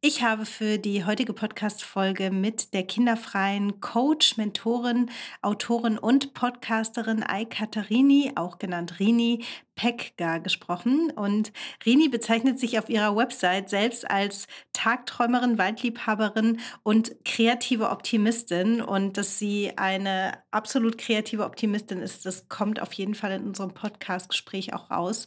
Ich 0.00 0.22
habe 0.22 0.46
für 0.46 0.78
die 0.78 1.04
heutige 1.04 1.32
Podcast-Folge 1.32 2.30
mit 2.30 2.72
der 2.72 2.84
kinderfreien 2.84 3.80
Coach, 3.80 4.36
Mentorin, 4.36 5.10
Autorin 5.42 5.98
und 5.98 6.34
Podcasterin 6.34 7.24
Ai 7.24 7.44
Katharini, 7.44 8.30
auch 8.36 8.60
genannt 8.60 9.00
Rini 9.00 9.44
Pekka, 9.74 10.38
gesprochen. 10.38 11.10
Und 11.10 11.52
Rini 11.84 12.08
bezeichnet 12.08 12.60
sich 12.60 12.78
auf 12.78 12.88
ihrer 12.88 13.16
Website 13.16 13.70
selbst 13.70 14.08
als 14.08 14.46
Tagträumerin, 14.72 15.58
Waldliebhaberin 15.58 16.60
und 16.84 17.16
kreative 17.24 17.90
Optimistin. 17.90 18.80
Und 18.80 19.16
dass 19.16 19.40
sie 19.40 19.76
eine 19.78 20.38
absolut 20.52 20.96
kreative 20.96 21.44
Optimistin 21.44 21.98
ist, 21.98 22.24
das 22.24 22.48
kommt 22.48 22.80
auf 22.80 22.92
jeden 22.92 23.16
Fall 23.16 23.32
in 23.32 23.48
unserem 23.48 23.74
Podcast-Gespräch 23.74 24.74
auch 24.74 24.92
raus. 24.92 25.26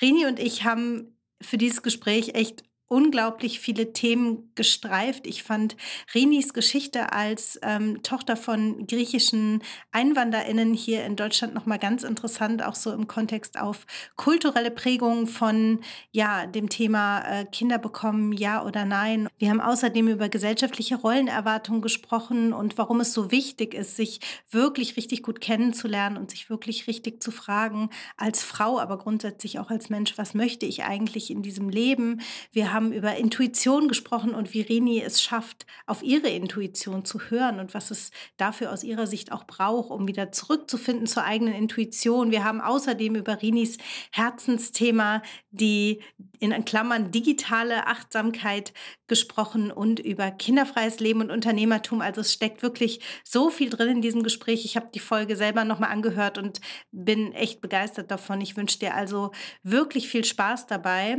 Rini 0.00 0.26
und 0.26 0.38
ich 0.38 0.62
haben 0.62 1.18
für 1.42 1.58
dieses 1.58 1.82
Gespräch 1.82 2.34
echt 2.34 2.62
unglaublich 2.88 3.58
viele 3.58 3.92
Themen 3.92 4.52
gestreift. 4.54 5.26
Ich 5.26 5.42
fand 5.42 5.76
Rinis 6.14 6.54
Geschichte 6.54 7.12
als 7.12 7.58
ähm, 7.62 8.02
Tochter 8.02 8.36
von 8.36 8.86
griechischen 8.86 9.62
EinwanderInnen 9.90 10.72
hier 10.72 11.04
in 11.04 11.16
Deutschland 11.16 11.52
nochmal 11.52 11.80
ganz 11.80 12.04
interessant, 12.04 12.62
auch 12.62 12.76
so 12.76 12.92
im 12.92 13.08
Kontext 13.08 13.58
auf 13.58 13.86
kulturelle 14.14 14.70
Prägungen 14.70 15.26
von 15.26 15.80
ja, 16.12 16.46
dem 16.46 16.68
Thema 16.68 17.20
äh, 17.22 17.44
Kinder 17.46 17.78
bekommen, 17.78 18.32
ja 18.32 18.64
oder 18.64 18.84
nein. 18.84 19.28
Wir 19.38 19.50
haben 19.50 19.60
außerdem 19.60 20.06
über 20.06 20.28
gesellschaftliche 20.28 20.96
Rollenerwartungen 20.96 21.82
gesprochen 21.82 22.52
und 22.52 22.78
warum 22.78 23.00
es 23.00 23.12
so 23.12 23.32
wichtig 23.32 23.74
ist, 23.74 23.96
sich 23.96 24.20
wirklich 24.50 24.96
richtig 24.96 25.24
gut 25.24 25.40
kennenzulernen 25.40 26.16
und 26.16 26.30
sich 26.30 26.50
wirklich 26.50 26.86
richtig 26.86 27.20
zu 27.20 27.32
fragen, 27.32 27.90
als 28.16 28.44
Frau, 28.44 28.78
aber 28.78 28.98
grundsätzlich 28.98 29.58
auch 29.58 29.70
als 29.70 29.90
Mensch, 29.90 30.16
was 30.18 30.34
möchte 30.34 30.66
ich 30.66 30.84
eigentlich 30.84 31.30
in 31.30 31.42
diesem 31.42 31.68
Leben? 31.68 32.20
Wir 32.52 32.72
haben 32.72 32.75
über 32.92 33.16
Intuition 33.16 33.88
gesprochen 33.88 34.34
und 34.34 34.54
wie 34.54 34.60
Rini 34.62 35.02
es 35.02 35.22
schafft, 35.22 35.66
auf 35.86 36.02
ihre 36.02 36.28
Intuition 36.28 37.04
zu 37.04 37.20
hören 37.30 37.60
und 37.60 37.74
was 37.74 37.90
es 37.90 38.10
dafür 38.36 38.72
aus 38.72 38.84
ihrer 38.84 39.06
Sicht 39.06 39.32
auch 39.32 39.44
braucht, 39.44 39.90
um 39.90 40.06
wieder 40.08 40.32
zurückzufinden 40.32 41.06
zur 41.06 41.24
eigenen 41.24 41.54
Intuition. 41.54 42.30
Wir 42.30 42.44
haben 42.44 42.60
außerdem 42.60 43.14
über 43.16 43.42
Rinis 43.42 43.78
Herzensthema, 44.12 45.22
die 45.50 46.00
in 46.38 46.64
Klammern 46.64 47.10
digitale 47.10 47.86
Achtsamkeit 47.86 48.72
gesprochen 49.06 49.70
und 49.70 50.00
über 50.00 50.30
kinderfreies 50.30 51.00
Leben 51.00 51.20
und 51.20 51.30
Unternehmertum. 51.30 52.00
Also 52.00 52.20
es 52.20 52.32
steckt 52.32 52.62
wirklich 52.62 53.00
so 53.24 53.50
viel 53.50 53.70
drin 53.70 53.88
in 53.88 54.02
diesem 54.02 54.22
Gespräch. 54.22 54.64
Ich 54.64 54.76
habe 54.76 54.88
die 54.92 55.00
Folge 55.00 55.36
selber 55.36 55.64
nochmal 55.64 55.90
angehört 55.90 56.38
und 56.38 56.60
bin 56.90 57.32
echt 57.32 57.60
begeistert 57.60 58.10
davon. 58.10 58.40
Ich 58.40 58.56
wünsche 58.56 58.78
dir 58.78 58.94
also 58.94 59.32
wirklich 59.62 60.08
viel 60.08 60.24
Spaß 60.24 60.66
dabei. 60.66 61.18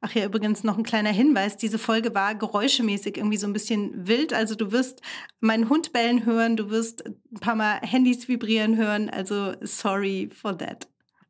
Ach 0.00 0.12
ja, 0.12 0.24
übrigens 0.24 0.64
noch 0.64 0.76
ein 0.76 0.84
kleiner 0.98 1.16
Hinweis. 1.16 1.56
Diese 1.56 1.78
Folge 1.78 2.12
war 2.14 2.34
geräuschemäßig 2.34 3.18
irgendwie 3.18 3.36
so 3.36 3.46
ein 3.46 3.52
bisschen 3.52 4.08
wild. 4.08 4.32
Also 4.32 4.56
du 4.56 4.72
wirst 4.72 5.00
meinen 5.40 5.68
Hund 5.68 5.92
bellen 5.92 6.26
hören, 6.26 6.56
du 6.56 6.70
wirst 6.70 7.06
ein 7.06 7.38
paar 7.40 7.54
Mal 7.54 7.78
Handys 7.82 8.26
vibrieren 8.26 8.76
hören. 8.76 9.08
Also 9.08 9.54
sorry 9.60 10.28
for 10.32 10.58
that. 10.58 10.88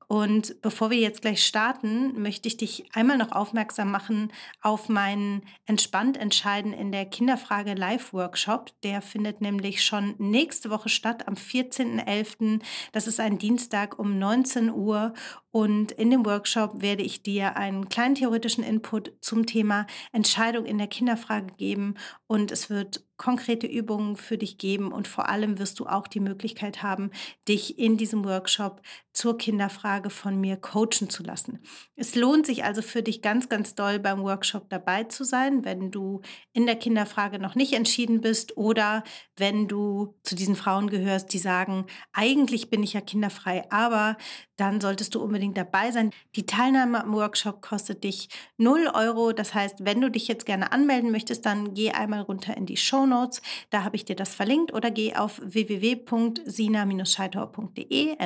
Und 0.09 0.63
bevor 0.63 0.89
wir 0.89 0.97
jetzt 0.97 1.21
gleich 1.21 1.45
starten, 1.45 2.19
möchte 2.21 2.49
ich 2.49 2.57
dich 2.57 2.87
einmal 2.95 3.19
noch 3.19 3.33
aufmerksam 3.33 3.91
machen 3.91 4.33
auf 4.63 4.89
meinen 4.89 5.43
Entspannt 5.67 6.17
entscheiden 6.17 6.73
in 6.73 6.91
der 6.91 7.05
Kinderfrage 7.05 7.75
Live-Workshop. 7.75 8.73
Der 8.83 9.03
findet 9.03 9.43
nämlich 9.43 9.85
schon 9.85 10.15
nächste 10.17 10.71
Woche 10.71 10.89
statt, 10.89 11.29
am 11.29 11.35
14.11. 11.35 12.63
Das 12.93 13.07
ist 13.07 13.21
ein 13.21 13.37
Dienstag 13.37 13.99
um 13.99 14.19
19 14.19 14.71
Uhr. 14.71 15.13
Und 15.51 15.93
in 15.93 16.11
dem 16.11 16.25
Workshop 16.25 16.81
werde 16.81 17.03
ich 17.03 17.23
dir 17.23 17.59
einen 17.59 17.91
kleinen 17.91 18.15
theoretischen 18.15 18.65
Input 18.65 19.13
zum 19.21 19.45
Thema 19.45 19.87
Entscheidung 20.13 20.65
in 20.65 20.79
der 20.79 20.87
Kinderfrage 20.87 21.53
geben. 21.59 21.97
Und 22.27 22.51
es 22.51 22.71
wird 22.71 23.05
konkrete 23.19 23.67
Übungen 23.67 24.17
für 24.17 24.39
dich 24.39 24.57
geben 24.57 24.93
und 24.93 25.07
vor 25.07 25.29
allem 25.29 25.59
wirst 25.59 25.79
du 25.81 25.87
auch 25.87 26.07
die 26.07 26.21
Möglichkeit 26.21 26.83
haben, 26.83 27.11
dich 27.47 27.79
in 27.79 27.97
diesem 27.97 28.25
Workshop 28.25 28.81
zur 29.13 29.37
Kinderfrage 29.37 30.11
von 30.11 30.41
mir 30.41 30.57
coachen 30.57 31.11
zu 31.11 31.25
lassen. 31.25 31.59
Es 31.97 32.15
lohnt 32.15 32.47
sich 32.47 32.63
also 32.63 32.81
für 32.81 33.03
dich 33.03 33.21
ganz, 33.21 33.49
ganz 33.49 33.75
doll 33.75 33.99
beim 33.99 34.23
Workshop 34.23 34.71
dabei 34.71 35.05
zu 35.05 35.25
sein, 35.25 35.65
wenn 35.65 35.91
du 35.91 36.23
in 36.53 36.67
der 36.67 36.77
Kinderfrage 36.77 37.41
noch 37.41 37.57
nicht 37.57 37.73
entschieden 37.73 38.21
bist 38.21 38.57
oder 38.57 39.03
wenn 39.37 39.67
du 39.67 40.15
zu 40.23 40.37
diesen 40.37 40.55
Frauen 40.55 40.89
gehörst, 40.89 41.33
die 41.33 41.39
sagen, 41.39 41.87
eigentlich 42.13 42.71
bin 42.71 42.85
ich 42.85 42.93
ja 42.93 43.01
kinderfrei, 43.01 43.69
aber 43.71 44.17
dann 44.57 44.81
solltest 44.81 45.15
du 45.15 45.23
unbedingt 45.23 45.57
dabei 45.57 45.91
sein. 45.91 46.11
Die 46.37 46.47
Teilnahme 46.47 47.03
am 47.03 47.13
Workshop 47.13 47.63
kostet 47.63 48.05
dich 48.05 48.29
0 48.57 48.91
Euro. 48.93 49.33
Das 49.33 49.55
heißt, 49.55 49.85
wenn 49.85 50.01
du 50.01 50.11
dich 50.11 50.29
jetzt 50.29 50.47
gerne 50.47 50.73
anmelden 50.73 51.11
möchtest, 51.13 51.47
dann 51.47 51.75
geh 51.75 51.91
einmal 51.91 52.23
runter 52.23 52.57
in 52.57 52.67
die 52.67 52.77
Show 52.77 53.07
Notes. 53.09 53.41
Da 53.71 53.85
habe 53.85 53.97
ich 53.97 54.05
dir 54.05 54.17
das 54.17 54.35
verlinkt 54.35 54.73
oder 54.73 54.91
geh 54.91 55.15
auf 55.15 55.41
www.sina-scheithauer.de, 55.43 58.17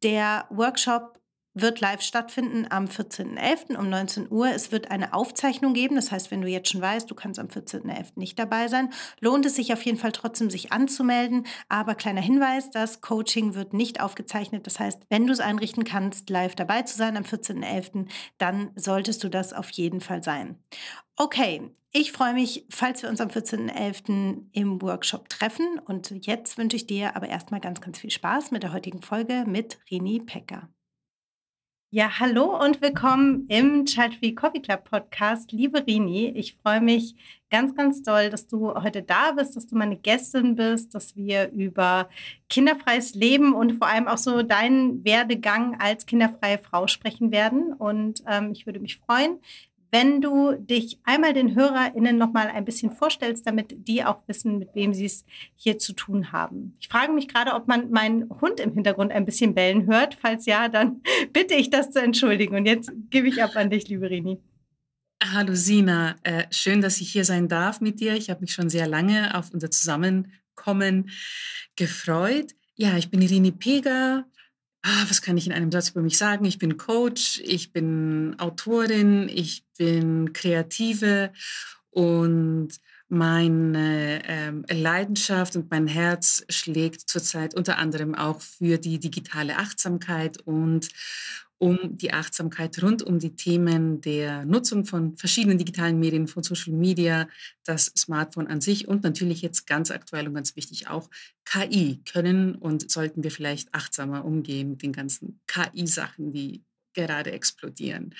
Der 0.03 0.45
Workshop 0.49 1.16
wird 1.61 1.79
live 1.81 2.01
stattfinden 2.01 2.67
am 2.69 2.85
14.11. 2.85 3.75
um 3.77 3.89
19 3.89 4.31
Uhr. 4.31 4.49
Es 4.49 4.71
wird 4.71 4.91
eine 4.91 5.13
Aufzeichnung 5.13 5.73
geben. 5.73 5.95
Das 5.95 6.11
heißt, 6.11 6.31
wenn 6.31 6.41
du 6.41 6.47
jetzt 6.47 6.71
schon 6.71 6.81
weißt, 6.81 7.09
du 7.09 7.15
kannst 7.15 7.39
am 7.39 7.47
14.11. 7.47 8.13
nicht 8.15 8.37
dabei 8.37 8.67
sein, 8.67 8.91
lohnt 9.19 9.45
es 9.45 9.55
sich 9.55 9.73
auf 9.73 9.81
jeden 9.83 9.97
Fall 9.97 10.11
trotzdem, 10.11 10.49
sich 10.49 10.71
anzumelden. 10.71 11.45
Aber 11.69 11.95
kleiner 11.95 12.21
Hinweis, 12.21 12.69
das 12.71 13.01
Coaching 13.01 13.55
wird 13.55 13.73
nicht 13.73 14.01
aufgezeichnet. 14.01 14.67
Das 14.67 14.79
heißt, 14.79 15.03
wenn 15.09 15.27
du 15.27 15.33
es 15.33 15.39
einrichten 15.39 15.83
kannst, 15.83 16.29
live 16.29 16.55
dabei 16.55 16.83
zu 16.83 16.95
sein 16.97 17.17
am 17.17 17.23
14.11., 17.23 18.07
dann 18.37 18.71
solltest 18.75 19.23
du 19.23 19.29
das 19.29 19.53
auf 19.53 19.69
jeden 19.71 20.01
Fall 20.01 20.23
sein. 20.23 20.57
Okay, 21.15 21.71
ich 21.91 22.11
freue 22.11 22.33
mich, 22.33 22.65
falls 22.69 23.01
wir 23.01 23.09
uns 23.09 23.21
am 23.21 23.29
14.11. 23.29 24.49
im 24.51 24.81
Workshop 24.81 25.29
treffen. 25.29 25.79
Und 25.85 26.25
jetzt 26.27 26.57
wünsche 26.57 26.75
ich 26.75 26.85
dir 26.85 27.15
aber 27.15 27.27
erstmal 27.27 27.59
ganz, 27.59 27.81
ganz 27.81 27.97
viel 27.97 28.11
Spaß 28.11 28.51
mit 28.51 28.61
der 28.61 28.73
heutigen 28.73 29.01
Folge 29.01 29.45
mit 29.47 29.79
Rini 29.89 30.19
Pecker. 30.19 30.69
Ja, 31.89 32.19
hallo 32.19 32.61
und 32.61 32.81
willkommen 32.81 33.45
im 33.47 33.85
Child 33.85 34.15
Free 34.15 34.33
Coffee 34.33 34.59
Club 34.59 34.83
Podcast. 34.83 35.53
Liebe 35.53 35.87
Rini, 35.87 36.27
ich 36.35 36.55
freue 36.55 36.81
mich 36.81 37.15
ganz, 37.49 37.73
ganz 37.75 38.03
doll, 38.03 38.29
dass 38.29 38.45
du 38.45 38.73
heute 38.73 39.01
da 39.01 39.31
bist, 39.31 39.55
dass 39.55 39.67
du 39.67 39.77
meine 39.77 39.95
Gästin 39.95 40.55
bist, 40.55 40.93
dass 40.93 41.15
wir 41.15 41.49
über 41.51 42.09
kinderfreies 42.49 43.15
Leben 43.15 43.53
und 43.53 43.77
vor 43.77 43.87
allem 43.87 44.09
auch 44.09 44.17
so 44.17 44.43
deinen 44.43 45.05
Werdegang 45.05 45.79
als 45.79 46.05
kinderfreie 46.05 46.57
Frau 46.57 46.87
sprechen 46.87 47.31
werden. 47.31 47.71
Und 47.71 48.21
ähm, 48.27 48.51
ich 48.51 48.65
würde 48.65 48.81
mich 48.81 48.97
freuen, 48.97 49.39
wenn 49.97 50.21
du 50.21 50.51
dich 50.51 50.99
einmal 51.05 51.33
den 51.33 51.55
HörerInnen 51.55 52.19
noch 52.19 52.31
mal 52.31 52.49
ein 52.49 52.65
bisschen 52.65 52.91
vorstellst, 52.91 53.47
damit 53.47 53.87
die 53.87 54.03
auch 54.03 54.19
wissen, 54.27 54.59
mit 54.59 54.75
wem 54.75 54.93
sie 54.93 55.05
es 55.05 55.25
hier 55.55 55.79
zu 55.79 55.93
tun 55.93 56.31
haben. 56.31 56.75
Ich 56.79 56.87
frage 56.87 57.11
mich 57.11 57.27
gerade, 57.27 57.55
ob 57.55 57.67
man 57.67 57.89
meinen 57.89 58.29
Hund 58.29 58.59
im 58.59 58.73
Hintergrund 58.73 59.11
ein 59.11 59.25
bisschen 59.25 59.55
bellen 59.55 59.87
hört. 59.87 60.13
Falls 60.13 60.45
ja, 60.45 60.69
dann 60.69 61.01
bitte 61.33 61.55
ich 61.55 61.71
das 61.71 61.89
zu 61.89 61.99
entschuldigen. 61.99 62.55
Und 62.55 62.67
jetzt 62.67 62.91
gebe 63.09 63.27
ich 63.27 63.41
ab 63.41 63.55
an 63.55 63.71
dich, 63.71 63.87
liebe 63.87 64.07
Rini. 64.07 64.37
Hallo 65.33 65.55
Sina, 65.55 66.15
äh, 66.21 66.43
schön, 66.51 66.81
dass 66.81 67.01
ich 67.01 67.11
hier 67.11 67.25
sein 67.25 67.47
darf 67.47 67.81
mit 67.81 67.99
dir. 67.99 68.13
Ich 68.13 68.29
habe 68.29 68.41
mich 68.41 68.53
schon 68.53 68.69
sehr 68.69 68.87
lange 68.87 69.35
auf 69.35 69.51
unser 69.51 69.71
Zusammenkommen 69.71 71.09
gefreut. 71.75 72.51
Ja, 72.75 72.97
ich 72.97 73.09
bin 73.09 73.23
Irini 73.23 73.51
Pega, 73.51 74.25
was 75.09 75.21
kann 75.21 75.37
ich 75.37 75.47
in 75.47 75.53
einem 75.53 75.71
Satz 75.71 75.89
über 75.89 76.01
mich 76.01 76.17
sagen? 76.17 76.45
Ich 76.45 76.57
bin 76.57 76.77
Coach, 76.77 77.41
ich 77.43 77.71
bin 77.71 78.35
Autorin, 78.39 79.29
ich 79.29 79.65
bin 79.77 80.33
Kreative 80.33 81.31
und 81.89 82.69
meine 83.09 84.21
ähm, 84.25 84.65
Leidenschaft 84.69 85.55
und 85.55 85.71
mein 85.71 85.87
Herz 85.87 86.43
schlägt 86.49 87.09
zurzeit 87.09 87.55
unter 87.55 87.77
anderem 87.77 88.15
auch 88.15 88.41
für 88.41 88.77
die 88.77 88.99
digitale 88.99 89.57
Achtsamkeit 89.57 90.39
und 90.41 90.89
um 91.59 91.97
die 91.97 92.13
Achtsamkeit 92.13 92.81
rund 92.83 93.01
um 93.03 93.19
die 93.19 93.35
Themen 93.35 94.01
der 94.01 94.45
Nutzung 94.45 94.85
von 94.85 95.15
verschiedenen 95.17 95.57
digitalen 95.57 95.99
Medien, 95.99 96.27
von 96.27 96.43
Social 96.43 96.73
Media, 96.73 97.27
das 97.65 97.85
Smartphone 97.97 98.47
an 98.47 98.61
sich 98.61 98.87
und 98.87 99.03
natürlich 99.03 99.41
jetzt 99.41 99.65
ganz 99.67 99.89
aktuell 99.91 100.27
und 100.27 100.35
ganz 100.35 100.55
wichtig 100.55 100.87
auch 100.87 101.09
KI 101.45 102.01
können 102.11 102.55
und 102.55 102.89
sollten 102.91 103.23
wir 103.23 103.31
vielleicht 103.31 103.73
achtsamer 103.73 104.25
umgehen 104.25 104.71
mit 104.71 104.83
den 104.83 104.93
ganzen 104.93 105.41
KI-Sachen, 105.47 106.31
die 106.31 106.63
gerade 106.93 107.31
explodieren 107.31 108.15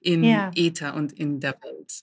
in 0.00 0.24
Ja. 0.24 0.50
Äther 0.54 0.94
und 0.94 1.12
in 1.12 1.40
der 1.40 1.52
Welt. 1.62 2.02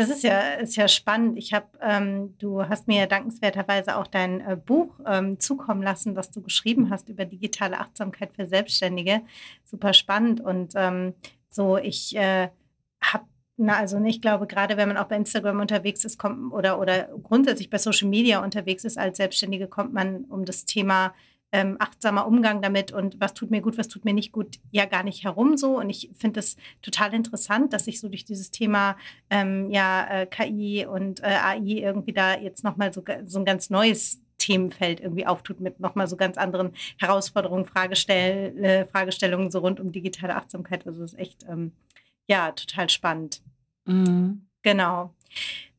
Das 0.00 0.08
ist 0.08 0.22
ja, 0.22 0.52
ist 0.52 0.76
ja 0.76 0.88
spannend. 0.88 1.36
Ich 1.36 1.52
habe, 1.52 1.66
ähm, 1.82 2.34
du 2.38 2.66
hast 2.66 2.88
mir 2.88 3.06
dankenswerterweise 3.06 3.98
auch 3.98 4.06
dein 4.06 4.40
äh, 4.40 4.56
Buch 4.56 4.98
ähm, 5.04 5.38
zukommen 5.38 5.82
lassen, 5.82 6.14
das 6.14 6.30
du 6.30 6.40
geschrieben 6.40 6.88
hast 6.88 7.10
über 7.10 7.26
digitale 7.26 7.78
Achtsamkeit 7.78 8.32
für 8.32 8.46
Selbstständige. 8.46 9.20
Super 9.62 9.92
spannend. 9.92 10.40
Und 10.40 10.72
ähm, 10.74 11.12
so, 11.50 11.76
ich 11.76 12.16
äh, 12.16 12.48
habe, 13.02 13.24
na, 13.58 13.76
also 13.76 13.98
ne, 13.98 14.08
ich 14.08 14.22
glaube, 14.22 14.46
gerade 14.46 14.78
wenn 14.78 14.88
man 14.88 14.96
auch 14.96 15.04
bei 15.04 15.16
Instagram 15.16 15.60
unterwegs 15.60 16.02
ist, 16.06 16.16
kommt 16.18 16.50
oder, 16.54 16.80
oder 16.80 17.10
grundsätzlich 17.22 17.68
bei 17.68 17.76
Social 17.76 18.08
Media 18.08 18.42
unterwegs 18.42 18.84
ist 18.84 18.96
als 18.96 19.18
Selbstständige, 19.18 19.66
kommt 19.66 19.92
man 19.92 20.24
um 20.30 20.46
das 20.46 20.64
Thema 20.64 21.12
ähm, 21.52 21.76
achtsamer 21.78 22.26
Umgang 22.26 22.62
damit 22.62 22.92
und 22.92 23.20
was 23.20 23.34
tut 23.34 23.50
mir 23.50 23.60
gut, 23.60 23.76
was 23.76 23.88
tut 23.88 24.04
mir 24.04 24.14
nicht 24.14 24.32
gut, 24.32 24.58
ja 24.70 24.84
gar 24.84 25.02
nicht 25.02 25.24
herum 25.24 25.56
so. 25.56 25.78
Und 25.78 25.90
ich 25.90 26.10
finde 26.16 26.40
es 26.40 26.56
total 26.82 27.14
interessant, 27.14 27.72
dass 27.72 27.86
sich 27.86 28.00
so 28.00 28.08
durch 28.08 28.24
dieses 28.24 28.50
Thema 28.50 28.96
ähm, 29.30 29.70
ja, 29.70 30.06
äh, 30.08 30.26
KI 30.26 30.86
und 30.86 31.22
äh, 31.22 31.26
AI 31.26 31.80
irgendwie 31.82 32.12
da 32.12 32.38
jetzt 32.38 32.64
nochmal 32.64 32.92
so, 32.92 33.02
so 33.24 33.38
ein 33.38 33.44
ganz 33.44 33.70
neues 33.70 34.20
Themenfeld 34.38 35.00
irgendwie 35.00 35.26
auftut 35.26 35.60
mit 35.60 35.80
nochmal 35.80 36.08
so 36.08 36.16
ganz 36.16 36.38
anderen 36.38 36.72
Herausforderungen, 36.98 37.66
Fragestell, 37.66 38.56
äh, 38.64 38.86
Fragestellungen 38.86 39.50
so 39.50 39.58
rund 39.58 39.80
um 39.80 39.92
digitale 39.92 40.36
Achtsamkeit. 40.36 40.86
Also 40.86 41.02
das 41.02 41.12
ist 41.12 41.18
echt, 41.18 41.44
ähm, 41.48 41.72
ja, 42.26 42.52
total 42.52 42.88
spannend. 42.88 43.42
Mhm. 43.84 44.46
Genau. 44.62 45.14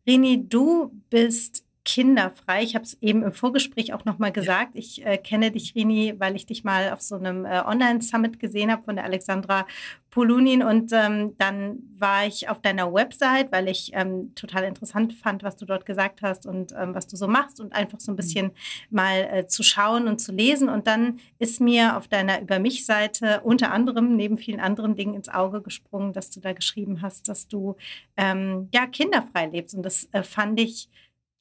Rini, 0.07 0.47
du 0.47 0.91
bist 1.09 1.65
kinderfrei. 1.83 2.63
Ich 2.63 2.75
habe 2.75 2.85
es 2.85 2.97
eben 3.01 3.23
im 3.23 3.31
Vorgespräch 3.31 3.93
auch 3.93 4.05
nochmal 4.05 4.31
gesagt. 4.31 4.71
Ich 4.75 5.03
äh, 5.05 5.17
kenne 5.17 5.51
dich, 5.51 5.73
Rini, 5.75 6.13
weil 6.19 6.35
ich 6.35 6.45
dich 6.45 6.63
mal 6.63 6.91
auf 6.91 7.01
so 7.01 7.15
einem 7.15 7.45
äh, 7.45 7.61
Online-Summit 7.65 8.39
gesehen 8.39 8.71
habe 8.71 8.83
von 8.83 8.95
der 8.95 9.05
Alexandra 9.05 9.65
Polunin. 10.11 10.61
Und 10.61 10.91
ähm, 10.93 11.35
dann 11.37 11.79
war 11.97 12.27
ich 12.27 12.49
auf 12.49 12.61
deiner 12.61 12.93
Website, 12.93 13.51
weil 13.51 13.67
ich 13.67 13.91
ähm, 13.93 14.35
total 14.35 14.65
interessant 14.65 15.13
fand, 15.13 15.41
was 15.41 15.55
du 15.55 15.65
dort 15.65 15.87
gesagt 15.87 16.21
hast 16.21 16.45
und 16.45 16.73
ähm, 16.77 16.93
was 16.93 17.07
du 17.07 17.15
so 17.15 17.27
machst 17.27 17.59
und 17.59 17.73
einfach 17.73 17.99
so 17.99 18.11
ein 18.11 18.15
bisschen 18.15 18.51
mal 18.91 19.29
äh, 19.31 19.47
zu 19.47 19.63
schauen 19.63 20.07
und 20.07 20.19
zu 20.19 20.31
lesen. 20.31 20.69
Und 20.69 20.85
dann 20.85 21.19
ist 21.39 21.61
mir 21.61 21.97
auf 21.97 22.07
deiner 22.07 22.41
Über 22.41 22.59
mich-Seite 22.59 23.41
unter 23.43 23.71
anderem 23.71 24.15
neben 24.15 24.37
vielen 24.37 24.59
anderen 24.59 24.95
Dingen 24.95 25.15
ins 25.15 25.29
Auge 25.29 25.61
gesprungen, 25.61 26.13
dass 26.13 26.29
du 26.29 26.41
da 26.41 26.53
geschrieben 26.53 27.01
hast, 27.01 27.27
dass 27.27 27.47
du 27.47 27.75
ähm, 28.17 28.69
ja 28.71 28.85
kinderfrei 28.85 29.47
lebst. 29.47 29.73
Und 29.73 29.83
das 29.83 30.07
äh, 30.11 30.21
fand 30.21 30.59
ich 30.59 30.89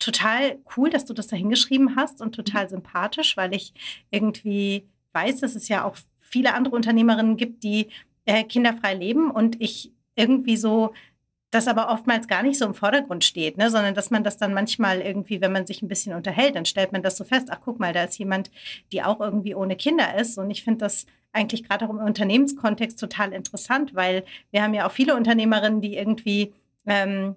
total 0.01 0.59
cool, 0.77 0.91
dass 0.91 1.05
du 1.05 1.15
das 1.15 1.29
da 1.29 1.37
hingeschrieben 1.37 1.95
hast 1.95 2.21
und 2.21 2.35
total 2.35 2.69
sympathisch, 2.69 3.37
weil 3.37 3.55
ich 3.55 3.73
irgendwie 4.11 4.89
weiß, 5.13 5.41
dass 5.41 5.55
es 5.55 5.69
ja 5.69 5.85
auch 5.85 5.97
viele 6.19 6.55
andere 6.55 6.75
Unternehmerinnen 6.75 7.37
gibt, 7.37 7.63
die 7.63 7.89
äh, 8.25 8.45
kinderfrei 8.45 8.95
leben 8.95 9.31
und 9.31 9.61
ich 9.61 9.93
irgendwie 10.17 10.57
so 10.57 10.93
das 11.51 11.67
aber 11.67 11.91
oftmals 11.91 12.29
gar 12.29 12.43
nicht 12.43 12.59
so 12.59 12.65
im 12.65 12.75
Vordergrund 12.75 13.25
steht, 13.25 13.59
ne? 13.59 13.71
sondern 13.71 13.95
dass 13.95 14.11
man 14.11 14.23
das 14.23 14.37
dann 14.37 14.55
manchmal 14.55 15.01
irgendwie, 15.01 15.41
wenn 15.41 15.53
man 15.53 15.67
sich 15.67 15.83
ein 15.83 15.89
bisschen 15.89 16.15
unterhält, 16.15 16.55
dann 16.55 16.65
stellt 16.65 16.93
man 16.93 17.03
das 17.03 17.17
so 17.17 17.25
fest, 17.25 17.49
ach 17.51 17.61
guck 17.65 17.81
mal, 17.81 17.93
da 17.93 18.05
ist 18.05 18.19
jemand, 18.19 18.51
die 18.93 19.03
auch 19.03 19.21
irgendwie 19.21 19.57
ohne 19.57 19.75
Kinder 19.75 20.15
ist. 20.15 20.39
Und 20.39 20.51
ich 20.51 20.63
finde 20.63 20.85
das 20.85 21.07
eigentlich 21.33 21.65
gerade 21.69 21.85
auch 21.85 21.91
im 21.91 21.99
Unternehmenskontext 21.99 22.99
total 23.01 23.33
interessant, 23.33 23.95
weil 23.95 24.25
wir 24.53 24.63
haben 24.63 24.75
ja 24.75 24.87
auch 24.87 24.93
viele 24.93 25.17
Unternehmerinnen, 25.17 25.81
die 25.81 25.97
irgendwie 25.97 26.53
ähm, 26.87 27.35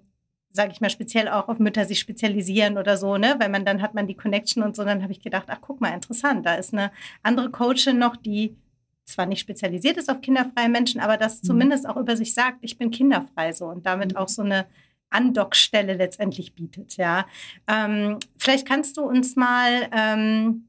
sage 0.54 0.70
ich 0.72 0.80
mal, 0.80 0.88
speziell 0.88 1.28
auch 1.28 1.48
auf 1.48 1.58
Mütter 1.58 1.84
sich 1.84 1.98
spezialisieren 1.98 2.78
oder 2.78 2.96
so, 2.96 3.18
ne? 3.18 3.34
Weil 3.40 3.48
man 3.48 3.64
dann 3.64 3.82
hat 3.82 3.92
man 3.94 4.06
die 4.06 4.14
Connection 4.14 4.62
und 4.62 4.76
so. 4.76 4.84
Dann 4.84 5.02
habe 5.02 5.12
ich 5.12 5.20
gedacht, 5.20 5.46
ach 5.48 5.58
guck 5.60 5.80
mal, 5.80 5.92
interessant. 5.92 6.46
Da 6.46 6.54
ist 6.54 6.72
eine 6.72 6.92
andere 7.24 7.50
Coachin 7.50 7.98
noch, 7.98 8.16
die 8.16 8.56
zwar 9.04 9.26
nicht 9.26 9.40
spezialisiert 9.40 9.98
ist 9.98 10.08
auf 10.08 10.20
kinderfreie 10.20 10.68
Menschen, 10.68 11.00
aber 11.00 11.18
das 11.18 11.42
mhm. 11.42 11.46
zumindest 11.46 11.88
auch 11.88 11.96
über 11.96 12.16
sich 12.16 12.32
sagt, 12.32 12.58
ich 12.62 12.78
bin 12.78 12.90
kinderfrei 12.90 13.52
so 13.52 13.66
und 13.66 13.84
damit 13.84 14.12
mhm. 14.12 14.16
auch 14.16 14.28
so 14.28 14.42
eine 14.42 14.66
Andockstelle 15.10 15.94
letztendlich 15.94 16.54
bietet. 16.54 16.96
Ja, 16.96 17.26
ähm, 17.66 18.18
vielleicht 18.38 18.66
kannst 18.66 18.96
du 18.96 19.02
uns 19.02 19.34
mal 19.34 19.88
ähm, 19.92 20.68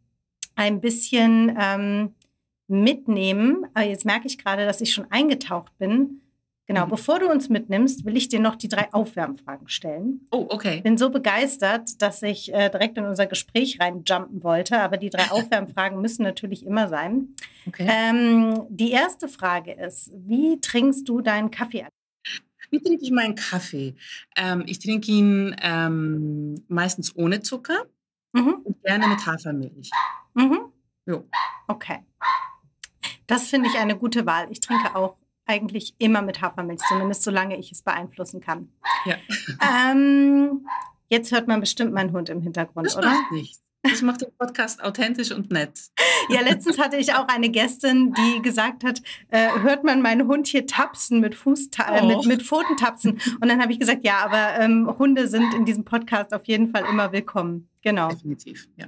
ein 0.56 0.82
bisschen 0.82 1.56
ähm, 1.60 2.16
mitnehmen. 2.68 3.68
Aber 3.76 3.86
jetzt 3.86 4.06
merke 4.06 4.26
ich 4.26 4.40
gerade, 4.40 4.66
dass 4.66 4.82
ich 4.82 4.94
schon 4.94 5.10
eingetaucht 5.12 5.78
bin 5.78 6.22
Genau, 6.68 6.86
mhm. 6.86 6.90
bevor 6.90 7.20
du 7.20 7.30
uns 7.30 7.50
mitnimmst, 7.50 8.06
will 8.06 8.18
ich 8.18 8.28
dir 8.28 8.40
noch 8.40 8.56
die 8.56 8.68
drei 8.68 8.92
Aufwärmfragen 8.92 9.70
stellen. 9.70 10.28
Oh, 10.32 10.48
okay. 10.50 10.82
Bin 10.82 10.98
so 10.98 11.12
begeistert, 11.12 12.02
dass 12.02 12.24
ich 12.24 12.54
äh, 12.54 12.70
direkt 12.70 12.98
in 12.98 13.06
unser 13.06 13.28
Gespräch 13.28 13.80
reinjumpen 13.80 14.44
wollte, 14.44 14.80
aber 14.80 14.98
die 14.98 15.10
drei 15.10 15.26
Aufwärmfragen 15.32 16.02
müssen 16.02 16.24
natürlich 16.24 16.66
immer 16.66 16.88
sein. 16.88 17.36
Okay. 17.68 17.88
Ähm, 17.88 18.66
die 18.70 18.92
erste 18.92 19.28
Frage 19.28 19.74
ist: 19.74 20.12
Wie 20.16 20.60
trinkst 20.60 21.08
du 21.08 21.22
deinen 21.22 21.52
Kaffee? 21.52 21.86
Wie 22.72 22.82
trinke 22.82 23.04
ich 23.04 23.12
meinen 23.12 23.36
Kaffee? 23.36 23.96
Ähm, 24.36 24.64
ich 24.66 24.80
trinke 24.80 25.12
ihn 25.12 25.56
ähm, 25.62 26.64
meistens 26.68 27.16
ohne 27.16 27.42
Zucker 27.42 27.86
mhm. 28.34 28.56
und 28.64 28.82
gerne 28.82 29.08
mit 29.08 29.26
Hafermilch. 29.26 29.92
Mhm. 30.34 30.72
Jo. 31.06 31.28
Okay. 31.68 32.00
Das 33.28 33.48
finde 33.48 33.70
ich 33.70 33.78
eine 33.78 33.96
gute 33.96 34.26
Wahl. 34.26 34.48
Ich 34.52 34.60
trinke 34.60 34.96
auch 34.96 35.18
eigentlich 35.46 35.96
immer 35.98 36.22
mit 36.22 36.42
Hafermilch, 36.42 36.82
zumindest 36.88 37.24
solange 37.24 37.58
ich 37.58 37.72
es 37.72 37.82
beeinflussen 37.82 38.42
kann. 38.42 38.70
Ja. 39.06 39.16
Ähm, 39.92 40.68
jetzt 41.10 41.32
hört 41.32 41.48
man 41.48 41.60
bestimmt 41.60 41.94
meinen 41.94 42.12
Hund 42.12 42.30
im 42.30 42.42
Hintergrund, 42.42 42.88
das 42.88 42.98
oder? 42.98 43.10
Macht 43.10 43.32
nichts. 43.32 43.62
Das 43.84 44.02
macht 44.02 44.22
den 44.22 44.36
Podcast 44.38 44.84
authentisch 44.84 45.32
und 45.32 45.52
nett. 45.52 45.80
Ja, 46.28 46.42
letztens 46.42 46.80
hatte 46.80 46.98
ich 46.98 47.14
auch 47.14 47.28
eine 47.28 47.50
Gästin, 47.50 48.12
die 48.14 48.42
gesagt 48.42 48.84
hat, 48.84 49.00
äh, 49.30 49.60
hört 49.60 49.84
man 49.84 50.02
meinen 50.02 50.28
Hund 50.28 50.48
hier 50.48 50.66
tapsen 50.66 51.20
mit 51.20 51.36
Fuß, 51.36 51.68
äh, 51.78 52.02
oh. 52.02 52.08
mit, 52.08 52.26
mit 52.26 52.42
Pfotentapsen. 52.42 53.20
Und 53.40 53.48
dann 53.48 53.62
habe 53.62 53.72
ich 53.72 53.80
gesagt, 53.80 54.04
ja, 54.04 54.26
aber 54.26 54.60
ähm, 54.60 54.92
Hunde 54.98 55.28
sind 55.28 55.54
in 55.54 55.66
diesem 55.66 55.86
Podcast 55.86 56.34
auf 56.34 56.46
jeden 56.46 56.72
Fall 56.72 56.86
immer 56.90 57.12
willkommen. 57.12 57.70
Genau. 57.84 58.10
Definitiv, 58.10 58.68
ja. 58.76 58.88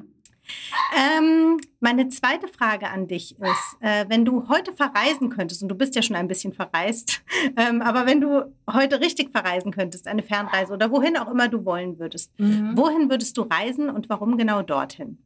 Ähm, 0.96 1.60
meine 1.80 2.10
zweite 2.10 2.48
Frage 2.48 2.90
an 2.90 3.08
dich 3.08 3.40
ist, 3.40 3.78
äh, 3.82 4.06
wenn 4.08 4.26
du 4.26 4.48
heute 4.50 4.74
verreisen 4.74 5.30
könntest, 5.30 5.62
und 5.62 5.70
du 5.70 5.76
bist 5.76 5.96
ja 5.96 6.02
schon 6.02 6.16
ein 6.16 6.28
bisschen 6.28 6.54
verreist, 6.54 7.22
ähm, 7.58 7.82
aber 7.82 8.06
wenn 8.06 8.22
du 8.22 8.54
heute 8.72 9.00
richtig 9.00 9.32
verreisen 9.32 9.72
könntest, 9.72 10.08
eine 10.08 10.24
Fernreise 10.24 10.74
oder 10.74 10.92
wohin 10.92 11.18
auch 11.18 11.30
immer 11.30 11.48
du 11.48 11.66
wollen 11.66 12.00
würdest, 12.00 12.38
mhm. 12.40 12.76
wohin 12.76 13.10
würdest 13.10 13.38
du 13.38 13.44
reisen 13.44 13.90
und 13.90 14.10
warum 14.10 14.38
genau 14.38 14.62
dorthin? 14.62 15.20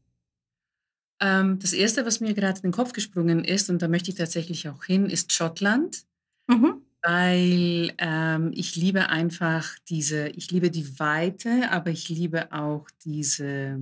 Ähm, 1.20 1.60
das 1.60 1.74
Erste, 1.74 2.06
was 2.06 2.20
mir 2.20 2.34
gerade 2.34 2.58
in 2.58 2.70
den 2.70 2.74
Kopf 2.74 2.94
gesprungen 2.94 3.44
ist, 3.44 3.70
und 3.70 3.82
da 3.82 3.88
möchte 3.88 4.12
ich 4.12 4.18
tatsächlich 4.18 4.68
auch 4.70 4.84
hin, 4.84 5.06
ist 5.08 5.32
Schottland. 5.32 6.04
Mhm 6.48 6.82
weil 7.04 7.94
ähm, 7.98 8.52
ich 8.54 8.75
liebe 8.75 9.10
einfach 9.10 9.78
diese, 9.90 10.30
ich 10.30 10.51
liebe 10.51 10.70
die 10.70 11.00
Weite, 11.00 11.72
aber 11.72 11.90
ich 11.90 12.10
liebe 12.10 12.51
auch 12.51 12.88
diese, 13.04 13.80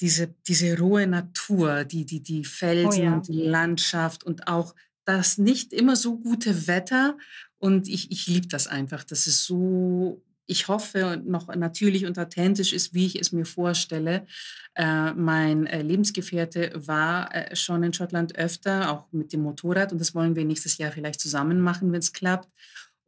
diese, 0.00 0.34
diese 0.46 0.78
rohe 0.78 1.06
Natur, 1.06 1.84
die, 1.84 2.04
die, 2.04 2.22
die 2.22 2.44
Felsen, 2.44 3.02
oh 3.02 3.04
ja. 3.04 3.20
die 3.20 3.42
Landschaft 3.42 4.24
und 4.24 4.48
auch 4.48 4.74
das 5.04 5.38
nicht 5.38 5.72
immer 5.72 5.96
so 5.96 6.18
gute 6.18 6.66
Wetter. 6.66 7.16
Und 7.58 7.88
ich, 7.88 8.10
ich 8.10 8.26
liebe 8.26 8.48
das 8.48 8.66
einfach. 8.66 9.04
Das 9.04 9.26
ist 9.26 9.44
so, 9.44 10.22
ich 10.46 10.68
hoffe, 10.68 11.22
noch 11.24 11.54
natürlich 11.54 12.04
und 12.04 12.18
authentisch 12.18 12.72
ist, 12.72 12.92
wie 12.92 13.06
ich 13.06 13.16
es 13.16 13.32
mir 13.32 13.46
vorstelle. 13.46 14.26
Äh, 14.74 15.14
mein 15.14 15.66
äh, 15.66 15.80
Lebensgefährte 15.80 16.72
war 16.74 17.34
äh, 17.34 17.56
schon 17.56 17.82
in 17.82 17.94
Schottland 17.94 18.36
öfter, 18.36 18.90
auch 18.90 19.10
mit 19.12 19.32
dem 19.32 19.40
Motorrad. 19.40 19.92
Und 19.92 20.00
das 20.00 20.14
wollen 20.14 20.36
wir 20.36 20.44
nächstes 20.44 20.76
Jahr 20.76 20.92
vielleicht 20.92 21.20
zusammen 21.20 21.60
machen, 21.60 21.92
wenn 21.92 22.00
es 22.00 22.12
klappt. 22.12 22.50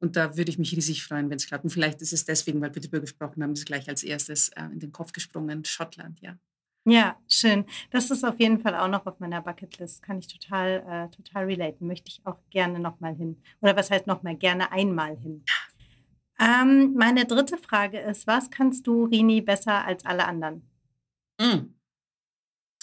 Und 0.01 0.17
da 0.17 0.37
würde 0.37 0.51
ich 0.51 0.59
mich 0.59 0.75
riesig 0.75 1.03
freuen, 1.03 1.29
wenn 1.29 1.37
es 1.37 1.47
klappt. 1.47 1.65
Und 1.65 1.71
vielleicht 1.71 2.01
ist 2.01 2.13
es 2.13 2.25
deswegen, 2.25 2.61
weil 2.61 2.75
wir 2.75 2.81
darüber 2.81 3.01
gesprochen 3.01 3.43
haben, 3.43 3.53
ist 3.53 3.67
gleich 3.67 3.89
als 3.89 4.03
erstes 4.03 4.49
äh, 4.51 4.65
in 4.73 4.79
den 4.79 4.93
Kopf 4.93 5.13
gesprungen, 5.13 5.65
Schottland, 5.65 6.21
ja. 6.21 6.39
Ja, 6.89 7.19
schön. 7.29 7.67
Das 7.91 8.11
ist 8.11 8.25
auf 8.25 8.41
jeden 8.41 8.61
Fall 8.61 8.75
auch 8.75 8.89
noch 8.89 9.05
auf 9.05 9.21
meiner 9.21 9.43
Bucketlist. 9.43 10.03
Kann 10.03 10.21
ich 10.21 10.27
total, 10.27 10.83
äh, 10.89 11.15
total 11.15 11.45
relaten. 11.45 11.87
Möchte 11.87 12.09
ich 12.09 12.23
auch 12.25 12.39
gerne 12.49 12.81
nochmal 12.81 13.15
hin. 13.15 13.43
Oder 13.61 13.77
was 13.77 13.91
heißt 13.91 14.07
nochmal? 14.07 14.37
Gerne 14.37 14.73
einmal 14.73 15.15
hin. 15.19 15.45
Ähm, 16.41 16.95
meine 16.95 17.27
dritte 17.27 17.59
Frage 17.59 17.99
ist: 18.01 18.27
Was 18.27 18.51
kannst 18.51 18.87
du, 18.87 19.05
Rini, 19.05 19.43
besser 19.43 19.85
als 19.85 20.07
alle 20.07 20.25
anderen? 20.25 20.63
Mm. 21.39 21.75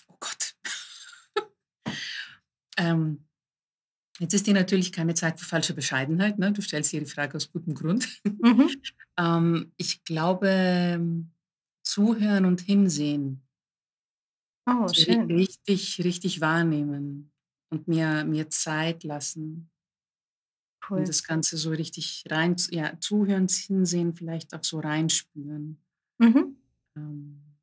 Oh 0.07 0.17
Gott. 0.19 0.55
ähm, 2.77 3.25
jetzt 4.19 4.35
ist 4.35 4.45
dir 4.45 4.53
natürlich 4.53 4.91
keine 4.91 5.15
Zeit 5.15 5.39
für 5.39 5.45
falsche 5.45 5.74
Bescheidenheit. 5.74 6.38
Ne? 6.38 6.51
Du 6.51 6.62
stellst 6.62 6.91
hier 6.91 7.00
die 7.00 7.09
Frage 7.09 7.38
aus 7.38 7.51
gutem 7.51 7.74
Grund. 7.74 8.21
Mhm. 8.24 8.69
ähm, 9.17 9.71
ich 9.77 10.03
glaube, 10.03 11.00
zuhören 11.81 12.45
und 12.45 12.62
hinsehen 12.62 13.45
Oh, 14.67 14.91
schön. 14.93 15.29
richtig, 15.29 16.00
richtig 16.03 16.41
wahrnehmen 16.41 17.31
und 17.69 17.88
mir, 17.88 18.24
mir 18.25 18.50
Zeit 18.50 19.03
lassen. 19.03 19.69
Und 20.95 21.07
das 21.10 21.24
Ganze 21.24 21.57
so 21.57 21.72
richtig 21.72 22.24
rein, 22.29 22.55
ja, 22.72 22.98
zuhören, 23.00 23.48
hinsehen, 23.48 24.13
vielleicht 24.13 24.53
auch 24.53 24.63
so 24.63 24.79
reinspüren. 24.79 25.77
Mhm. 26.19 26.55
Ähm, 26.98 27.55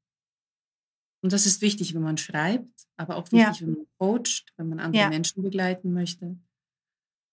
und 1.22 1.32
das 1.32 1.46
ist 1.46 1.60
wichtig, 1.62 1.94
wenn 1.94 2.02
man 2.02 2.16
schreibt, 2.16 2.86
aber 2.96 3.16
auch 3.16 3.30
Ja. 3.30 3.32
wichtig, 3.32 3.62
wenn 3.62 3.74
man 3.74 3.86
coacht, 3.98 4.52
wenn 4.56 4.68
man 4.68 4.80
andere 4.80 5.04
Ja. 5.04 5.06
Menschen 5.06 5.42
begleiten 5.42 5.92
möchte. 5.92 6.36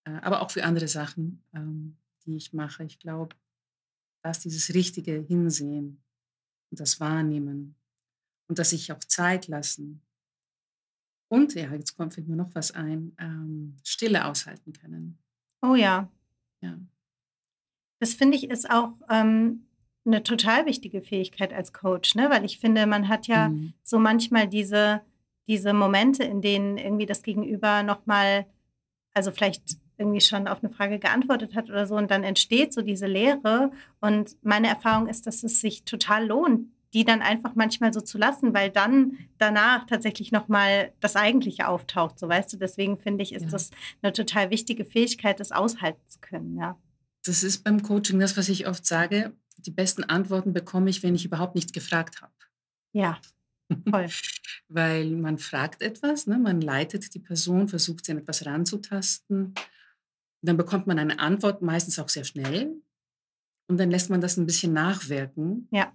äh, 0.06 0.12
aber 0.22 0.42
auch 0.42 0.52
für 0.52 0.64
andere 0.64 0.88
Sachen, 0.88 1.44
ähm, 1.54 1.98
die 2.26 2.38
ich 2.38 2.54
mache. 2.54 2.84
Ich 2.86 3.00
glaube, 3.00 3.36
dass 4.24 4.42
dieses 4.42 4.74
richtige 4.76 5.14
Hinsehen 5.22 6.04
und 6.72 6.80
das 6.82 7.00
Wahrnehmen 7.00 7.76
und 8.50 8.60
dass 8.60 8.72
sich 8.72 8.92
auch 8.92 9.00
Zeit 9.00 9.48
lassen. 9.48 10.02
Und 11.32 11.54
ja, 11.54 11.72
jetzt 11.74 11.96
kommt 11.96 12.14
fällt 12.16 12.28
mir 12.28 12.36
noch 12.36 12.54
was 12.56 12.72
ein, 12.72 13.16
ähm, 13.20 13.78
Stille 13.84 14.26
aushalten 14.26 14.74
können. 14.74 15.20
Oh 15.62 15.76
ja. 15.76 16.10
Ja. 16.62 16.78
Das 18.02 18.16
finde 18.16 18.38
ich 18.38 18.50
ist 18.50 18.70
auch 18.70 18.94
ähm, 19.10 19.66
eine 20.06 20.24
total 20.24 20.66
wichtige 20.66 21.02
Fähigkeit 21.02 21.54
als 21.54 21.72
Coach, 21.72 22.16
ne? 22.16 22.30
Weil 22.32 22.44
ich 22.46 22.58
finde, 22.60 22.88
man 22.88 23.08
hat 23.08 23.28
ja 23.28 23.50
Mhm. 23.50 23.74
so 23.84 24.00
manchmal 24.00 24.48
diese, 24.48 25.02
diese 25.48 25.74
Momente, 25.74 26.24
in 26.24 26.42
denen 26.42 26.78
irgendwie 26.78 27.06
das 27.06 27.22
Gegenüber 27.22 27.84
nochmal, 27.84 28.48
also 29.14 29.32
vielleicht 29.32 29.78
irgendwie 29.98 30.22
schon 30.22 30.48
auf 30.48 30.64
eine 30.64 30.74
Frage 30.74 30.98
geantwortet 30.98 31.54
hat 31.56 31.70
oder 31.70 31.86
so, 31.86 31.96
und 31.96 32.10
dann 32.10 32.24
entsteht 32.24 32.74
so 32.74 32.82
diese 32.82 33.06
Leere. 33.06 33.72
Und 34.00 34.36
meine 34.44 34.68
Erfahrung 34.70 35.08
ist, 35.08 35.28
dass 35.28 35.44
es 35.44 35.62
sich 35.62 35.84
total 35.84 36.26
lohnt, 36.26 36.68
die 36.94 37.06
dann 37.06 37.22
einfach 37.22 37.54
manchmal 37.56 37.94
so 37.94 38.02
zu 38.02 38.18
lassen, 38.18 38.54
weil 38.54 38.72
dann 38.72 39.18
danach 39.38 39.86
tatsächlich 39.86 40.32
nochmal 40.32 40.92
das 41.00 41.16
Eigentliche 41.16 41.68
auftaucht, 41.68 42.18
so 42.18 42.28
weißt 42.28 42.52
du. 42.54 42.58
Deswegen 42.58 42.98
finde 42.98 43.24
ich, 43.24 43.34
ist 43.34 43.44
Ja. 43.44 43.50
das 43.50 43.70
eine 44.02 44.12
total 44.14 44.50
wichtige 44.50 44.86
Fähigkeit, 44.86 45.40
das 45.40 45.52
aushalten 45.52 46.02
zu 46.08 46.20
können, 46.20 46.58
ja. 46.58 46.78
Das 47.26 47.44
ist 47.44 47.64
beim 47.64 47.84
Coaching 47.84 48.20
das, 48.20 48.38
was 48.38 48.50
ich 48.50 48.68
oft 48.68 48.86
sage. 48.86 49.34
Die 49.58 49.72
besten 49.72 50.04
Antworten 50.04 50.54
bekomme 50.54 50.90
ich, 50.90 51.04
wenn 51.04 51.16
ich 51.16 51.26
überhaupt 51.26 51.54
nicht 51.56 51.74
gefragt 51.74 52.22
habe. 52.22 52.34
Ja, 52.94 53.20
voll. 53.90 54.08
Weil 54.70 55.12
man 55.12 55.38
fragt 55.38 55.82
etwas, 55.82 56.26
ne? 56.28 56.40
man 56.40 56.62
leitet 56.62 57.14
die 57.14 57.20
Person, 57.20 57.68
versucht 57.68 58.06
sie 58.06 58.14
an 58.14 58.20
etwas 58.20 58.46
ranzutasten. 58.46 59.48
Und 59.48 59.56
dann 60.42 60.58
bekommt 60.58 60.88
man 60.88 60.98
eine 60.98 61.20
Antwort, 61.20 61.62
meistens 61.62 62.00
auch 62.00 62.10
sehr 62.10 62.24
schnell. 62.24 62.74
Und 63.68 63.78
dann 63.78 63.92
lässt 63.92 64.10
man 64.10 64.22
das 64.22 64.38
ein 64.38 64.46
bisschen 64.48 64.74
nachwirken. 64.74 65.68
Ja. 65.72 65.92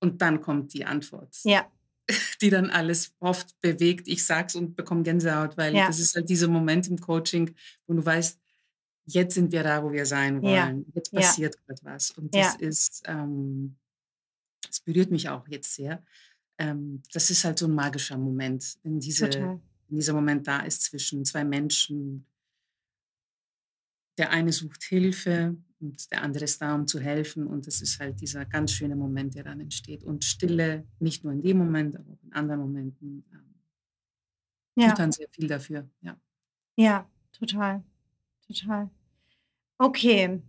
Und 0.00 0.22
dann 0.22 0.40
kommt 0.40 0.72
die 0.74 0.84
Antwort, 0.84 1.36
Ja, 1.44 1.70
die 2.42 2.50
dann 2.50 2.70
alles 2.70 3.14
oft 3.20 3.60
bewegt. 3.60 4.08
Ich 4.08 4.24
sag's 4.24 4.54
und 4.54 4.76
bekomme 4.76 5.02
Gänsehaut, 5.02 5.56
weil 5.56 5.74
Ja. 5.74 5.86
das 5.86 5.98
ist 5.98 6.14
halt 6.14 6.28
dieser 6.28 6.48
Moment 6.48 6.86
im 6.88 6.98
Coaching, 6.98 7.54
wo 7.86 7.94
du 7.94 8.04
weißt, 8.04 8.38
jetzt 9.06 9.34
sind 9.34 9.52
wir 9.52 9.62
da, 9.62 9.82
wo 9.82 9.90
wir 9.92 10.06
sein 10.06 10.42
Ja. 10.42 10.66
wollen. 10.66 10.86
Jetzt 10.94 11.12
Ja. 11.12 11.20
passiert 11.20 11.56
gerade 11.66 11.80
was. 11.84 12.10
Und 12.12 12.34
Ja. 12.34 12.42
das 12.42 12.56
ist, 12.56 13.02
ähm, 13.06 13.76
das 14.66 14.80
berührt 14.80 15.10
mich 15.10 15.28
auch 15.28 15.46
jetzt 15.48 15.74
sehr. 15.74 16.04
Ähm, 16.58 17.02
das 17.12 17.30
ist 17.30 17.44
halt 17.44 17.58
so 17.58 17.66
ein 17.66 17.74
magischer 17.74 18.18
Moment, 18.18 18.78
wenn, 18.82 19.00
diese, 19.00 19.30
total. 19.30 19.60
wenn 19.88 19.96
dieser 19.96 20.12
Moment 20.12 20.46
da 20.46 20.60
ist 20.60 20.82
zwischen 20.82 21.24
zwei 21.24 21.44
Menschen. 21.44 22.26
Der 24.18 24.30
eine 24.30 24.52
sucht 24.52 24.82
Hilfe 24.82 25.56
und 25.80 26.10
der 26.10 26.22
andere 26.22 26.44
ist 26.44 26.60
da, 26.60 26.74
um 26.74 26.86
zu 26.86 27.00
helfen. 27.00 27.46
Und 27.46 27.66
das 27.66 27.80
ist 27.80 28.00
halt 28.00 28.20
dieser 28.20 28.44
ganz 28.44 28.72
schöne 28.72 28.96
Moment, 28.96 29.34
der 29.34 29.44
dann 29.44 29.60
entsteht. 29.60 30.02
Und 30.04 30.24
Stille, 30.24 30.84
nicht 30.98 31.24
nur 31.24 31.32
in 31.32 31.40
dem 31.40 31.58
Moment, 31.58 31.96
aber 31.96 32.12
auch 32.12 32.22
in 32.24 32.32
anderen 32.32 32.60
Momenten, 32.60 33.24
ähm, 33.32 33.54
Ja. 34.76 34.88
tut 34.90 34.98
dann 34.98 35.12
sehr 35.12 35.28
viel 35.30 35.48
dafür. 35.48 35.88
Ja. 36.00 36.16
Ja, 36.76 37.08
total. 37.32 37.82
Total. 38.46 38.88
Okay. 39.78 40.40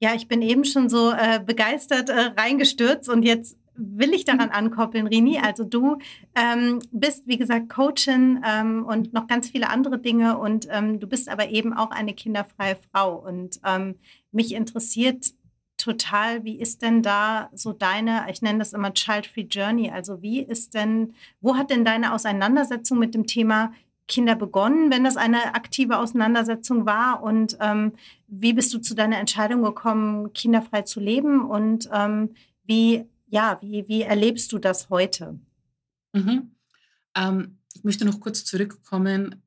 Ja, 0.00 0.14
ich 0.14 0.26
bin 0.28 0.42
eben 0.42 0.64
schon 0.64 0.88
so 0.88 1.12
äh, 1.12 1.40
begeistert 1.44 2.08
äh, 2.08 2.32
reingestürzt 2.36 3.08
und 3.08 3.22
jetzt 3.22 3.56
will 3.74 4.12
ich 4.12 4.24
daran 4.24 4.50
ankoppeln, 4.50 5.06
Rini. 5.06 5.38
Also 5.38 5.64
du 5.64 5.98
ähm, 6.34 6.80
bist, 6.90 7.26
wie 7.26 7.38
gesagt, 7.38 7.68
Coachin 7.70 8.42
ähm, 8.46 8.84
und 8.84 9.12
noch 9.12 9.26
ganz 9.26 9.48
viele 9.50 9.70
andere 9.70 9.98
Dinge 9.98 10.38
und 10.38 10.66
ähm, 10.70 11.00
du 11.00 11.06
bist 11.06 11.28
aber 11.28 11.48
eben 11.48 11.72
auch 11.72 11.90
eine 11.90 12.14
kinderfreie 12.14 12.76
Frau. 12.76 13.16
Und 13.16 13.60
ähm, 13.64 13.94
mich 14.32 14.54
interessiert 14.54 15.32
total, 15.78 16.44
wie 16.44 16.60
ist 16.60 16.82
denn 16.82 17.02
da 17.02 17.50
so 17.54 17.72
deine, 17.72 18.26
ich 18.30 18.42
nenne 18.42 18.60
das 18.60 18.72
immer 18.72 18.94
Child-Free 18.94 19.46
Journey, 19.50 19.90
also 19.90 20.22
wie 20.22 20.40
ist 20.40 20.74
denn, 20.74 21.14
wo 21.40 21.56
hat 21.56 21.70
denn 21.70 21.84
deine 21.84 22.12
Auseinandersetzung 22.12 22.98
mit 22.98 23.14
dem 23.14 23.26
Thema 23.26 23.72
Kinder 24.08 24.34
begonnen, 24.36 24.90
wenn 24.90 25.04
das 25.04 25.16
eine 25.16 25.54
aktive 25.54 25.98
Auseinandersetzung 25.98 26.86
war? 26.86 27.22
Und 27.22 27.56
ähm, 27.60 27.92
wie 28.28 28.52
bist 28.52 28.72
du 28.74 28.78
zu 28.78 28.94
deiner 28.94 29.18
Entscheidung 29.18 29.62
gekommen, 29.62 30.32
kinderfrei 30.32 30.82
zu 30.82 31.00
leben? 31.00 31.44
Und 31.44 31.88
ähm, 31.92 32.34
wie, 32.64 33.06
ja, 33.28 33.58
wie, 33.60 33.88
wie 33.88 34.02
erlebst 34.02 34.52
du 34.52 34.58
das 34.58 34.90
heute? 34.90 35.38
Mhm. 36.12 36.52
Ähm, 37.16 37.58
ich 37.74 37.84
möchte 37.84 38.04
noch 38.04 38.20
kurz 38.20 38.44
zurückkommen. 38.44 39.42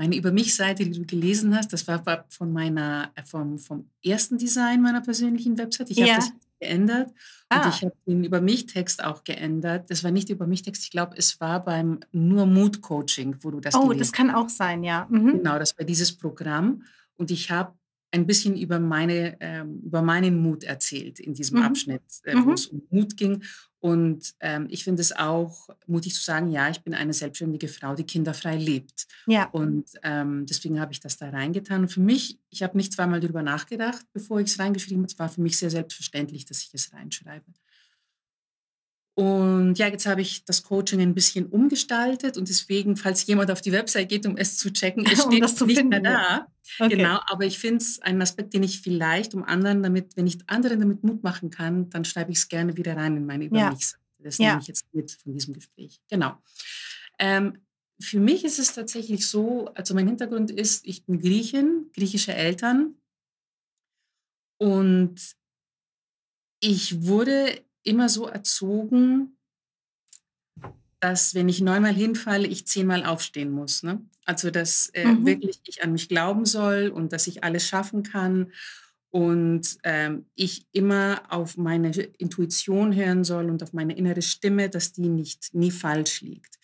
Meine 0.00 0.16
Über 0.16 0.30
mich-Seite, 0.30 0.84
die 0.84 0.92
du 0.92 1.04
gelesen 1.04 1.56
hast, 1.56 1.72
das 1.72 1.88
war 1.88 2.02
von 2.28 2.52
meiner, 2.52 3.10
äh, 3.16 3.22
vom, 3.24 3.58
vom 3.58 3.90
ersten 4.02 4.38
Design 4.38 4.80
meiner 4.80 5.00
persönlichen 5.00 5.58
Website. 5.58 5.90
Ich 5.90 5.96
Ja. 5.98 6.06
habe 6.06 6.16
das 6.20 6.32
geändert 6.60 7.08
und 7.08 7.14
Ah. 7.50 7.68
ich 7.68 7.82
habe 7.82 7.92
den 8.06 8.22
Über 8.22 8.40
mich-Text 8.40 9.02
auch 9.02 9.24
geändert. 9.24 9.90
Das 9.90 10.04
war 10.04 10.12
nicht 10.12 10.30
Über 10.30 10.46
mich-Text, 10.46 10.84
ich 10.84 10.90
glaube, 10.92 11.16
es 11.16 11.40
war 11.40 11.64
beim 11.64 11.98
Nur 12.12 12.46
Mut-Coaching, 12.46 13.36
wo 13.42 13.50
du 13.50 13.58
das 13.60 13.74
Oh, 13.74 13.92
das 13.92 14.12
kann 14.12 14.30
auch 14.30 14.48
sein, 14.48 14.84
ja. 14.84 15.06
Mhm. 15.10 15.38
Genau, 15.38 15.58
das 15.58 15.76
war 15.76 15.84
dieses 15.84 16.16
Programm. 16.16 16.84
Und 17.16 17.32
ich 17.32 17.50
habe 17.50 17.72
ein 18.10 18.26
bisschen 18.26 18.56
über, 18.56 18.78
meine, 18.80 19.36
ähm, 19.40 19.80
über 19.84 20.02
meinen 20.02 20.38
Mut 20.42 20.64
erzählt 20.64 21.20
in 21.20 21.34
diesem 21.34 21.58
Mhm. 21.58 21.64
Abschnitt, 21.64 22.02
äh, 22.24 22.34
wo 22.36 22.48
Mhm. 22.48 22.52
es 22.52 22.66
um 22.66 22.82
Mut 22.90 23.16
ging. 23.16 23.42
Und 23.80 24.34
ähm, 24.40 24.66
ich 24.70 24.82
finde 24.82 25.02
es 25.02 25.12
auch 25.12 25.68
mutig 25.86 26.14
zu 26.14 26.22
sagen, 26.22 26.50
ja, 26.50 26.68
ich 26.68 26.80
bin 26.82 26.94
eine 26.94 27.12
selbstständige 27.12 27.68
Frau, 27.68 27.94
die 27.94 28.02
kinderfrei 28.04 28.56
lebt. 28.56 29.06
Ja, 29.26 29.48
Und 29.52 29.90
ähm, 30.02 30.46
deswegen 30.46 30.80
habe 30.80 30.92
ich 30.92 31.00
das 31.00 31.16
da 31.16 31.28
reingetan. 31.30 31.82
Und 31.82 31.88
für 31.92 32.00
mich, 32.00 32.38
ich 32.50 32.62
habe 32.64 32.76
nicht 32.76 32.92
zweimal 32.92 33.20
darüber 33.20 33.42
nachgedacht, 33.42 34.04
bevor 34.12 34.40
ich 34.40 34.48
es 34.48 34.58
reingeschrieben 34.58 35.02
habe. 35.04 35.12
Es 35.12 35.18
war 35.18 35.28
für 35.28 35.42
mich 35.42 35.56
sehr 35.58 35.70
selbstverständlich, 35.70 36.44
dass 36.44 36.62
ich 36.62 36.70
es 36.74 36.92
reinschreibe. 36.92 37.44
Und 39.18 39.80
ja, 39.80 39.88
jetzt 39.88 40.06
habe 40.06 40.20
ich 40.20 40.44
das 40.44 40.62
Coaching 40.62 41.00
ein 41.00 41.12
bisschen 41.12 41.46
umgestaltet 41.46 42.36
und 42.38 42.48
deswegen, 42.48 42.96
falls 42.96 43.26
jemand 43.26 43.50
auf 43.50 43.60
die 43.60 43.72
Website 43.72 44.08
geht, 44.10 44.24
um 44.26 44.36
es 44.36 44.56
zu 44.56 44.72
checken, 44.72 45.04
es 45.10 45.18
Um 45.26 45.32
steht 45.32 45.42
das 45.42 45.56
zu 45.56 45.66
nicht 45.66 45.76
finden, 45.78 46.02
mehr 46.02 46.02
da. 46.02 46.46
okay. 46.78 46.96
Genau, 46.96 47.18
aber 47.26 47.44
ich 47.44 47.58
finde 47.58 47.78
es 47.78 47.98
einen 48.00 48.22
Aspekt, 48.22 48.54
den 48.54 48.62
ich 48.62 48.80
vielleicht 48.80 49.34
um 49.34 49.42
anderen 49.42 49.82
damit, 49.82 50.16
wenn 50.16 50.28
ich 50.28 50.38
anderen 50.46 50.78
damit 50.78 51.02
Mut 51.02 51.24
machen 51.24 51.50
kann, 51.50 51.90
dann 51.90 52.04
schreibe 52.04 52.30
ich 52.30 52.38
es 52.38 52.48
gerne 52.48 52.76
wieder 52.76 52.96
rein 52.96 53.16
in 53.16 53.26
meine 53.26 53.46
Über 53.46 53.58
Ja. 53.58 53.70
mich. 53.70 53.90
Das 54.20 54.38
Ja. 54.38 54.50
nehme 54.50 54.60
ich 54.60 54.68
jetzt 54.68 54.84
mit 54.92 55.10
von 55.10 55.32
diesem 55.32 55.52
Gespräch. 55.54 56.00
Genau. 56.08 56.34
Ähm, 57.18 57.58
für 58.00 58.20
mich 58.20 58.44
ist 58.44 58.60
es 58.60 58.72
tatsächlich 58.72 59.26
so, 59.26 59.66
also 59.74 59.94
mein 59.94 60.06
Hintergrund 60.06 60.52
ist, 60.52 60.86
ich 60.86 61.04
bin 61.06 61.18
Griechin, 61.18 61.90
griechische 61.92 62.34
Eltern 62.34 62.94
und 64.60 65.16
ich 66.60 67.02
wurde 67.06 67.60
immer 67.88 68.08
so 68.08 68.26
erzogen, 68.26 69.36
dass 71.00 71.34
wenn 71.34 71.48
ich 71.48 71.60
neunmal 71.60 71.94
hinfalle, 71.94 72.46
ich 72.48 72.66
zehnmal 72.66 73.04
aufstehen 73.04 73.50
muss. 73.50 73.82
Ne? 73.82 74.02
Also 74.24 74.50
dass 74.50 74.90
äh, 74.94 75.14
Mhm. 75.14 75.26
wirklich 75.26 75.60
ich 75.66 75.82
an 75.82 75.92
mich 75.92 76.08
glauben 76.08 76.44
soll 76.44 76.88
und 76.88 77.12
dass 77.12 77.26
ich 77.28 77.44
alles 77.44 77.66
schaffen 77.66 78.02
kann 78.02 78.52
und 79.10 79.78
ähm, 79.84 80.26
ich 80.34 80.66
immer 80.72 81.22
auf 81.30 81.56
meine 81.56 81.90
Intuition 82.18 82.94
hören 82.94 83.24
soll 83.24 83.48
und 83.48 83.62
auf 83.62 83.72
meine 83.72 83.96
innere 83.96 84.22
Stimme, 84.22 84.68
dass 84.68 84.92
die 84.92 85.08
nicht 85.08 85.54
nie 85.54 85.70
falsch 85.70 86.20
liegt. 86.20 86.58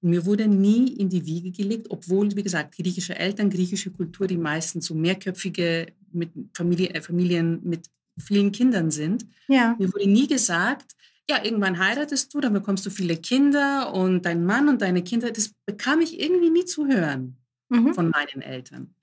Und 0.00 0.10
mir 0.10 0.24
wurde 0.26 0.48
nie 0.48 0.92
in 0.96 1.08
die 1.08 1.24
Wiege 1.26 1.50
gelegt, 1.52 1.86
obwohl, 1.90 2.34
wie 2.36 2.42
gesagt, 2.42 2.74
griechische 2.76 3.16
Eltern, 3.16 3.50
griechische 3.50 3.90
Kultur, 3.92 4.26
die 4.26 4.36
meistens 4.38 4.86
so 4.86 4.94
mehrköpfige 4.94 5.92
mit 6.12 6.30
Familie, 6.54 6.90
äh, 6.94 7.00
Familien 7.02 7.60
mit 7.64 7.88
vielen 8.18 8.52
Kindern 8.52 8.90
sind. 8.90 9.26
Ja, 9.48 9.76
Mir 9.78 9.92
wurde 9.92 10.08
nie 10.08 10.26
gesagt, 10.26 10.94
ja, 11.28 11.42
irgendwann 11.42 11.78
heiratest 11.78 12.34
du, 12.34 12.40
dann 12.40 12.52
bekommst 12.52 12.84
du 12.84 12.90
viele 12.90 13.16
Kinder 13.16 13.94
und 13.94 14.26
dein 14.26 14.44
Mann 14.44 14.68
und 14.68 14.82
deine 14.82 15.02
Kinder. 15.02 15.30
Das 15.30 15.52
bekam 15.64 16.00
ich 16.00 16.20
irgendwie 16.20 16.50
nie 16.50 16.64
zu 16.64 16.86
hören 16.86 17.38
mhm. 17.68 17.94
von 17.94 18.10
meinen 18.10 18.42
Eltern. 18.42 18.94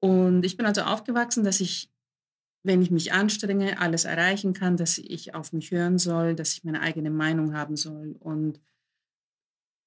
Und 0.00 0.44
ich 0.44 0.56
bin 0.56 0.66
also 0.66 0.82
aufgewachsen, 0.82 1.44
dass 1.44 1.60
ich, 1.60 1.90
wenn 2.64 2.82
ich 2.82 2.90
mich 2.90 3.12
anstrenge, 3.12 3.80
alles 3.80 4.04
erreichen 4.04 4.52
kann, 4.52 4.76
dass 4.76 4.98
ich 4.98 5.34
auf 5.34 5.52
mich 5.52 5.70
hören 5.70 5.98
soll, 5.98 6.34
dass 6.34 6.52
ich 6.54 6.64
meine 6.64 6.80
eigene 6.80 7.10
Meinung 7.10 7.54
haben 7.54 7.76
soll. 7.76 8.16
Und 8.18 8.60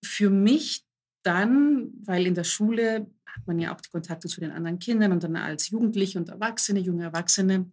für 0.04 0.30
mich 0.30 0.86
dann, 1.24 1.92
weil 2.04 2.26
in 2.26 2.36
der 2.36 2.44
Schule 2.44 3.08
hat 3.26 3.46
man 3.46 3.60
ja 3.60 3.76
auch 3.76 3.82
die 3.82 3.90
Kontakte 3.90 4.28
zu 4.28 4.40
den 4.40 4.52
anderen 4.52 4.80
Kindern 4.80 5.12
und 5.12 5.24
dann 5.24 5.36
als 5.36 5.70
Jugendliche 5.70 6.18
und 6.18 6.30
Erwachsene, 6.30 6.80
junge 6.80 7.04
Erwachsene, 7.04 7.70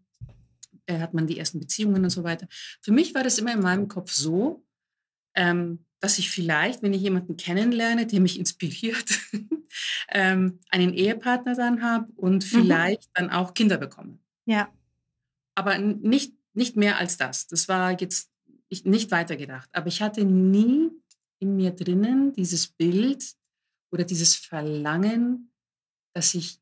äh, 0.92 1.00
hat 1.00 1.14
man 1.14 1.26
die 1.26 1.38
ersten 1.38 1.58
Beziehungen 1.58 2.04
und 2.04 2.10
so 2.10 2.24
weiter. 2.24 2.46
Für 2.80 2.92
mich 2.92 3.14
war 3.14 3.22
das 3.22 3.38
immer 3.38 3.52
in 3.52 3.60
meinem 3.60 3.88
Kopf 3.88 4.12
so, 4.12 4.64
ähm, 5.34 5.84
dass 6.00 6.18
ich 6.18 6.30
vielleicht, 6.30 6.82
wenn 6.82 6.92
ich 6.92 7.02
jemanden 7.02 7.36
kennenlerne, 7.36 8.06
der 8.06 8.20
mich 8.20 8.38
inspiriert, 8.38 9.20
ähm, 10.10 10.58
einen 10.70 10.92
Ehepartner 10.92 11.54
dann 11.54 11.82
habe 11.82 12.10
und 12.16 12.44
vielleicht 12.44 13.08
dann 13.14 13.30
auch 13.30 13.54
Kinder 13.54 13.78
bekomme. 13.78 14.18
ja, 14.44 14.68
Aber 15.54 15.78
nicht, 15.78 16.34
nicht 16.54 16.76
mehr 16.76 16.98
als 16.98 17.16
das. 17.16 17.46
Das 17.46 17.68
war 17.68 17.98
jetzt 18.00 18.30
ich, 18.68 18.84
nicht 18.84 19.10
weitergedacht. 19.10 19.68
Aber 19.72 19.86
ich 19.86 20.02
hatte 20.02 20.24
nie 20.24 20.90
in 21.38 21.56
mir 21.56 21.70
drinnen 21.70 22.32
dieses 22.32 22.68
Bild 22.68 23.34
oder 23.90 24.04
dieses 24.04 24.34
Verlangen, 24.34 25.52
dass 26.14 26.34
ich 26.34 26.61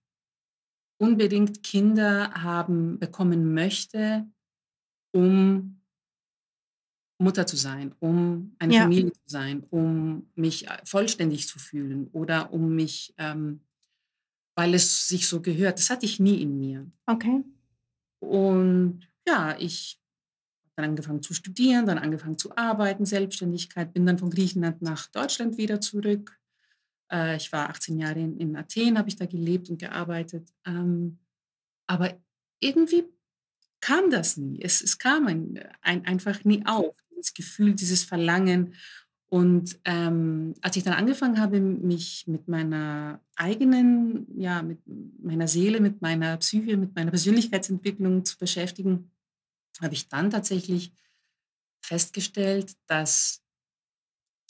unbedingt 1.01 1.63
Kinder 1.63 2.33
haben 2.35 2.99
bekommen 2.99 3.55
möchte, 3.55 4.27
um 5.13 5.81
Mutter 7.19 7.47
zu 7.47 7.57
sein, 7.57 7.95
um 8.01 8.55
eine 8.59 8.73
Ja. 8.75 8.83
Familie 8.83 9.13
zu 9.13 9.21
sein, 9.27 9.65
um 9.71 10.31
mich 10.35 10.67
äh, 10.69 10.79
vollständig 10.85 11.47
zu 11.49 11.59
fühlen 11.59 12.09
oder 12.13 12.53
um 12.53 12.75
mich, 12.75 13.15
ähm, 13.19 13.61
weil 14.57 14.75
es 14.75 15.09
sich 15.09 15.29
so 15.29 15.41
gehört. 15.43 15.79
Das 15.79 15.91
hatte 15.91 16.07
ich 16.07 16.21
nie 16.21 16.43
in 16.43 16.59
mir. 16.59 16.91
Okay. 17.09 17.43
Und 18.21 19.09
ja, 19.27 19.57
ich 19.59 20.01
habe 20.65 20.73
dann 20.77 20.91
angefangen 20.91 21.23
zu 21.23 21.35
studieren, 21.35 21.87
dann 21.87 21.99
angefangen 21.99 22.39
zu 22.39 22.57
arbeiten, 22.57 23.07
Selbstständigkeit, 23.07 23.95
bin 23.95 24.07
dann 24.07 24.19
von 24.19 24.31
Griechenland 24.31 24.83
nach 24.83 25.09
Deutschland 25.09 25.59
wieder 25.59 25.81
zurück. 25.81 26.40
Äh, 27.11 27.37
ich 27.37 27.53
war 27.53 27.69
18 27.71 27.99
Jahre 27.99 28.21
in, 28.21 28.39
in 28.39 28.57
Athen, 28.57 28.99
habe 28.99 29.09
ich 29.09 29.17
da 29.17 29.27
gelebt 29.27 29.71
und 29.71 29.79
gearbeitet. 29.79 30.49
Ähm, 30.67 31.19
aber 31.87 32.15
irgendwie 32.61 33.05
kam 33.81 34.11
das 34.11 34.37
nie. 34.37 34.61
Es, 34.63 34.83
es 34.83 34.99
kam 34.99 35.27
ein, 35.27 35.59
ein, 35.81 36.05
einfach 36.07 36.45
nie 36.45 36.65
auf, 36.67 36.97
dieses 37.11 37.35
Gefühl, 37.35 37.75
dieses 37.75 38.05
Verlangen. 38.05 38.75
Und 39.27 39.79
ähm, 39.85 40.55
als 40.61 40.77
ich 40.77 40.83
dann 40.83 40.95
angefangen 40.95 41.41
habe, 41.41 41.61
mich 41.61 42.27
mit 42.27 42.49
meiner 42.49 43.21
eigenen, 43.37 44.27
ja, 44.39 44.63
mit 44.63 44.81
meiner 45.23 45.47
Seele, 45.47 45.81
mit 45.81 46.03
meiner 46.03 46.37
Psyche, 46.39 46.77
mit 46.77 46.95
meiner 46.95 47.11
Persönlichkeitsentwicklung 47.11 48.25
zu 48.25 48.39
beschäftigen, 48.39 49.11
habe 49.81 49.95
ich 49.95 50.09
dann 50.09 50.31
tatsächlich 50.31 50.93
festgestellt, 51.81 52.77
dass 52.87 53.43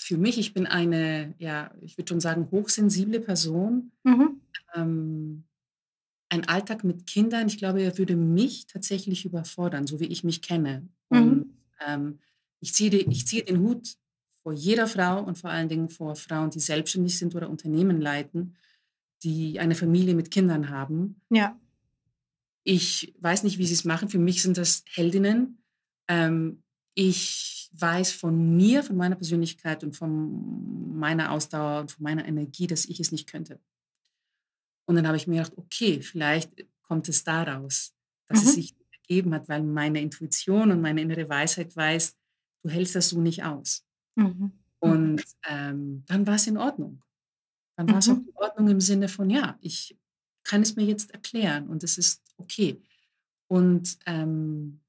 für 0.03 0.17
mich, 0.19 0.39
ich 0.39 0.55
bin 0.55 0.67
eine, 0.67 1.35
ja, 1.39 1.73
ich 1.81 1.97
würde 1.99 2.09
schon 2.09 2.21
sagen, 2.21 2.51
hochsensible 2.51 3.21
Person. 3.21 3.93
Mhm. 4.05 4.41
Ähm, 4.75 5.45
ein 6.31 6.49
Alltag 6.49 6.85
mit 6.85 7.07
Kindern, 7.07 7.49
ich 7.49 7.59
glaube, 7.59 7.83
er 7.83 7.99
würde 7.99 8.17
mich 8.17 8.67
tatsächlich 8.67 9.25
überfordern, 9.25 9.87
so 9.87 10.01
wie 10.01 10.07
ich 10.07 10.25
mich 10.25 10.43
kenne. 10.43 10.89
Und 11.09 11.31
Mhm. 11.39 11.55
ähm, 11.87 12.19
ich, 12.61 12.73
ziehe, 12.75 12.91
ich 12.91 13.27
ziehe 13.27 13.43
den 13.45 13.61
Hut 13.61 13.97
vor 14.43 14.53
jeder 14.53 14.87
Frau 14.87 15.23
und 15.23 15.39
vor 15.39 15.51
allen 15.51 15.69
Dingen 15.69 15.89
vor 15.89 16.17
Frauen, 16.17 16.51
die 16.51 16.61
selbstständig 16.61 17.19
sind 17.19 17.35
oder 17.35 17.51
Unternehmen 17.51 18.01
leiten, 18.01 18.57
die 19.23 19.61
eine 19.61 19.75
Familie 19.75 20.15
mit 20.15 20.31
Kindern 20.31 20.71
haben. 20.71 21.21
Ja. 21.31 21.59
Ich 22.65 23.15
weiß 23.21 23.43
nicht, 23.43 23.59
wie 23.59 23.67
sie 23.67 23.75
es 23.75 23.85
machen. 23.85 24.09
Für 24.09 24.19
mich 24.19 24.43
sind 24.43 24.57
das 24.57 24.85
Heldinnen. 24.87 25.63
Ähm, 26.09 26.63
ich 27.01 27.71
weiß 27.73 28.13
von 28.13 28.57
mir, 28.57 28.83
von 28.83 28.97
meiner 28.97 29.17
Persönlichkeit 29.17 29.83
und 29.85 29.97
von 29.97 30.99
meiner 30.99 31.33
Ausdauer 31.33 31.81
und 31.81 31.93
von 31.93 32.03
meiner 32.03 32.27
Energie, 32.27 32.67
dass 32.67 32.85
ich 32.85 33.01
es 33.01 33.11
nicht 33.13 33.27
könnte. 33.31 33.59
Und 34.87 34.97
dann 34.97 35.07
habe 35.07 35.17
ich 35.17 35.27
mir 35.27 35.37
gedacht, 35.43 35.57
okay, 35.57 36.03
vielleicht 36.03 36.67
kommt 36.83 37.09
es 37.09 37.25
daraus, 37.25 37.95
dass 38.27 38.41
es 38.43 38.49
Mhm. 38.57 38.61
sich 38.61 38.75
ergeben 38.93 39.35
hat, 39.35 39.49
weil 39.49 39.63
meine 39.63 40.01
Intuition 40.03 40.71
und 40.73 40.81
meine 40.81 41.01
innere 41.01 41.29
Weisheit 41.29 41.75
weiß, 41.75 42.17
du 42.63 42.69
hältst 42.69 42.95
das 42.97 43.09
so 43.11 43.21
nicht 43.21 43.45
aus. 43.45 43.85
Mhm. 44.17 44.25
Mhm. 44.27 44.53
Und 44.81 45.23
ähm, 45.49 46.05
dann 46.07 46.27
war 46.27 46.35
es 46.35 46.47
in 46.47 46.57
Ordnung. 46.59 47.03
Dann 47.77 47.89
war 47.89 47.99
es 47.99 48.09
auch 48.09 48.17
Mhm. 48.17 48.29
in 48.29 48.37
Ordnung 48.37 48.69
im 48.69 48.81
Sinne 48.81 49.09
von, 49.09 49.31
ja, 49.31 49.57
ich 49.61 49.97
kann 50.43 50.63
es 50.63 50.77
mir 50.77 50.85
jetzt 50.85 51.13
erklären 51.13 51.69
und 51.69 51.83
es 51.85 51.97
ist 51.99 52.23
okay. 52.37 52.83
Und 53.49 53.97
ähm, 54.07 54.81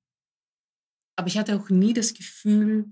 aber 1.15 1.27
ich 1.27 1.37
hatte 1.37 1.55
auch 1.59 1.69
nie 1.69 1.93
das 1.93 2.13
Gefühl, 2.13 2.85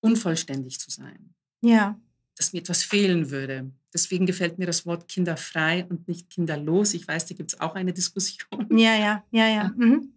unvollständig 0.00 0.78
zu 0.78 0.90
sein, 0.90 1.34
Ja. 1.62 1.98
dass 2.36 2.52
mir 2.52 2.60
etwas 2.60 2.82
fehlen 2.82 3.30
würde. 3.30 3.70
Deswegen 3.94 4.26
gefällt 4.26 4.58
mir 4.58 4.66
das 4.66 4.84
Wort 4.86 5.08
kinderfrei 5.08 5.86
und 5.88 6.06
nicht 6.06 6.28
kinderlos. 6.30 6.92
Ich 6.94 7.08
weiß, 7.08 7.26
da 7.26 7.34
gibt 7.34 7.52
es 7.54 7.60
auch 7.60 7.74
eine 7.74 7.92
Diskussion. 7.92 8.46
Ja, 8.78 8.94
ja, 8.96 9.24
ja, 9.30 9.48
ja. 9.48 9.72
Mhm. 9.76 10.12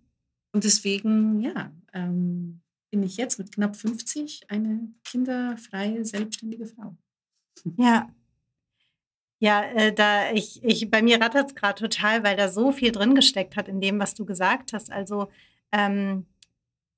Und 0.52 0.64
deswegen, 0.64 1.40
ja, 1.42 1.72
ähm, 1.94 2.62
bin 2.92 3.04
ich 3.04 3.18
jetzt 3.18 3.38
mit 3.40 3.52
knapp 3.54 3.76
50 3.76 4.50
eine 4.50 4.92
kinderfreie, 5.06 6.04
selbstständige 6.06 6.66
Frau. 6.66 6.96
Ja. 7.78 8.10
Ja, 9.42 9.64
äh, 9.64 9.94
da 9.94 10.32
ich, 10.34 10.62
ich, 10.64 10.90
bei 10.92 11.02
mir 11.02 11.22
rattert 11.22 11.50
es 11.50 11.56
gerade 11.56 11.80
total, 11.82 12.24
weil 12.24 12.36
da 12.36 12.50
so 12.50 12.72
viel 12.74 12.92
drin 12.92 13.16
gesteckt 13.16 13.56
hat 13.56 13.70
in 13.70 13.80
dem, 13.80 13.98
was 14.00 14.14
du 14.14 14.26
gesagt 14.26 14.74
hast. 14.74 14.92
Also, 14.92 15.30
ähm, 15.72 16.26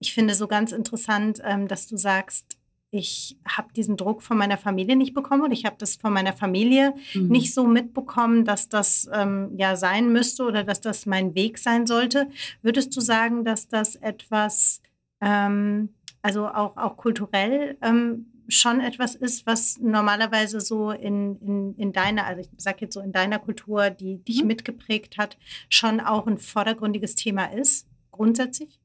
ich 0.01 0.13
finde 0.13 0.33
so 0.35 0.47
ganz 0.47 0.71
interessant, 0.71 1.39
ähm, 1.45 1.67
dass 1.67 1.87
du 1.87 1.95
sagst, 1.95 2.57
ich 2.93 3.37
habe 3.47 3.71
diesen 3.71 3.95
Druck 3.95 4.21
von 4.21 4.35
meiner 4.37 4.57
Familie 4.57 4.97
nicht 4.97 5.13
bekommen 5.13 5.43
und 5.43 5.51
ich 5.53 5.63
habe 5.63 5.77
das 5.79 5.95
von 5.95 6.11
meiner 6.11 6.33
Familie 6.33 6.93
Mhm. 7.13 7.27
nicht 7.29 7.53
so 7.53 7.65
mitbekommen, 7.65 8.43
dass 8.43 8.67
das 8.67 9.09
ähm, 9.13 9.51
ja 9.57 9.77
sein 9.77 10.11
müsste 10.11 10.43
oder 10.43 10.63
dass 10.65 10.81
das 10.81 11.05
mein 11.05 11.33
Weg 11.35 11.57
sein 11.57 11.87
sollte. 11.87 12.27
Würdest 12.61 12.93
du 12.97 12.99
sagen, 12.99 13.45
dass 13.45 13.69
das 13.69 13.95
etwas, 13.95 14.81
ähm, 15.21 15.89
also 16.21 16.47
auch, 16.47 16.75
auch 16.75 16.97
kulturell 16.97 17.77
ähm, 17.81 18.25
schon 18.49 18.81
etwas 18.81 19.15
ist, 19.15 19.45
was 19.45 19.77
normalerweise 19.79 20.59
so 20.59 20.91
in, 20.91 21.37
in, 21.41 21.75
in 21.77 21.93
deiner, 21.93 22.25
also 22.25 22.41
ich 22.41 22.49
sage 22.57 22.79
jetzt 22.81 22.95
so 22.95 22.99
in 22.99 23.13
deiner 23.13 23.39
Kultur, 23.39 23.89
die 23.91 24.17
dich 24.17 24.41
Mhm. 24.41 24.47
mitgeprägt 24.47 25.17
hat, 25.17 25.37
schon 25.69 26.01
auch 26.01 26.27
ein 26.27 26.37
vordergründiges 26.39 27.15
Thema 27.15 27.45
ist, 27.45 27.87
grundsätzlich? 28.11 28.80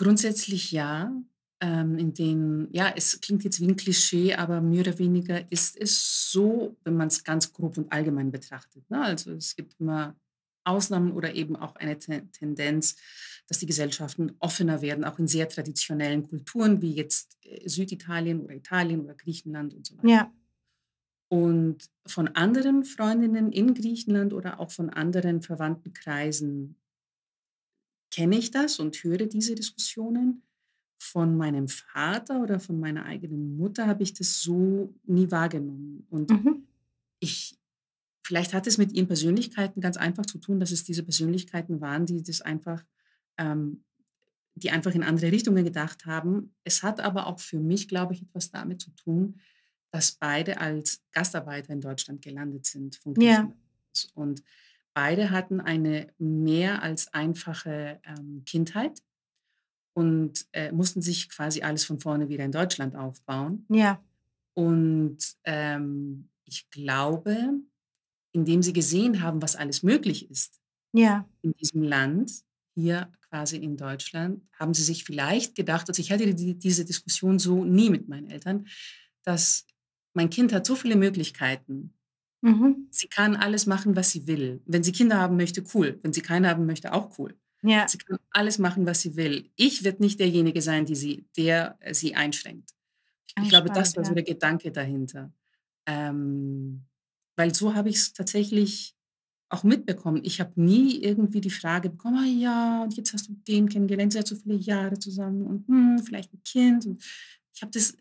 Grundsätzlich 0.00 0.72
ja. 0.72 1.12
Ähm, 1.62 1.98
in 1.98 2.14
den, 2.14 2.68
ja, 2.72 2.90
es 2.96 3.20
klingt 3.20 3.44
jetzt 3.44 3.60
wie 3.60 3.66
ein 3.66 3.76
Klischee, 3.76 4.32
aber 4.32 4.62
mehr 4.62 4.80
oder 4.80 4.98
weniger 4.98 5.52
ist 5.52 5.76
es 5.76 6.30
so, 6.32 6.74
wenn 6.84 6.96
man 6.96 7.08
es 7.08 7.22
ganz 7.22 7.52
grob 7.52 7.76
und 7.76 7.92
allgemein 7.92 8.30
betrachtet. 8.30 8.88
Ne? 8.88 9.02
Also 9.02 9.32
es 9.32 9.56
gibt 9.56 9.78
immer 9.78 10.16
Ausnahmen 10.64 11.12
oder 11.12 11.34
eben 11.34 11.54
auch 11.54 11.76
eine 11.76 11.98
Te 11.98 12.26
Tendenz, 12.32 12.96
dass 13.46 13.58
die 13.58 13.66
Gesellschaften 13.66 14.32
offener 14.38 14.80
werden, 14.80 15.04
auch 15.04 15.18
in 15.18 15.28
sehr 15.28 15.50
traditionellen 15.50 16.26
Kulturen 16.26 16.80
wie 16.80 16.94
jetzt 16.94 17.36
äh, 17.42 17.68
Süditalien 17.68 18.40
oder 18.40 18.54
Italien 18.54 19.02
oder 19.02 19.14
Griechenland 19.14 19.74
und 19.74 19.86
so 19.86 19.98
weiter. 19.98 20.08
Ja. 20.08 20.32
Und 21.28 21.90
von 22.06 22.28
anderen 22.28 22.84
Freundinnen 22.84 23.52
in 23.52 23.74
Griechenland 23.74 24.32
oder 24.32 24.60
auch 24.60 24.70
von 24.70 24.88
anderen 24.88 25.42
Verwandtenkreisen 25.42 26.79
kenne 28.10 28.38
ich 28.38 28.50
das 28.50 28.78
und 28.78 28.96
höre 29.04 29.26
diese 29.26 29.54
Diskussionen. 29.54 30.42
Von 31.02 31.36
meinem 31.36 31.68
Vater 31.68 32.42
oder 32.42 32.60
von 32.60 32.78
meiner 32.78 33.06
eigenen 33.06 33.56
Mutter 33.56 33.86
habe 33.86 34.02
ich 34.02 34.12
das 34.14 34.42
so 34.42 34.94
nie 35.06 35.30
wahrgenommen. 35.30 36.06
Und 36.10 36.30
Mhm. 36.30 36.66
ich, 37.20 37.58
vielleicht 38.26 38.54
hat 38.54 38.66
es 38.66 38.78
mit 38.78 38.92
ihren 38.92 39.08
Persönlichkeiten 39.08 39.80
ganz 39.80 39.96
einfach 39.98 40.26
zu 40.26 40.38
tun, 40.38 40.60
dass 40.60 40.72
es 40.72 40.84
diese 40.84 41.02
Persönlichkeiten 41.04 41.80
waren, 41.80 42.06
die 42.06 42.22
das 42.22 42.42
einfach, 42.42 42.84
ähm, 43.38 43.84
die 44.54 44.70
einfach 44.70 44.94
in 44.94 45.04
andere 45.04 45.32
Richtungen 45.32 45.64
gedacht 45.64 46.06
haben. 46.06 46.54
Es 46.64 46.82
hat 46.82 47.00
aber 47.00 47.26
auch 47.26 47.40
für 47.40 47.60
mich, 47.60 47.88
glaube 47.88 48.14
ich, 48.14 48.22
etwas 48.22 48.50
damit 48.50 48.80
zu 48.80 48.90
tun, 48.92 49.40
dass 49.92 50.12
beide 50.12 50.60
als 50.60 51.02
Gastarbeiter 51.12 51.72
in 51.72 51.80
Deutschland 51.80 52.22
gelandet 52.22 52.66
sind 52.66 52.96
von 52.96 53.14
Ja. 53.16 53.52
Griechenland. 53.94 54.12
Und 54.14 54.42
beide 54.94 55.30
hatten 55.30 55.60
eine 55.60 56.12
mehr 56.18 56.82
als 56.82 57.12
einfache 57.14 58.00
ähm, 58.04 58.42
Kindheit 58.46 59.02
und 59.94 60.46
äh, 60.52 60.72
mussten 60.72 61.02
sich 61.02 61.28
quasi 61.28 61.62
alles 61.62 61.84
von 61.84 62.00
vorne 62.00 62.28
wieder 62.28 62.44
in 62.44 62.52
Deutschland 62.52 62.96
aufbauen. 62.96 63.66
Ja. 63.68 64.02
Und 64.54 65.18
ähm, 65.44 66.28
ich 66.44 66.70
glaube, 66.70 67.54
indem 68.32 68.62
sie 68.62 68.72
gesehen 68.72 69.22
haben, 69.22 69.42
was 69.42 69.56
alles 69.56 69.82
möglich 69.82 70.30
ist 70.30 70.60
Ja. 70.92 71.28
in 71.42 71.52
diesem 71.54 71.82
Land, 71.82 72.32
hier 72.74 73.12
quasi 73.28 73.56
in 73.56 73.76
Deutschland, 73.76 74.42
haben 74.58 74.74
sie 74.74 74.82
sich 74.82 75.04
vielleicht 75.04 75.54
gedacht, 75.54 75.88
also 75.88 76.00
ich 76.00 76.10
hatte 76.12 76.32
die, 76.34 76.58
diese 76.58 76.84
Diskussion 76.84 77.38
so 77.38 77.64
nie 77.64 77.90
mit 77.90 78.08
meinen 78.08 78.30
Eltern, 78.30 78.66
dass 79.24 79.66
mein 80.14 80.30
Kind 80.30 80.52
hat 80.52 80.66
so 80.66 80.74
viele 80.76 80.96
Möglichkeiten. 80.96 81.94
Mhm. 82.42 82.90
Sie 82.90 83.08
kann 83.08 83.36
alles 83.36 83.66
machen, 83.66 83.96
was 83.96 84.10
sie 84.10 84.26
will. 84.26 84.62
Wenn 84.66 84.82
sie 84.82 84.92
Kinder 84.92 85.18
haben 85.18 85.36
möchte, 85.36 85.62
cool. 85.74 85.98
Wenn 86.02 86.12
sie 86.12 86.22
keine 86.22 86.48
haben 86.48 86.66
möchte, 86.66 86.92
auch 86.92 87.18
cool. 87.18 87.34
Ja. 87.62 87.90
Sie 87.90 87.98
kann 87.98 88.18
alles 88.30 88.58
machen, 88.58 88.86
was 88.86 89.00
sie 89.02 89.16
will. 89.16 89.50
Ich 89.56 89.84
werde 89.84 90.02
nicht 90.02 90.20
derjenige 90.20 90.62
sein, 90.62 90.86
die 90.86 90.96
sie, 90.96 91.26
der 91.36 91.76
äh, 91.80 91.94
sie 91.94 92.14
einschränkt. 92.14 92.70
Ich 93.36 93.36
Ah, 93.36 93.48
glaube, 93.48 93.70
das 93.70 93.94
spannend, 93.94 93.96
war 93.96 94.04
so 94.04 94.14
ja. 94.14 94.14
der 94.14 94.24
Gedanke 94.24 94.72
dahinter. 94.72 95.32
Ähm, 95.86 96.86
weil 97.36 97.54
so 97.54 97.74
habe 97.74 97.90
ich 97.90 97.96
es 97.96 98.12
tatsächlich 98.12 98.96
auch 99.50 99.64
mitbekommen. 99.64 100.22
Ich 100.24 100.40
habe 100.40 100.60
nie 100.60 101.02
irgendwie 101.02 101.40
die 101.40 101.50
Frage 101.50 101.90
bekommen, 101.90 102.18
ah 102.18 102.26
ja, 102.26 102.82
und 102.84 102.96
jetzt 102.96 103.12
hast 103.14 103.28
du 103.28 103.34
den 103.48 103.68
kennengelernt, 103.68 104.12
seid 104.12 104.26
so 104.28 104.36
viele 104.36 104.56
Jahre 104.56 104.98
zusammen 104.98 105.46
und 105.46 105.68
hm, 105.68 106.00
vielleicht 106.04 106.32
ein 106.34 106.42
Kind. 106.44 106.86
Und 106.86 107.02
ich 107.54 107.62
habe 107.62 107.72
das 107.72 107.96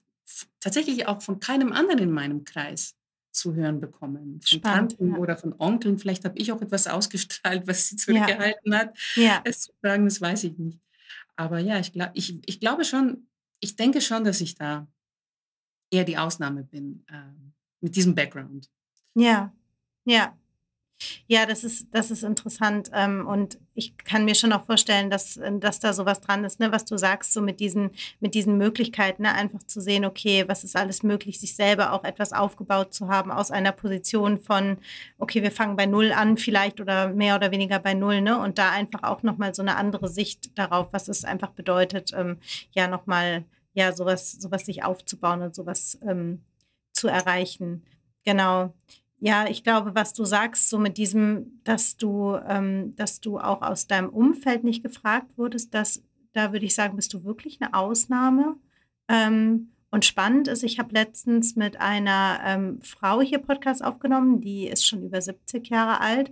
tatsächlich 0.60 1.08
auch 1.08 1.22
von 1.22 1.40
keinem 1.40 1.74
anderen 1.74 2.00
in 2.00 2.12
meinem 2.12 2.44
Kreis 2.44 2.96
zu 3.32 3.54
hören 3.56 3.80
bekommen. 3.80 4.40
Von 4.42 4.60
Spannend, 4.60 4.92
Tanten 4.98 5.12
ja. 5.14 5.18
oder 5.18 5.38
von 5.38 5.54
Onkeln. 5.60 5.98
Vielleicht 6.00 6.26
habe 6.26 6.38
ich 6.38 6.52
auch 6.52 6.62
etwas 6.62 6.88
ausgestrahlt, 6.88 7.68
was 7.68 7.90
sie 7.90 7.96
Ja. 7.96 8.00
zurückgehalten 8.26 8.76
hat 8.76 8.98
Ja. 9.16 9.42
es 9.46 9.62
zu 9.62 9.72
sagen, 9.82 10.06
das 10.06 10.20
weiß 10.22 10.44
ich 10.46 10.58
nicht. 10.58 10.80
Aber 11.36 11.60
ja, 11.60 11.80
ich, 11.80 11.94
glaub, 11.94 12.12
ich, 12.14 12.40
ich 12.48 12.60
glaube 12.60 12.84
schon, 12.86 13.28
ich 13.60 13.76
denke 13.76 14.02
schon, 14.02 14.24
dass 14.24 14.42
ich 14.42 14.56
da 14.56 14.88
eher 15.92 16.04
die 16.04 16.18
Ausnahme 16.18 16.64
bin 16.64 17.06
ähm, 17.12 17.54
mit 17.82 17.96
diesem 17.96 18.14
Background. 18.16 18.70
Ja. 19.16 19.54
Ja. 20.06 20.38
Ja, 21.28 21.46
das 21.46 21.64
ist, 21.64 21.88
das 21.92 22.12
ist 22.12 22.24
interessant. 22.24 22.90
Ähm, 22.94 23.26
und 23.28 23.58
ich 23.74 23.98
kann 23.98 24.26
mir 24.26 24.36
schon 24.36 24.52
auch 24.52 24.66
vorstellen, 24.66 25.10
dass, 25.10 25.40
dass 25.60 25.80
da 25.80 25.94
sowas 25.94 26.20
dran 26.22 26.44
ist, 26.44 26.60
ne, 26.60 26.72
was 26.72 26.86
du 26.86 26.98
sagst, 26.98 27.34
so 27.34 27.42
mit 27.42 27.60
diesen, 27.60 27.92
mit 28.20 28.34
diesen 28.34 28.58
Möglichkeiten, 28.58 29.24
ne, 29.24 29.34
einfach 29.34 29.64
zu 29.64 29.80
sehen, 29.80 30.06
okay, 30.06 30.46
was 30.48 30.64
ist 30.64 30.76
alles 30.76 31.04
möglich, 31.04 31.40
sich 31.40 31.56
selber 31.56 31.94
auch 31.94 32.04
etwas 32.04 32.34
aufgebaut 32.34 32.94
zu 32.94 33.08
haben 33.08 33.32
aus 33.32 33.52
einer 33.52 33.72
Position 33.72 34.38
von, 34.40 34.78
okay, 35.18 35.42
wir 35.44 35.52
fangen 35.52 35.76
bei 35.76 35.86
Null 35.86 36.12
an, 36.12 36.38
vielleicht 36.38 36.82
oder 36.82 37.10
mehr 37.10 37.36
oder 37.36 37.52
weniger 37.52 37.80
bei 37.80 37.94
Null, 37.94 38.22
ne? 38.22 38.40
Und 38.40 38.58
da 38.58 38.72
einfach 38.72 39.04
auch 39.04 39.24
nochmal 39.24 39.54
so 39.54 39.62
eine 39.62 39.78
andere 39.78 40.10
Sicht 40.10 40.58
darauf, 40.58 40.92
was 40.92 41.08
es 41.08 41.24
einfach 41.24 41.52
bedeutet, 41.52 42.12
ähm, 42.14 42.40
ja, 42.72 42.88
nochmal, 42.88 43.46
ja, 43.74 43.94
sowas, 43.94 44.34
sowas 44.34 44.66
sich 44.66 44.84
aufzubauen 44.84 45.42
und 45.42 45.56
sowas 45.56 45.98
ähm, 46.08 46.42
zu 46.92 47.08
erreichen. 47.08 47.84
Genau. 48.26 48.74
Ja, 49.22 49.48
ich 49.48 49.64
glaube, 49.64 49.96
was 49.96 50.14
du 50.14 50.24
sagst, 50.24 50.70
so 50.70 50.80
mit 50.80 50.98
diesem, 50.98 51.60
dass 51.64 51.98
du, 51.98 52.38
ähm, 52.48 52.96
dass 52.96 53.20
du 53.20 53.38
auch 53.38 53.62
aus 53.62 53.88
deinem 53.88 54.10
Umfeld 54.10 54.64
nicht 54.64 54.82
gefragt 54.82 55.38
wurdest, 55.38 55.74
dass, 55.74 56.02
da 56.34 56.54
würde 56.54 56.66
ich 56.66 56.76
sagen, 56.76 56.96
bist 56.96 57.14
du 57.14 57.26
wirklich 57.26 57.60
eine 57.62 57.74
Ausnahme. 57.74 58.56
Ähm, 59.10 59.72
und 59.92 60.06
spannend 60.06 60.48
ist, 60.48 60.64
ich 60.64 60.80
habe 60.80 60.94
letztens 60.94 61.56
mit 61.56 61.82
einer 61.82 62.40
ähm, 62.46 62.80
Frau 62.82 63.22
hier 63.22 63.40
Podcast 63.40 63.84
aufgenommen, 63.84 64.40
die 64.40 64.68
ist 64.68 64.86
schon 64.86 65.04
über 65.04 65.20
70 65.20 65.68
Jahre 65.68 66.00
alt 66.00 66.32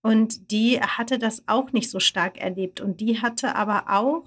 und 0.00 0.50
die 0.50 0.80
hatte 0.80 1.18
das 1.18 1.48
auch 1.48 1.72
nicht 1.72 1.90
so 1.90 1.98
stark 1.98 2.38
erlebt 2.38 2.80
und 2.80 3.00
die 3.00 3.20
hatte 3.20 3.56
aber 3.56 3.86
auch 3.88 4.24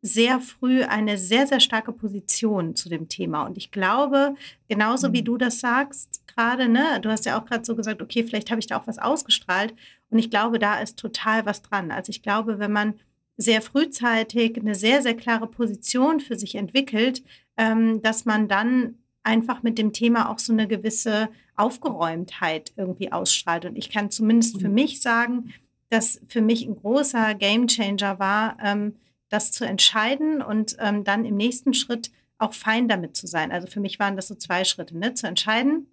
sehr 0.00 0.40
früh 0.40 0.82
eine 0.82 1.18
sehr, 1.18 1.46
sehr 1.46 1.60
starke 1.60 1.92
Position 1.92 2.76
zu 2.76 2.88
dem 2.88 3.08
Thema. 3.08 3.42
Und 3.46 3.56
ich 3.56 3.70
glaube, 3.70 4.34
genauso 4.68 5.12
wie 5.12 5.20
mhm. 5.22 5.26
du 5.26 5.38
das 5.38 5.60
sagst 5.60 6.22
gerade, 6.26 6.68
ne, 6.68 7.00
du 7.02 7.10
hast 7.10 7.26
ja 7.26 7.38
auch 7.38 7.44
gerade 7.44 7.64
so 7.64 7.74
gesagt, 7.74 8.00
okay, 8.00 8.22
vielleicht 8.22 8.50
habe 8.50 8.60
ich 8.60 8.68
da 8.68 8.78
auch 8.78 8.86
was 8.86 8.98
ausgestrahlt. 8.98 9.74
Und 10.10 10.18
ich 10.18 10.30
glaube, 10.30 10.58
da 10.58 10.78
ist 10.78 10.98
total 10.98 11.46
was 11.46 11.62
dran. 11.62 11.90
Also 11.90 12.10
ich 12.10 12.22
glaube, 12.22 12.60
wenn 12.60 12.72
man 12.72 12.94
sehr 13.36 13.60
frühzeitig 13.60 14.58
eine 14.58 14.74
sehr, 14.74 15.02
sehr 15.02 15.14
klare 15.14 15.48
Position 15.48 16.20
für 16.20 16.36
sich 16.36 16.54
entwickelt, 16.54 17.24
ähm, 17.56 18.02
dass 18.02 18.24
man 18.24 18.48
dann 18.48 18.94
einfach 19.24 19.62
mit 19.62 19.78
dem 19.78 19.92
Thema 19.92 20.30
auch 20.30 20.38
so 20.38 20.52
eine 20.52 20.68
gewisse 20.68 21.28
Aufgeräumtheit 21.56 22.72
irgendwie 22.76 23.12
ausstrahlt. 23.12 23.64
Und 23.64 23.76
ich 23.76 23.90
kann 23.90 24.10
zumindest 24.10 24.60
für 24.60 24.68
mhm. 24.68 24.74
mich 24.74 25.02
sagen, 25.02 25.52
dass 25.90 26.20
für 26.28 26.40
mich 26.40 26.66
ein 26.66 26.76
großer 26.76 27.34
Gamechanger 27.34 28.18
war, 28.18 28.56
ähm, 28.62 28.94
das 29.28 29.52
zu 29.52 29.64
entscheiden 29.64 30.42
und 30.42 30.76
ähm, 30.80 31.04
dann 31.04 31.24
im 31.24 31.36
nächsten 31.36 31.74
Schritt 31.74 32.10
auch 32.38 32.54
fein 32.54 32.88
damit 32.88 33.16
zu 33.16 33.26
sein. 33.26 33.52
Also 33.52 33.66
für 33.66 33.80
mich 33.80 33.98
waren 33.98 34.16
das 34.16 34.28
so 34.28 34.34
zwei 34.34 34.64
Schritte, 34.64 34.96
ne? 34.96 35.14
zu 35.14 35.26
entscheiden, 35.26 35.88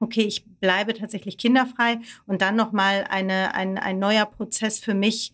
okay, 0.00 0.22
ich 0.22 0.44
bleibe 0.44 0.94
tatsächlich 0.94 1.38
kinderfrei 1.38 2.00
und 2.26 2.42
dann 2.42 2.56
nochmal 2.56 3.04
eine, 3.08 3.54
ein, 3.54 3.78
ein 3.78 3.98
neuer 3.98 4.26
Prozess 4.26 4.78
für 4.78 4.94
mich, 4.94 5.32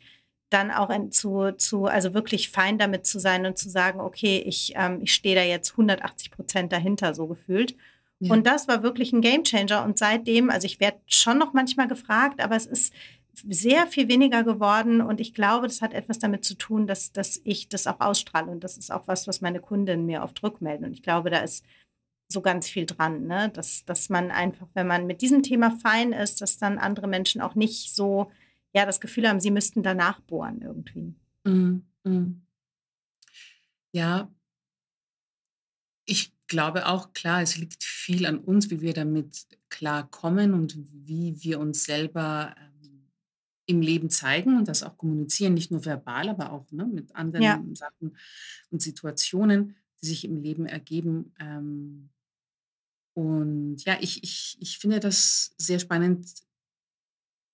dann 0.51 0.71
auch 0.71 0.91
zu, 1.11 1.53
zu, 1.57 1.87
also 1.87 2.15
wirklich 2.15 2.51
fein 2.51 2.79
damit 2.79 3.07
zu 3.07 3.19
sein 3.19 3.45
und 3.45 3.59
zu 3.59 3.69
sagen, 3.69 4.01
okay, 4.01 4.43
ich, 4.47 4.73
ähm, 4.77 5.01
ich 5.03 5.13
stehe 5.13 5.35
da 5.35 5.43
jetzt 5.43 5.73
180 5.73 6.31
Prozent 6.31 6.73
dahinter, 6.73 7.15
so 7.15 7.27
gefühlt. 7.27 7.75
Ja. 8.21 8.33
Und 8.33 8.47
das 8.47 8.69
war 8.69 8.83
wirklich 8.83 9.13
ein 9.13 9.21
Gamechanger. 9.21 9.85
Und 9.85 9.99
seitdem, 9.99 10.51
also 10.51 10.67
ich 10.67 10.79
werde 10.79 10.99
schon 11.07 11.39
noch 11.39 11.53
manchmal 11.55 11.89
gefragt, 11.89 12.41
aber 12.41 12.55
es 12.55 12.67
ist, 12.67 12.95
sehr 13.49 13.87
viel 13.87 14.09
weniger 14.09 14.45
geworden 14.45 15.01
und 15.01 15.21
ich 15.21 15.35
glaube, 15.35 15.67
das 15.67 15.83
hat 15.83 15.95
etwas 15.95 16.19
damit 16.19 16.45
zu 16.45 16.55
tun, 16.55 16.87
dass, 16.87 17.13
dass 17.13 17.41
ich 17.45 17.69
das 17.69 17.87
auch 17.87 18.01
ausstrahle 18.01 18.51
und 18.51 18.65
das 18.65 18.77
ist 18.77 18.93
auch 18.93 19.09
was, 19.09 19.27
was 19.27 19.41
meine 19.41 19.61
Kundinnen 19.61 20.07
mir 20.07 20.23
oft 20.23 20.43
rückmelden 20.43 20.87
und 20.87 20.93
ich 20.93 21.03
glaube, 21.03 21.31
da 21.31 21.39
ist 21.39 21.65
so 22.29 22.41
ganz 22.41 22.69
viel 22.69 22.87
dran, 22.87 23.27
ne? 23.27 23.51
dass, 23.51 23.85
dass 23.85 24.09
man 24.09 24.31
einfach, 24.31 24.67
wenn 24.75 24.87
man 24.87 25.07
mit 25.07 25.23
diesem 25.23 25.43
Thema 25.43 25.71
fein 25.71 26.13
ist, 26.13 26.41
dass 26.41 26.59
dann 26.59 26.79
andere 26.79 27.07
Menschen 27.07 27.41
auch 27.41 27.55
nicht 27.55 27.95
so, 27.95 28.31
ja, 28.73 28.87
das 28.87 29.01
Gefühl 29.01 29.29
haben, 29.29 29.41
sie 29.41 29.51
müssten 29.51 29.83
danach 29.83 30.21
bohren 30.21 30.61
irgendwie. 30.63 31.15
Mm, 31.45 31.83
mm. 32.05 32.43
Ja, 33.93 34.29
ich 36.07 36.33
glaube 36.47 36.87
auch, 36.87 37.13
klar, 37.13 37.43
es 37.43 37.57
liegt 37.57 37.85
viel 37.85 38.27
an 38.27 38.39
uns, 38.39 38.71
wie 38.71 38.81
wir 38.81 38.93
damit 38.93 39.47
klarkommen 39.69 40.55
und 40.55 40.77
wie 40.93 41.43
wir 41.43 41.61
uns 41.61 41.85
selber 41.85 42.55
im 43.67 43.81
Leben 43.81 44.11
zeigen 44.11 44.59
und 44.59 44.69
das 44.69 44.83
auch 44.83 44.97
kommunizieren, 44.97 45.55
nicht 45.55 45.71
nur 45.71 45.85
verbal, 45.85 46.29
aber 46.29 46.53
auch 46.53 46.71
ne, 46.71 46.87
mit 46.87 47.15
anderen 47.15 47.43
ja. 47.43 47.63
Sachen 47.73 48.17
und 48.71 48.83
Situationen, 48.83 49.77
die 50.03 50.07
sich 50.07 50.25
im 50.25 50.37
Leben 50.37 50.67
ergeben. 50.67 51.33
Ähm, 51.39 52.11
und 53.15 53.85
ja, 53.85 53.97
ich, 54.01 54.23
ich, 54.23 54.57
ich 54.61 54.79
finde 54.79 55.01
das 55.01 55.55
sehr 55.57 55.79
spannend, 55.79 56.27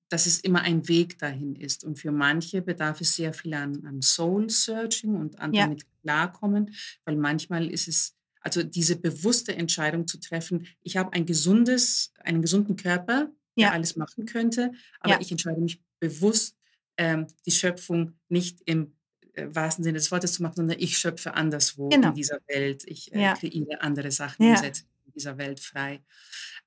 dass 0.09 0.27
es 0.27 0.41
immer 0.41 0.63
ein 0.63 0.89
Weg 0.89 1.19
dahin 1.19 1.55
ist. 1.55 1.85
Und 1.85 1.99
für 1.99 2.11
manche 2.11 2.63
bedarf 2.63 3.01
es 3.01 3.15
sehr 3.15 3.33
viel 3.33 3.55
an, 3.55 3.85
an 3.87 4.03
Soul-Searching 4.03 5.15
und 5.15 5.39
an 5.39 5.53
ja. 5.53 5.65
damit 5.65 5.87
klarkommen, 6.03 6.75
weil 7.05 7.17
manchmal 7.17 7.71
ist 7.71 7.87
es, 7.87 8.17
also 8.41 8.63
diese 8.63 8.97
bewusste 8.97 9.55
Entscheidung 9.55 10.09
zu 10.09 10.19
treffen, 10.19 10.67
ich 10.83 10.97
habe 10.97 11.13
ein 11.13 11.27
gesundes, 11.27 12.13
einen 12.25 12.43
gesunden 12.43 12.75
Körper, 12.75 13.31
der 13.57 13.67
ja. 13.67 13.71
alles 13.71 13.97
machen 13.97 14.27
könnte, 14.27 14.73
aber 14.99 15.15
ja. 15.15 15.21
ich 15.21 15.31
entscheide 15.31 15.61
mich 15.61 15.81
bewusst 16.01 16.57
ähm, 16.97 17.27
die 17.47 17.53
Schöpfung 17.53 18.15
nicht 18.29 18.61
im 18.65 18.93
äh, 19.35 19.47
wahrsten 19.51 19.85
Sinne 19.85 19.99
des 19.99 20.11
Wortes 20.11 20.35
zu 20.35 20.43
machen, 20.43 20.57
sondern 20.57 20.79
ich 20.79 20.99
schöpfe 20.99 21.35
anderswo 21.35 21.89
genau. 21.89 22.09
in 22.09 22.15
dieser 22.15 22.39
Welt. 22.49 22.85
Ich 22.87 23.13
äh, 23.13 23.23
ja. 23.23 23.35
kreiere 23.35 23.81
andere 23.81 24.11
Sachen 24.11 24.45
ja. 24.45 24.53
und 24.53 24.59
setze 24.59 24.85
in 25.07 25.13
dieser 25.13 25.39
Welt 25.39 25.61
frei. 25.61 26.03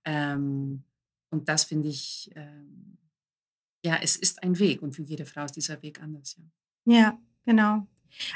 Ähm, 0.06 0.84
und 1.30 1.50
das 1.50 1.66
finde 1.66 1.90
ich, 1.90 2.32
ähm, 2.36 2.98
ja, 3.84 4.00
es 4.02 4.16
ist 4.16 4.44
ein 4.44 4.58
Weg 4.60 4.82
und 4.82 4.96
für 4.96 5.02
jede 5.02 5.26
Frau 5.26 5.46
ist 5.46 5.56
dieser 5.56 5.82
Weg 5.82 6.02
anders. 6.02 6.38
Ja, 6.86 6.96
ja 6.96 7.20
genau. 7.46 7.88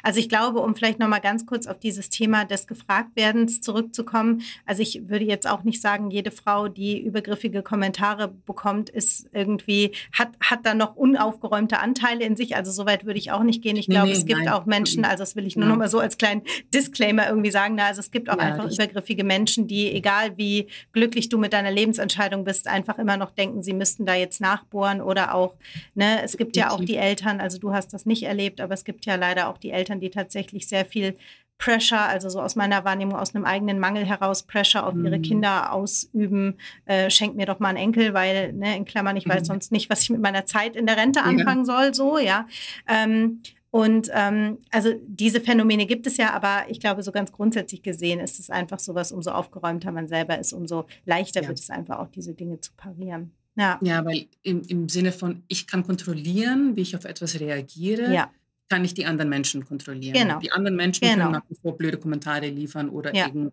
Also 0.04 0.20
ich 0.20 0.30
glaube, 0.30 0.60
um 0.60 0.76
vielleicht 0.76 1.00
noch 1.00 1.08
mal 1.08 1.20
ganz 1.20 1.46
kurz 1.46 1.68
auf 1.68 1.80
dieses 1.80 2.10
Thema 2.10 2.46
des 2.46 2.68
Gefragtwerdens 2.68 3.62
zurückzukommen. 3.62 4.42
Also 4.66 4.82
ich 4.82 5.10
würde 5.10 5.26
jetzt 5.26 5.48
auch 5.48 5.64
nicht 5.64 5.82
sagen, 5.82 6.10
jede 6.12 6.32
Frau, 6.32 6.68
die 6.68 7.00
übergriffige 7.00 7.62
Kommentare 7.62 8.28
bekommt, 8.46 8.90
ist 8.90 9.30
irgendwie 9.34 9.92
hat 10.12 10.30
hat 10.40 10.66
da 10.66 10.74
noch 10.74 10.96
unaufgeräumte 10.96 11.80
Anteile 11.80 12.26
in 12.26 12.36
sich. 12.36 12.56
Also 12.56 12.72
soweit 12.72 13.06
würde 13.06 13.20
ich 13.20 13.32
auch 13.32 13.44
nicht 13.44 13.62
gehen. 13.62 13.76
Ich 13.76 13.88
nee, 13.88 13.96
glaube, 13.96 14.10
nee, 14.10 14.14
es 14.14 14.26
gibt 14.26 14.46
nein. 14.46 14.54
auch 14.54 14.66
Menschen. 14.66 15.06
Also 15.06 15.24
das 15.24 15.36
will 15.36 15.46
ich 15.46 15.56
nur 15.56 15.66
ja. 15.66 15.72
noch 15.72 15.78
mal 15.78 15.90
so 15.90 16.00
als 16.00 16.18
kleinen 16.18 16.42
Disclaimer 16.74 17.28
irgendwie 17.28 17.52
sagen. 17.52 17.76
Na, 17.76 17.88
also 17.88 18.00
es 18.00 18.12
gibt 18.12 18.30
auch 18.30 18.38
ja, 18.38 18.44
einfach 18.44 18.72
übergriffige 18.72 19.24
Menschen, 19.24 19.68
die 19.68 19.92
egal 19.92 20.38
wie 20.38 20.68
glücklich 20.94 21.30
du 21.30 21.38
mit 21.38 21.54
deiner 21.54 21.72
Lebensentscheidung 21.72 22.44
bist, 22.44 22.68
einfach 22.68 22.98
immer 22.98 23.18
noch 23.18 23.32
denken, 23.32 23.64
sie 23.64 23.74
müssten 23.74 24.06
da 24.06 24.16
jetzt 24.16 24.42
nachbohren 24.42 25.02
oder 25.02 25.34
auch. 25.34 25.56
Ne, 25.96 26.22
es 26.24 26.38
gibt 26.38 26.56
ja 26.56 26.72
auch 26.72 26.84
die 26.84 26.96
Eltern. 26.96 27.40
Also 27.40 27.58
du 27.58 27.74
hast 27.74 27.94
das 27.94 28.06
nicht 28.06 28.24
erlebt, 28.24 28.62
aber 28.62 28.74
es 28.74 28.86
gibt 28.86 29.06
ja 29.06 29.16
leider 29.16 29.50
auch 29.50 29.58
die 29.58 29.67
die 29.68 29.72
Eltern, 29.72 30.00
die 30.00 30.10
tatsächlich 30.10 30.68
sehr 30.68 30.86
viel 30.86 31.16
Pressure, 31.58 32.00
also 32.00 32.30
so 32.30 32.40
aus 32.40 32.56
meiner 32.56 32.86
Wahrnehmung, 32.86 33.16
aus 33.16 33.34
einem 33.34 33.46
eigenen 33.46 33.80
Mangel 33.80 34.06
heraus 34.06 34.44
Pressure 34.44 34.86
auf 34.86 34.96
ihre 34.96 35.18
mhm. 35.18 35.24
Kinder 35.24 35.74
ausüben, 35.74 36.56
äh, 36.86 37.10
schenkt 37.10 37.36
mir 37.36 37.46
doch 37.46 37.60
mal 37.60 37.70
einen 37.70 37.78
Enkel, 37.78 38.14
weil, 38.14 38.54
ne, 38.54 38.78
in 38.78 38.86
Klammern, 38.86 39.18
ich 39.18 39.28
weiß 39.28 39.42
mhm. 39.42 39.46
sonst 39.46 39.72
nicht, 39.72 39.90
was 39.90 40.02
ich 40.04 40.10
mit 40.10 40.22
meiner 40.22 40.46
Zeit 40.46 40.76
in 40.76 40.86
der 40.86 40.98
Rente 40.98 41.24
anfangen 41.24 41.66
soll, 41.66 41.94
so, 41.94 42.18
ja. 42.18 42.48
Ähm, 42.88 43.42
und 43.70 44.10
ähm, 44.14 44.60
also 44.72 44.94
diese 45.08 45.42
Phänomene 45.42 45.86
gibt 45.86 46.08
es 46.08 46.18
ja, 46.18 46.34
aber 46.34 46.66
ich 46.70 46.80
glaube, 46.80 47.04
so 47.04 47.12
ganz 47.12 47.32
grundsätzlich 47.32 47.84
gesehen 47.84 48.20
ist 48.20 48.40
es 48.40 48.50
einfach 48.50 48.80
so 48.80 48.96
was, 48.96 49.12
umso 49.12 49.32
aufgeräumter 49.32 49.92
man 49.92 50.08
selber 50.08 50.40
ist, 50.40 50.54
umso 50.54 50.86
leichter 51.06 51.42
ja. 51.42 51.48
wird 51.50 51.60
es 51.60 51.70
einfach 51.70 52.00
auch, 52.00 52.08
diese 52.08 52.34
Dinge 52.34 52.60
zu 52.60 52.72
parieren. 52.78 53.32
Ja, 53.56 53.78
ja 53.82 54.06
weil 54.06 54.28
im, 54.44 54.62
im 54.68 54.88
Sinne 54.88 55.12
von, 55.12 55.44
ich 55.48 55.68
kann 55.68 55.84
kontrollieren, 55.84 56.76
wie 56.76 56.82
ich 56.82 56.96
auf 56.96 57.06
etwas 57.06 57.40
reagiere. 57.40 58.14
Ja 58.14 58.32
kann 58.70 58.84
ich 58.84 58.94
die 58.94 59.06
anderen 59.06 59.30
Menschen 59.30 59.66
kontrollieren. 59.66 60.14
Genau. 60.14 60.40
Die 60.40 60.52
anderen 60.52 60.76
Menschen 60.76 61.08
genau. 61.08 61.26
können 61.26 61.32
nach 61.34 61.50
wie 61.50 61.56
vor 61.56 61.78
blöde 61.78 61.98
Kommentare 61.98 62.50
liefern 62.50 62.90
oder 62.90 63.16
ja. 63.16 63.28
eben 63.28 63.52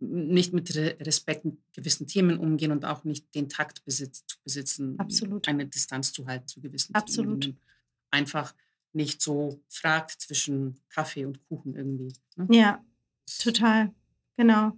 nicht 0.00 0.52
mit 0.52 0.74
Respekt 0.76 1.44
mit 1.44 1.56
gewissen 1.72 2.06
Themen 2.06 2.38
umgehen 2.38 2.70
und 2.70 2.84
auch 2.84 3.04
nicht 3.04 3.34
den 3.34 3.48
Takt 3.48 3.84
besitz, 3.84 4.24
zu 4.26 4.36
besitzen, 4.44 4.98
Absolut. 4.98 5.48
eine 5.48 5.66
Distanz 5.66 6.12
zu 6.12 6.26
halten 6.26 6.46
zu 6.46 6.60
gewissen 6.60 6.94
Absolut. 6.94 7.42
Themen. 7.42 7.58
Einfach 8.10 8.54
nicht 8.92 9.20
so 9.20 9.60
fragt 9.68 10.12
zwischen 10.20 10.80
Kaffee 10.88 11.24
und 11.24 11.44
Kuchen 11.48 11.74
irgendwie. 11.74 12.12
Ne? 12.36 12.46
Ja, 12.50 12.84
total. 13.42 13.92
Genau. 14.36 14.70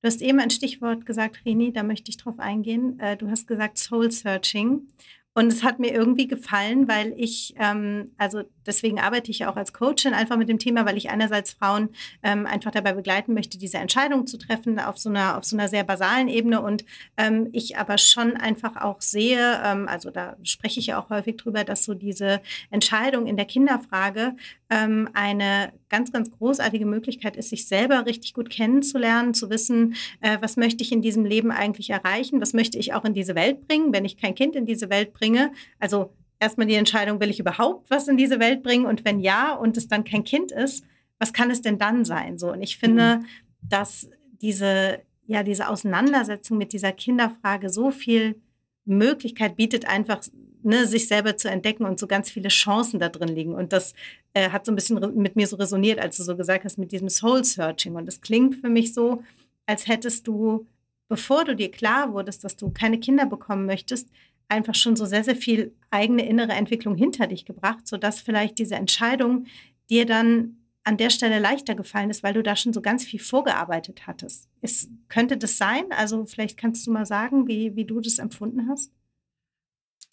Du 0.00 0.08
hast 0.08 0.22
eben 0.22 0.40
ein 0.40 0.50
Stichwort 0.50 1.06
gesagt, 1.06 1.44
Rini, 1.44 1.72
da 1.72 1.82
möchte 1.82 2.10
ich 2.10 2.16
drauf 2.16 2.38
eingehen. 2.38 2.98
Äh, 2.98 3.16
du 3.16 3.28
hast 3.28 3.46
gesagt 3.46 3.78
Soul 3.78 4.10
Searching. 4.10 4.88
Und 5.34 5.52
es 5.52 5.62
hat 5.62 5.78
mir 5.78 5.92
irgendwie 5.92 6.26
gefallen, 6.26 6.88
weil 6.88 7.12
ich, 7.16 7.54
ähm, 7.58 8.12
also 8.16 8.44
deswegen 8.66 8.98
arbeite 9.00 9.30
ich 9.30 9.40
ja 9.40 9.50
auch 9.50 9.56
als 9.56 9.72
Coachin 9.72 10.14
einfach 10.14 10.36
mit 10.36 10.48
dem 10.48 10.58
Thema, 10.58 10.86
weil 10.86 10.96
ich 10.96 11.10
einerseits 11.10 11.52
Frauen 11.52 11.90
ähm, 12.22 12.46
einfach 12.46 12.70
dabei 12.70 12.92
begleiten 12.92 13.34
möchte, 13.34 13.58
diese 13.58 13.78
Entscheidung 13.78 14.26
zu 14.26 14.38
treffen 14.38 14.78
auf 14.78 14.98
so 14.98 15.08
einer, 15.08 15.38
auf 15.38 15.44
so 15.44 15.56
einer 15.56 15.68
sehr 15.68 15.84
basalen 15.84 16.28
Ebene. 16.28 16.60
Und 16.60 16.84
ähm, 17.16 17.48
ich 17.52 17.78
aber 17.78 17.98
schon 17.98 18.36
einfach 18.36 18.76
auch 18.76 19.00
sehe, 19.00 19.60
ähm, 19.64 19.88
also 19.88 20.10
da 20.10 20.36
spreche 20.42 20.80
ich 20.80 20.86
ja 20.86 21.00
auch 21.00 21.10
häufig 21.10 21.36
drüber, 21.36 21.64
dass 21.64 21.84
so 21.84 21.94
diese 21.94 22.40
Entscheidung 22.70 23.26
in 23.26 23.36
der 23.36 23.46
Kinderfrage 23.46 24.36
ähm, 24.70 25.08
eine 25.14 25.72
ganz, 25.88 26.12
ganz 26.12 26.30
großartige 26.30 26.86
Möglichkeit 26.86 27.36
ist, 27.36 27.50
sich 27.50 27.68
selber 27.68 28.06
richtig 28.06 28.34
gut 28.34 28.50
kennenzulernen, 28.50 29.34
zu 29.34 29.50
wissen, 29.50 29.94
äh, 30.20 30.38
was 30.40 30.56
möchte 30.56 30.82
ich 30.82 30.92
in 30.92 31.02
diesem 31.02 31.24
Leben 31.24 31.50
eigentlich 31.50 31.90
erreichen, 31.90 32.40
was 32.40 32.52
möchte 32.52 32.78
ich 32.78 32.94
auch 32.94 33.04
in 33.04 33.14
diese 33.14 33.34
Welt 33.34 33.66
bringen, 33.66 33.92
wenn 33.92 34.04
ich 34.04 34.16
kein 34.16 34.34
Kind 34.34 34.56
in 34.56 34.66
diese 34.66 34.90
Welt 34.90 35.12
bringe. 35.12 35.52
Also 35.78 36.12
erstmal 36.38 36.66
die 36.66 36.74
Entscheidung, 36.74 37.20
will 37.20 37.30
ich 37.30 37.40
überhaupt 37.40 37.90
was 37.90 38.08
in 38.08 38.16
diese 38.16 38.40
Welt 38.40 38.62
bringen 38.62 38.86
und 38.86 39.04
wenn 39.04 39.20
ja 39.20 39.54
und 39.54 39.76
es 39.76 39.88
dann 39.88 40.04
kein 40.04 40.24
Kind 40.24 40.52
ist, 40.52 40.84
was 41.18 41.32
kann 41.32 41.50
es 41.50 41.62
denn 41.62 41.78
dann 41.78 42.04
sein? 42.04 42.38
So 42.38 42.52
und 42.52 42.62
ich 42.62 42.76
finde, 42.78 43.18
mhm. 43.18 43.26
dass 43.62 44.08
diese 44.40 45.00
ja 45.26 45.42
diese 45.42 45.68
Auseinandersetzung 45.68 46.58
mit 46.58 46.72
dieser 46.72 46.92
Kinderfrage 46.92 47.68
so 47.68 47.90
viel 47.90 48.40
Möglichkeit 48.84 49.56
bietet, 49.56 49.86
einfach 49.86 50.20
ne, 50.62 50.86
sich 50.86 51.08
selber 51.08 51.36
zu 51.36 51.48
entdecken 51.50 51.84
und 51.84 51.98
so 51.98 52.06
ganz 52.06 52.30
viele 52.30 52.48
Chancen 52.48 53.00
da 53.00 53.08
drin 53.08 53.28
liegen. 53.28 53.54
Und 53.54 53.72
das 53.72 53.94
äh, 54.34 54.50
hat 54.50 54.66
so 54.66 54.72
ein 54.72 54.74
bisschen 54.74 54.98
mit 55.16 55.36
mir 55.36 55.46
so 55.46 55.56
resoniert, 55.56 55.98
als 55.98 56.16
du 56.16 56.22
so 56.22 56.36
gesagt 56.36 56.64
hast, 56.64 56.78
mit 56.78 56.92
diesem 56.92 57.08
Soul-Searching. 57.08 57.94
Und 57.94 58.06
das 58.06 58.20
klingt 58.20 58.56
für 58.56 58.68
mich 58.68 58.94
so, 58.94 59.22
als 59.66 59.88
hättest 59.88 60.26
du, 60.26 60.66
bevor 61.08 61.44
du 61.44 61.54
dir 61.54 61.70
klar 61.70 62.12
wurdest, 62.12 62.44
dass 62.44 62.56
du 62.56 62.70
keine 62.70 62.98
Kinder 62.98 63.26
bekommen 63.26 63.66
möchtest, 63.66 64.08
einfach 64.48 64.74
schon 64.74 64.96
so 64.96 65.06
sehr, 65.06 65.24
sehr 65.24 65.36
viel 65.36 65.74
eigene 65.90 66.26
innere 66.26 66.52
Entwicklung 66.52 66.96
hinter 66.96 67.26
dich 67.26 67.44
gebracht, 67.44 67.86
sodass 67.86 68.20
vielleicht 68.20 68.58
diese 68.58 68.76
Entscheidung 68.76 69.46
dir 69.90 70.06
dann 70.06 70.58
an 70.84 70.96
der 70.96 71.10
Stelle 71.10 71.40
leichter 71.40 71.74
gefallen 71.74 72.10
ist, 72.10 72.22
weil 72.22 72.34
du 72.34 72.44
da 72.44 72.54
schon 72.54 72.72
so 72.72 72.80
ganz 72.80 73.04
viel 73.04 73.18
vorgearbeitet 73.18 74.06
hattest. 74.06 74.48
Ist, 74.60 74.88
könnte 75.08 75.36
das 75.36 75.58
sein? 75.58 75.84
Also 75.90 76.26
vielleicht 76.26 76.56
kannst 76.56 76.86
du 76.86 76.92
mal 76.92 77.06
sagen, 77.06 77.48
wie, 77.48 77.74
wie 77.74 77.84
du 77.84 78.00
das 78.00 78.18
empfunden 78.18 78.68
hast? 78.68 78.92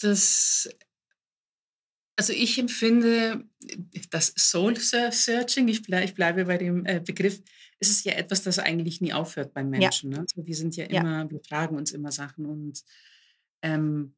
das, 0.03 0.69
also 2.15 2.33
ich 2.33 2.57
empfinde 2.59 3.45
das 4.09 4.33
Soul 4.37 4.75
Searching, 4.77 5.67
ich, 5.67 5.81
bleib, 5.81 6.05
ich 6.05 6.13
bleibe 6.13 6.45
bei 6.45 6.57
dem 6.57 6.85
äh, 6.85 6.99
Begriff, 6.99 7.41
es 7.79 7.89
ist 7.89 8.05
ja 8.05 8.13
etwas, 8.13 8.43
das 8.43 8.59
eigentlich 8.59 9.01
nie 9.01 9.13
aufhört 9.13 9.53
beim 9.53 9.69
Menschen. 9.69 10.11
Ja. 10.11 10.17
Ne? 10.17 10.25
Also 10.29 10.45
wir 10.45 10.55
sind 10.55 10.75
ja 10.75 10.85
immer, 10.85 11.23
ja. 11.23 11.31
wir 11.31 11.39
fragen 11.41 11.75
uns 11.75 11.91
immer 11.91 12.11
Sachen 12.11 12.45
und 12.45 12.83
ähm, 13.61 14.15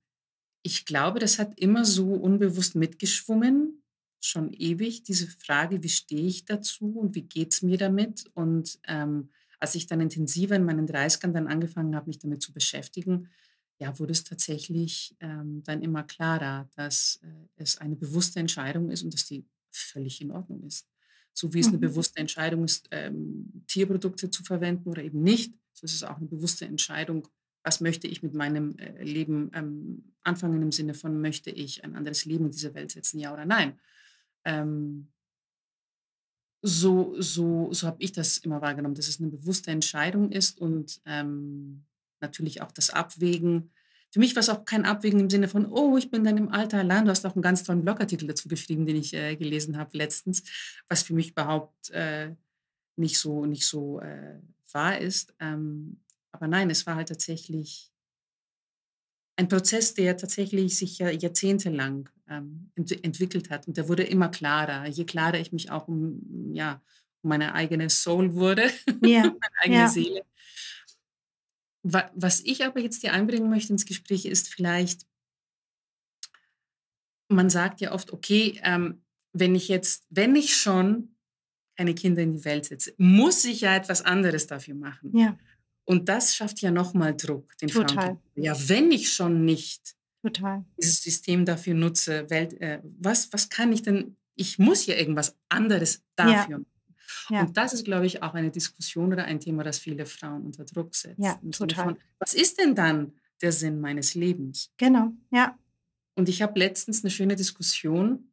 ich 0.65 0.85
glaube, 0.85 1.19
das 1.19 1.37
hat 1.37 1.59
immer 1.59 1.85
so 1.85 2.07
unbewusst 2.13 2.73
mitgeschwungen, 2.73 3.83
schon 4.19 4.51
ewig, 4.51 5.03
diese 5.03 5.27
Frage, 5.27 5.83
wie 5.83 5.89
stehe 5.89 6.25
ich 6.25 6.45
dazu 6.45 6.97
und 6.97 7.13
wie 7.13 7.21
geht 7.21 7.53
es 7.53 7.61
mir 7.61 7.77
damit? 7.77 8.25
Und 8.33 8.79
ähm, 8.87 9.29
als 9.59 9.75
ich 9.75 9.85
dann 9.85 10.01
intensiver 10.01 10.55
in 10.55 10.65
meinen 10.65 10.87
30ern 10.87 11.33
dann 11.33 11.45
angefangen 11.45 11.95
habe, 11.95 12.07
mich 12.07 12.17
damit 12.17 12.41
zu 12.41 12.51
beschäftigen, 12.51 13.29
ja, 13.77 13.99
wurde 13.99 14.13
es 14.13 14.23
tatsächlich 14.23 15.15
ähm, 15.19 15.61
dann 15.63 15.83
immer 15.83 16.01
klarer, 16.01 16.67
dass 16.75 17.19
äh, 17.21 17.27
es 17.57 17.77
eine 17.77 17.95
bewusste 17.95 18.39
Entscheidung 18.39 18.89
ist 18.89 19.03
und 19.03 19.13
dass 19.13 19.27
die 19.27 19.45
völlig 19.69 20.19
in 20.19 20.31
Ordnung 20.31 20.63
ist. 20.63 20.87
So 21.31 21.53
wie 21.53 21.59
es 21.59 21.67
eine 21.67 21.77
mhm. 21.77 21.81
bewusste 21.81 22.19
Entscheidung 22.19 22.63
ist, 22.63 22.87
ähm, 22.89 23.63
Tierprodukte 23.67 24.31
zu 24.31 24.43
verwenden 24.43 24.89
oder 24.89 25.03
eben 25.03 25.21
nicht, 25.21 25.53
so 25.73 25.85
ist 25.85 25.93
es 25.93 26.03
auch 26.03 26.17
eine 26.17 26.27
bewusste 26.27 26.65
Entscheidung, 26.65 27.27
was 27.65 27.81
möchte 27.81 28.07
ich 28.07 28.21
mit 28.21 28.35
meinem 28.35 28.77
äh, 28.77 29.03
Leben 29.03 29.49
ähm, 29.55 30.13
anfangen 30.23 30.61
im 30.61 30.71
Sinne 30.71 30.93
von, 30.93 31.19
möchte 31.19 31.49
ich 31.49 31.83
ein 31.83 31.95
anderes 31.95 32.23
Leben 32.23 32.45
in 32.45 32.51
dieser 32.51 32.75
Welt 32.75 32.91
setzen, 32.91 33.19
ja 33.19 33.33
oder 33.33 33.45
nein. 33.45 33.79
Ähm, 34.45 35.11
so 36.61 37.19
so, 37.19 37.73
so 37.73 37.87
habe 37.87 37.97
ich 37.99 38.11
das 38.11 38.37
immer 38.37 38.61
wahrgenommen, 38.61 38.95
dass 38.95 39.07
es 39.07 39.19
eine 39.19 39.29
bewusste 39.29 39.71
Entscheidung 39.71 40.31
ist 40.31 40.59
und 40.61 41.01
ähm, 41.05 41.85
natürlich 42.21 42.61
auch 42.61 42.71
das 42.71 42.91
Abwägen. 42.91 43.71
Für 44.11 44.19
mich 44.19 44.35
war 44.35 44.41
es 44.41 44.49
auch 44.49 44.63
kein 44.63 44.85
Abwägen 44.85 45.19
im 45.19 45.29
Sinne 45.29 45.47
von, 45.47 45.65
oh, 45.65 45.97
ich 45.97 46.11
bin 46.11 46.23
dann 46.23 46.37
im 46.37 46.49
Alter 46.49 46.77
allein. 46.77 47.05
Du 47.05 47.11
hast 47.11 47.25
auch 47.25 47.35
einen 47.35 47.41
ganz 47.41 47.63
tollen 47.63 47.83
Blogartikel 47.83 48.27
dazu 48.27 48.47
geschrieben, 48.47 48.85
den 48.85 48.95
ich 48.95 49.13
äh, 49.13 49.35
gelesen 49.35 49.77
habe 49.77 49.97
letztens, 49.97 50.43
was 50.87 51.01
für 51.01 51.15
mich 51.15 51.31
überhaupt 51.31 51.89
äh, 51.89 52.35
nicht 52.95 53.17
so, 53.17 53.45
nicht 53.45 53.65
so 53.65 53.99
äh, 54.01 54.39
wahr 54.71 54.99
ist. 54.99 55.35
Ähm, 55.39 55.99
aber 56.35 56.47
nein, 56.49 56.69
es 56.69 56.85
war 56.85 56.95
halt 56.95 57.07
tatsächlich 57.07 57.91
ein 59.37 59.47
Prozess, 59.47 59.93
der 59.93 60.17
tatsächlich 60.17 60.77
sich 60.77 60.99
ja 60.99 61.09
jahrzehntelang 61.09 62.09
ähm, 62.29 62.71
ent 62.75 62.91
entwickelt 63.03 63.49
hat. 63.49 63.67
Und 63.67 63.77
der 63.77 63.87
wurde 63.87 64.03
immer 64.03 64.27
klarer. 64.29 64.85
Je 64.87 65.05
klarer 65.05 65.39
ich 65.39 65.53
mich 65.53 65.71
auch 65.71 65.87
um, 65.87 66.53
ja, 66.53 66.81
um 67.21 67.29
meine 67.29 67.53
eigene 67.53 67.89
Soul 67.89 68.33
wurde, 68.33 68.69
ja. 69.01 69.23
meine 69.23 69.55
eigene 69.61 69.79
ja. 69.79 69.87
Seele, 69.87 70.25
was 71.83 72.41
ich 72.41 72.65
aber 72.65 72.79
jetzt 72.79 73.01
hier 73.01 73.13
einbringen 73.13 73.49
möchte 73.49 73.71
ins 73.71 73.85
Gespräch 73.85 74.25
ist 74.25 74.49
vielleicht, 74.49 75.05
man 77.29 77.49
sagt 77.49 77.79
ja 77.79 77.91
oft, 77.91 78.11
okay, 78.11 78.59
ähm, 78.63 79.03
wenn 79.33 79.55
ich 79.55 79.67
jetzt, 79.67 80.05
wenn 80.09 80.35
ich 80.35 80.55
schon 80.57 81.15
keine 81.77 81.93
Kinder 81.93 82.23
in 82.23 82.33
die 82.33 82.45
Welt 82.45 82.65
setze, 82.65 82.93
muss 82.97 83.45
ich 83.45 83.61
ja 83.61 83.75
etwas 83.75 84.01
anderes 84.01 84.47
dafür 84.47 84.75
machen. 84.75 85.15
Ja. 85.15 85.37
Und 85.85 86.09
das 86.09 86.35
schafft 86.35 86.61
ja 86.61 86.71
nochmal 86.71 87.15
Druck, 87.15 87.57
den 87.59 87.69
Total. 87.69 88.05
Frauen. 88.05 88.19
Ja, 88.35 88.55
wenn 88.67 88.91
ich 88.91 89.13
schon 89.13 89.45
nicht 89.45 89.95
Total. 90.21 90.65
dieses 90.77 91.01
System 91.01 91.45
dafür 91.45 91.75
nutze, 91.75 92.29
Welt, 92.29 92.59
äh, 92.59 92.81
was, 92.83 93.31
was 93.31 93.49
kann 93.49 93.71
ich 93.71 93.83
denn, 93.83 94.17
ich 94.35 94.57
muss 94.57 94.85
ja 94.87 94.95
irgendwas 94.95 95.37
anderes 95.47 96.03
dafür 96.15 96.59
machen. 96.59 96.65
Ja. 97.29 97.41
Und 97.41 97.57
das 97.57 97.73
ist, 97.73 97.85
glaube 97.85 98.05
ich, 98.05 98.23
auch 98.23 98.33
eine 98.33 98.51
Diskussion 98.51 99.13
oder 99.13 99.25
ein 99.25 99.39
Thema, 99.39 99.63
das 99.63 99.79
viele 99.79 100.05
Frauen 100.05 100.43
unter 100.45 100.65
Druck 100.65 100.95
setzt. 100.95 101.19
Ja, 101.19 101.39
total. 101.51 101.85
Von, 101.85 101.97
was 102.19 102.33
ist 102.33 102.59
denn 102.59 102.75
dann 102.75 103.13
der 103.41 103.51
Sinn 103.51 103.79
meines 103.79 104.15
Lebens? 104.15 104.71
Genau, 104.77 105.11
ja. 105.31 105.57
Und 106.15 106.29
ich 106.29 106.41
habe 106.41 106.57
letztens 106.57 107.03
eine 107.03 107.11
schöne 107.11 107.35
Diskussion 107.35 108.31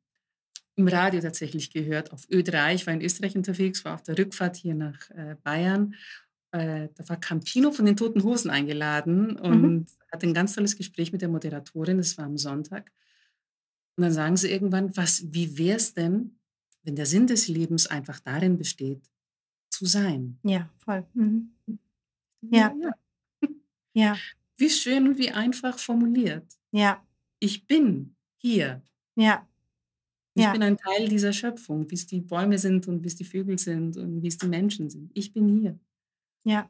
im 0.77 0.89
Radio 0.89 1.21
tatsächlich 1.21 1.71
gehört, 1.71 2.13
auf 2.13 2.25
Ö3. 2.29 2.75
Ich 2.75 2.87
war 2.87 2.95
in 2.95 3.03
Österreich 3.03 3.37
unterwegs, 3.37 3.85
war 3.85 3.95
auf 3.95 4.03
der 4.03 4.17
Rückfahrt 4.17 4.57
hier 4.57 4.75
nach 4.75 5.11
äh, 5.11 5.37
Bayern. 5.43 5.95
Äh, 6.53 6.89
da 6.95 7.09
war 7.09 7.19
Campino 7.19 7.73
von 7.73 7.87
den 7.87 7.97
Toten 7.97 8.23
Hosen 8.23 8.51
eingeladen 8.51 9.37
und 9.37 9.63
mhm. 9.63 9.87
hatte 10.11 10.27
ein 10.27 10.35
ganz 10.35 10.55
tolles 10.55 10.77
Gespräch 10.77 11.11
mit 11.11 11.23
der 11.23 11.29
Moderatorin. 11.29 11.97
Das 11.97 12.17
war 12.19 12.27
am 12.27 12.37
Sonntag. 12.37 12.93
Und 13.97 14.03
dann 14.05 14.13
sagen 14.13 14.37
sie 14.37 14.51
irgendwann, 14.51 14.95
was, 14.97 15.33
wie 15.33 15.57
wäre 15.59 15.77
es 15.77 15.95
denn, 15.95 16.39
wenn 16.83 16.97
der 16.97 17.07
Sinn 17.07 17.27
des 17.27 17.49
Lebens 17.49 17.87
einfach 17.87 18.21
darin 18.21 18.59
besteht, 18.59 19.03
zu 19.71 19.87
sein. 19.87 20.39
Ja, 20.43 20.69
voll. 20.79 21.07
Mhm. 21.15 21.53
Ja. 22.43 22.75
ja. 22.81 23.49
ja. 23.95 24.17
Wie 24.57 24.69
schön 24.69 25.09
und 25.09 25.19
wie 25.19 25.31
einfach 25.31 25.79
formuliert. 25.79 26.47
Ja. 26.71 27.05
Ich 27.41 27.67
bin 27.67 28.15
hier. 28.37 28.83
Ja. 29.17 29.49
Ich 30.35 30.45
ja. 30.45 30.53
bin 30.53 30.63
ein 30.63 30.77
Teil 30.77 31.09
dieser 31.09 31.33
Schöpfung, 31.33 31.91
wie 31.91 31.95
es 31.95 32.07
die 32.07 32.21
Bäume 32.21 32.59
sind 32.59 32.87
und 32.87 33.03
wie 33.03 33.09
es 33.09 33.17
die 33.17 33.25
Vögel 33.25 33.59
sind 33.59 33.97
und 33.97 34.23
wie 34.23 34.29
es 34.29 34.39
die 34.39 34.47
Menschen 34.47 34.89
sind. 34.89 35.11
Ich 35.15 35.33
bin 35.33 35.49
hier. 35.49 35.81
Ja. 36.45 36.69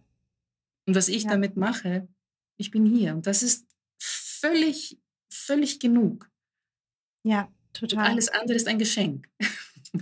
Und 0.86 0.96
was 0.96 1.08
ich 1.08 1.24
ja. 1.24 1.30
damit 1.30 1.56
mache, 1.56 2.08
ich 2.56 2.70
bin 2.70 2.86
hier. 2.86 3.14
Und 3.14 3.26
das 3.26 3.42
ist 3.42 3.66
völlig, 3.98 4.98
völlig 5.30 5.80
genug. 5.80 6.30
Ja, 7.24 7.48
total. 7.72 7.98
Und 7.98 8.10
alles 8.10 8.28
andere 8.28 8.56
ist 8.56 8.68
ein 8.68 8.78
Geschenk. 8.78 9.28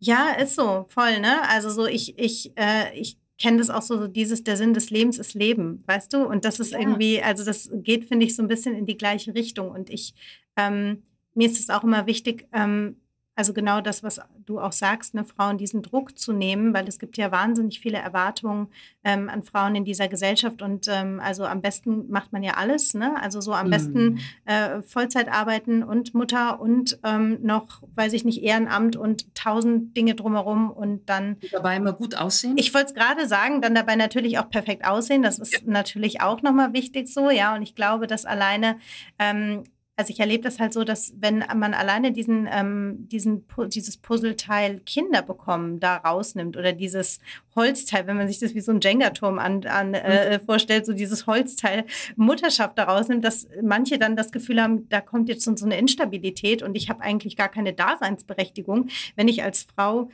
Ja, 0.00 0.30
ist 0.30 0.54
so, 0.54 0.86
voll, 0.88 1.20
ne? 1.20 1.42
Also 1.48 1.70
so, 1.70 1.86
ich, 1.86 2.18
ich, 2.18 2.56
äh, 2.56 2.96
ich 2.96 3.18
kenne 3.38 3.58
das 3.58 3.70
auch 3.70 3.82
so, 3.82 3.98
so, 3.98 4.06
dieses, 4.06 4.44
der 4.44 4.56
Sinn 4.56 4.74
des 4.74 4.90
Lebens 4.90 5.18
ist 5.18 5.34
Leben, 5.34 5.82
weißt 5.86 6.12
du? 6.12 6.24
Und 6.24 6.44
das 6.44 6.60
ist 6.60 6.72
ja. 6.72 6.78
irgendwie, 6.78 7.22
also 7.22 7.44
das 7.44 7.70
geht, 7.72 8.04
finde 8.04 8.26
ich, 8.26 8.36
so 8.36 8.42
ein 8.42 8.48
bisschen 8.48 8.76
in 8.76 8.86
die 8.86 8.96
gleiche 8.96 9.34
Richtung. 9.34 9.70
Und 9.70 9.90
ich, 9.90 10.14
ähm, 10.56 11.02
mir 11.34 11.48
ist 11.48 11.58
es 11.58 11.70
auch 11.70 11.82
immer 11.82 12.06
wichtig, 12.06 12.46
ähm, 12.52 13.00
also 13.38 13.52
genau 13.52 13.80
das, 13.80 14.02
was 14.02 14.20
du 14.46 14.58
auch 14.58 14.72
sagst, 14.72 15.14
ne, 15.14 15.24
Frauen 15.24 15.58
diesen 15.58 15.80
Druck 15.80 16.18
zu 16.18 16.32
nehmen, 16.32 16.74
weil 16.74 16.88
es 16.88 16.98
gibt 16.98 17.16
ja 17.16 17.30
wahnsinnig 17.30 17.78
viele 17.78 17.98
Erwartungen 17.98 18.66
ähm, 19.04 19.28
an 19.28 19.44
Frauen 19.44 19.76
in 19.76 19.84
dieser 19.84 20.08
Gesellschaft 20.08 20.60
und 20.60 20.88
ähm, 20.88 21.20
also 21.22 21.44
am 21.44 21.62
besten 21.62 22.10
macht 22.10 22.32
man 22.32 22.42
ja 22.42 22.54
alles, 22.54 22.94
ne? 22.94 23.14
Also 23.22 23.40
so 23.40 23.52
am 23.52 23.70
besten 23.70 24.14
mhm. 24.14 24.20
äh, 24.44 24.82
Vollzeit 24.82 25.28
arbeiten 25.28 25.84
und 25.84 26.14
Mutter 26.14 26.60
und 26.60 26.98
ähm, 27.04 27.38
noch, 27.40 27.84
weiß 27.94 28.12
ich 28.14 28.24
nicht, 28.24 28.42
Ehrenamt 28.42 28.96
und 28.96 29.32
tausend 29.36 29.96
Dinge 29.96 30.16
drumherum 30.16 30.72
und 30.72 31.08
dann 31.08 31.36
dabei 31.52 31.76
immer 31.76 31.92
gut 31.92 32.16
aussehen. 32.16 32.54
Ich 32.56 32.74
wollte 32.74 32.88
es 32.88 32.94
gerade 32.94 33.28
sagen, 33.28 33.62
dann 33.62 33.76
dabei 33.76 33.94
natürlich 33.94 34.40
auch 34.40 34.50
perfekt 34.50 34.84
aussehen. 34.84 35.22
Das 35.22 35.38
ist 35.38 35.52
ja. 35.52 35.60
natürlich 35.64 36.20
auch 36.22 36.42
nochmal 36.42 36.72
wichtig 36.72 37.06
so, 37.06 37.30
ja. 37.30 37.54
Und 37.54 37.62
ich 37.62 37.76
glaube, 37.76 38.08
dass 38.08 38.26
alleine 38.26 38.78
ähm, 39.20 39.62
also 39.98 40.12
ich 40.12 40.20
erlebe 40.20 40.44
das 40.44 40.60
halt 40.60 40.72
so, 40.72 40.84
dass 40.84 41.12
wenn 41.18 41.42
man 41.56 41.74
alleine 41.74 42.12
diesen, 42.12 42.48
ähm, 42.48 43.08
diesen, 43.08 43.44
dieses 43.66 43.96
Puzzleteil 43.96 44.78
Kinder 44.86 45.22
bekommen 45.22 45.80
da 45.80 45.96
rausnimmt 45.96 46.56
oder 46.56 46.72
dieses 46.72 47.18
Holzteil, 47.56 48.06
wenn 48.06 48.16
man 48.16 48.28
sich 48.28 48.38
das 48.38 48.54
wie 48.54 48.60
so 48.60 48.70
ein 48.70 48.80
Jenga-Turm 48.80 49.40
an, 49.40 49.66
an 49.66 49.94
äh, 49.94 50.38
mhm. 50.38 50.44
vorstellt, 50.44 50.86
so 50.86 50.92
dieses 50.92 51.26
Holzteil 51.26 51.84
Mutterschaft 52.14 52.78
da 52.78 52.84
rausnimmt, 52.84 53.24
dass 53.24 53.48
manche 53.60 53.98
dann 53.98 54.14
das 54.14 54.30
Gefühl 54.30 54.62
haben, 54.62 54.88
da 54.88 55.00
kommt 55.00 55.28
jetzt 55.28 55.42
so 55.42 55.66
eine 55.66 55.76
Instabilität 55.76 56.62
und 56.62 56.76
ich 56.76 56.88
habe 56.88 57.02
eigentlich 57.02 57.36
gar 57.36 57.48
keine 57.48 57.72
Daseinsberechtigung, 57.72 58.90
wenn 59.16 59.26
ich 59.26 59.42
als 59.42 59.64
Frau 59.64 60.10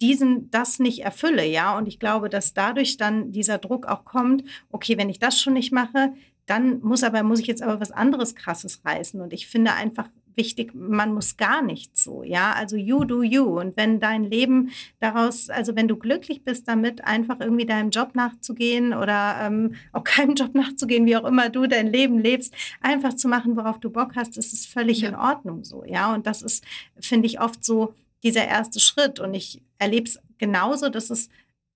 diesen 0.00 0.50
das 0.50 0.80
nicht 0.80 1.04
erfülle, 1.04 1.46
ja. 1.46 1.78
Und 1.78 1.86
ich 1.86 2.00
glaube, 2.00 2.28
dass 2.28 2.54
dadurch 2.54 2.96
dann 2.96 3.30
dieser 3.30 3.58
Druck 3.58 3.86
auch 3.86 4.04
kommt, 4.04 4.42
okay, 4.70 4.98
wenn 4.98 5.10
ich 5.10 5.20
das 5.20 5.40
schon 5.40 5.52
nicht 5.52 5.72
mache, 5.72 6.12
dann 6.48 6.80
muss 6.80 7.04
aber, 7.04 7.22
muss 7.22 7.40
ich 7.40 7.46
jetzt 7.46 7.62
aber 7.62 7.80
was 7.80 7.92
anderes 7.92 8.34
krasses 8.34 8.84
reißen. 8.84 9.20
Und 9.20 9.32
ich 9.32 9.46
finde 9.46 9.74
einfach 9.74 10.08
wichtig, 10.38 10.72
man 10.74 11.12
muss 11.12 11.36
gar 11.36 11.60
nicht 11.60 11.98
so, 11.98 12.22
ja. 12.22 12.54
Also 12.54 12.76
you 12.76 13.04
do 13.04 13.22
you. 13.22 13.44
Und 13.58 13.76
wenn 13.76 14.00
dein 14.00 14.24
Leben 14.24 14.70
daraus, 15.00 15.50
also 15.50 15.76
wenn 15.76 15.88
du 15.88 15.96
glücklich 15.96 16.44
bist 16.44 16.66
damit, 16.66 17.04
einfach 17.04 17.40
irgendwie 17.40 17.66
deinem 17.66 17.90
Job 17.90 18.14
nachzugehen 18.14 18.94
oder 18.94 19.36
ähm, 19.42 19.74
auch 19.92 20.04
keinem 20.04 20.36
Job 20.36 20.54
nachzugehen, 20.54 21.04
wie 21.04 21.16
auch 21.16 21.26
immer 21.26 21.50
du 21.50 21.66
dein 21.66 21.88
Leben 21.88 22.18
lebst, 22.18 22.54
einfach 22.80 23.14
zu 23.14 23.28
machen, 23.28 23.56
worauf 23.56 23.78
du 23.80 23.90
Bock 23.90 24.12
hast, 24.16 24.38
ist 24.38 24.54
es 24.54 24.64
völlig 24.64 25.02
ja. 25.02 25.10
in 25.10 25.14
Ordnung 25.16 25.64
so, 25.64 25.84
ja. 25.84 26.14
Und 26.14 26.26
das 26.26 26.40
ist, 26.40 26.64
finde 26.98 27.26
ich, 27.26 27.40
oft 27.40 27.62
so 27.62 27.94
dieser 28.22 28.46
erste 28.46 28.80
Schritt. 28.80 29.20
Und 29.20 29.34
ich 29.34 29.60
erlebe 29.78 30.08
es 30.08 30.18
genauso, 30.38 30.88
dass 30.88 31.10
es 31.10 31.28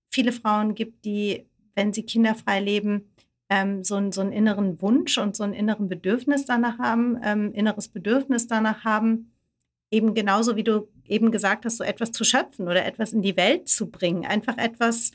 viele 0.08 0.32
Frauen 0.32 0.74
gibt, 0.74 1.04
die, 1.04 1.44
wenn 1.74 1.92
sie 1.92 2.04
kinderfrei 2.04 2.60
leben, 2.60 3.11
ähm, 3.52 3.84
so, 3.84 3.96
ein, 3.96 4.12
so 4.12 4.22
einen 4.22 4.32
inneren 4.32 4.80
Wunsch 4.80 5.18
und 5.18 5.36
so 5.36 5.44
ein 5.44 5.52
inneren 5.52 5.86
Bedürfnis 5.86 6.46
danach 6.46 6.78
haben, 6.78 7.20
ähm, 7.22 7.52
inneres 7.52 7.88
Bedürfnis 7.88 8.46
danach 8.46 8.82
haben, 8.82 9.30
eben 9.90 10.14
genauso 10.14 10.56
wie 10.56 10.64
du 10.64 10.88
eben 11.06 11.30
gesagt 11.30 11.66
hast, 11.66 11.76
so 11.76 11.84
etwas 11.84 12.12
zu 12.12 12.24
schöpfen 12.24 12.66
oder 12.66 12.86
etwas 12.86 13.12
in 13.12 13.20
die 13.20 13.36
Welt 13.36 13.68
zu 13.68 13.90
bringen, 13.90 14.24
einfach 14.24 14.56
etwas 14.56 15.10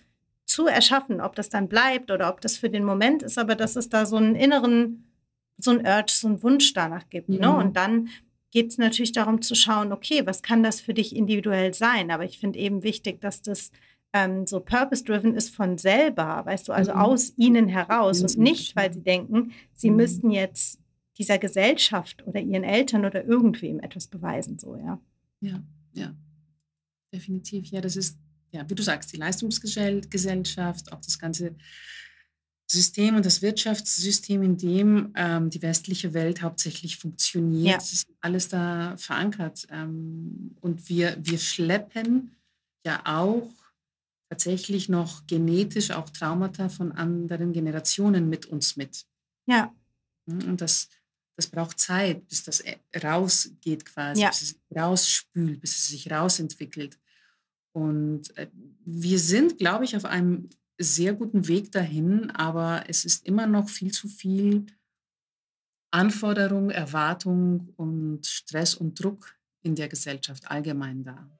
zu 0.45 0.67
erschaffen, 0.67 1.19
ob 1.19 1.36
das 1.36 1.50
dann 1.50 1.67
bleibt 1.67 2.12
oder 2.12 2.30
ob 2.30 2.39
das 2.41 2.58
für 2.58 2.69
den 2.69 2.84
Moment 2.84 3.23
ist, 3.23 3.39
aber 3.39 3.56
dass 3.56 3.76
es 3.76 3.89
da 3.89 4.06
so 4.06 4.17
einen 4.17 4.36
inneren, 4.36 5.12
so 5.58 5.71
ein 5.71 5.84
Urge, 5.84 6.12
so 6.12 6.28
einen 6.28 6.43
Wunsch 6.43 6.73
danach 6.73 7.10
gibt. 7.10 7.30
Ne? 7.30 7.38
Mhm. 7.38 7.41
Ne? 7.41 7.56
Und 7.56 7.76
dann 7.76 8.10
geht 8.52 8.69
es 8.69 8.78
natürlich 8.78 9.13
darum 9.13 9.41
zu 9.41 9.56
schauen, 9.56 9.91
okay, 9.91 10.28
was 10.28 10.43
kann 10.43 10.62
das 10.62 10.80
für 10.80 10.93
dich 10.93 11.15
individuell 11.15 11.73
sein? 11.73 12.12
Aber 12.12 12.23
ich 12.23 12.38
finde 12.38 12.60
eben 12.60 12.84
wichtig, 12.84 13.19
dass 13.19 13.41
das 13.41 13.71
ähm, 14.17 14.47
so 14.47 14.60
purpose-driven 14.60 15.36
ist 15.36 15.56
von 15.56 15.77
selber, 15.77 16.43
weißt 16.45 16.67
du, 16.67 16.73
also 16.73 16.93
mhm. 16.93 16.99
aus 16.99 17.34
ihnen 17.38 17.67
heraus 17.67 18.21
und 18.21 18.38
nicht, 18.38 18.75
weil 18.75 18.91
sie 18.93 19.01
denken, 19.01 19.51
sie 19.73 19.89
mhm. 19.89 19.97
müssten 19.97 20.32
jetzt 20.32 20.80
dieser 21.17 21.38
Gesellschaft 21.38 22.25
oder 22.25 22.39
ihren 22.39 22.63
Eltern 22.63 23.06
oder 23.06 23.25
irgendwem 23.25 23.80
etwas 23.80 24.08
beweisen, 24.08 24.60
so, 24.60 24.75
ja. 24.75 24.99
Ja, 25.41 25.63
ja, 25.93 26.15
definitiv. 27.13 27.67
Ja, 27.67 27.82
das 27.82 27.95
ist, 27.95 28.17
ja, 28.51 28.67
wie 28.69 28.75
du 28.75 28.84
sagst, 28.84 29.13
die 29.13 29.17
Leistungsgesellschaft, 29.17 30.91
auch 30.91 31.01
das 31.01 31.19
ganze 31.19 31.56
System 32.69 33.15
und 33.15 33.25
das 33.25 33.41
Wirtschaftssystem, 33.41 34.41
in 34.43 34.58
dem 34.58 35.13
ähm, 35.15 35.49
die 35.49 35.62
westliche 35.62 36.13
Welt 36.13 36.41
hauptsächlich 36.41 36.97
funktioniert, 36.97 37.67
ja. 37.67 37.77
ist 37.77 38.08
alles 38.19 38.49
da 38.49 38.95
verankert. 38.97 39.67
Ähm, 39.71 40.56
und 40.60 40.89
wir, 40.89 41.17
wir 41.19 41.38
schleppen 41.38 42.36
ja 42.84 43.01
auch 43.06 43.49
tatsächlich 44.29 44.89
noch 44.89 45.25
genetisch 45.27 45.91
auch 45.91 46.09
Traumata 46.09 46.69
von 46.69 46.91
anderen 46.91 47.53
Generationen 47.53 48.29
mit 48.29 48.45
uns 48.45 48.75
mit. 48.75 49.05
Ja. 49.45 49.73
Hm, 50.27 50.43
und 50.49 50.61
das, 50.61 50.89
das 51.35 51.47
braucht 51.47 51.79
Zeit, 51.79 52.27
bis 52.27 52.43
das 52.43 52.61
äh, 52.61 52.77
rausgeht 53.01 53.85
quasi, 53.85 54.21
ja. 54.21 54.29
bis 54.29 54.41
es 54.41 54.59
rausspült, 54.75 55.61
bis 55.61 55.77
es 55.77 55.87
sich 55.87 56.11
rausentwickelt. 56.11 56.99
Und 57.71 58.35
äh, 58.37 58.49
wir 58.83 59.19
sind, 59.19 59.57
glaube 59.57 59.85
ich, 59.85 59.95
auf 59.95 60.05
einem 60.05 60.49
sehr 60.79 61.13
guten 61.13 61.47
Weg 61.47 61.71
dahin, 61.71 62.29
aber 62.31 62.83
es 62.87 63.05
ist 63.05 63.25
immer 63.25 63.47
noch 63.47 63.69
viel 63.69 63.91
zu 63.91 64.07
viel 64.07 64.65
Anforderung, 65.91 66.69
Erwartung 66.69 67.73
und 67.75 68.25
Stress 68.25 68.75
und 68.75 69.01
Druck 69.01 69.35
in 69.63 69.75
der 69.75 69.87
Gesellschaft 69.87 70.49
allgemein 70.49 71.03
da. 71.03 71.37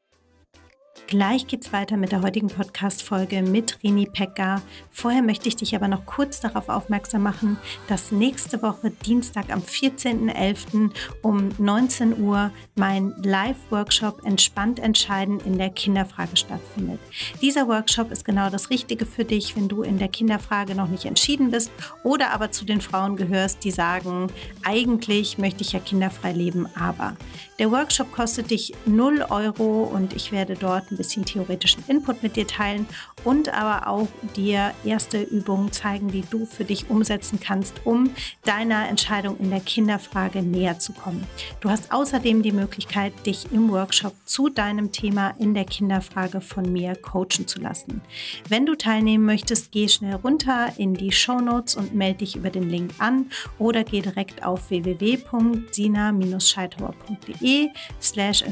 Gleich 1.06 1.48
geht's 1.48 1.72
weiter 1.72 1.96
mit 1.96 2.12
der 2.12 2.22
heutigen 2.22 2.48
Podcast-Folge 2.48 3.42
mit 3.42 3.78
Rini 3.84 4.08
Pecker. 4.12 4.62
Vorher 4.90 5.22
möchte 5.22 5.48
ich 5.48 5.56
dich 5.56 5.76
aber 5.76 5.88
noch 5.88 6.06
kurz 6.06 6.42
darauf 6.42 6.68
aufmerksam 6.68 7.24
machen, 7.24 7.58
dass 7.88 8.12
nächste 8.12 8.62
Woche 8.62 8.92
Dienstag 9.06 9.50
am 9.52 9.62
14.11. 9.62 10.90
um 11.22 11.50
19 11.60 12.20
Uhr 12.20 12.52
mein 12.76 13.14
Live-Workshop 13.22 14.26
Entspannt 14.26 14.80
entscheiden 14.80 15.40
in 15.42 15.58
der 15.58 15.70
Kinderfrage 15.70 16.36
stattfindet. 16.36 17.00
Dieser 17.42 17.68
Workshop 17.68 18.12
ist 18.12 18.26
genau 18.26 18.50
das 18.50 18.70
Richtige 18.70 19.06
für 19.06 19.24
dich, 19.24 19.56
wenn 19.56 19.70
du 19.70 19.84
in 19.84 20.00
der 20.00 20.10
Kinderfrage 20.10 20.76
noch 20.76 20.90
nicht 20.90 21.06
entschieden 21.06 21.52
bist 21.52 21.72
oder 22.04 22.32
aber 22.32 22.52
zu 22.52 22.66
den 22.66 22.82
Frauen 22.82 23.16
gehörst, 23.16 23.64
die 23.64 23.72
sagen, 23.72 24.28
eigentlich 24.64 25.38
möchte 25.38 25.62
ich 25.62 25.72
ja 25.72 25.80
kinderfrei 25.80 26.34
leben, 26.34 26.68
aber. 26.76 27.16
Der 27.60 27.72
Workshop 27.72 28.12
kostet 28.12 28.52
dich 28.52 28.74
0 28.86 29.26
Euro 29.30 29.84
und 29.84 30.14
ich 30.14 30.32
werde 30.32 30.56
dort 30.56 30.87
ein 30.91 30.97
bisschen 30.97 31.26
theoretischen 31.26 31.84
Input 31.88 32.23
mit 32.23 32.36
dir 32.36 32.47
teilen 32.47 32.88
und 33.23 33.54
aber 33.54 33.88
auch 33.88 34.08
dir 34.36 34.73
erste 34.86 35.21
Übungen 35.21 35.71
zeigen, 35.71 36.10
die 36.10 36.21
du 36.21 36.45
für 36.45 36.63
dich 36.63 36.89
umsetzen 36.89 37.39
kannst, 37.39 37.86
um 37.86 38.12
deiner 38.43 38.88
Entscheidung 38.89 39.38
in 39.38 39.50
der 39.50 39.60
Kinderfrage 39.60 40.41
näher 40.41 40.80
zu 40.80 40.93
kommen. 40.93 41.26
Du 41.60 41.69
hast 41.69 41.91
außerdem 41.91 42.41
die 42.41 42.52
Möglichkeit, 42.52 43.13
dich 43.26 43.52
im 43.52 43.71
Workshop 43.71 44.13
zu 44.26 44.50
deinem 44.50 44.91
Thema 44.91 45.32
in 45.39 45.54
der 45.54 45.65
Kinderfrage 45.65 46.41
von 46.41 46.71
mir 46.71 46.95
coachen 46.95 47.47
zu 47.47 47.60
lassen. 47.60 48.02
Wenn 48.50 48.65
du 48.65 48.76
teilnehmen 48.76 49.26
möchtest, 49.26 49.71
geh 49.71 49.88
schnell 49.88 50.15
runter 50.15 50.73
in 50.78 50.93
die 50.93 51.12
Show 51.12 51.39
Notes 51.39 51.76
und 51.76 51.95
melde 51.95 52.19
dich 52.19 52.36
über 52.36 52.50
den 52.50 52.69
Link 52.69 52.91
an 53.00 53.28
oder 53.60 53.84
geh 53.84 54.02
direkt 54.02 54.45
auf 54.45 54.69
www.sina-scheithauer.de 54.69 57.69
slash 58.02 58.43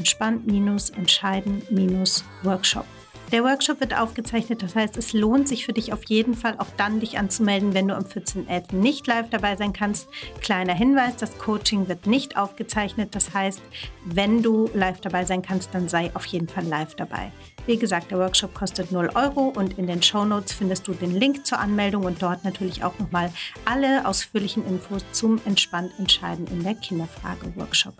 entspannt-entscheiden-workshop. 2.46 2.86
Der 3.32 3.42
Workshop 3.42 3.80
wird 3.80 3.98
aufgezeichnet, 3.98 4.62
das 4.62 4.76
heißt, 4.76 4.96
es 4.96 5.12
lohnt 5.12 5.48
sich 5.48 5.66
für 5.66 5.72
dich 5.72 5.92
auf 5.92 6.04
jeden 6.04 6.34
Fall 6.34 6.54
auch 6.58 6.68
dann, 6.76 7.00
dich 7.00 7.18
anzumelden, 7.18 7.74
wenn 7.74 7.88
du 7.88 7.96
am 7.96 8.04
14.11. 8.04 8.76
nicht 8.76 9.08
live 9.08 9.28
dabei 9.30 9.56
sein 9.56 9.72
kannst. 9.72 10.06
Kleiner 10.40 10.74
Hinweis, 10.74 11.16
das 11.16 11.36
Coaching 11.36 11.88
wird 11.88 12.06
nicht 12.06 12.36
aufgezeichnet, 12.36 13.16
das 13.16 13.34
heißt, 13.34 13.62
wenn 14.04 14.44
du 14.44 14.70
live 14.74 15.00
dabei 15.00 15.24
sein 15.24 15.42
kannst, 15.42 15.74
dann 15.74 15.88
sei 15.88 16.12
auf 16.14 16.24
jeden 16.26 16.46
Fall 16.46 16.64
live 16.66 16.94
dabei. 16.94 17.32
Wie 17.66 17.76
gesagt, 17.76 18.12
der 18.12 18.18
Workshop 18.18 18.54
kostet 18.54 18.92
0 18.92 19.10
Euro 19.16 19.48
und 19.48 19.76
in 19.76 19.88
den 19.88 20.04
Show 20.04 20.24
Notes 20.24 20.52
findest 20.52 20.86
du 20.86 20.94
den 20.94 21.12
Link 21.12 21.44
zur 21.44 21.58
Anmeldung 21.58 22.04
und 22.04 22.22
dort 22.22 22.44
natürlich 22.44 22.84
auch 22.84 22.96
nochmal 23.00 23.32
alle 23.64 24.06
ausführlichen 24.06 24.64
Infos 24.68 25.04
zum 25.10 25.40
entspannt 25.46 25.90
entscheiden 25.98 26.46
in 26.46 26.62
der 26.62 26.76
Kinderfrage 26.76 27.56
Workshop. 27.56 27.94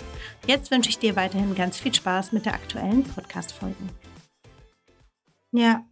Jetzt 0.47 0.71
wünsche 0.71 0.91
ich 0.91 1.01
dir 1.01 1.17
weiterhin 1.17 1.57
ganz 1.57 1.79
viel 1.79 1.93
Spaß 1.93 2.31
mit 2.31 2.47
der 2.47 2.55
aktuellen 2.55 3.03
Podcast-Folge. 3.03 3.75
Ja. 5.57 5.85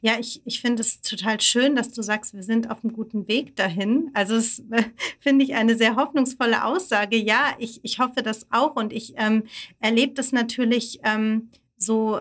Ja, 0.00 0.18
ich, 0.20 0.42
ich 0.44 0.60
finde 0.60 0.82
es 0.82 1.00
total 1.00 1.40
schön, 1.40 1.74
dass 1.74 1.90
du 1.90 2.02
sagst, 2.02 2.34
wir 2.34 2.44
sind 2.44 2.70
auf 2.70 2.84
einem 2.84 2.92
guten 2.92 3.26
Weg 3.26 3.56
dahin. 3.56 4.10
Also 4.14 4.36
es 4.36 4.62
finde 5.20 5.44
ich 5.44 5.54
eine 5.54 5.76
sehr 5.76 5.96
hoffnungsvolle 5.96 6.64
Aussage. 6.64 7.16
Ja, 7.16 7.54
ich, 7.58 7.80
ich 7.82 7.98
hoffe 7.98 8.22
das 8.22 8.46
auch 8.52 8.76
und 8.76 8.92
ich 8.92 9.14
ähm, 9.16 9.44
erlebe 9.80 10.12
das 10.14 10.30
natürlich 10.30 11.00
ähm, 11.02 11.50
so 11.76 12.20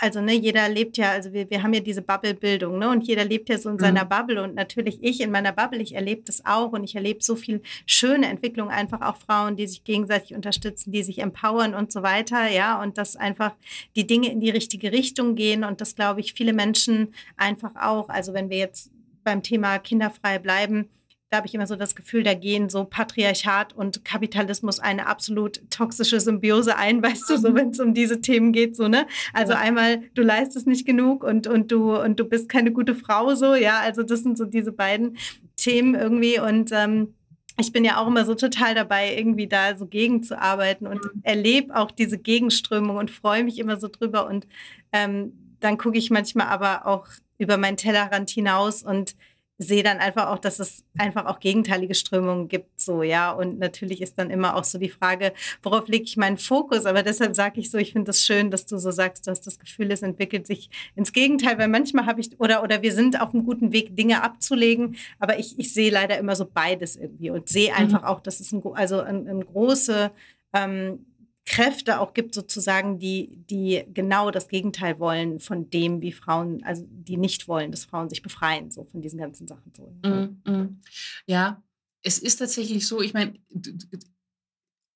also 0.00 0.22
ne, 0.22 0.32
jeder 0.32 0.66
lebt 0.70 0.96
ja, 0.96 1.10
also 1.10 1.32
wir, 1.34 1.50
wir 1.50 1.62
haben 1.62 1.74
ja 1.74 1.80
diese 1.80 2.00
Bubble-Bildung, 2.00 2.78
ne? 2.78 2.88
Und 2.88 3.06
jeder 3.06 3.24
lebt 3.24 3.50
ja 3.50 3.58
so 3.58 3.68
in 3.68 3.74
mhm. 3.74 3.80
seiner 3.80 4.04
Bubble. 4.06 4.42
Und 4.42 4.54
natürlich 4.54 4.98
ich 5.02 5.20
in 5.20 5.30
meiner 5.30 5.52
Bubble, 5.52 5.82
ich 5.82 5.94
erlebe 5.94 6.22
das 6.24 6.44
auch 6.46 6.72
und 6.72 6.84
ich 6.84 6.94
erlebe 6.94 7.22
so 7.22 7.36
viel 7.36 7.60
schöne 7.84 8.26
Entwicklung, 8.28 8.70
einfach 8.70 9.02
auch 9.02 9.18
Frauen, 9.18 9.56
die 9.56 9.66
sich 9.66 9.84
gegenseitig 9.84 10.34
unterstützen, 10.34 10.90
die 10.90 11.02
sich 11.02 11.18
empowern 11.18 11.74
und 11.74 11.92
so 11.92 12.02
weiter, 12.02 12.48
ja, 12.48 12.80
und 12.82 12.96
dass 12.96 13.14
einfach 13.14 13.52
die 13.94 14.06
Dinge 14.06 14.32
in 14.32 14.40
die 14.40 14.50
richtige 14.50 14.90
Richtung 14.90 15.34
gehen 15.34 15.64
und 15.64 15.82
das 15.82 15.94
glaube 15.94 16.20
ich 16.20 16.32
viele 16.32 16.54
Menschen 16.54 17.14
einfach 17.36 17.76
auch, 17.76 18.08
also 18.08 18.32
wenn 18.32 18.48
wir 18.48 18.56
jetzt 18.56 18.90
beim 19.22 19.42
Thema 19.42 19.78
kinderfrei 19.78 20.38
bleiben, 20.38 20.88
da 21.30 21.36
habe 21.36 21.46
ich 21.46 21.54
immer 21.54 21.68
so 21.68 21.76
das 21.76 21.94
Gefühl, 21.94 22.24
da 22.24 22.34
gehen 22.34 22.68
so 22.68 22.84
Patriarchat 22.84 23.72
und 23.72 24.04
Kapitalismus 24.04 24.80
eine 24.80 25.06
absolut 25.06 25.62
toxische 25.70 26.20
Symbiose 26.20 26.76
ein, 26.76 27.02
weißt 27.02 27.30
du, 27.30 27.38
so 27.38 27.50
mhm. 27.50 27.54
wenn 27.54 27.70
es 27.70 27.80
um 27.80 27.94
diese 27.94 28.20
Themen 28.20 28.52
geht, 28.52 28.76
so, 28.76 28.88
ne? 28.88 29.06
Also 29.32 29.52
ja. 29.52 29.60
einmal, 29.60 30.02
du 30.14 30.22
leistest 30.22 30.66
nicht 30.66 30.86
genug 30.86 31.22
und, 31.22 31.46
und 31.46 31.70
du 31.70 31.96
und 31.96 32.18
du 32.18 32.24
bist 32.24 32.48
keine 32.48 32.72
gute 32.72 32.94
Frau, 32.94 33.34
so, 33.36 33.54
ja, 33.54 33.78
also 33.78 34.02
das 34.02 34.22
sind 34.22 34.36
so 34.36 34.44
diese 34.44 34.72
beiden 34.72 35.16
Themen 35.56 35.94
irgendwie 35.94 36.40
und 36.40 36.72
ähm, 36.72 37.14
ich 37.58 37.72
bin 37.72 37.84
ja 37.84 37.98
auch 37.98 38.06
immer 38.06 38.24
so 38.24 38.34
total 38.34 38.74
dabei, 38.74 39.16
irgendwie 39.16 39.46
da 39.46 39.76
so 39.76 39.86
gegenzuarbeiten 39.86 40.86
und 40.86 41.04
mhm. 41.04 41.20
erlebe 41.22 41.76
auch 41.76 41.90
diese 41.90 42.18
Gegenströmung 42.18 42.96
und 42.96 43.10
freue 43.10 43.44
mich 43.44 43.58
immer 43.58 43.78
so 43.78 43.88
drüber. 43.88 44.26
Und 44.26 44.46
ähm, 44.92 45.56
dann 45.60 45.76
gucke 45.76 45.98
ich 45.98 46.10
manchmal 46.10 46.46
aber 46.46 46.86
auch 46.86 47.06
über 47.38 47.56
meinen 47.56 47.76
Tellerrand 47.76 48.30
hinaus 48.30 48.82
und 48.82 49.14
sehe 49.62 49.82
dann 49.82 49.98
einfach 49.98 50.28
auch, 50.28 50.38
dass 50.38 50.58
es 50.58 50.84
einfach 50.96 51.26
auch 51.26 51.38
gegenteilige 51.38 51.94
Strömungen 51.94 52.48
gibt, 52.48 52.80
so, 52.80 53.02
ja. 53.02 53.30
Und 53.30 53.58
natürlich 53.58 54.00
ist 54.00 54.18
dann 54.18 54.30
immer 54.30 54.56
auch 54.56 54.64
so 54.64 54.78
die 54.78 54.88
Frage, 54.88 55.34
worauf 55.62 55.86
lege 55.86 56.04
ich 56.04 56.16
meinen 56.16 56.38
Fokus? 56.38 56.86
Aber 56.86 57.02
deshalb 57.02 57.36
sage 57.36 57.60
ich 57.60 57.70
so, 57.70 57.76
ich 57.76 57.92
finde 57.92 58.06
das 58.06 58.24
schön, 58.24 58.50
dass 58.50 58.64
du 58.64 58.78
so 58.78 58.90
sagst, 58.90 59.26
dass 59.26 59.42
das 59.42 59.58
Gefühl, 59.58 59.92
es 59.92 60.00
entwickelt 60.00 60.46
sich 60.46 60.70
ins 60.96 61.12
Gegenteil, 61.12 61.58
weil 61.58 61.68
manchmal 61.68 62.06
habe 62.06 62.22
ich, 62.22 62.40
oder, 62.40 62.62
oder 62.62 62.80
wir 62.80 62.94
sind 62.94 63.20
auf 63.20 63.34
einem 63.34 63.44
guten 63.44 63.70
Weg, 63.70 63.94
Dinge 63.94 64.22
abzulegen, 64.22 64.96
aber 65.18 65.38
ich, 65.38 65.58
ich 65.58 65.74
sehe 65.74 65.90
leider 65.90 66.16
immer 66.16 66.36
so 66.36 66.46
beides 66.46 66.96
irgendwie 66.96 67.28
und 67.28 67.50
sehe 67.50 67.70
mhm. 67.70 67.76
einfach 67.76 68.02
mhm. 68.02 68.08
auch, 68.08 68.20
dass 68.20 68.40
es 68.40 68.52
ein, 68.52 68.62
also 68.72 69.00
ein, 69.00 69.28
ein 69.28 69.44
große 69.44 70.10
ähm, 70.54 71.04
Kräfte 71.46 72.00
auch 72.00 72.14
gibt, 72.14 72.34
sozusagen, 72.34 72.98
die, 72.98 73.44
die 73.48 73.84
genau 73.92 74.30
das 74.30 74.48
Gegenteil 74.48 74.98
wollen 74.98 75.40
von 75.40 75.70
dem, 75.70 76.00
wie 76.00 76.12
Frauen, 76.12 76.62
also 76.64 76.86
die 76.88 77.16
nicht 77.16 77.48
wollen, 77.48 77.70
dass 77.70 77.86
Frauen 77.86 78.08
sich 78.08 78.22
befreien, 78.22 78.70
so 78.70 78.84
von 78.84 79.00
diesen 79.00 79.18
ganzen 79.18 79.46
Sachen. 79.46 79.72
So. 79.74 79.92
Mm, 80.06 80.42
mm. 80.50 80.80
Ja, 81.26 81.62
es 82.02 82.18
ist 82.18 82.36
tatsächlich 82.36 82.86
so, 82.86 83.00
ich 83.00 83.14
meine, 83.14 83.34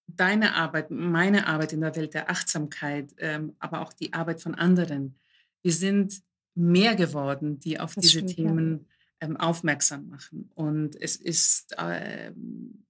deine 0.06 0.54
Arbeit, 0.54 0.90
meine 0.90 1.46
Arbeit 1.46 1.72
in 1.72 1.80
der 1.80 1.96
Welt 1.96 2.14
der 2.14 2.30
Achtsamkeit, 2.30 3.14
ähm, 3.18 3.56
aber 3.58 3.80
auch 3.80 3.92
die 3.92 4.12
Arbeit 4.12 4.40
von 4.40 4.54
anderen, 4.54 5.18
wir 5.62 5.72
sind 5.72 6.22
mehr 6.54 6.94
geworden, 6.94 7.58
die 7.58 7.80
auf 7.80 7.94
das 7.94 8.02
diese 8.02 8.18
stimmt, 8.18 8.36
Themen 8.36 8.86
ja. 9.20 9.28
ähm, 9.28 9.36
aufmerksam 9.36 10.08
machen. 10.08 10.50
Und 10.54 10.94
es 11.00 11.16
ist, 11.16 11.74
ähm, 11.78 12.84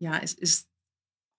ja, 0.00 0.18
es 0.18 0.34
ist 0.34 0.68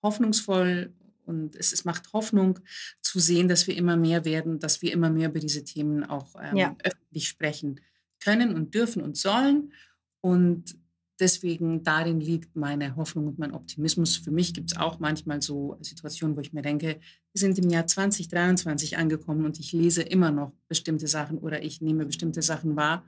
hoffnungsvoll 0.04 0.94
und 1.26 1.56
es, 1.56 1.72
es, 1.72 1.86
macht 1.86 2.14
Hoffnung 2.14 2.60
zu 3.02 3.20
sehen, 3.20 3.48
dass 3.48 3.68
wir 3.68 3.76
immer 3.76 3.98
mehr 3.98 4.26
werden, 4.26 4.60
dass 4.60 4.82
wir 4.82 4.92
immer 4.92 5.10
mehr 5.10 5.30
über 5.30 5.40
diese 5.40 5.64
Themen 5.64 6.04
auch 6.04 6.36
ähm, 6.42 6.58
ja. 6.58 6.76
öffentlich 6.84 7.28
sprechen 7.28 7.80
können 8.20 8.56
und 8.56 8.74
dürfen 8.74 9.02
und 9.02 9.18
sollen. 9.18 9.74
Und 10.22 10.76
deswegen 11.20 11.84
darin 11.84 12.20
liegt 12.20 12.56
meine 12.56 12.96
Hoffnung 12.96 13.28
und 13.28 13.40
mein 13.40 13.54
Optimismus. 13.54 14.18
Für 14.18 14.32
mich 14.32 14.54
gibt 14.54 14.72
es 14.72 14.78
auch 14.78 15.00
manchmal 15.00 15.42
so 15.42 15.78
Situationen, 15.82 16.36
wo 16.36 16.42
ich 16.42 16.54
mir 16.54 16.62
denke, 16.62 17.00
wir 17.32 17.40
sind 17.40 17.58
im 17.60 17.70
Jahr 17.70 17.88
2023 17.88 18.98
angekommen 18.98 19.46
und 19.46 19.60
ich 19.60 19.72
lese 19.72 20.02
immer 20.02 20.32
noch 20.32 20.54
bestimmte 20.68 21.08
Sachen 21.08 21.38
oder 21.38 21.64
ich 21.64 21.82
nehme 21.82 22.06
bestimmte 22.06 22.42
Sachen 22.42 22.76
wahr. 22.76 23.06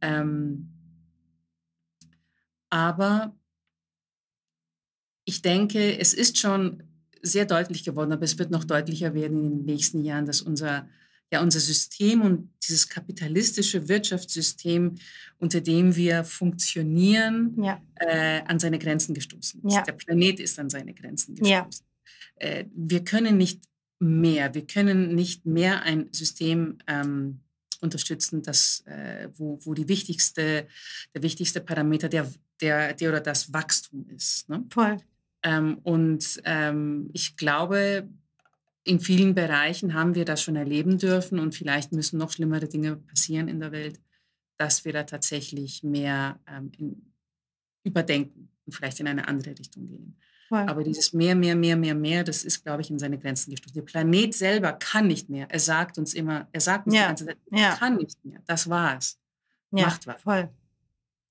Ähm, 0.00 0.74
aber 2.70 3.34
ich 5.24 5.42
denke, 5.42 5.98
es 5.98 6.14
ist 6.14 6.38
schon 6.38 6.82
sehr 7.22 7.44
deutlich 7.44 7.84
geworden, 7.84 8.12
aber 8.12 8.24
es 8.24 8.38
wird 8.38 8.50
noch 8.50 8.64
deutlicher 8.64 9.14
werden 9.14 9.44
in 9.44 9.58
den 9.58 9.64
nächsten 9.64 10.04
Jahren, 10.04 10.26
dass 10.26 10.42
unser, 10.42 10.88
ja, 11.32 11.42
unser 11.42 11.60
System 11.60 12.22
und 12.22 12.50
dieses 12.66 12.88
kapitalistische 12.88 13.88
Wirtschaftssystem, 13.88 14.94
unter 15.38 15.60
dem 15.60 15.94
wir 15.96 16.24
funktionieren, 16.24 17.54
ja. 17.62 17.80
äh, 17.96 18.42
an 18.46 18.58
seine 18.58 18.78
Grenzen 18.78 19.14
gestoßen 19.14 19.62
ist. 19.64 19.74
Ja. 19.74 19.82
Der 19.82 19.92
Planet 19.92 20.40
ist 20.40 20.58
an 20.58 20.70
seine 20.70 20.94
Grenzen 20.94 21.34
gestoßen. 21.34 21.84
Äh, 22.36 22.64
wir 22.74 23.04
können 23.04 23.36
nicht 23.36 23.62
mehr, 23.98 24.54
wir 24.54 24.66
können 24.66 25.14
nicht 25.14 25.44
mehr 25.44 25.82
ein 25.82 26.08
System 26.12 26.78
ähm, 26.86 27.40
unterstützen, 27.80 28.42
das, 28.42 28.82
äh, 28.86 29.28
wo, 29.34 29.58
wo 29.62 29.74
die 29.74 29.88
wichtigste, 29.88 30.66
der 31.14 31.22
wichtigste 31.22 31.60
Parameter 31.60 32.08
der, 32.08 32.30
der, 32.60 32.94
der 32.94 33.10
oder 33.10 33.20
das 33.20 33.52
Wachstum 33.52 34.08
ist. 34.08 34.48
Ne? 34.48 34.64
Voll. 34.70 34.96
Ähm, 35.42 35.78
und 35.82 36.40
ähm, 36.44 37.10
ich 37.12 37.36
glaube, 37.36 38.08
in 38.84 39.00
vielen 39.00 39.34
Bereichen 39.34 39.94
haben 39.94 40.14
wir 40.14 40.24
das 40.24 40.42
schon 40.42 40.56
erleben 40.56 40.98
dürfen 40.98 41.38
und 41.38 41.54
vielleicht 41.54 41.92
müssen 41.92 42.18
noch 42.18 42.30
schlimmere 42.30 42.68
Dinge 42.68 42.96
passieren 42.96 43.48
in 43.48 43.60
der 43.60 43.72
Welt, 43.72 44.00
dass 44.56 44.84
wir 44.84 44.92
da 44.92 45.04
tatsächlich 45.04 45.82
mehr 45.82 46.40
ähm, 46.46 46.72
in, 46.78 47.12
überdenken 47.84 48.50
und 48.66 48.74
vielleicht 48.74 49.00
in 49.00 49.08
eine 49.08 49.28
andere 49.28 49.50
Richtung 49.58 49.86
gehen. 49.86 50.16
Wow. 50.50 50.66
Aber 50.66 50.82
dieses 50.82 51.12
mehr, 51.12 51.34
mehr, 51.34 51.54
mehr, 51.54 51.76
mehr, 51.76 51.94
mehr, 51.94 52.24
das 52.24 52.44
ist, 52.44 52.64
glaube 52.64 52.80
ich, 52.80 52.90
in 52.90 52.98
seine 52.98 53.18
Grenzen 53.18 53.50
gestoßen. 53.50 53.74
Der 53.74 53.82
Planet 53.82 54.34
selber 54.34 54.72
kann 54.72 55.06
nicht 55.06 55.28
mehr. 55.28 55.46
Er 55.50 55.60
sagt 55.60 55.98
uns 55.98 56.14
immer, 56.14 56.48
er 56.52 56.60
sagt 56.60 56.86
uns 56.86 56.94
ja. 56.94 57.02
die 57.02 57.08
ganze 57.08 57.26
Zeit, 57.26 57.38
ja. 57.50 57.76
kann 57.76 57.96
nicht 57.96 58.24
mehr. 58.24 58.40
Das 58.46 58.68
war's. 58.70 59.18
Ja, 59.70 59.86
Macht 59.86 60.06
was. 60.06 60.22
Voll. 60.22 60.48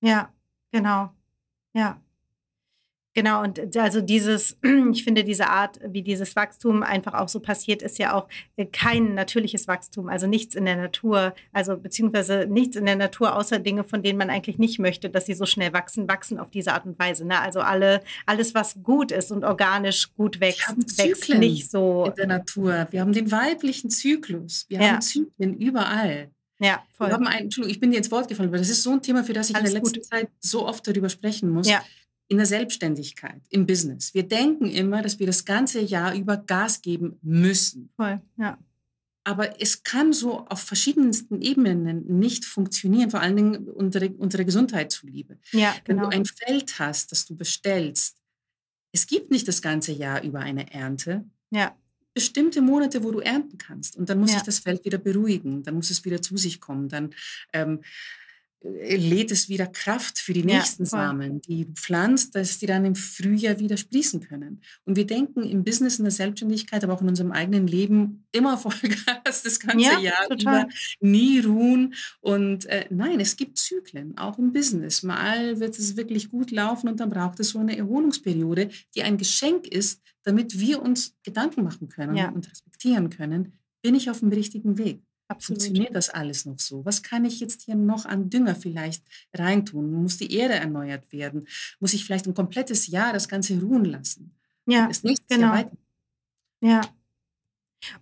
Ja, 0.00 0.32
genau. 0.70 1.12
Ja. 1.74 2.00
Genau, 3.18 3.42
und 3.42 3.76
also 3.76 4.00
dieses, 4.00 4.56
ich 4.92 5.02
finde, 5.02 5.24
diese 5.24 5.48
Art, 5.48 5.80
wie 5.84 6.02
dieses 6.02 6.36
Wachstum 6.36 6.84
einfach 6.84 7.14
auch 7.14 7.28
so 7.28 7.40
passiert, 7.40 7.82
ist 7.82 7.98
ja 7.98 8.14
auch 8.14 8.28
äh, 8.56 8.64
kein 8.64 9.14
natürliches 9.14 9.66
Wachstum, 9.66 10.08
also 10.08 10.28
nichts 10.28 10.54
in 10.54 10.64
der 10.66 10.76
Natur, 10.76 11.34
also 11.52 11.76
beziehungsweise 11.76 12.46
nichts 12.48 12.76
in 12.76 12.86
der 12.86 12.94
Natur, 12.94 13.34
außer 13.34 13.58
Dinge, 13.58 13.82
von 13.82 14.04
denen 14.04 14.18
man 14.18 14.30
eigentlich 14.30 14.58
nicht 14.58 14.78
möchte, 14.78 15.10
dass 15.10 15.26
sie 15.26 15.34
so 15.34 15.46
schnell 15.46 15.72
wachsen, 15.72 16.06
wachsen 16.06 16.38
auf 16.38 16.50
diese 16.50 16.72
Art 16.72 16.86
und 16.86 16.96
Weise. 17.00 17.26
Ne? 17.26 17.40
Also 17.40 17.58
alle, 17.58 18.02
alles, 18.24 18.54
was 18.54 18.80
gut 18.84 19.10
ist 19.10 19.32
und 19.32 19.42
organisch 19.42 20.14
gut 20.14 20.38
wächst, 20.38 20.96
wächst 20.96 21.28
nicht 21.34 21.68
so. 21.72 22.04
In 22.04 22.14
der 22.14 22.28
Natur. 22.28 22.86
Wir 22.92 23.00
haben 23.00 23.12
den 23.12 23.32
weiblichen 23.32 23.90
Zyklus. 23.90 24.64
Wir 24.68 24.80
ja. 24.80 24.90
haben 24.90 25.00
Zyklen 25.00 25.58
überall. 25.58 26.30
Ja, 26.60 26.84
voll. 26.92 27.08
Wir 27.08 27.14
haben 27.14 27.26
einen, 27.26 27.44
Entschuldigung, 27.46 27.74
ich 27.74 27.80
bin 27.80 27.90
dir 27.90 27.98
ins 27.98 28.12
Wort 28.12 28.28
gefallen, 28.28 28.52
weil 28.52 28.60
das 28.60 28.68
ist 28.68 28.84
so 28.84 28.92
ein 28.92 29.02
Thema, 29.02 29.24
für 29.24 29.32
das 29.32 29.50
ich 29.50 29.56
Alles 29.56 29.70
in 29.70 29.74
der 29.74 29.82
letzten 29.82 30.00
gut. 30.00 30.06
Zeit 30.06 30.28
so 30.38 30.68
oft 30.68 30.86
darüber 30.86 31.08
sprechen 31.08 31.50
muss. 31.50 31.68
Ja 31.68 31.82
in 32.28 32.36
der 32.36 32.46
Selbstständigkeit, 32.46 33.40
im 33.48 33.66
Business. 33.66 34.14
Wir 34.14 34.22
denken 34.22 34.66
immer, 34.66 35.02
dass 35.02 35.18
wir 35.18 35.26
das 35.26 35.44
ganze 35.44 35.80
Jahr 35.80 36.14
über 36.14 36.36
Gas 36.36 36.82
geben 36.82 37.18
müssen. 37.22 37.90
Voll, 37.96 38.20
ja. 38.36 38.58
Aber 39.24 39.60
es 39.60 39.82
kann 39.82 40.14
so 40.14 40.46
auf 40.46 40.60
verschiedensten 40.60 41.42
Ebenen 41.42 42.18
nicht 42.18 42.46
funktionieren, 42.46 43.10
vor 43.10 43.20
allen 43.20 43.36
Dingen 43.36 43.68
unsere, 43.68 44.08
unsere 44.10 44.44
Gesundheit 44.44 44.90
zuliebe. 44.90 45.38
Ja, 45.52 45.74
genau. 45.84 45.86
Wenn 45.86 45.96
du 45.96 46.02
genau. 46.02 46.16
ein 46.16 46.24
Feld 46.24 46.78
hast, 46.78 47.12
das 47.12 47.26
du 47.26 47.36
bestellst, 47.36 48.16
es 48.92 49.06
gibt 49.06 49.30
nicht 49.30 49.46
das 49.46 49.60
ganze 49.60 49.92
Jahr 49.92 50.22
über 50.22 50.40
eine 50.40 50.72
Ernte. 50.72 51.24
Ja. 51.50 51.76
Bestimmte 52.14 52.62
Monate, 52.62 53.04
wo 53.04 53.10
du 53.10 53.20
ernten 53.20 53.58
kannst. 53.58 53.96
Und 53.96 54.08
dann 54.08 54.18
muss 54.18 54.30
ja. 54.30 54.38
sich 54.38 54.46
das 54.46 54.60
Feld 54.60 54.84
wieder 54.84 54.98
beruhigen, 54.98 55.62
dann 55.62 55.74
muss 55.74 55.90
es 55.90 56.04
wieder 56.04 56.22
zu 56.22 56.36
sich 56.36 56.60
kommen. 56.60 56.88
Dann 56.88 57.14
ähm, 57.52 57.80
äh, 57.80 57.84
lädt 58.60 59.30
es 59.30 59.48
wieder 59.48 59.66
Kraft 59.66 60.18
für 60.18 60.32
die 60.32 60.42
nächsten 60.42 60.82
ja, 60.82 60.88
Samen, 60.88 61.40
die 61.42 61.66
pflanzt, 61.66 62.34
dass 62.34 62.58
die 62.58 62.66
dann 62.66 62.84
im 62.84 62.96
Frühjahr 62.96 63.60
wieder 63.60 63.76
sprießen 63.76 64.20
können. 64.20 64.62
Und 64.84 64.96
wir 64.96 65.06
denken 65.06 65.44
im 65.44 65.62
Business, 65.62 65.98
in 65.98 66.04
der 66.04 66.12
Selbstständigkeit, 66.12 66.82
aber 66.82 66.94
auch 66.94 67.02
in 67.02 67.08
unserem 67.08 67.30
eigenen 67.30 67.68
Leben 67.68 68.26
immer 68.32 68.58
Vollgas 68.58 69.42
das 69.42 69.60
ganze 69.60 69.86
ja, 69.86 69.98
Jahr 69.98 70.28
total. 70.28 70.62
über, 70.62 70.68
nie 71.00 71.40
ruhen. 71.40 71.94
Und 72.20 72.66
äh, 72.66 72.86
nein, 72.90 73.20
es 73.20 73.36
gibt 73.36 73.58
Zyklen, 73.58 74.18
auch 74.18 74.38
im 74.38 74.52
Business. 74.52 75.02
Mal 75.02 75.60
wird 75.60 75.78
es 75.78 75.96
wirklich 75.96 76.28
gut 76.28 76.50
laufen 76.50 76.88
und 76.88 76.98
dann 76.98 77.10
braucht 77.10 77.38
es 77.40 77.50
so 77.50 77.60
eine 77.60 77.76
Erholungsperiode, 77.76 78.70
die 78.94 79.02
ein 79.02 79.18
Geschenk 79.18 79.68
ist, 79.68 80.02
damit 80.24 80.58
wir 80.58 80.82
uns 80.82 81.14
Gedanken 81.22 81.62
machen 81.62 81.88
können 81.88 82.16
ja. 82.16 82.28
und 82.28 82.50
respektieren 82.50 83.08
können, 83.08 83.52
bin 83.82 83.94
ich 83.94 84.10
auf 84.10 84.18
dem 84.18 84.30
richtigen 84.30 84.78
Weg. 84.78 85.02
Absolut. 85.28 85.62
Funktioniert 85.62 85.94
das 85.94 86.08
alles 86.08 86.46
noch 86.46 86.58
so? 86.58 86.84
Was 86.86 87.02
kann 87.02 87.24
ich 87.26 87.38
jetzt 87.40 87.62
hier 87.62 87.74
noch 87.74 88.06
an 88.06 88.30
Dünger 88.30 88.54
vielleicht 88.54 89.04
reintun? 89.34 89.92
Muss 89.92 90.16
die 90.16 90.34
Erde 90.34 90.54
erneuert 90.54 91.12
werden? 91.12 91.46
Muss 91.80 91.92
ich 91.92 92.04
vielleicht 92.04 92.26
ein 92.26 92.34
komplettes 92.34 92.86
Jahr 92.86 93.12
das 93.12 93.28
Ganze 93.28 93.60
ruhen 93.60 93.84
lassen? 93.84 94.34
Ja, 94.66 94.88
das 94.88 95.02
genau. 95.28 95.54
Jahr 95.54 95.70
Ja. 96.62 96.80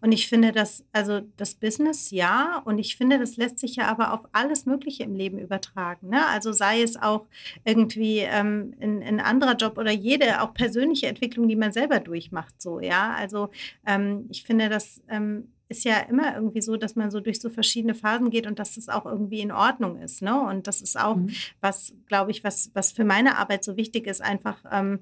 Und 0.00 0.12
ich 0.12 0.28
finde 0.28 0.52
das, 0.52 0.84
also 0.92 1.20
das 1.36 1.54
Business 1.54 2.10
ja, 2.10 2.62
und 2.64 2.78
ich 2.78 2.96
finde, 2.96 3.18
das 3.18 3.36
lässt 3.36 3.58
sich 3.58 3.76
ja 3.76 3.88
aber 3.88 4.14
auf 4.14 4.26
alles 4.32 4.64
Mögliche 4.64 5.02
im 5.02 5.14
Leben 5.14 5.38
übertragen. 5.38 6.08
Ne? 6.08 6.26
Also 6.28 6.52
sei 6.52 6.80
es 6.80 6.96
auch 6.96 7.26
irgendwie 7.64 8.20
ähm, 8.20 8.74
ein, 8.80 9.02
ein 9.02 9.20
anderer 9.20 9.54
Job 9.54 9.76
oder 9.76 9.90
jede 9.90 10.40
auch 10.40 10.54
persönliche 10.54 11.08
Entwicklung, 11.08 11.46
die 11.48 11.56
man 11.56 11.72
selber 11.72 12.00
durchmacht, 12.00 12.54
so, 12.60 12.80
ja. 12.80 13.12
Also 13.14 13.50
ähm, 13.86 14.26
ich 14.30 14.44
finde, 14.44 14.70
das 14.70 15.02
ähm, 15.08 15.52
ist 15.68 15.84
ja 15.84 15.98
immer 16.00 16.34
irgendwie 16.34 16.60
so, 16.60 16.76
dass 16.76 16.96
man 16.96 17.10
so 17.10 17.20
durch 17.20 17.40
so 17.40 17.50
verschiedene 17.50 17.94
Phasen 17.94 18.30
geht 18.30 18.46
und 18.46 18.58
dass 18.58 18.74
das 18.74 18.88
auch 18.88 19.06
irgendwie 19.06 19.40
in 19.40 19.52
Ordnung 19.52 20.00
ist. 20.00 20.22
Ne? 20.22 20.40
Und 20.40 20.66
das 20.66 20.80
ist 20.80 20.98
auch 20.98 21.16
mhm. 21.16 21.30
was, 21.60 21.94
glaube 22.06 22.30
ich, 22.30 22.44
was, 22.44 22.70
was 22.74 22.92
für 22.92 23.04
meine 23.04 23.36
Arbeit 23.38 23.64
so 23.64 23.76
wichtig 23.76 24.06
ist, 24.06 24.22
einfach 24.22 24.62
ähm, 24.70 25.00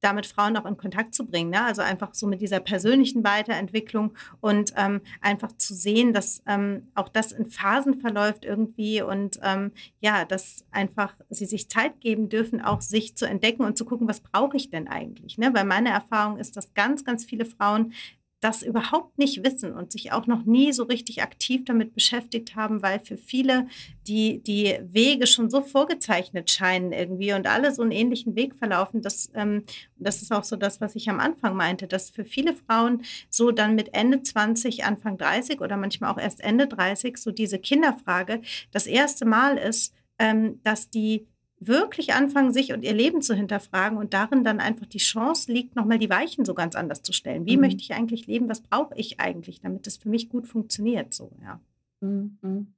damit 0.00 0.26
Frauen 0.26 0.56
auch 0.56 0.64
in 0.64 0.76
Kontakt 0.76 1.14
zu 1.14 1.26
bringen. 1.26 1.50
Ne? 1.50 1.62
Also 1.62 1.82
einfach 1.82 2.14
so 2.14 2.26
mit 2.26 2.40
dieser 2.40 2.60
persönlichen 2.60 3.22
Weiterentwicklung 3.24 4.14
und 4.40 4.72
ähm, 4.76 5.00
einfach 5.20 5.52
zu 5.56 5.74
sehen, 5.74 6.12
dass 6.12 6.42
ähm, 6.46 6.88
auch 6.94 7.08
das 7.08 7.32
in 7.32 7.46
Phasen 7.46 8.00
verläuft 8.00 8.44
irgendwie 8.44 9.02
und 9.02 9.38
ähm, 9.42 9.72
ja, 10.00 10.24
dass 10.24 10.66
einfach 10.70 11.14
sie 11.28 11.46
sich 11.46 11.68
Zeit 11.68 12.00
geben 12.00 12.28
dürfen, 12.28 12.60
auch 12.60 12.80
sich 12.80 13.16
zu 13.16 13.26
entdecken 13.26 13.64
und 13.64 13.76
zu 13.76 13.84
gucken, 13.84 14.08
was 14.08 14.20
brauche 14.20 14.56
ich 14.56 14.70
denn 14.70 14.88
eigentlich. 14.88 15.38
Ne? 15.38 15.52
Weil 15.52 15.64
meine 15.64 15.90
Erfahrung 15.90 16.38
ist, 16.38 16.56
dass 16.56 16.74
ganz, 16.74 17.04
ganz 17.04 17.24
viele 17.24 17.44
Frauen 17.44 17.92
das 18.40 18.62
überhaupt 18.62 19.18
nicht 19.18 19.44
wissen 19.44 19.72
und 19.72 19.92
sich 19.92 20.12
auch 20.12 20.26
noch 20.26 20.44
nie 20.44 20.72
so 20.72 20.84
richtig 20.84 21.22
aktiv 21.22 21.62
damit 21.66 21.94
beschäftigt 21.94 22.56
haben, 22.56 22.82
weil 22.82 22.98
für 23.00 23.18
viele 23.18 23.66
die, 24.06 24.42
die 24.42 24.78
Wege 24.82 25.26
schon 25.26 25.50
so 25.50 25.60
vorgezeichnet 25.60 26.50
scheinen 26.50 26.92
irgendwie 26.92 27.34
und 27.34 27.46
alle 27.46 27.74
so 27.74 27.82
einen 27.82 27.92
ähnlichen 27.92 28.36
Weg 28.36 28.56
verlaufen. 28.56 29.02
dass, 29.02 29.30
ähm, 29.34 29.64
das 29.96 30.22
ist 30.22 30.32
auch 30.32 30.44
so 30.44 30.56
das, 30.56 30.80
was 30.80 30.96
ich 30.96 31.10
am 31.10 31.20
Anfang 31.20 31.54
meinte, 31.54 31.86
dass 31.86 32.08
für 32.08 32.24
viele 32.24 32.54
Frauen 32.54 33.02
so 33.28 33.50
dann 33.50 33.74
mit 33.74 33.92
Ende 33.92 34.22
20, 34.22 34.84
Anfang 34.84 35.18
30 35.18 35.60
oder 35.60 35.76
manchmal 35.76 36.10
auch 36.10 36.18
erst 36.18 36.40
Ende 36.40 36.66
30 36.66 37.18
so 37.18 37.30
diese 37.30 37.58
Kinderfrage 37.58 38.40
das 38.72 38.86
erste 38.86 39.26
Mal 39.26 39.58
ist, 39.58 39.94
ähm, 40.18 40.60
dass 40.62 40.88
die 40.88 41.26
wirklich 41.60 42.14
anfangen, 42.14 42.52
sich 42.52 42.72
und 42.72 42.82
ihr 42.82 42.94
Leben 42.94 43.20
zu 43.20 43.34
hinterfragen 43.34 43.98
und 43.98 44.14
darin 44.14 44.44
dann 44.44 44.60
einfach 44.60 44.86
die 44.86 44.98
Chance 44.98 45.52
liegt, 45.52 45.76
nochmal 45.76 45.98
die 45.98 46.10
Weichen 46.10 46.46
so 46.46 46.54
ganz 46.54 46.74
anders 46.74 47.02
zu 47.02 47.12
stellen. 47.12 47.46
Wie 47.46 47.56
mhm. 47.56 47.62
möchte 47.62 47.82
ich 47.82 47.92
eigentlich 47.92 48.26
leben? 48.26 48.48
Was 48.48 48.62
brauche 48.62 48.94
ich 48.96 49.20
eigentlich, 49.20 49.60
damit 49.60 49.86
es 49.86 49.98
für 49.98 50.08
mich 50.08 50.30
gut 50.30 50.48
funktioniert? 50.48 51.12
So, 51.12 51.30
ja. 51.42 51.60
Mhm. 52.00 52.74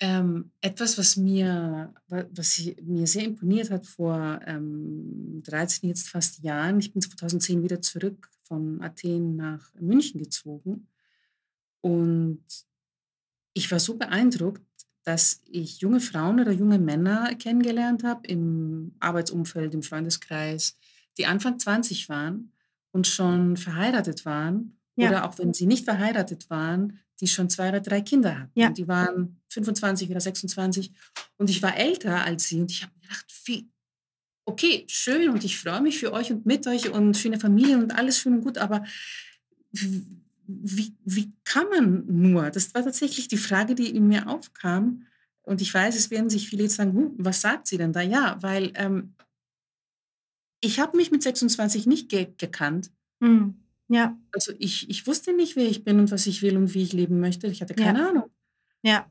Ähm, 0.00 0.50
etwas, 0.60 0.96
was 0.96 1.16
mir, 1.16 1.92
was 2.08 2.62
mir 2.82 3.06
sehr 3.06 3.24
imponiert 3.24 3.70
hat 3.70 3.86
vor 3.86 4.40
ähm, 4.44 5.42
13, 5.44 5.88
jetzt 5.88 6.08
fast 6.08 6.42
Jahren, 6.42 6.78
ich 6.78 6.92
bin 6.92 7.02
2010 7.02 7.62
wieder 7.62 7.80
zurück 7.80 8.28
von 8.42 8.82
Athen 8.82 9.36
nach 9.36 9.72
München 9.80 10.20
gezogen 10.20 10.88
und 11.80 12.44
ich 13.54 13.70
war 13.70 13.78
so 13.78 13.96
beeindruckt, 13.96 14.62
dass 15.04 15.42
ich 15.50 15.80
junge 15.80 16.00
Frauen 16.00 16.40
oder 16.40 16.50
junge 16.50 16.78
Männer 16.78 17.34
kennengelernt 17.34 18.04
habe 18.04 18.26
im 18.26 18.92
Arbeitsumfeld, 19.00 19.74
im 19.74 19.82
Freundeskreis, 19.82 20.76
die 21.18 21.26
Anfang 21.26 21.58
20 21.58 22.08
waren 22.08 22.52
und 22.90 23.06
schon 23.06 23.56
verheiratet 23.56 24.24
waren 24.24 24.78
ja. 24.96 25.08
oder 25.08 25.28
auch 25.28 25.38
wenn 25.38 25.52
sie 25.52 25.66
nicht 25.66 25.84
verheiratet 25.84 26.48
waren, 26.50 27.00
die 27.20 27.26
schon 27.26 27.50
zwei 27.50 27.68
oder 27.68 27.80
drei 27.80 28.00
Kinder 28.00 28.38
hatten. 28.38 28.58
Ja. 28.58 28.70
Die 28.70 28.88
waren 28.88 29.40
25 29.50 30.10
oder 30.10 30.20
26 30.20 30.92
und 31.36 31.50
ich 31.50 31.62
war 31.62 31.76
älter 31.76 32.24
als 32.24 32.48
sie 32.48 32.60
und 32.60 32.70
ich 32.70 32.82
habe 32.82 32.92
mir 32.94 33.02
gedacht, 33.02 33.26
wie, 33.44 33.68
okay, 34.46 34.84
schön 34.88 35.28
und 35.28 35.44
ich 35.44 35.58
freue 35.58 35.82
mich 35.82 35.98
für 35.98 36.12
euch 36.12 36.32
und 36.32 36.46
mit 36.46 36.66
euch 36.66 36.90
und 36.90 37.16
für 37.16 37.28
eine 37.28 37.38
Familie 37.38 37.78
und 37.78 37.94
alles 37.94 38.18
schön 38.18 38.34
und 38.34 38.42
gut, 38.42 38.58
aber 38.58 38.84
wie, 40.46 40.94
wie 41.04 41.32
kann 41.44 41.68
man 41.68 42.04
nur? 42.06 42.50
Das 42.50 42.74
war 42.74 42.82
tatsächlich 42.82 43.28
die 43.28 43.36
Frage, 43.36 43.74
die 43.74 43.94
in 43.94 44.08
mir 44.08 44.28
aufkam. 44.28 45.06
Und 45.42 45.60
ich 45.60 45.72
weiß, 45.72 45.96
es 45.96 46.10
werden 46.10 46.30
sich 46.30 46.48
viele 46.48 46.64
jetzt 46.64 46.76
sagen, 46.76 46.94
hm, 46.94 47.14
was 47.18 47.40
sagt 47.40 47.66
sie 47.66 47.76
denn 47.76 47.92
da? 47.92 48.00
Ja, 48.00 48.38
weil 48.40 48.72
ähm, 48.74 49.14
ich 50.60 50.80
habe 50.80 50.96
mich 50.96 51.10
mit 51.10 51.22
26 51.22 51.86
nicht 51.86 52.08
ge 52.08 52.28
gekannt. 52.36 52.90
Mhm. 53.20 53.60
Ja. 53.88 54.18
Also 54.32 54.52
ich, 54.58 54.88
ich 54.88 55.06
wusste 55.06 55.34
nicht, 55.34 55.56
wer 55.56 55.68
ich 55.68 55.84
bin 55.84 55.98
und 55.98 56.10
was 56.10 56.26
ich 56.26 56.42
will 56.42 56.56
und 56.56 56.72
wie 56.74 56.82
ich 56.82 56.92
leben 56.92 57.20
möchte. 57.20 57.46
Ich 57.48 57.60
hatte 57.60 57.74
keine 57.74 57.98
ja. 57.98 58.08
Ahnung. 58.08 58.30
Ja. 58.82 59.10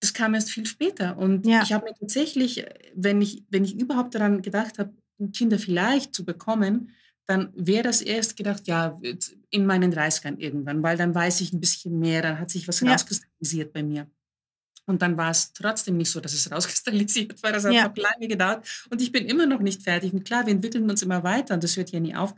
Das 0.00 0.14
kam 0.14 0.34
erst 0.34 0.50
viel 0.50 0.66
später. 0.66 1.16
Und 1.16 1.46
ja. 1.46 1.62
ich 1.62 1.72
habe 1.72 1.86
mir 1.86 1.94
tatsächlich, 1.94 2.64
wenn 2.94 3.22
ich, 3.22 3.44
wenn 3.48 3.64
ich 3.64 3.78
überhaupt 3.78 4.14
daran 4.14 4.42
gedacht 4.42 4.78
habe, 4.78 4.94
Kinder 5.34 5.58
vielleicht 5.58 6.14
zu 6.14 6.24
bekommen, 6.24 6.90
dann 7.30 7.52
wäre 7.54 7.84
das 7.84 8.02
erst 8.02 8.36
gedacht, 8.36 8.66
ja, 8.66 9.00
in 9.50 9.64
meinen 9.64 9.94
30ern 9.94 10.38
irgendwann, 10.38 10.82
weil 10.82 10.96
dann 10.96 11.14
weiß 11.14 11.40
ich 11.42 11.52
ein 11.52 11.60
bisschen 11.60 12.00
mehr, 12.00 12.22
dann 12.22 12.40
hat 12.40 12.50
sich 12.50 12.66
was 12.66 12.80
ja. 12.80 12.90
rauskristallisiert 12.90 13.72
bei 13.72 13.84
mir. 13.84 14.10
Und 14.86 15.00
dann 15.00 15.16
war 15.16 15.30
es 15.30 15.52
trotzdem 15.52 15.96
nicht 15.96 16.10
so, 16.10 16.18
dass 16.18 16.32
es 16.32 16.50
rauskristallisiert 16.52 17.40
war. 17.44 17.52
Das 17.52 17.64
hat 17.64 17.72
ja. 17.72 17.86
noch 17.86 17.96
lange 17.96 18.26
gedauert. 18.26 18.66
Und 18.90 19.00
ich 19.00 19.12
bin 19.12 19.26
immer 19.26 19.46
noch 19.46 19.60
nicht 19.60 19.82
fertig. 19.82 20.12
Und 20.12 20.24
klar, 20.24 20.44
wir 20.44 20.52
entwickeln 20.52 20.90
uns 20.90 21.02
immer 21.02 21.22
weiter 21.22 21.54
und 21.54 21.62
das 21.62 21.76
hört 21.76 21.90
ja 21.90 22.00
nie 22.00 22.16
auf. 22.16 22.34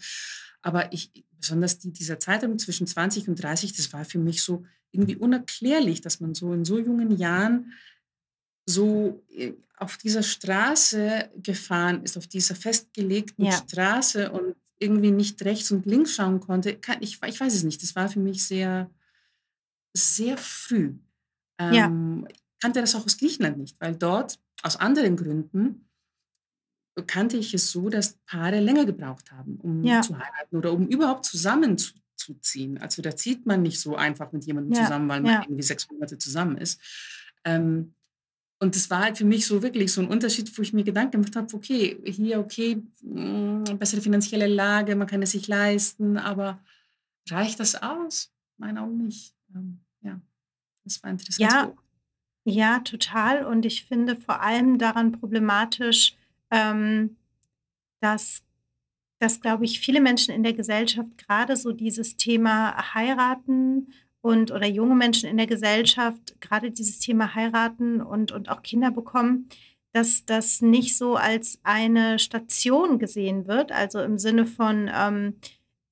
Aber 0.60 0.92
ich, 0.92 1.10
besonders 1.40 1.78
die, 1.78 1.90
dieser 1.90 2.18
Zeitraum 2.18 2.58
zwischen 2.58 2.86
20 2.86 3.28
und 3.28 3.42
30, 3.42 3.72
das 3.72 3.94
war 3.94 4.04
für 4.04 4.18
mich 4.18 4.42
so 4.42 4.66
irgendwie 4.90 5.16
unerklärlich, 5.16 6.02
dass 6.02 6.20
man 6.20 6.34
so 6.34 6.52
in 6.52 6.66
so 6.66 6.78
jungen 6.78 7.16
Jahren 7.16 7.72
so 8.66 9.24
äh, 9.30 9.54
auf 9.78 9.96
dieser 9.96 10.22
Straße 10.22 11.30
gefahren 11.42 12.02
ist, 12.02 12.18
auf 12.18 12.26
dieser 12.26 12.54
festgelegten 12.54 13.46
ja. 13.46 13.52
Straße 13.52 14.30
und 14.30 14.54
irgendwie 14.82 15.10
nicht 15.10 15.42
rechts 15.44 15.70
und 15.70 15.86
links 15.86 16.14
schauen 16.14 16.40
konnte. 16.40 16.78
Ich, 17.00 17.22
ich 17.22 17.40
weiß 17.40 17.54
es 17.54 17.62
nicht. 17.62 17.82
Das 17.82 17.96
war 17.96 18.08
für 18.08 18.20
mich 18.20 18.44
sehr, 18.44 18.90
sehr 19.94 20.36
früh. 20.36 20.94
Ähm, 21.58 21.72
ja. 21.72 22.28
Ich 22.30 22.42
kannte 22.60 22.80
das 22.80 22.94
auch 22.94 23.04
aus 23.04 23.18
Griechenland 23.18 23.58
nicht, 23.58 23.80
weil 23.80 23.96
dort 23.96 24.38
aus 24.62 24.76
anderen 24.76 25.16
Gründen 25.16 25.88
kannte 27.06 27.36
ich 27.36 27.54
es 27.54 27.70
so, 27.70 27.88
dass 27.88 28.18
Paare 28.26 28.60
länger 28.60 28.84
gebraucht 28.84 29.32
haben, 29.32 29.56
um 29.56 29.82
ja. 29.82 30.02
zu 30.02 30.18
heiraten 30.18 30.56
oder 30.56 30.72
um 30.72 30.86
überhaupt 30.86 31.24
zusammenzuziehen. 31.24 32.78
Also 32.78 33.00
da 33.00 33.16
zieht 33.16 33.46
man 33.46 33.62
nicht 33.62 33.80
so 33.80 33.96
einfach 33.96 34.32
mit 34.32 34.44
jemandem 34.44 34.74
ja. 34.74 34.82
zusammen, 34.84 35.08
weil 35.08 35.22
man 35.22 35.42
irgendwie 35.42 35.62
sechs 35.62 35.90
Monate 35.90 36.18
zusammen 36.18 36.58
ist. 36.58 36.80
Ähm, 37.44 37.94
und 38.62 38.76
das 38.76 38.90
war 38.90 39.00
halt 39.00 39.18
für 39.18 39.24
mich 39.24 39.44
so 39.44 39.60
wirklich 39.60 39.92
so 39.92 40.00
ein 40.00 40.06
Unterschied, 40.06 40.56
wo 40.56 40.62
ich 40.62 40.72
mir 40.72 40.84
Gedanken 40.84 41.20
gemacht 41.20 41.34
habe, 41.34 41.52
okay, 41.52 42.00
hier, 42.04 42.38
okay, 42.38 42.80
mh, 43.02 43.72
mm, 43.72 43.78
bessere 43.78 44.00
finanzielle 44.00 44.46
Lage, 44.46 44.94
man 44.94 45.08
kann 45.08 45.20
es 45.20 45.32
sich 45.32 45.48
leisten, 45.48 46.16
aber 46.16 46.60
reicht 47.28 47.58
das 47.58 47.74
aus? 47.74 48.32
Meine 48.58 48.82
Augen 48.82 48.98
nicht. 48.98 49.34
Ähm, 49.52 49.80
ja, 50.02 50.20
das 50.84 51.02
war 51.02 51.10
interessant. 51.10 51.50
Ja, 51.50 51.72
ja, 52.44 52.78
total. 52.78 53.46
Und 53.46 53.66
ich 53.66 53.84
finde 53.84 54.14
vor 54.14 54.40
allem 54.42 54.78
daran 54.78 55.10
problematisch, 55.10 56.14
ähm, 56.52 57.16
dass, 57.98 58.44
dass, 59.18 59.40
glaube 59.40 59.64
ich, 59.64 59.80
viele 59.80 60.00
Menschen 60.00 60.32
in 60.32 60.44
der 60.44 60.52
Gesellschaft 60.52 61.18
gerade 61.18 61.56
so 61.56 61.72
dieses 61.72 62.16
Thema 62.16 62.94
heiraten 62.94 63.88
und 64.22 64.50
oder 64.52 64.66
junge 64.66 64.94
Menschen 64.94 65.28
in 65.28 65.36
der 65.36 65.46
Gesellschaft 65.46 66.40
gerade 66.40 66.70
dieses 66.70 66.98
Thema 67.00 67.34
heiraten 67.34 68.00
und, 68.00 68.32
und 68.32 68.48
auch 68.48 68.62
Kinder 68.62 68.90
bekommen, 68.90 69.48
dass 69.92 70.24
das 70.24 70.62
nicht 70.62 70.96
so 70.96 71.16
als 71.16 71.60
eine 71.64 72.18
Station 72.18 72.98
gesehen 72.98 73.46
wird, 73.46 73.72
also 73.72 74.00
im 74.00 74.18
Sinne 74.18 74.46
von, 74.46 74.90
ähm, 74.94 75.34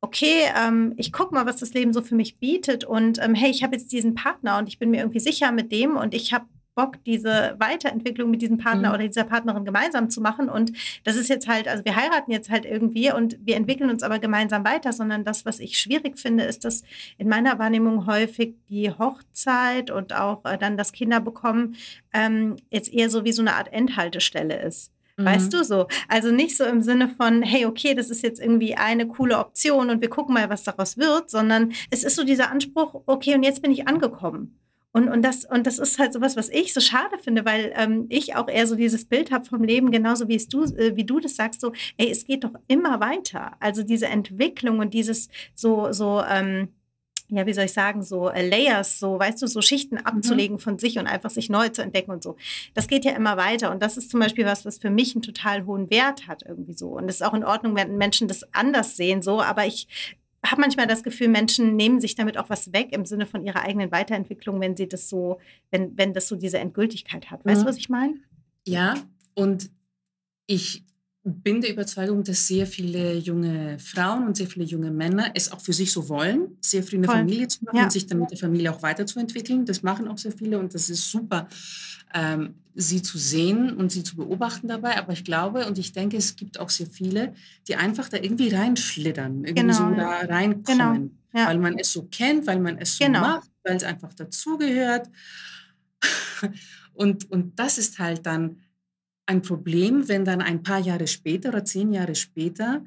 okay, 0.01 0.45
ähm, 0.57 0.95
ich 0.97 1.12
gucke 1.12 1.35
mal, 1.35 1.45
was 1.45 1.57
das 1.57 1.74
Leben 1.74 1.93
so 1.93 2.01
für 2.01 2.14
mich 2.14 2.39
bietet 2.39 2.85
und 2.85 3.22
ähm, 3.22 3.35
hey, 3.35 3.51
ich 3.51 3.62
habe 3.62 3.76
jetzt 3.76 3.93
diesen 3.93 4.14
Partner 4.14 4.59
und 4.59 4.68
ich 4.68 4.78
bin 4.78 4.91
mir 4.91 5.01
irgendwie 5.01 5.20
sicher 5.20 5.53
mit 5.53 5.70
dem 5.70 5.97
und 5.97 6.14
ich 6.14 6.33
habe 6.33 6.47
Bock, 6.81 7.05
diese 7.05 7.57
Weiterentwicklung 7.59 8.31
mit 8.31 8.41
diesem 8.41 8.57
Partner 8.57 8.89
mhm. 8.89 8.95
oder 8.95 9.07
dieser 9.07 9.24
Partnerin 9.24 9.66
gemeinsam 9.66 10.09
zu 10.09 10.22
machen. 10.22 10.49
Und 10.49 10.72
das 11.05 11.16
ist 11.16 11.28
jetzt 11.28 11.47
halt, 11.47 11.68
also 11.68 11.85
wir 11.85 11.95
heiraten 11.95 12.31
jetzt 12.33 12.49
halt 12.49 12.64
irgendwie 12.64 13.12
und 13.12 13.37
wir 13.45 13.57
entwickeln 13.57 13.91
uns 13.91 14.03
aber 14.03 14.18
gemeinsam 14.18 14.64
weiter, 14.64 14.95
sondern 14.95 15.24
das, 15.24 15.45
was 15.45 15.61
ich 15.61 15.78
schwierig 15.78 16.18
finde, 16.18 16.45
ist, 16.45 16.64
dass 16.64 16.83
in 17.18 17.28
meiner 17.28 17.59
Wahrnehmung 17.59 18.07
häufig 18.07 18.55
die 18.70 18.91
Hochzeit 18.91 19.91
und 19.91 20.14
auch 20.14 20.43
äh, 20.47 20.57
dann 20.57 20.78
das 20.78 20.93
Kinderbekommen 20.93 21.76
ähm, 22.14 22.57
jetzt 22.70 22.91
eher 22.93 23.11
so 23.11 23.24
wie 23.26 23.33
so 23.33 23.43
eine 23.43 23.55
Art 23.55 23.70
Endhaltestelle 23.72 24.62
ist. 24.62 24.93
Weißt 25.18 25.53
mhm. 25.53 25.59
du 25.59 25.64
so? 25.64 25.87
Also 26.09 26.31
nicht 26.31 26.57
so 26.57 26.64
im 26.64 26.81
Sinne 26.81 27.09
von, 27.09 27.43
hey, 27.43 27.66
okay, 27.66 27.95
das 27.95 28.09
ist 28.09 28.22
jetzt 28.22 28.41
irgendwie 28.41 28.74
eine 28.76 29.07
coole 29.07 29.39
Option 29.39 29.91
und 29.91 30.01
wir 30.01 30.09
gucken 30.09 30.33
mal, 30.33 30.49
was 30.49 30.64
daraus 30.64 30.97
wird, 30.97 31.28
sondern 31.28 31.72
es 31.91 32.05
ist 32.05 32.16
so 32.16 32.24
dieser 32.24 32.51
Anspruch, 32.51 33.03
okay, 33.05 33.35
und 33.35 33.43
jetzt 33.43 33.61
bin 33.61 33.70
ich 33.70 33.87
angekommen. 33.87 34.57
Und, 34.93 35.09
und, 35.09 35.22
das, 35.22 35.45
und 35.45 35.66
das 35.66 35.78
ist 35.78 35.99
halt 35.99 36.12
sowas, 36.12 36.36
was 36.36 36.49
ich 36.49 36.74
so 36.74 36.80
schade 36.80 37.16
finde, 37.18 37.45
weil 37.45 37.72
ähm, 37.76 38.07
ich 38.09 38.34
auch 38.34 38.49
eher 38.49 38.66
so 38.66 38.74
dieses 38.74 39.05
Bild 39.05 39.30
habe 39.30 39.45
vom 39.45 39.62
Leben, 39.62 39.93
genauso 39.93 40.26
wie 40.28 40.34
es 40.34 40.49
du, 40.49 40.64
äh, 40.64 40.97
wie 40.97 41.05
du 41.05 41.20
das 41.20 41.36
sagst, 41.36 41.61
so, 41.61 41.72
ey, 41.97 42.11
es 42.11 42.26
geht 42.26 42.43
doch 42.43 42.55
immer 42.66 42.99
weiter. 42.99 43.53
Also 43.61 43.84
diese 43.84 44.07
Entwicklung 44.07 44.80
und 44.80 44.93
dieses 44.93 45.28
so, 45.55 45.93
so, 45.93 46.22
ähm, 46.28 46.70
ja, 47.30 47.47
wie 47.47 47.53
soll 47.53 47.64
ich 47.64 47.72
sagen, 47.72 48.03
so 48.03 48.28
äh, 48.28 48.47
Layers, 48.49 48.99
so, 48.99 49.18
weißt 49.18 49.41
du, 49.41 49.47
so 49.47 49.62
Schichten 49.62 49.97
mhm. 49.97 50.07
abzulegen 50.07 50.57
mhm. 50.57 50.61
von 50.61 50.78
sich 50.78 50.99
und 50.99 51.07
einfach 51.07 51.30
sich 51.30 51.49
neu 51.49 51.68
zu 51.68 51.82
entdecken 51.82 52.11
und 52.11 52.22
so. 52.22 52.36
Das 52.74 52.88
geht 52.88 53.05
ja 53.05 53.12
immer 53.12 53.36
weiter. 53.36 53.70
Und 53.70 53.82
das 53.82 53.97
ist 53.97 54.11
zum 54.11 54.20
Beispiel 54.20 54.45
was, 54.45 54.64
was 54.64 54.78
für 54.78 54.91
mich 54.91 55.14
einen 55.14 55.22
total 55.22 55.64
hohen 55.66 55.91
Wert 55.91 56.26
hat, 56.26 56.43
irgendwie 56.47 56.74
so. 56.74 56.88
Und 56.88 57.09
es 57.09 57.16
ist 57.16 57.22
auch 57.22 57.34
in 57.34 57.45
Ordnung, 57.45 57.76
wenn 57.76 57.97
Menschen 57.97 58.26
das 58.26 58.43
anders 58.53 58.97
sehen, 58.97 59.22
so. 59.22 59.41
Aber 59.41 59.66
ich 59.66 59.86
habe 60.45 60.61
manchmal 60.61 60.86
das 60.86 61.03
Gefühl, 61.03 61.28
Menschen 61.28 61.76
nehmen 61.76 62.01
sich 62.01 62.14
damit 62.14 62.38
auch 62.38 62.49
was 62.49 62.72
weg 62.72 62.93
im 62.93 63.05
Sinne 63.05 63.26
von 63.26 63.45
ihrer 63.45 63.62
eigenen 63.62 63.93
Weiterentwicklung, 63.93 64.61
wenn 64.61 64.76
sie 64.76 64.88
das 64.88 65.09
so, 65.09 65.38
wenn, 65.70 65.97
wenn 65.99 66.14
das 66.14 66.28
so 66.28 66.36
diese 66.36 66.59
Endgültigkeit 66.59 67.30
hat. 67.30 67.45
Weißt 67.45 67.61
du, 67.62 67.64
mhm. 67.64 67.68
was 67.68 67.76
ich 67.76 67.88
meine? 67.88 68.14
Ja, 68.66 68.95
und 69.34 69.70
ich 70.47 70.84
bin 71.23 71.61
der 71.61 71.73
Überzeugung, 71.73 72.25
dass 72.25 72.47
sehr 72.47 72.66
viele 72.66 73.14
junge 73.16 73.79
Frauen 73.79 74.27
und 74.27 74.37
sehr 74.39 74.47
viele 74.47 74.64
junge 74.64 74.91
Männer 74.91 75.31
es 75.35 75.53
auch 75.53 75.61
für 75.61 75.75
sich 75.75 75.93
so 75.93 76.09
wollen, 76.09 76.57
sehr 76.61 76.83
früh 76.83 76.97
eine 76.97 77.07
Voll. 77.07 77.16
Familie 77.16 77.49
zu 77.49 77.62
machen 77.64 77.77
ja. 77.77 77.85
und 77.85 77.93
sich 77.93 78.07
dann 78.07 78.21
mit 78.21 78.31
der 78.31 78.39
Familie 78.39 78.73
auch 78.73 78.83
weiterzuentwickeln. 78.83 79.66
Das 79.66 79.83
machen 79.83 80.09
auch 80.09 80.16
sehr 80.16 80.33
viele 80.33 80.59
und 80.59 80.73
das 80.75 80.89
ist 80.89 81.11
super, 81.11 81.47
ähm, 82.14 82.55
sie 82.75 83.03
zu 83.03 83.18
sehen 83.18 83.77
und 83.77 83.93
sie 83.93 84.03
zu 84.03 84.16
beobachten 84.16 84.66
dabei. 84.68 84.97
Aber 84.97 85.12
ich 85.12 85.23
glaube 85.23 85.66
und 85.66 85.79
ich 85.79 85.93
denke, 85.93 86.16
es 86.16 86.37
gibt 86.37 86.59
auch 86.59 86.71
sehr 86.71 86.87
viele, 86.87 87.35
die 87.68 87.77
einfach 87.77 88.09
da 88.09 88.16
irgendwie 88.16 88.49
reinschlittern, 88.49 89.45
irgendwie 89.45 89.75
genau. 89.75 89.91
so 89.91 89.95
da 89.95 90.21
reinkommen, 90.21 90.64
genau. 90.64 91.11
ja. 91.35 91.49
weil 91.49 91.59
man 91.59 91.79
es 91.79 91.93
so 91.93 92.05
kennt, 92.05 92.47
weil 92.47 92.61
man 92.61 92.79
es 92.79 92.97
so 92.97 93.05
genau. 93.05 93.21
macht, 93.21 93.51
weil 93.62 93.77
es 93.77 93.85
einfach 93.85 94.14
dazugehört. 94.14 95.11
und, 96.95 97.31
und 97.31 97.59
das 97.59 97.77
ist 97.77 97.99
halt 97.99 98.25
dann 98.25 98.57
ein 99.31 99.43
Problem, 99.43 100.09
wenn 100.09 100.24
dann 100.24 100.43
ein 100.43 100.64
paar 100.64 100.81
Jahre 100.81 101.07
später 101.07 101.51
oder 101.51 101.64
zehn 101.64 101.93
Jahre 101.93 102.16
später 102.16 102.85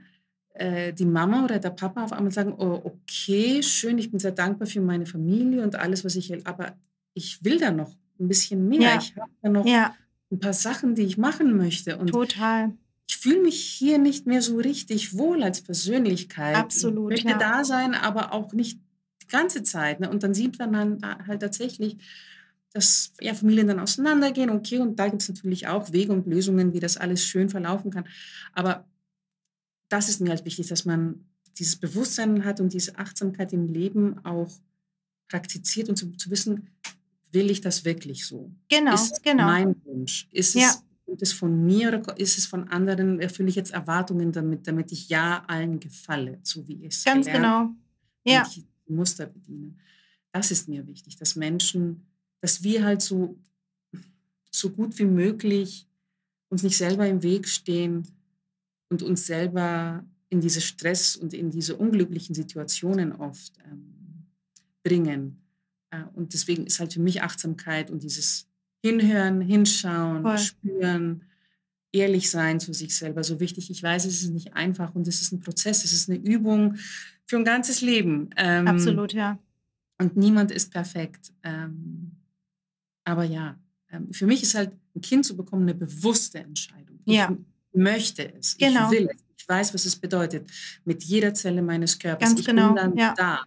äh, 0.55 0.91
die 0.91 1.05
Mama 1.05 1.45
oder 1.45 1.57
der 1.57 1.69
Papa 1.69 2.03
auf 2.03 2.11
einmal 2.11 2.33
sagen, 2.33 2.53
oh, 2.57 2.81
okay, 2.83 3.63
schön, 3.63 3.97
ich 3.97 4.11
bin 4.11 4.19
sehr 4.19 4.33
dankbar 4.33 4.67
für 4.67 4.81
meine 4.81 5.05
Familie 5.05 5.63
und 5.63 5.75
alles, 5.75 6.03
was 6.03 6.17
ich 6.17 6.29
will, 6.29 6.41
aber 6.43 6.75
ich 7.13 7.43
will 7.45 7.59
da 7.59 7.71
noch 7.71 7.91
ein 8.19 8.27
bisschen 8.27 8.67
mehr. 8.67 8.81
Ja. 8.81 8.97
Ich 8.97 9.15
habe 9.15 9.31
da 9.41 9.49
noch 9.49 9.65
ja. 9.65 9.95
ein 10.31 10.39
paar 10.39 10.53
Sachen, 10.53 10.95
die 10.95 11.03
ich 11.03 11.17
machen 11.17 11.55
möchte. 11.55 11.97
Und 11.97 12.07
Total. 12.07 12.73
Ich 13.07 13.17
fühle 13.17 13.41
mich 13.41 13.61
hier 13.61 13.97
nicht 13.97 14.27
mehr 14.27 14.41
so 14.41 14.57
richtig 14.57 15.17
wohl 15.17 15.43
als 15.43 15.61
Persönlichkeit. 15.61 16.57
Absolut. 16.57 17.13
Ich 17.13 17.23
möchte 17.23 17.39
ja. 17.39 17.51
da 17.51 17.63
sein, 17.63 17.93
aber 17.93 18.33
auch 18.33 18.51
nicht 18.51 18.79
die 19.21 19.27
ganze 19.27 19.63
Zeit. 19.63 20.01
Ne? 20.01 20.09
Und 20.09 20.23
dann 20.23 20.33
sieht 20.33 20.59
man 20.59 20.73
dann 20.73 21.25
halt 21.25 21.41
tatsächlich, 21.41 21.97
dass 22.73 23.11
ja, 23.21 23.33
Familien 23.33 23.67
dann 23.67 23.79
auseinandergehen, 23.79 24.49
okay, 24.49 24.79
und 24.79 24.97
da 24.97 25.07
gibt 25.07 25.21
es 25.21 25.29
natürlich 25.29 25.67
auch 25.67 25.91
Wege 25.91 26.11
und 26.11 26.27
Lösungen, 26.27 26.73
wie 26.73 26.79
das 26.79 26.97
alles 26.97 27.23
schön 27.23 27.49
verlaufen 27.49 27.91
kann. 27.91 28.05
Aber 28.51 28.85
das 29.89 30.09
ist 30.09 30.21
mir 30.21 30.29
halt 30.29 30.43
wichtig, 30.45 30.67
dass 30.67 30.85
man 30.85 31.25
dieses 31.59 31.75
Bewusstsein 31.75 32.45
hat 32.45 32.59
und 32.59 32.73
diese 32.73 32.97
Achtsamkeit 32.97 33.53
im 33.53 33.67
Leben 33.67 34.25
auch 34.25 34.51
praktiziert 35.27 35.87
und 35.89 35.97
zu, 35.97 36.11
zu 36.11 36.31
wissen, 36.31 36.69
will 37.31 37.51
ich 37.51 37.61
das 37.61 37.85
wirklich 37.85 38.25
so? 38.25 38.51
Genau, 38.69 38.93
ist 38.93 39.21
genau. 39.23 39.45
mein 39.45 39.75
Wunsch? 39.85 40.27
Ist 40.31 40.55
ja. 40.55 40.67
es 40.67 40.83
ist 41.05 41.21
es 41.21 41.33
von 41.33 41.65
mir 41.65 41.89
oder 41.89 42.17
ist 42.17 42.37
es 42.37 42.45
von 42.45 42.69
anderen? 42.69 43.19
Erfülle 43.19 43.49
ich 43.49 43.55
jetzt 43.55 43.71
Erwartungen 43.71 44.31
damit, 44.31 44.67
damit 44.67 44.91
ich 44.91 45.09
ja 45.09 45.43
allen 45.47 45.79
gefalle, 45.79 46.39
so 46.43 46.67
wie 46.67 46.85
ich 46.85 46.95
es 46.95 47.03
Ganz 47.03 47.27
genau. 47.27 47.69
Ja. 48.25 48.43
Und 48.43 48.47
ich 48.57 48.63
Muster 48.87 49.27
bediene. 49.27 49.75
Das 50.31 50.51
ist 50.51 50.67
mir 50.67 50.87
wichtig, 50.87 51.17
dass 51.17 51.35
Menschen, 51.35 52.05
dass 52.43 52.61
wir 52.61 52.83
halt 52.83 53.01
so, 53.01 53.39
so 54.51 54.69
gut 54.69 54.99
wie 54.99 55.05
möglich 55.05 55.87
uns 56.49 56.61
nicht 56.61 56.75
selber 56.75 57.07
im 57.07 57.23
Weg 57.23 57.47
stehen 57.47 58.05
und 58.89 59.01
uns 59.01 59.25
selber 59.25 60.03
in 60.27 60.41
diese 60.41 60.59
Stress 60.59 61.15
und 61.15 61.33
in 61.33 61.51
diese 61.51 61.77
unglücklichen 61.77 62.35
Situationen 62.35 63.13
oft 63.13 63.53
ähm, 63.65 64.27
bringen. 64.83 65.41
Äh, 65.89 66.03
und 66.15 66.33
deswegen 66.33 66.67
ist 66.67 66.81
halt 66.81 66.91
für 66.91 66.99
mich 66.99 67.21
Achtsamkeit 67.21 67.89
und 67.89 68.03
dieses 68.03 68.45
Hinhören, 68.83 69.39
hinschauen, 69.39 70.23
Voll. 70.23 70.37
spüren, 70.37 71.23
ehrlich 71.93 72.29
sein 72.29 72.59
zu 72.59 72.73
sich 72.73 72.93
selber 72.93 73.23
so 73.23 73.39
wichtig. 73.39 73.71
Ich 73.71 73.81
weiß, 73.81 74.03
es 74.03 74.21
ist 74.21 74.31
nicht 74.31 74.53
einfach 74.53 74.95
und 74.95 75.07
es 75.07 75.21
ist 75.21 75.31
ein 75.31 75.39
Prozess, 75.39 75.85
es 75.85 75.93
ist 75.93 76.09
eine 76.09 76.19
Übung 76.19 76.75
für 77.25 77.37
ein 77.37 77.45
ganzes 77.45 77.79
Leben. 77.79 78.31
Ähm, 78.35 78.67
Absolut, 78.67 79.13
ja. 79.13 79.39
Und 79.97 80.17
niemand 80.17 80.51
ist 80.51 80.73
perfekt. 80.73 81.31
Ähm, 81.43 82.17
aber 83.03 83.23
ja, 83.23 83.57
ähm, 83.91 84.11
für 84.11 84.25
mich 84.25 84.43
ist 84.43 84.55
halt 84.55 84.71
ein 84.95 85.01
Kind 85.01 85.25
zu 85.25 85.35
bekommen 85.35 85.63
eine 85.63 85.75
bewusste 85.75 86.39
Entscheidung. 86.39 86.99
Ja. 87.05 87.35
Ich 87.71 87.79
möchte 87.79 88.33
es. 88.35 88.57
Genau. 88.57 88.91
Ich 88.91 88.99
will 88.99 89.09
es. 89.11 89.23
Ich 89.37 89.49
weiß, 89.49 89.73
was 89.73 89.85
es 89.85 89.95
bedeutet. 89.95 90.49
Mit 90.85 91.03
jeder 91.03 91.33
Zelle 91.33 91.61
meines 91.61 91.99
Körpers. 91.99 92.29
Ganz 92.29 92.39
ich 92.39 92.45
genau. 92.45 92.67
bin 92.67 92.75
dann 92.75 92.97
ja. 92.97 93.13
da. 93.17 93.43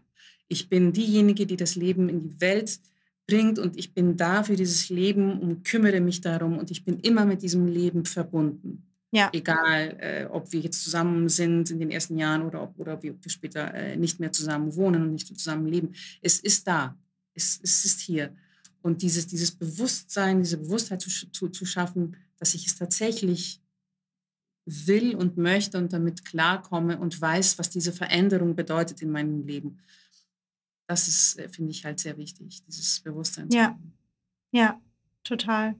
Ich 0.49 0.69
bin 0.69 0.93
diejenige, 0.93 1.47
die 1.47 1.57
das 1.57 1.75
Leben 1.75 2.09
in 2.09 2.21
die 2.21 2.41
Welt 2.41 2.79
bringt 3.27 3.59
und 3.59 3.77
ich 3.77 3.93
bin 3.93 4.17
da 4.17 4.43
für 4.45 4.57
dieses 4.57 4.89
Leben 4.89 5.41
und 5.41 5.65
kümmere 5.65 6.01
mich 6.01 6.21
darum 6.21 6.59
und 6.59 6.71
ich 6.71 6.85
bin 6.85 7.01
immer 7.01 7.25
mit 7.25 7.43
diesem 7.43 7.67
Leben 7.67 8.05
verbunden. 8.05 8.87
Ja. 9.11 9.31
Egal, 9.33 9.97
äh, 10.01 10.27
ob 10.27 10.53
wir 10.53 10.61
jetzt 10.61 10.85
zusammen 10.85 11.29
sind 11.29 11.71
in 11.71 11.79
den 11.79 11.91
ersten 11.91 12.19
Jahren 12.19 12.43
oder 12.43 12.63
ob, 12.63 12.79
oder 12.79 12.95
ob 12.95 13.03
wir 13.03 13.17
später 13.27 13.73
äh, 13.73 13.97
nicht 13.97 14.21
mehr 14.21 14.33
zusammen 14.33 14.77
wohnen 14.77 15.03
und 15.03 15.13
nicht 15.13 15.27
zusammen 15.27 15.67
leben. 15.67 15.95
Es 16.21 16.39
ist 16.39 16.69
da. 16.69 16.97
Es, 17.35 17.59
es 17.63 17.85
ist 17.85 18.01
hier. 18.01 18.35
Und 18.87 19.03
dieses, 19.03 19.27
dieses 19.27 19.51
Bewusstsein, 19.51 20.39
diese 20.39 20.59
Bewusstheit 20.59 21.03
zu, 21.03 21.11
zu, 21.11 21.49
zu 21.49 21.65
schaffen, 21.65 22.17
dass 22.39 22.55
ich 22.55 22.69
es 22.69 22.77
tatsächlich 22.77 23.61
will 24.65 25.17
und 25.17 25.37
möchte 25.37 25.77
und 25.77 25.93
damit 25.93 26.25
klarkomme 26.25 26.97
und 26.97 27.21
weiß, 27.21 27.59
was 27.59 27.69
diese 27.69 27.93
Veränderung 27.93 28.55
bedeutet 28.55 29.03
in 29.03 29.11
meinem 29.11 29.45
Leben. 29.45 29.81
Das 30.87 31.09
ist, 31.09 31.37
äh, 31.37 31.49
finde 31.49 31.73
ich, 31.73 31.85
halt 31.85 31.99
sehr 31.99 32.17
wichtig, 32.17 32.63
dieses 32.63 33.01
Bewusstsein. 33.01 33.51
Ja, 33.51 33.77
ja, 34.53 34.81
total. 35.25 35.75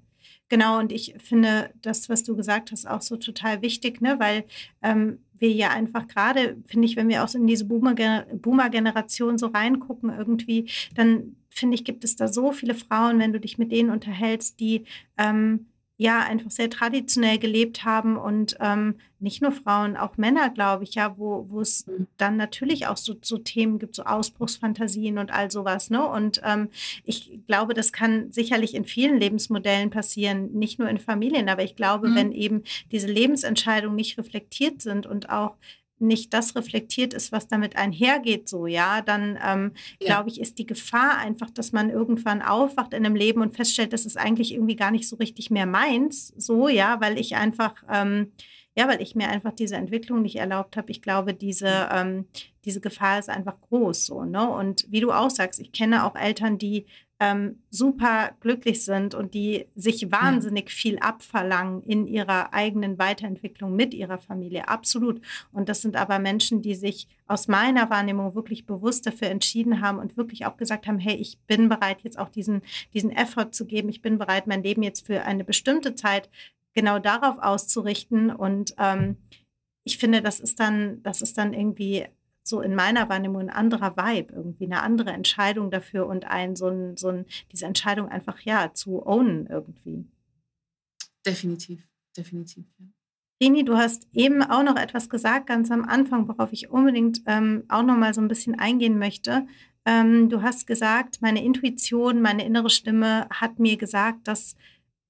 Genau, 0.49 0.81
und 0.81 0.91
ich 0.91 1.15
finde 1.19 1.73
das, 1.83 2.09
was 2.09 2.25
du 2.25 2.35
gesagt 2.35 2.73
hast, 2.73 2.89
auch 2.89 3.03
so 3.03 3.17
total 3.17 3.63
wichtig, 3.63 4.01
ne? 4.01 4.19
weil 4.19 4.47
ähm, 4.83 5.21
wir 5.33 5.53
ja 5.53 5.71
einfach 5.71 6.09
gerade, 6.09 6.57
finde 6.67 6.87
ich, 6.89 6.97
wenn 6.97 7.09
wir 7.09 7.23
auch 7.23 7.29
so 7.29 7.39
in 7.39 7.47
diese 7.47 7.67
Boomer-Generation 7.67 9.39
so 9.39 9.47
reingucken 9.47 10.11
irgendwie, 10.11 10.69
dann 10.95 11.37
finde 11.59 11.75
ich, 11.75 11.85
gibt 11.85 12.05
es 12.05 12.17
da 12.17 12.29
so 12.29 12.53
viele 12.53 12.75
Frauen, 12.75 13.19
wenn 13.19 13.33
du 13.33 13.41
dich 13.41 13.59
mit 13.59 13.73
denen 13.73 13.91
unterhältst, 13.91 14.61
die 14.61 14.85
ähm, 15.17 15.67
ja 15.99 16.21
einfach 16.21 16.51
sehr 16.51 16.69
traditionell 16.69 17.39
gelebt 17.39 17.85
haben 17.85 18.19
und 18.19 18.57
ähm, 18.61 18.97
nicht 19.19 19.41
nur 19.41 19.53
Frauen, 19.53 19.97
auch 19.97 20.19
Männer, 20.19 20.51
glaube 20.51 20.85
ich, 20.85 20.95
ja, 20.95 21.17
wo, 21.17 21.47
wo 21.49 21.63
es 21.63 21.87
mhm. 21.87 22.07
dann 22.19 22.37
natürlich 22.37 22.87
auch 22.87 22.99
so, 22.99 23.15
so 23.23 23.39
Themen 23.39 23.79
gibt, 23.79 23.97
so 23.97 24.03
Ausbruchsfantasien 24.03 25.17
und 25.17 25.33
all 25.33 25.51
sowas, 25.51 25.89
ne? 25.89 26.07
Und 26.07 26.43
ähm, 26.45 26.69
ich 27.05 27.41
glaube, 27.47 27.73
das 27.73 27.93
kann 27.93 28.31
sicherlich 28.31 28.75
in 28.75 28.85
vielen 28.85 29.19
Lebensmodellen 29.19 29.89
passieren, 29.89 30.53
nicht 30.53 30.79
nur 30.79 30.91
in 30.91 30.99
Familien, 30.99 31.49
aber 31.49 31.65
ich 31.65 31.77
glaube, 31.77 32.09
mhm. 32.09 32.15
wenn 32.15 32.33
eben 32.33 32.63
diese 32.93 33.09
Lebensentscheidungen 33.09 33.97
nicht 33.97 34.19
reflektiert 34.19 34.83
sind 34.83 35.07
und 35.07 35.31
auch 35.31 35.57
nicht 35.99 36.35
das 36.35 36.55
reflektiert 36.57 37.15
ist, 37.15 37.33
was 37.33 37.49
damit 37.49 37.77
einhergeht, 37.77 38.49
so, 38.49 38.67
ja, 38.67 39.03
dann 39.03 39.39
ähm, 39.45 39.73
ja. 40.01 40.07
glaube 40.07 40.29
ich, 40.29 40.41
ist 40.41 40.59
die 40.59 40.67
Gefahr 40.67 41.19
einfach, 41.19 41.51
dass 41.51 41.73
man 41.73 41.91
irgendwann 41.91 42.43
aufwacht 42.43 42.93
in 42.93 43.07
einem 43.07 43.17
Leben 43.17 43.41
und 43.41 43.57
feststellt, 43.57 43.93
das 43.93 44.07
ist 44.07 44.19
eigentlich 44.19 44.53
irgendwie 44.53 44.77
gar 44.77 44.91
nicht 44.91 45.09
so 45.09 45.17
richtig 45.17 45.51
mehr 45.51 45.67
meins, 45.67 46.33
so, 46.37 46.69
ja, 46.69 47.01
weil 47.01 47.19
ich 47.19 47.37
einfach, 47.37 47.75
ähm, 47.91 48.33
ja, 48.79 48.89
weil 48.89 49.01
ich 49.01 49.15
mir 49.15 49.29
einfach 49.29 49.53
diese 49.53 49.77
Entwicklung 49.77 50.21
nicht 50.21 50.37
erlaubt 50.37 50.77
habe. 50.77 50.91
Ich 50.91 51.01
glaube, 51.01 51.33
diese, 51.33 51.89
ähm, 51.91 52.27
diese 52.67 52.83
Gefahr 52.83 53.19
ist 53.19 53.31
einfach 53.31 53.59
groß, 53.63 54.05
so, 54.05 54.25
ne? 54.25 54.51
Und 54.51 54.85
wie 54.91 55.01
du 55.01 55.13
auch 55.13 55.31
sagst, 55.31 55.61
ich 55.61 55.73
kenne 55.73 56.05
auch 56.05 56.15
Eltern, 56.15 56.59
die 56.59 56.85
ähm, 57.19 57.63
super 57.71 58.33
glücklich 58.41 58.85
sind 58.85 59.15
und 59.15 59.33
die 59.33 59.67
sich 59.75 60.13
wahnsinnig 60.13 60.71
viel 60.71 60.99
abverlangen 60.99 61.83
in 61.83 62.07
ihrer 62.07 62.53
eigenen 62.53 62.99
Weiterentwicklung 62.99 63.75
mit 63.75 63.95
ihrer 63.95 64.19
Familie. 64.19 64.69
Absolut. 64.69 65.23
Und 65.53 65.69
das 65.71 65.81
sind 65.81 65.97
aber 65.97 66.19
Menschen, 66.19 66.61
die 66.61 66.75
sich 66.75 67.09
aus 67.27 67.49
meiner 67.49 67.89
Wahrnehmung 67.89 68.35
wirklich 68.35 68.67
bewusst 68.67 69.07
dafür 69.07 69.29
entschieden 69.29 69.81
haben 69.81 69.99
und 69.99 70.19
wirklich 70.19 70.45
auch 70.45 70.59
gesagt 70.59 70.87
haben, 70.87 70.99
hey, 70.99 71.15
ich 71.15 71.39
bin 71.47 71.71
bereit, 71.71 72.03
jetzt 72.03 72.19
auch 72.19 72.29
diesen, 72.29 72.61
diesen 72.93 73.11
Effort 73.11 73.53
zu 73.53 73.65
geben. 73.65 73.89
Ich 73.89 74.03
bin 74.03 74.19
bereit, 74.19 74.47
mein 74.47 74.63
Leben 74.63 74.83
jetzt 74.83 75.07
für 75.07 75.23
eine 75.23 75.45
bestimmte 75.45 75.95
Zeit 75.95 76.29
genau 76.75 76.99
darauf 76.99 77.39
auszurichten. 77.39 78.31
Und 78.31 78.75
ähm, 78.79 79.17
ich 79.85 79.97
finde, 79.97 80.21
das 80.21 80.39
ist 80.39 80.61
dann, 80.61 81.03
das 81.03 81.23
ist 81.23 81.39
dann 81.39 81.55
irgendwie 81.55 82.05
so 82.47 82.61
in 82.61 82.75
meiner 82.75 83.09
Wahrnehmung 83.09 83.43
ein 83.43 83.51
anderer 83.51 83.97
Vibe, 83.97 84.35
irgendwie 84.35 84.67
eine 84.67 84.83
andere 84.83 85.11
Entscheidung 85.11 85.71
dafür 85.71 86.07
und 86.07 86.27
ein, 86.27 86.57
so 86.57 86.69
ein, 86.69 86.97
so 86.97 87.09
ein, 87.09 87.27
diese 87.53 87.67
Entscheidung 87.67 88.09
einfach 88.09 88.41
ja 88.41 88.73
zu 88.73 89.05
ownen 89.07 89.47
irgendwie. 89.47 90.07
Definitiv, 91.27 91.89
definitiv, 92.17 92.65
ja. 92.79 92.87
Rini, 93.43 93.65
du 93.65 93.77
hast 93.77 94.09
eben 94.15 94.43
auch 94.43 94.63
noch 94.63 94.77
etwas 94.77 95.11
gesagt, 95.11 95.47
ganz 95.47 95.71
am 95.71 95.85
Anfang, 95.85 96.27
worauf 96.27 96.53
ich 96.53 96.71
unbedingt 96.71 97.21
ähm, 97.27 97.65
auch 97.69 97.83
noch 97.83 97.97
mal 97.97 98.15
so 98.15 98.23
ein 98.23 98.29
bisschen 98.29 98.59
eingehen 98.59 98.99
möchte. 98.99 99.47
Ähm, 99.85 100.31
du 100.31 100.41
hast 100.41 100.67
gesagt, 100.67 101.21
meine 101.21 101.45
Intuition, 101.45 102.23
meine 102.23 102.47
innere 102.47 102.71
Stimme 102.71 103.29
hat 103.29 103.59
mir 103.59 103.77
gesagt, 103.77 104.27
dass 104.27 104.57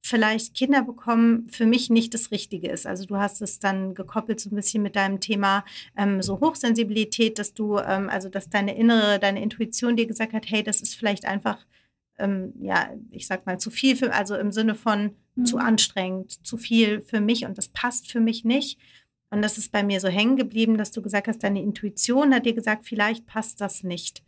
vielleicht 0.07 0.55
Kinder 0.55 0.83
bekommen 0.83 1.47
für 1.51 1.67
mich 1.67 1.91
nicht 1.91 2.15
das 2.15 2.31
Richtige 2.31 2.69
ist. 2.69 2.87
Also 2.87 3.07
du 3.07 3.17
hast 3.17 3.43
es 3.43 3.59
dann 3.59 3.95
gekoppelt 3.95 4.41
so 4.41 4.51
ein 4.51 4.57
bisschen 4.57 4.83
mit 4.83 4.95
deinem 4.95 5.21
Thema 5.21 5.65
ähm, 5.97 6.23
so 6.23 6.41
Hochsensibilität, 6.41 7.39
dass 7.39 7.55
du, 7.55 7.79
ähm, 7.79 8.09
also 8.09 8.29
dass 8.29 8.49
deine 8.49 8.77
innere, 8.77 9.19
deine 9.19 9.43
Intuition 9.43 9.97
dir 9.97 10.07
gesagt 10.07 10.33
hat, 10.33 10.49
hey, 10.49 10.63
das 10.63 10.81
ist 10.81 10.95
vielleicht 10.95 11.25
einfach, 11.25 11.59
ähm, 12.19 12.53
ja, 12.61 12.91
ich 13.11 13.27
sag 13.27 13.47
mal, 13.47 13.59
zu 13.59 13.71
viel 13.71 13.97
für, 13.97 14.13
also 14.13 14.37
im 14.37 14.53
Sinne 14.53 14.75
von 14.75 15.17
mhm. 15.35 15.45
zu 15.45 15.59
anstrengend, 15.59 16.47
zu 16.47 16.57
viel 16.57 17.01
für 17.01 17.21
mich 17.21 17.45
und 17.45 17.59
das 17.59 17.69
passt 17.69 18.11
für 18.11 18.21
mich 18.21 18.45
nicht. 18.45 18.79
Und 19.31 19.43
das 19.43 19.59
ist 19.59 19.73
bei 19.73 19.83
mir 19.83 19.99
so 19.99 20.09
hängen 20.09 20.37
geblieben, 20.37 20.79
dass 20.79 20.93
du 20.93 21.03
gesagt 21.03 21.27
hast, 21.27 21.43
deine 21.43 21.61
Intuition 21.61 22.33
hat 22.33 22.47
dir 22.47 22.55
gesagt, 22.55 22.87
vielleicht 22.87 23.27
passt 23.27 23.61
das 23.61 23.83
nicht. 23.83 24.23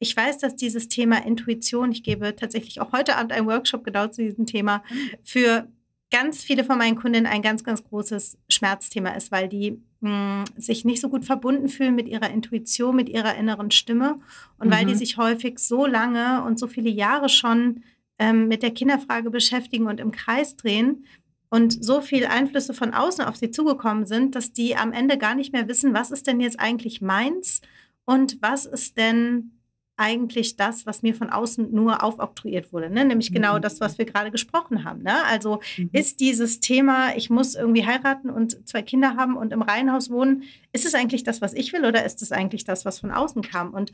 Ich 0.00 0.16
weiß, 0.16 0.38
dass 0.38 0.56
dieses 0.56 0.88
Thema 0.88 1.24
Intuition, 1.24 1.92
ich 1.92 2.02
gebe 2.02 2.34
tatsächlich 2.34 2.80
auch 2.80 2.92
heute 2.92 3.16
Abend 3.16 3.32
einen 3.32 3.46
Workshop 3.46 3.84
genau 3.84 4.08
zu 4.08 4.22
diesem 4.22 4.46
Thema, 4.46 4.82
für 5.22 5.68
ganz 6.10 6.42
viele 6.42 6.64
von 6.64 6.78
meinen 6.78 6.96
Kundinnen 6.96 7.30
ein 7.30 7.42
ganz, 7.42 7.62
ganz 7.62 7.84
großes 7.84 8.38
Schmerzthema 8.48 9.10
ist, 9.10 9.30
weil 9.30 9.48
die 9.48 9.80
mh, 10.00 10.44
hm, 10.48 10.60
sich 10.60 10.86
nicht 10.86 11.02
so 11.02 11.10
gut 11.10 11.26
verbunden 11.26 11.68
fühlen 11.68 11.94
mit 11.94 12.08
ihrer 12.08 12.30
Intuition, 12.30 12.96
mit 12.96 13.10
ihrer 13.10 13.36
inneren 13.36 13.70
Stimme 13.70 14.18
und 14.58 14.68
mhm. 14.68 14.72
weil 14.72 14.86
die 14.86 14.94
mhm. 14.94 14.98
sich 14.98 15.18
häufig 15.18 15.58
so 15.58 15.86
lange 15.86 16.42
und 16.44 16.58
so 16.58 16.66
viele 16.66 16.90
Jahre 16.90 17.28
schon 17.28 17.82
ähm, 18.18 18.48
mit 18.48 18.62
der 18.62 18.72
Kinderfrage 18.72 19.30
beschäftigen 19.30 19.86
und 19.86 20.00
im 20.00 20.12
Kreis 20.12 20.56
drehen 20.56 21.04
und 21.50 21.84
so 21.84 22.00
viele 22.00 22.30
Einflüsse 22.30 22.72
von 22.72 22.94
außen 22.94 23.24
auf 23.24 23.36
sie 23.36 23.50
zugekommen 23.50 24.06
sind, 24.06 24.34
dass 24.34 24.52
die 24.52 24.76
am 24.76 24.92
Ende 24.92 25.18
gar 25.18 25.34
nicht 25.34 25.52
mehr 25.52 25.68
wissen, 25.68 25.92
was 25.92 26.10
ist 26.10 26.26
denn 26.26 26.40
jetzt 26.40 26.58
eigentlich 26.58 27.02
meins 27.02 27.60
und 28.04 28.38
was 28.40 28.66
ist 28.66 28.96
denn 28.96 29.59
eigentlich 30.00 30.56
das, 30.56 30.86
was 30.86 31.02
mir 31.02 31.14
von 31.14 31.28
außen 31.28 31.72
nur 31.72 32.02
aufoktroyiert 32.02 32.72
wurde. 32.72 32.88
Ne? 32.88 33.04
Nämlich 33.04 33.32
genau 33.32 33.58
mhm. 33.58 33.62
das, 33.62 33.80
was 33.80 33.98
wir 33.98 34.06
gerade 34.06 34.30
gesprochen 34.30 34.82
haben. 34.82 35.02
Ne? 35.02 35.24
Also 35.26 35.60
mhm. 35.76 35.90
ist 35.92 36.20
dieses 36.20 36.60
Thema, 36.60 37.14
ich 37.16 37.28
muss 37.28 37.54
irgendwie 37.54 37.84
heiraten 37.84 38.30
und 38.30 38.66
zwei 38.66 38.80
Kinder 38.80 39.16
haben 39.16 39.36
und 39.36 39.52
im 39.52 39.60
Reihenhaus 39.60 40.08
wohnen, 40.08 40.44
ist 40.72 40.86
es 40.86 40.94
eigentlich 40.94 41.22
das, 41.22 41.42
was 41.42 41.52
ich 41.52 41.74
will 41.74 41.84
oder 41.84 42.02
ist 42.06 42.22
es 42.22 42.32
eigentlich 42.32 42.64
das, 42.64 42.86
was 42.86 42.98
von 42.98 43.10
außen 43.10 43.42
kam? 43.42 43.74
Und 43.74 43.92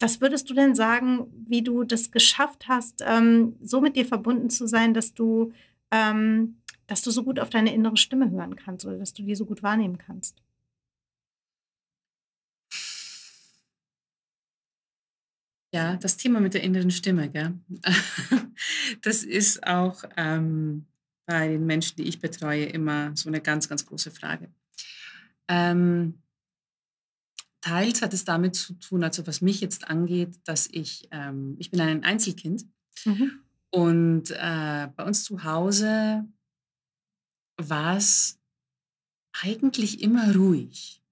was 0.00 0.22
würdest 0.22 0.48
du 0.48 0.54
denn 0.54 0.74
sagen, 0.74 1.26
wie 1.46 1.60
du 1.60 1.84
das 1.84 2.10
geschafft 2.10 2.66
hast, 2.66 3.04
ähm, 3.06 3.56
so 3.60 3.82
mit 3.82 3.94
dir 3.94 4.06
verbunden 4.06 4.48
zu 4.48 4.66
sein, 4.66 4.94
dass 4.94 5.12
du, 5.12 5.52
ähm, 5.90 6.56
dass 6.86 7.02
du 7.02 7.10
so 7.10 7.24
gut 7.24 7.40
auf 7.40 7.50
deine 7.50 7.74
innere 7.74 7.98
Stimme 7.98 8.30
hören 8.30 8.56
kannst 8.56 8.86
oder 8.86 8.96
dass 8.96 9.12
du 9.12 9.22
die 9.22 9.34
so 9.34 9.44
gut 9.44 9.62
wahrnehmen 9.62 9.98
kannst? 9.98 10.42
Ja, 15.76 15.94
das 15.96 16.16
Thema 16.16 16.40
mit 16.40 16.54
der 16.54 16.62
inneren 16.62 16.90
Stimme, 16.90 17.28
gell? 17.28 17.52
das 19.02 19.22
ist 19.22 19.66
auch 19.66 20.04
ähm, 20.16 20.86
bei 21.26 21.48
den 21.48 21.66
Menschen, 21.66 21.96
die 21.96 22.04
ich 22.04 22.18
betreue, 22.18 22.64
immer 22.64 23.14
so 23.14 23.28
eine 23.28 23.42
ganz, 23.42 23.68
ganz 23.68 23.84
große 23.84 24.10
Frage. 24.10 24.48
Ähm, 25.48 26.22
teils 27.60 28.00
hat 28.00 28.14
es 28.14 28.24
damit 28.24 28.54
zu 28.54 28.72
tun, 28.72 29.04
also 29.04 29.26
was 29.26 29.42
mich 29.42 29.60
jetzt 29.60 29.90
angeht, 29.90 30.40
dass 30.44 30.66
ich, 30.72 31.08
ähm, 31.10 31.56
ich 31.58 31.70
bin 31.70 31.82
ein 31.82 32.04
Einzelkind 32.04 32.64
mhm. 33.04 33.32
und 33.68 34.30
äh, 34.30 34.88
bei 34.96 35.04
uns 35.04 35.24
zu 35.24 35.44
Hause 35.44 36.24
war 37.58 37.98
es 37.98 38.38
eigentlich 39.42 40.00
immer 40.00 40.34
ruhig. 40.34 41.02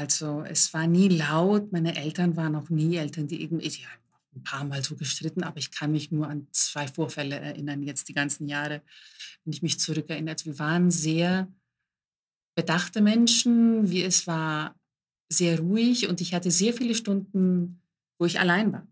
Also 0.00 0.42
es 0.48 0.72
war 0.72 0.86
nie 0.86 1.08
laut. 1.08 1.72
Meine 1.72 1.94
Eltern 1.94 2.34
waren 2.34 2.56
auch 2.56 2.70
nie 2.70 2.96
Eltern, 2.96 3.28
die 3.28 3.42
irgendwie, 3.42 3.68
ja, 3.68 3.88
ein 4.34 4.42
paar 4.42 4.64
Mal 4.64 4.82
so 4.82 4.96
gestritten, 4.96 5.42
aber 5.42 5.58
ich 5.58 5.70
kann 5.72 5.92
mich 5.92 6.10
nur 6.10 6.26
an 6.26 6.46
zwei 6.52 6.88
Vorfälle 6.88 7.38
erinnern, 7.38 7.82
jetzt 7.82 8.08
die 8.08 8.14
ganzen 8.14 8.48
Jahre, 8.48 8.80
wenn 9.44 9.52
ich 9.52 9.60
mich 9.60 9.78
zurückerinnere. 9.78 10.32
Also 10.32 10.46
wir 10.46 10.58
waren 10.58 10.90
sehr 10.90 11.52
bedachte 12.54 13.02
Menschen, 13.02 13.90
wie 13.90 14.02
es 14.02 14.26
war 14.26 14.74
sehr 15.28 15.60
ruhig 15.60 16.08
und 16.08 16.22
ich 16.22 16.32
hatte 16.32 16.50
sehr 16.50 16.72
viele 16.72 16.94
Stunden, 16.94 17.82
wo 18.18 18.24
ich 18.24 18.40
allein 18.40 18.72
war. 18.72 18.86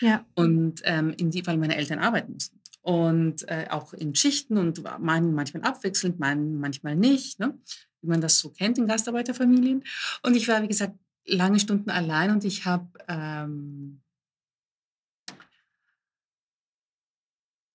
Ja. 0.00 0.26
Und 0.34 0.82
ähm, 0.84 1.14
in 1.16 1.30
die, 1.30 1.46
weil 1.46 1.56
meine 1.56 1.76
Eltern 1.76 2.00
arbeiten 2.00 2.34
mussten. 2.34 2.60
Und 2.82 3.48
äh, 3.48 3.66
auch 3.70 3.94
in 3.94 4.14
Schichten 4.14 4.58
und 4.58 4.82
manchmal 4.98 5.62
abwechselnd, 5.62 6.18
manchmal 6.18 6.96
nicht. 6.96 7.38
Ne? 7.38 7.58
Wie 8.02 8.08
man 8.08 8.20
das 8.20 8.38
so 8.38 8.50
kennt 8.50 8.78
in 8.78 8.86
Gastarbeiterfamilien. 8.86 9.84
Und 10.22 10.36
ich 10.36 10.48
war, 10.48 10.62
wie 10.62 10.68
gesagt, 10.68 10.94
lange 11.26 11.60
Stunden 11.60 11.90
allein 11.90 12.30
und 12.30 12.44
ich 12.44 12.64
habe 12.64 12.88
ähm, 13.08 14.00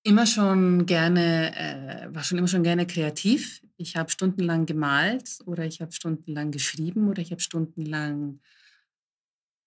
immer 0.02 0.26
schon 0.26 0.86
gerne, 0.86 1.56
äh, 1.56 2.14
war 2.14 2.22
schon 2.22 2.38
immer 2.38 2.48
schon 2.48 2.62
gerne 2.62 2.86
kreativ. 2.86 3.60
Ich 3.76 3.96
habe 3.96 4.10
stundenlang 4.10 4.64
gemalt 4.66 5.38
oder 5.46 5.64
ich 5.64 5.80
habe 5.80 5.92
stundenlang 5.92 6.50
geschrieben 6.50 7.08
oder 7.08 7.20
ich 7.20 7.32
habe 7.32 7.40
stundenlang 7.40 8.40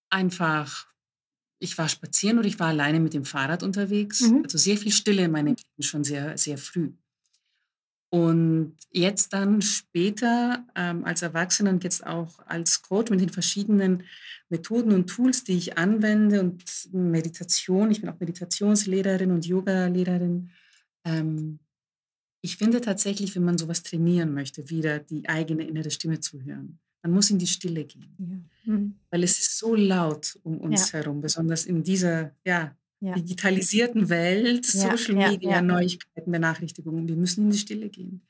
einfach, 0.10 0.88
ich 1.60 1.78
war 1.78 1.90
spazieren 1.90 2.40
oder 2.40 2.48
ich 2.48 2.60
war 2.60 2.68
alleine 2.68 3.00
mit 3.00 3.14
dem 3.14 3.26
Fahrrad 3.26 3.64
unterwegs. 3.64 4.22
Mhm. 4.22 4.44
Also 4.44 4.58
sehr 4.58 4.78
viel 4.78 4.92
Stille 4.92 5.26
in 5.26 5.32
meinem 5.32 5.56
Leben 5.56 5.84
schon 5.84 6.04
sehr, 6.04 6.38
sehr 6.38 6.58
früh. 6.58 6.94
Und 8.12 8.76
jetzt 8.92 9.34
dann 9.34 9.62
später 9.62 10.66
ähm, 10.76 11.06
als 11.06 11.22
Erwachsener 11.22 11.70
und 11.70 11.84
jetzt 11.84 12.06
auch 12.06 12.40
als 12.48 12.82
Coach 12.82 13.12
mit 13.12 13.22
den 13.22 13.30
verschiedenen 13.30 14.04
Methoden 14.50 14.94
und 14.94 15.08
Tools, 15.08 15.44
die 15.44 15.58
ich 15.58 15.78
anwende 15.78 16.40
und 16.40 16.64
Meditation, 16.92 17.92
ich 17.92 18.02
bin 18.02 18.10
auch 18.10 18.20
Meditationslehrerin 18.20 19.32
und 19.32 19.46
Yoga-Lehrerin. 19.46 20.50
Ähm, 21.06 21.60
ich 22.42 22.58
finde 22.58 22.82
tatsächlich, 22.82 23.36
wenn 23.36 23.44
man 23.44 23.60
sowas 23.60 23.84
trainieren 23.84 24.34
möchte, 24.34 24.70
wieder 24.70 25.00
die 25.00 25.30
eigene 25.30 25.68
innere 25.68 25.92
Stimme 25.92 26.20
zu 26.20 26.42
hören, 26.42 26.80
man 27.04 27.12
muss 27.12 27.30
in 27.30 27.38
die 27.38 27.48
Stille 27.48 27.86
gehen. 27.86 28.48
Ja. 28.66 28.74
Mhm. 28.74 28.96
Weil 29.12 29.24
es 29.24 29.40
ist 29.40 29.58
so 29.58 29.76
laut 29.76 30.38
um 30.44 30.58
uns 30.60 30.92
ja. 30.92 31.00
herum, 31.00 31.22
besonders 31.22 31.66
in 31.66 31.84
dieser 31.84 32.32
ja, 32.44 32.76
ja. 33.00 33.16
digitalisierten 33.16 34.10
Welt, 34.10 34.72
ja, 34.74 34.98
Social 34.98 35.16
Media, 35.16 35.52
ja, 35.52 35.62
Neuigkeiten, 35.62 36.32
Benachrichtigungen, 36.32 37.08
wir 37.08 37.16
müssen 37.16 37.46
in 37.46 37.52
die 37.52 37.58
Stille 37.58 37.90
gehen. 37.90 38.22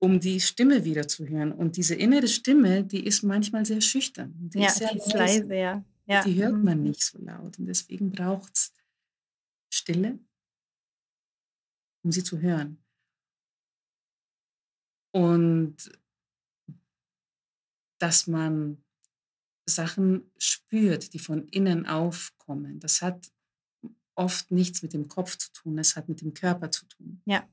Um 0.00 0.20
die 0.20 0.40
Stimme 0.40 0.84
wieder 0.84 1.08
zu 1.08 1.26
hören. 1.26 1.52
Und 1.52 1.76
diese 1.76 1.94
innere 1.94 2.28
Stimme, 2.28 2.84
die 2.84 3.04
ist 3.04 3.22
manchmal 3.22 3.64
sehr 3.66 3.80
schüchtern. 3.80 4.32
Die 4.36 4.60
ja, 4.60 4.68
ist 4.68 4.76
sehr 4.76 4.92
die 4.92 4.98
ist 4.98 5.12
leise, 5.12 5.54
ja. 5.54 5.84
ja. 6.06 6.22
Die 6.22 6.34
hört 6.40 6.54
mhm. 6.54 6.64
man 6.64 6.82
nicht 6.82 7.02
so 7.02 7.18
laut. 7.18 7.58
Und 7.58 7.64
deswegen 7.64 8.12
braucht 8.12 8.54
es 8.54 8.72
Stille, 9.72 10.18
um 12.04 12.12
sie 12.12 12.22
zu 12.22 12.40
hören. 12.40 12.78
Und 15.12 15.90
dass 17.98 18.28
man 18.28 18.78
Sachen 19.66 20.30
spürt, 20.38 21.12
die 21.12 21.18
von 21.18 21.48
innen 21.48 21.86
aufkommen. 21.86 22.78
Das 22.78 23.02
hat 23.02 23.30
oft 24.18 24.50
nichts 24.50 24.82
mit 24.82 24.92
dem 24.92 25.08
Kopf 25.08 25.36
zu 25.38 25.52
tun, 25.52 25.78
es 25.78 25.96
hat 25.96 26.08
mit 26.08 26.20
dem 26.20 26.34
Körper 26.34 26.70
zu 26.70 26.84
tun. 26.86 27.22
Ja. 27.24 27.48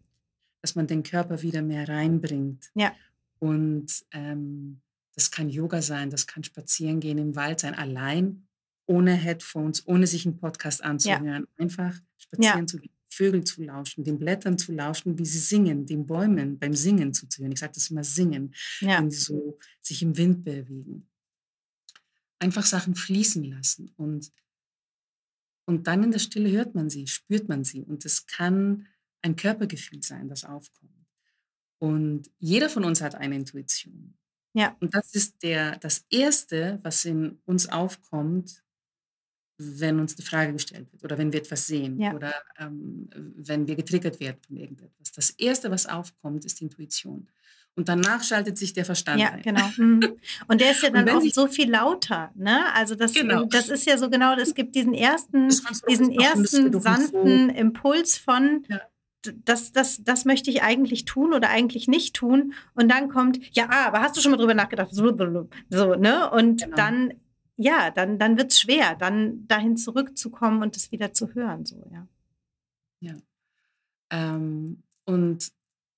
Dass 0.61 0.76
man 0.76 0.88
den 0.88 1.03
Körper 1.03 1.41
wieder 1.41 1.61
mehr 1.61 1.88
reinbringt. 1.88 2.72
Ja. 2.74 2.93
Und 3.39 4.05
ähm, 4.11 4.82
das 5.13 5.30
kann 5.32 5.49
Yoga 5.49 5.82
sein, 5.82 6.09
das 6.09 6.26
kann 6.28 6.43
Spazierengehen 6.43 7.20
im 7.20 7.36
Wald 7.36 7.59
sein, 7.59 7.76
allein, 7.76 8.47
ohne 8.88 9.13
Headphones, 9.13 9.88
ohne 9.88 10.07
sich 10.07 10.26
einen 10.26 10.38
Podcast 10.38 10.84
anzuhören. 10.84 11.47
Ja. 11.47 11.63
Einfach 11.63 11.95
spazieren 12.18 12.61
ja. 12.61 12.68
zu 12.68 12.80
gehen, 12.80 12.91
Vögel 13.07 13.43
zu 13.43 13.63
lauschen, 13.63 14.03
den 14.03 14.18
Blättern 14.18 14.57
zu 14.57 14.74
lauschen, 14.74 15.18
wie 15.18 15.26
sie 15.26 15.39
singen, 15.39 15.86
den 15.86 16.05
Bäumen 16.05 16.57
beim 16.57 16.74
Singen 16.74 17.13
zuzuhören. 17.13 17.53
Ich 17.53 17.59
sage 17.59 17.74
das 17.74 17.89
immer 17.89 18.03
singen, 18.03 18.53
ja. 18.82 18.99
wenn 18.99 19.09
sie 19.11 19.20
so 19.20 19.57
sich 19.82 20.01
im 20.01 20.18
Wind 20.18 20.43
bewegen. 20.43 21.07
Einfach 22.39 22.66
Sachen 22.66 22.95
fließen 22.95 23.43
lassen 23.43 23.91
und 23.95 24.32
und 25.66 25.88
dann 25.88 26.03
in 26.03 26.11
der 26.11 26.20
Stille 26.20 26.51
hört 26.51 26.76
man 26.76 26.89
sie, 26.89 27.07
spürt 27.07 27.49
man 27.49 27.63
sie. 27.63 27.84
Und 27.84 28.05
es 28.05 28.28
kann 28.28 28.88
ein 29.22 29.36
Körpergefühl 29.36 30.03
sein, 30.03 30.30
das 30.30 30.43
aufkommt. 30.43 30.91
Und 31.80 32.30
jeder 32.39 32.70
von 32.70 32.86
uns 32.86 33.01
hat 33.01 33.16
eine 33.16 33.36
Intuition. 33.36 34.16
Ja. 34.53 34.78
Und 34.80 34.93
das 34.93 35.13
ist 35.13 35.43
der, 35.43 35.78
das 35.78 36.05
Erste, 36.09 36.80
was 36.84 37.03
in 37.03 37.39
uns 37.45 37.68
aufkommt, 37.68 38.63
wenn 39.57 39.99
uns 39.99 40.16
eine 40.18 40.26
Frage 40.26 40.53
gestellt 40.53 40.91
wird 40.91 41.03
oder 41.03 41.18
wenn 41.18 41.32
wir 41.32 41.39
etwas 41.39 41.68
sehen 41.68 41.99
ja. 41.99 42.13
oder 42.13 42.34
ähm, 42.57 43.09
wenn 43.13 43.68
wir 43.68 43.76
getriggert 43.76 44.20
werden 44.20 44.41
von 44.45 44.57
irgendetwas. 44.57 45.11
Das 45.11 45.30
Erste, 45.32 45.72
was 45.72 45.86
aufkommt, 45.86 46.45
ist 46.45 46.59
die 46.59 46.66
Intuition. 46.66 47.28
Und 47.78 47.89
danach 47.89 48.23
schaltet 48.23 48.57
sich 48.57 48.71
der 48.71 48.86
Verstand 48.86 49.19
ja, 49.19 49.32
ein. 49.32 49.41
genau. 49.41 49.67
Mhm. 49.78 50.17
Und 50.47 50.61
der 50.61 50.71
ist 50.71 50.82
ja 50.82 50.89
dann 50.91 51.09
auch 51.09 51.21
so 51.21 51.47
viel 51.47 51.69
lauter. 51.69 52.32
Ne? 52.36 52.73
Also 52.73 52.95
das, 52.95 53.13
genau. 53.13 53.45
das 53.45 53.67
ist 53.67 53.86
ja 53.86 53.97
so 53.97 54.09
genau, 54.09 54.34
es 54.36 54.55
gibt 54.55 54.76
diesen 54.76 54.93
ersten, 54.93 55.49
diesen 55.89 56.11
ersten 56.11 56.80
sanften. 56.80 57.49
Impuls 57.49 58.17
von, 58.17 58.65
ja. 58.69 58.80
das, 59.43 59.73
das, 59.73 60.03
das 60.05 60.23
möchte 60.23 60.49
ich 60.49 60.63
eigentlich 60.63 61.03
tun 61.03 61.34
oder 61.34 61.49
eigentlich 61.49 61.89
nicht 61.89 62.15
tun. 62.15 62.53
Und 62.76 62.89
dann 62.89 63.09
kommt, 63.09 63.39
ja, 63.53 63.67
ah, 63.69 63.88
aber 63.88 63.99
hast 63.99 64.15
du 64.15 64.21
schon 64.21 64.32
mal 64.32 64.38
drüber 64.38 64.53
nachgedacht? 64.53 64.93
So, 64.93 65.11
ne? 65.95 66.32
Und 66.32 66.61
genau. 66.61 66.76
dann, 66.78 67.13
ja, 67.57 67.91
dann, 67.91 68.17
dann 68.19 68.38
wird 68.38 68.53
es 68.53 68.61
schwer, 68.61 68.95
dann 68.95 69.47
dahin 69.47 69.76
zurückzukommen 69.76 70.61
und 70.61 70.78
es 70.78 70.93
wieder 70.93 71.11
zu 71.11 71.34
hören. 71.34 71.65
So, 71.65 71.84
ja. 71.91 72.07
Ja. 73.01 73.15
Ähm, 74.11 74.84
und 75.05 75.51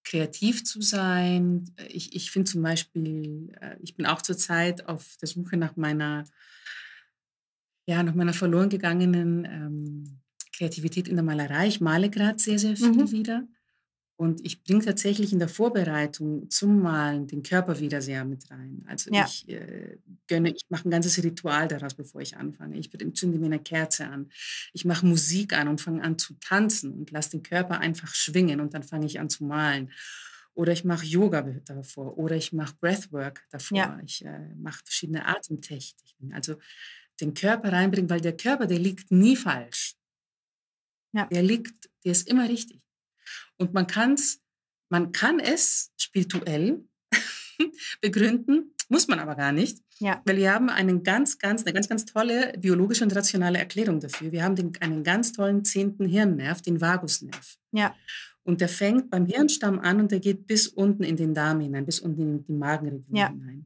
kreativ 0.08 0.64
zu 0.64 0.82
sein. 0.82 1.70
Ich, 1.90 2.16
ich 2.16 2.32
finde 2.32 2.50
zum 2.50 2.62
Beispiel, 2.62 3.54
äh, 3.60 3.76
ich 3.82 3.96
bin 3.96 4.06
auch 4.06 4.22
zurzeit 4.22 4.88
auf 4.88 5.18
der 5.22 5.28
Suche 5.28 5.58
nach 5.58 5.76
meiner, 5.76 6.24
ja, 7.86 8.02
nach 8.04 8.16
meiner 8.16 8.34
verloren 8.34 8.70
gegangenen 8.70 9.46
ähm, 9.46 10.20
Kreativität 10.56 11.08
in 11.08 11.16
der 11.16 11.26
Malerei. 11.26 11.68
Ich 11.68 11.82
male 11.82 12.10
gerade 12.10 12.40
sehr, 12.40 12.58
sehr 12.58 12.78
viel 12.78 12.94
mhm. 12.94 13.12
wieder. 13.12 13.48
Und 14.18 14.44
ich 14.44 14.64
bringe 14.64 14.84
tatsächlich 14.84 15.32
in 15.32 15.38
der 15.38 15.48
Vorbereitung 15.48 16.50
zum 16.50 16.82
Malen 16.82 17.28
den 17.28 17.44
Körper 17.44 17.80
wieder 17.80 18.02
sehr 18.02 18.26
mit 18.26 18.50
rein. 18.50 18.84
Also 18.88 19.12
ja. 19.14 19.26
ich 19.26 19.48
äh, 19.48 20.00
gönne, 20.26 20.50
ich 20.50 20.66
mache 20.70 20.88
ein 20.88 20.92
ganzes 20.92 21.24
Ritual 21.24 21.68
daraus, 21.68 21.94
bevor 21.94 22.22
ich 22.22 22.36
anfange. 22.36 22.80
Ich 22.80 22.90
zünde 23.14 23.38
mir 23.38 23.46
eine 23.46 23.60
Kerze 23.60 24.08
an. 24.08 24.32
Ich 24.74 24.86
mache 24.86 25.06
Musik 25.06 25.54
an 25.54 25.68
und 25.68 25.82
fange 25.82 26.04
an 26.04 26.18
zu 26.18 26.34
tanzen 26.40 26.94
und 26.94 27.12
lasse 27.12 27.30
den 27.32 27.44
Körper 27.44 27.80
einfach 27.80 28.14
schwingen 28.16 28.60
und 28.60 28.74
dann 28.74 28.82
fange 28.82 29.06
ich 29.06 29.20
an 29.20 29.30
zu 29.30 29.44
malen. 29.44 29.92
Oder 30.56 30.74
ich 30.74 30.84
mache 30.84 31.06
Yoga 31.06 31.44
davor 31.66 32.18
oder 32.18 32.36
ich 32.36 32.52
mache 32.54 32.74
Breathwork 32.82 33.46
davor. 33.52 33.78
Ja. 33.78 34.00
Ich 34.04 34.26
äh, 34.26 34.56
mache 34.56 34.82
verschiedene 34.84 35.28
Atemtechniken. 35.28 36.34
Also 36.34 36.56
den 37.22 37.36
Körper 37.36 37.72
reinbringen, 37.72 38.10
weil 38.10 38.22
der 38.22 38.36
Körper, 38.36 38.66
der 38.66 38.80
liegt 38.80 39.12
nie 39.12 39.36
falsch. 39.36 39.96
Ja. 41.14 41.28
Der 41.28 41.44
liegt, 41.44 41.88
der 42.04 42.14
ist 42.14 42.28
immer 42.28 42.50
richtig. 42.50 42.87
Und 43.58 43.74
man, 43.74 43.88
kann's, 43.88 44.40
man 44.90 45.12
kann 45.12 45.40
es 45.40 45.92
spirituell 45.98 46.86
begründen, 48.02 48.74
muss 48.90 49.08
man 49.08 49.20
aber 49.20 49.36
gar 49.36 49.52
nicht. 49.52 49.80
Ja. 50.00 50.22
Weil 50.26 50.38
wir 50.38 50.54
haben 50.54 50.70
einen 50.70 51.04
ganz, 51.04 51.40
ganz, 51.40 51.64
eine 51.64 51.74
ganz, 51.74 51.90
ganz 51.90 52.06
tolle 52.06 52.54
biologische 52.58 53.04
und 53.04 53.16
rationale 53.16 53.58
Erklärung 53.58 54.00
dafür. 54.00 54.32
Wir 54.32 54.44
haben 54.44 54.56
den, 54.56 54.74
einen 54.80 55.04
ganz 55.04 55.32
tollen 55.32 55.66
zehnten 55.66 56.06
Hirnnerv, 56.06 56.62
den 56.62 56.80
Vagusnerv. 56.80 57.58
Ja. 57.72 57.96
Und 58.44 58.62
der 58.62 58.70
fängt 58.70 59.10
beim 59.10 59.26
Hirnstamm 59.26 59.80
an 59.80 60.00
und 60.00 60.12
der 60.12 60.20
geht 60.20 60.48
bis 60.48 60.68
unten 60.68 61.04
in 61.04 61.18
den 61.18 61.34
Darm 61.34 61.60
hinein, 61.60 61.86
bis 61.86 62.00
unten 62.00 62.22
in 62.22 62.44
die 62.46 62.54
Magenregion 62.54 63.16
ja. 63.16 63.30
hinein. 63.30 63.66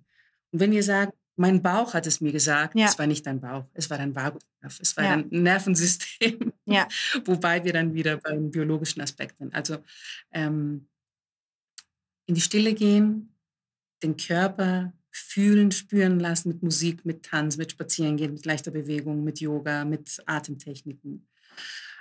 Und 0.51 0.59
wenn 0.59 0.73
ihr 0.73 0.83
sagt, 0.83 1.13
mein 1.35 1.61
Bauch 1.61 1.93
hat 1.93 2.07
es 2.07 2.21
mir 2.21 2.31
gesagt, 2.31 2.75
ja. 2.75 2.85
es 2.85 2.99
war 2.99 3.07
nicht 3.07 3.25
dein 3.25 3.39
Bauch, 3.39 3.65
es 3.73 3.89
war 3.89 3.97
dein 3.97 4.15
Vagusnerv, 4.15 4.79
es 4.79 4.95
war 4.97 5.03
ja. 5.03 5.15
dein 5.15 5.27
Nervensystem. 5.29 6.53
Ja. 6.65 6.87
Wobei 7.25 7.63
wir 7.63 7.73
dann 7.73 7.93
wieder 7.93 8.17
beim 8.17 8.51
biologischen 8.51 9.01
Aspekt 9.01 9.37
sind. 9.37 9.53
Also 9.53 9.77
ähm, 10.31 10.87
in 12.25 12.35
die 12.35 12.41
Stille 12.41 12.73
gehen, 12.73 13.35
den 14.03 14.17
Körper 14.17 14.93
fühlen, 15.11 15.71
spüren 15.71 16.19
lassen 16.19 16.49
mit 16.49 16.63
Musik, 16.63 17.05
mit 17.05 17.23
Tanz, 17.23 17.57
mit 17.57 17.71
Spazierengehen, 17.71 18.33
mit 18.33 18.45
leichter 18.45 18.71
Bewegung, 18.71 19.23
mit 19.23 19.39
Yoga, 19.39 19.85
mit 19.85 20.21
Atemtechniken. 20.25 21.27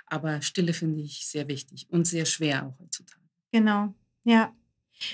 Aber 0.05 0.41
Stille 0.41 0.73
finde 0.73 0.99
ich 0.99 1.27
sehr 1.27 1.47
wichtig 1.47 1.87
und 1.89 2.05
sehr 2.05 2.25
schwer 2.25 2.67
auch 2.67 2.79
heutzutage. 2.79 3.21
Genau, 3.51 3.93
ja. 4.23 4.55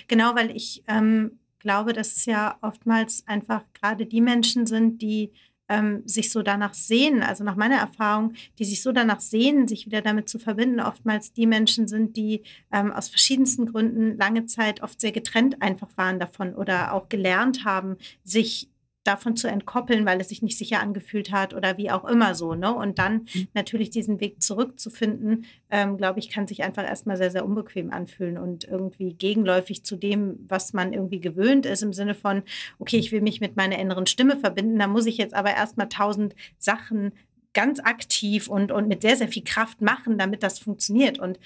Genau, 0.07 0.35
weil 0.35 0.55
ich 0.55 0.83
ähm, 0.87 1.39
glaube, 1.59 1.93
dass 1.93 2.15
es 2.15 2.25
ja 2.25 2.57
oftmals 2.61 3.23
einfach 3.27 3.63
gerade 3.73 4.05
die 4.05 4.21
Menschen 4.21 4.65
sind, 4.65 5.01
die 5.01 5.31
ähm, 5.69 6.03
sich 6.05 6.31
so 6.31 6.41
danach 6.41 6.73
sehen, 6.73 7.23
also 7.23 7.43
nach 7.43 7.55
meiner 7.55 7.77
Erfahrung, 7.77 8.33
die 8.57 8.65
sich 8.65 8.81
so 8.81 8.91
danach 8.91 9.19
sehen, 9.19 9.67
sich 9.67 9.85
wieder 9.85 10.01
damit 10.01 10.29
zu 10.29 10.39
verbinden, 10.39 10.79
oftmals 10.79 11.33
die 11.33 11.45
Menschen 11.45 11.87
sind, 11.87 12.15
die 12.15 12.43
ähm, 12.71 12.91
aus 12.91 13.09
verschiedensten 13.09 13.65
Gründen 13.65 14.17
lange 14.17 14.45
Zeit 14.45 14.81
oft 14.81 15.01
sehr 15.01 15.11
getrennt 15.11 15.61
einfach 15.61 15.89
waren 15.95 16.19
davon 16.19 16.55
oder 16.55 16.93
auch 16.93 17.09
gelernt 17.09 17.65
haben, 17.65 17.97
sich 18.23 18.69
davon 19.07 19.35
zu 19.35 19.47
entkoppeln, 19.47 20.05
weil 20.05 20.19
es 20.19 20.29
sich 20.29 20.41
nicht 20.41 20.57
sicher 20.57 20.81
angefühlt 20.81 21.31
hat 21.31 21.53
oder 21.53 21.77
wie 21.77 21.89
auch 21.91 22.05
immer 22.05 22.35
so. 22.35 22.53
Ne? 22.53 22.73
Und 22.73 22.99
dann 22.99 23.27
mhm. 23.33 23.47
natürlich 23.53 23.89
diesen 23.89 24.19
Weg 24.19 24.41
zurückzufinden, 24.41 25.45
ähm, 25.69 25.97
glaube 25.97 26.19
ich, 26.19 26.29
kann 26.29 26.47
sich 26.47 26.63
einfach 26.63 26.83
erstmal 26.83 27.17
sehr, 27.17 27.31
sehr 27.31 27.45
unbequem 27.45 27.91
anfühlen 27.91 28.37
und 28.37 28.65
irgendwie 28.65 29.13
gegenläufig 29.13 29.83
zu 29.83 29.95
dem, 29.95 30.45
was 30.47 30.73
man 30.73 30.93
irgendwie 30.93 31.21
gewöhnt 31.21 31.65
ist, 31.65 31.83
im 31.83 31.93
Sinne 31.93 32.15
von, 32.15 32.43
okay, 32.79 32.97
ich 32.97 33.11
will 33.11 33.21
mich 33.21 33.39
mit 33.39 33.55
meiner 33.55 33.79
inneren 33.79 34.07
Stimme 34.07 34.37
verbinden, 34.37 34.79
da 34.79 34.87
muss 34.87 35.05
ich 35.05 35.17
jetzt 35.17 35.33
aber 35.33 35.55
erstmal 35.55 35.89
tausend 35.89 36.35
Sachen 36.57 37.13
ganz 37.53 37.79
aktiv 37.79 38.49
und, 38.49 38.71
und 38.71 38.87
mit 38.87 39.01
sehr, 39.01 39.15
sehr 39.15 39.29
viel 39.29 39.43
Kraft 39.43 39.81
machen, 39.81 40.19
damit 40.19 40.43
das 40.43 40.59
funktioniert. 40.59 41.17
Und 41.17 41.39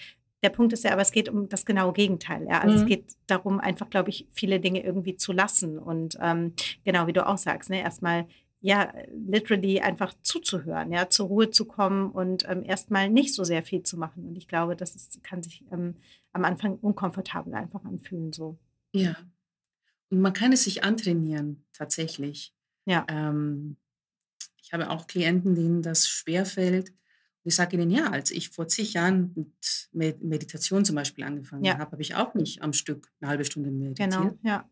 der 0.43 0.49
Punkt 0.49 0.73
ist 0.73 0.83
ja, 0.83 0.91
aber 0.91 1.01
es 1.01 1.11
geht 1.11 1.29
um 1.29 1.49
das 1.49 1.65
genaue 1.65 1.93
Gegenteil. 1.93 2.45
Ja? 2.47 2.61
Also 2.61 2.75
mhm. 2.75 2.81
es 2.81 2.87
geht 2.87 3.05
darum, 3.27 3.59
einfach, 3.59 3.89
glaube 3.89 4.09
ich, 4.09 4.27
viele 4.31 4.59
Dinge 4.59 4.83
irgendwie 4.83 5.15
zu 5.15 5.33
lassen. 5.33 5.77
Und 5.77 6.17
ähm, 6.21 6.53
genau 6.83 7.07
wie 7.07 7.13
du 7.13 7.25
auch 7.27 7.37
sagst, 7.37 7.69
ne, 7.69 7.81
erstmal 7.81 8.27
ja, 8.61 8.93
literally 9.11 9.81
einfach 9.81 10.13
zuzuhören, 10.21 10.91
ja, 10.91 11.09
zur 11.09 11.27
Ruhe 11.27 11.49
zu 11.49 11.65
kommen 11.65 12.11
und 12.11 12.47
ähm, 12.47 12.63
erstmal 12.63 13.09
nicht 13.09 13.33
so 13.33 13.43
sehr 13.43 13.63
viel 13.63 13.81
zu 13.81 13.97
machen. 13.97 14.27
Und 14.27 14.37
ich 14.37 14.47
glaube, 14.47 14.75
das 14.75 14.95
ist, 14.95 15.23
kann 15.23 15.41
sich 15.41 15.65
ähm, 15.71 15.95
am 16.31 16.45
Anfang 16.45 16.75
unkomfortabel 16.75 17.53
einfach 17.55 17.83
anfühlen. 17.83 18.31
So. 18.31 18.59
Ja. 18.93 19.15
Und 20.11 20.21
man 20.21 20.33
kann 20.33 20.53
es 20.53 20.63
sich 20.65 20.83
antrainieren, 20.83 21.65
tatsächlich. 21.73 22.53
Ja. 22.85 23.05
Ähm, 23.09 23.77
ich 24.61 24.73
habe 24.73 24.91
auch 24.91 25.07
Klienten, 25.07 25.55
denen 25.55 25.81
das 25.81 26.07
schwerfällt, 26.07 26.93
ich 27.43 27.55
sage 27.55 27.75
Ihnen, 27.75 27.89
ja, 27.89 28.09
als 28.09 28.31
ich 28.31 28.49
vor 28.49 28.67
zig 28.67 28.93
Jahren 28.93 29.53
mit 29.91 30.21
Meditation 30.23 30.85
zum 30.85 30.95
Beispiel 30.95 31.23
angefangen 31.23 31.63
ja. 31.63 31.77
habe, 31.77 31.91
habe 31.91 32.01
ich 32.01 32.15
auch 32.15 32.33
nicht 32.35 32.61
am 32.61 32.73
Stück 32.73 33.11
eine 33.19 33.29
halbe 33.29 33.45
Stunde 33.45 33.71
meditiert. 33.71 34.11
Genau, 34.11 34.37
ja. 34.43 34.69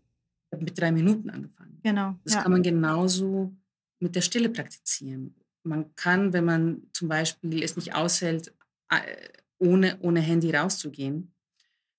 Ich 0.47 0.55
habe 0.55 0.63
mit 0.63 0.79
drei 0.79 0.91
Minuten 0.91 1.29
angefangen. 1.29 1.79
Genau. 1.83 2.15
Das 2.23 2.35
ja. 2.35 2.43
kann 2.43 2.51
man 2.51 2.63
genauso 2.63 3.53
mit 3.99 4.15
der 4.15 4.21
Stille 4.21 4.49
praktizieren. 4.49 5.35
Man 5.63 5.93
kann, 5.95 6.33
wenn 6.33 6.45
man 6.45 6.83
zum 6.93 7.07
Beispiel 7.07 7.63
es 7.63 7.75
nicht 7.75 7.93
aushält, 7.95 8.53
ohne, 9.59 9.99
ohne 10.01 10.19
Handy 10.19 10.51
rauszugehen, 10.51 11.33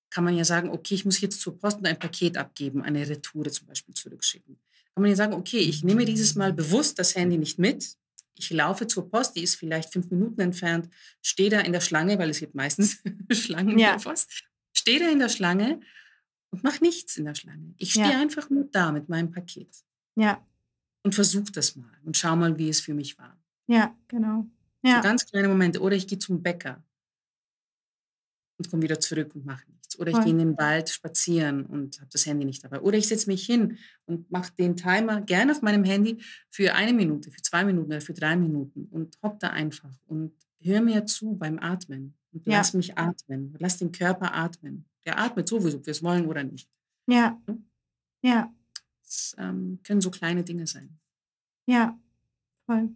kann 0.09 0.23
man 0.25 0.35
ja 0.35 0.43
sagen, 0.43 0.69
okay, 0.69 0.95
ich 0.95 1.05
muss 1.05 1.21
jetzt 1.21 1.39
zur 1.39 1.57
Post 1.57 1.85
ein 1.85 1.99
Paket 1.99 2.37
abgeben, 2.37 2.81
eine 2.81 3.07
Retoure 3.07 3.51
zum 3.51 3.67
Beispiel 3.67 3.93
zurückschicken. 3.95 4.57
Kann 4.93 5.03
man 5.03 5.09
ja 5.09 5.15
sagen, 5.15 5.33
okay, 5.33 5.59
ich 5.59 5.83
nehme 5.83 6.03
dieses 6.03 6.35
Mal 6.35 6.51
bewusst 6.51 6.99
das 6.99 7.15
Handy 7.15 7.37
nicht 7.37 7.59
mit, 7.59 7.95
ich 8.35 8.49
laufe 8.49 8.87
zur 8.87 9.09
Post, 9.09 9.35
die 9.35 9.43
ist 9.43 9.55
vielleicht 9.55 9.91
fünf 9.91 10.09
Minuten 10.09 10.41
entfernt, 10.41 10.89
stehe 11.21 11.49
da 11.49 11.59
in 11.59 11.73
der 11.73 11.81
Schlange, 11.81 12.17
weil 12.17 12.29
es 12.29 12.39
gibt 12.39 12.55
meistens 12.55 13.01
Schlangen 13.31 13.77
ja. 13.77 13.93
in 13.93 13.97
der 13.97 14.03
Post, 14.09 14.45
stehe 14.73 14.99
da 14.99 15.09
in 15.09 15.19
der 15.19 15.29
Schlange 15.29 15.81
und 16.49 16.63
mache 16.63 16.83
nichts 16.83 17.17
in 17.17 17.25
der 17.25 17.35
Schlange. 17.35 17.73
Ich 17.77 17.91
stehe 17.91 18.11
ja. 18.11 18.19
einfach 18.19 18.49
nur 18.49 18.65
da 18.71 18.91
mit 18.91 19.09
meinem 19.09 19.31
Paket. 19.31 19.75
Ja. 20.15 20.45
Und 21.03 21.15
versuche 21.15 21.51
das 21.51 21.75
mal 21.75 21.97
und 22.03 22.17
schau 22.17 22.35
mal, 22.35 22.57
wie 22.57 22.69
es 22.69 22.81
für 22.81 22.93
mich 22.93 23.17
war. 23.17 23.37
Ja, 23.67 23.95
genau. 24.07 24.45
Ja. 24.83 24.97
So 24.97 25.01
ganz 25.01 25.25
kleine 25.25 25.47
Momente. 25.47 25.79
Oder 25.81 25.95
ich 25.95 26.07
gehe 26.07 26.19
zum 26.19 26.43
Bäcker 26.43 26.83
und 28.61 28.69
komme 28.69 28.83
wieder 28.83 28.99
zurück 28.99 29.33
und 29.35 29.45
mache 29.45 29.63
nichts. 29.69 29.99
Oder 29.99 30.11
ich 30.11 30.19
gehe 30.19 30.29
in 30.29 30.37
den 30.37 30.57
Wald 30.57 30.89
spazieren 30.89 31.65
und 31.65 31.99
habe 31.99 32.09
das 32.11 32.25
Handy 32.25 32.45
nicht 32.45 32.63
dabei. 32.63 32.79
Oder 32.81 32.97
ich 32.97 33.07
setze 33.07 33.29
mich 33.29 33.45
hin 33.45 33.77
und 34.05 34.31
mache 34.31 34.53
den 34.57 34.75
Timer 34.75 35.21
gerne 35.21 35.51
auf 35.51 35.61
meinem 35.61 35.83
Handy 35.83 36.19
für 36.49 36.73
eine 36.73 36.93
Minute, 36.93 37.31
für 37.31 37.41
zwei 37.41 37.65
Minuten 37.65 37.87
oder 37.87 38.01
für 38.01 38.13
drei 38.13 38.35
Minuten 38.35 38.87
und 38.91 39.17
hopp 39.21 39.39
da 39.39 39.49
einfach 39.49 39.93
und 40.07 40.33
höre 40.61 40.81
mir 40.81 41.05
zu 41.05 41.35
beim 41.35 41.59
Atmen 41.59 42.13
und 42.31 42.45
ja. 42.45 42.57
lass 42.57 42.73
mich 42.73 42.97
atmen. 42.97 43.55
Lass 43.59 43.77
den 43.77 43.91
Körper 43.91 44.33
atmen. 44.33 44.85
Der 45.05 45.19
atmet 45.19 45.47
sowieso, 45.47 45.77
ob 45.77 45.85
wir 45.85 45.91
es 45.91 46.03
wollen 46.03 46.27
oder 46.27 46.43
nicht. 46.43 46.69
Ja. 47.07 47.41
Ja. 48.21 48.53
Das 49.03 49.35
ähm, 49.37 49.79
können 49.83 50.01
so 50.01 50.11
kleine 50.11 50.43
Dinge 50.43 50.67
sein. 50.67 50.99
Ja, 51.65 51.99
voll. 52.65 52.91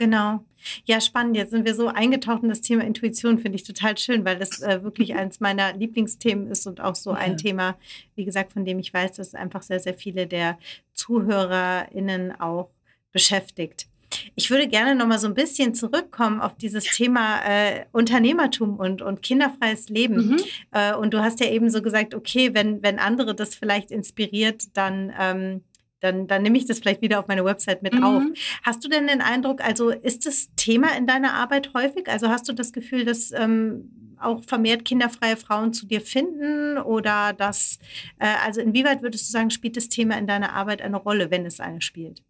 Genau. 0.00 0.42
Ja, 0.86 0.98
spannend. 0.98 1.36
Jetzt 1.36 1.50
sind 1.50 1.66
wir 1.66 1.74
so 1.74 1.88
eingetaucht 1.88 2.42
in 2.42 2.48
das 2.48 2.62
Thema 2.62 2.84
Intuition, 2.84 3.38
finde 3.38 3.56
ich 3.56 3.64
total 3.64 3.98
schön, 3.98 4.24
weil 4.24 4.38
das 4.38 4.62
äh, 4.62 4.82
wirklich 4.82 5.14
eines 5.14 5.40
meiner 5.40 5.74
Lieblingsthemen 5.74 6.46
ist 6.46 6.66
und 6.66 6.80
auch 6.80 6.94
so 6.94 7.10
ein 7.10 7.36
Thema, 7.36 7.76
wie 8.14 8.24
gesagt, 8.24 8.54
von 8.54 8.64
dem 8.64 8.78
ich 8.78 8.94
weiß, 8.94 9.12
dass 9.12 9.34
einfach 9.34 9.60
sehr, 9.60 9.78
sehr 9.78 9.92
viele 9.92 10.26
der 10.26 10.58
ZuhörerInnen 10.94 12.40
auch 12.40 12.70
beschäftigt. 13.12 13.88
Ich 14.36 14.50
würde 14.50 14.68
gerne 14.68 14.94
noch 14.94 15.06
mal 15.06 15.18
so 15.18 15.26
ein 15.26 15.34
bisschen 15.34 15.74
zurückkommen 15.74 16.40
auf 16.40 16.56
dieses 16.56 16.84
Thema 16.84 17.42
äh, 17.44 17.84
Unternehmertum 17.92 18.76
und, 18.76 19.02
und 19.02 19.20
kinderfreies 19.20 19.90
Leben. 19.90 20.28
Mhm. 20.28 20.40
Äh, 20.70 20.94
und 20.94 21.12
du 21.12 21.20
hast 21.20 21.40
ja 21.40 21.50
eben 21.50 21.68
so 21.68 21.82
gesagt, 21.82 22.14
okay, 22.14 22.54
wenn, 22.54 22.82
wenn 22.82 22.98
andere 22.98 23.34
das 23.34 23.54
vielleicht 23.54 23.90
inspiriert, 23.90 24.74
dann 24.78 25.12
ähm, 25.18 25.64
dann, 26.00 26.26
dann 26.26 26.42
nehme 26.42 26.58
ich 26.58 26.66
das 26.66 26.78
vielleicht 26.80 27.02
wieder 27.02 27.18
auf 27.18 27.28
meine 27.28 27.44
Website 27.44 27.82
mit 27.82 27.94
mhm. 27.94 28.04
auf. 28.04 28.22
Hast 28.62 28.84
du 28.84 28.88
denn 28.88 29.06
den 29.06 29.20
Eindruck, 29.20 29.62
also 29.62 29.90
ist 29.90 30.26
das 30.26 30.50
Thema 30.56 30.96
in 30.96 31.06
deiner 31.06 31.34
Arbeit 31.34 31.72
häufig? 31.74 32.08
Also 32.08 32.28
hast 32.28 32.48
du 32.48 32.52
das 32.52 32.72
Gefühl, 32.72 33.04
dass 33.04 33.32
ähm, 33.32 34.16
auch 34.20 34.42
vermehrt 34.44 34.84
kinderfreie 34.84 35.36
Frauen 35.36 35.72
zu 35.72 35.86
dir 35.86 36.00
finden 36.00 36.78
oder 36.78 37.32
dass, 37.32 37.78
äh, 38.18 38.26
also 38.44 38.60
inwieweit 38.60 39.02
würdest 39.02 39.28
du 39.28 39.32
sagen, 39.32 39.50
spielt 39.50 39.76
das 39.76 39.88
Thema 39.88 40.18
in 40.18 40.26
deiner 40.26 40.52
Arbeit 40.52 40.82
eine 40.82 40.96
Rolle, 40.96 41.30
wenn 41.30 41.46
es 41.46 41.60
eine 41.60 41.80
spielt? 41.80 42.22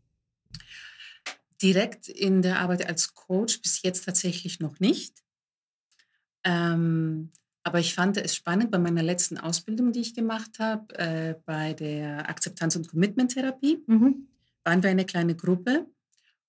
Direkt 1.62 2.08
in 2.08 2.42
der 2.42 2.60
Arbeit 2.60 2.86
als 2.86 3.14
Coach 3.14 3.60
bis 3.60 3.82
jetzt 3.82 4.04
tatsächlich 4.04 4.60
noch 4.60 4.80
nicht. 4.80 5.18
Ähm, 6.44 7.30
aber 7.70 7.78
ich 7.78 7.94
fand 7.94 8.16
es 8.16 8.34
spannend 8.34 8.72
bei 8.72 8.80
meiner 8.80 9.00
letzten 9.04 9.38
Ausbildung, 9.38 9.92
die 9.92 10.00
ich 10.00 10.12
gemacht 10.12 10.58
habe, 10.58 10.92
äh, 10.98 11.36
bei 11.46 11.72
der 11.72 12.28
Akzeptanz- 12.28 12.74
und 12.74 12.88
Commitment-Therapie, 12.88 13.84
mhm. 13.86 14.26
waren 14.64 14.82
wir 14.82 14.90
eine 14.90 15.04
kleine 15.04 15.36
Gruppe 15.36 15.86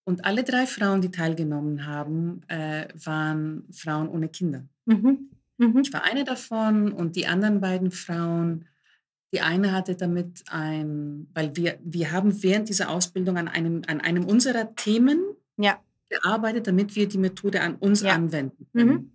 und 0.03 0.26
alle 0.26 0.43
drei 0.43 0.65
Frauen, 0.65 0.99
die 1.01 1.11
teilgenommen 1.11 1.86
haben, 1.86 2.41
äh, 2.47 2.88
waren 3.05 3.67
Frauen 3.72 4.09
ohne 4.09 4.30
Kinder. 4.30 4.63
Mhm. 4.88 5.30
Mhm. 5.59 5.82
Ich 5.84 5.93
war 5.93 6.03
eine 6.05 6.24
davon 6.24 6.91
und 6.91 7.15
die 7.15 7.28
anderen 7.28 7.61
beiden 7.61 7.91
Frauen, 7.91 8.65
die 9.32 9.41
eine 9.41 9.74
hatte 9.74 9.95
damit 9.95 10.45
ein, 10.49 11.28
weil 11.36 11.55
wir, 11.55 11.78
wir 11.84 12.11
haben 12.11 12.41
während 12.41 12.67
dieser 12.67 12.89
Ausbildung 12.89 13.38
an 13.38 13.47
einem, 13.47 13.84
an 13.86 14.01
einem 14.01 14.26
unserer 14.26 14.74
Themen 14.74 15.22
ja. 15.57 15.80
gearbeitet, 16.09 16.65
damit 16.65 16.95
wir 16.95 17.07
die 17.07 17.19
Methode 17.19 17.61
an 17.61 17.76
uns 17.76 18.01
ja. 18.01 18.15
anwenden 18.15 18.65
können. 18.74 18.89
Mhm. 18.89 19.11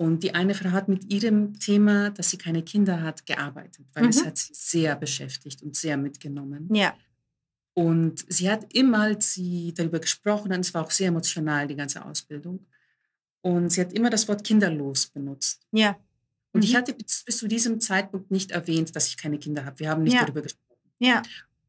Und 0.00 0.22
die 0.22 0.34
eine 0.34 0.54
Frau 0.54 0.70
hat 0.70 0.88
mit 0.88 1.12
ihrem 1.12 1.58
Thema, 1.58 2.08
dass 2.08 2.30
sie 2.30 2.38
keine 2.38 2.62
Kinder 2.62 3.02
hat, 3.02 3.26
gearbeitet, 3.26 3.84
weil 3.92 4.04
mhm. 4.04 4.08
es 4.08 4.24
hat 4.24 4.38
sie 4.38 4.54
sehr 4.54 4.96
beschäftigt 4.96 5.62
und 5.62 5.76
sehr 5.76 5.98
mitgenommen. 5.98 6.74
Ja. 6.74 6.94
Und 7.74 8.24
sie 8.26 8.50
hat 8.50 8.72
immer, 8.72 9.00
als 9.00 9.34
sie 9.34 9.74
darüber 9.74 9.98
gesprochen 9.98 10.54
hat, 10.54 10.60
es 10.60 10.72
war 10.72 10.86
auch 10.86 10.90
sehr 10.90 11.08
emotional, 11.08 11.66
die 11.66 11.76
ganze 11.76 12.02
Ausbildung. 12.02 12.64
Und 13.42 13.68
sie 13.68 13.82
hat 13.82 13.92
immer 13.92 14.08
das 14.08 14.26
Wort 14.26 14.42
kinderlos 14.42 15.06
benutzt. 15.06 15.66
Ja. 15.70 15.98
Und 16.52 16.60
mhm. 16.60 16.66
ich 16.66 16.76
hatte 16.76 16.94
bis, 16.94 17.22
bis, 17.22 17.36
zu 17.36 17.46
diesem 17.46 17.78
Zeitpunkt 17.78 18.30
nicht 18.30 18.52
erwähnt, 18.52 18.96
dass 18.96 19.06
ich 19.06 19.18
keine 19.18 19.38
Kinder 19.38 19.66
habe. 19.66 19.80
Wir 19.80 19.90
haben 19.90 20.02
nicht 20.02 20.14
ja. 20.14 20.22
darüber 20.22 20.40
gesprochen. 20.40 20.80
Ja. 20.98 21.20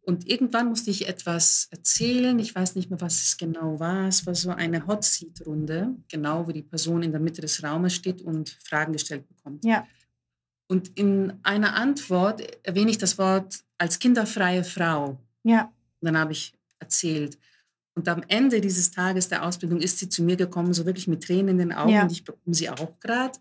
Und 0.03 0.27
irgendwann 0.27 0.69
musste 0.69 0.89
ich 0.89 1.07
etwas 1.07 1.67
erzählen. 1.69 2.37
Ich 2.39 2.55
weiß 2.55 2.75
nicht 2.75 2.89
mehr, 2.89 2.99
was 3.01 3.21
es 3.21 3.37
genau 3.37 3.79
war. 3.79 4.07
Es 4.07 4.25
war 4.25 4.33
so 4.33 4.49
eine 4.49 4.87
Hot 4.87 5.03
Seat 5.03 5.45
Runde, 5.45 5.95
genau 6.07 6.47
wo 6.47 6.51
die 6.51 6.63
Person 6.63 7.03
in 7.03 7.11
der 7.11 7.21
Mitte 7.21 7.41
des 7.41 7.63
Raumes 7.63 7.93
steht 7.93 8.21
und 8.21 8.49
Fragen 8.49 8.93
gestellt 8.93 9.27
bekommt. 9.27 9.63
Ja. 9.63 9.85
Und 10.67 10.97
in 10.97 11.33
einer 11.43 11.75
Antwort 11.75 12.41
erwähne 12.65 12.89
ich 12.89 12.97
das 12.97 13.17
Wort 13.17 13.59
als 13.77 13.99
kinderfreie 13.99 14.63
Frau. 14.63 15.19
Ja. 15.43 15.65
Und 15.99 16.05
dann 16.07 16.17
habe 16.17 16.31
ich 16.31 16.53
erzählt. 16.79 17.37
Und 17.93 18.07
am 18.07 18.23
Ende 18.27 18.61
dieses 18.61 18.89
Tages 18.89 19.29
der 19.29 19.43
Ausbildung 19.43 19.81
ist 19.81 19.99
sie 19.99 20.09
zu 20.09 20.23
mir 20.23 20.37
gekommen, 20.37 20.73
so 20.73 20.85
wirklich 20.85 21.07
mit 21.07 21.23
Tränen 21.23 21.49
in 21.49 21.57
den 21.57 21.73
Augen. 21.73 21.91
Ja. 21.91 22.03
Und 22.03 22.11
ich 22.11 22.23
bekomme 22.23 22.55
sie 22.55 22.69
auch 22.69 22.99
gerade. 22.99 23.37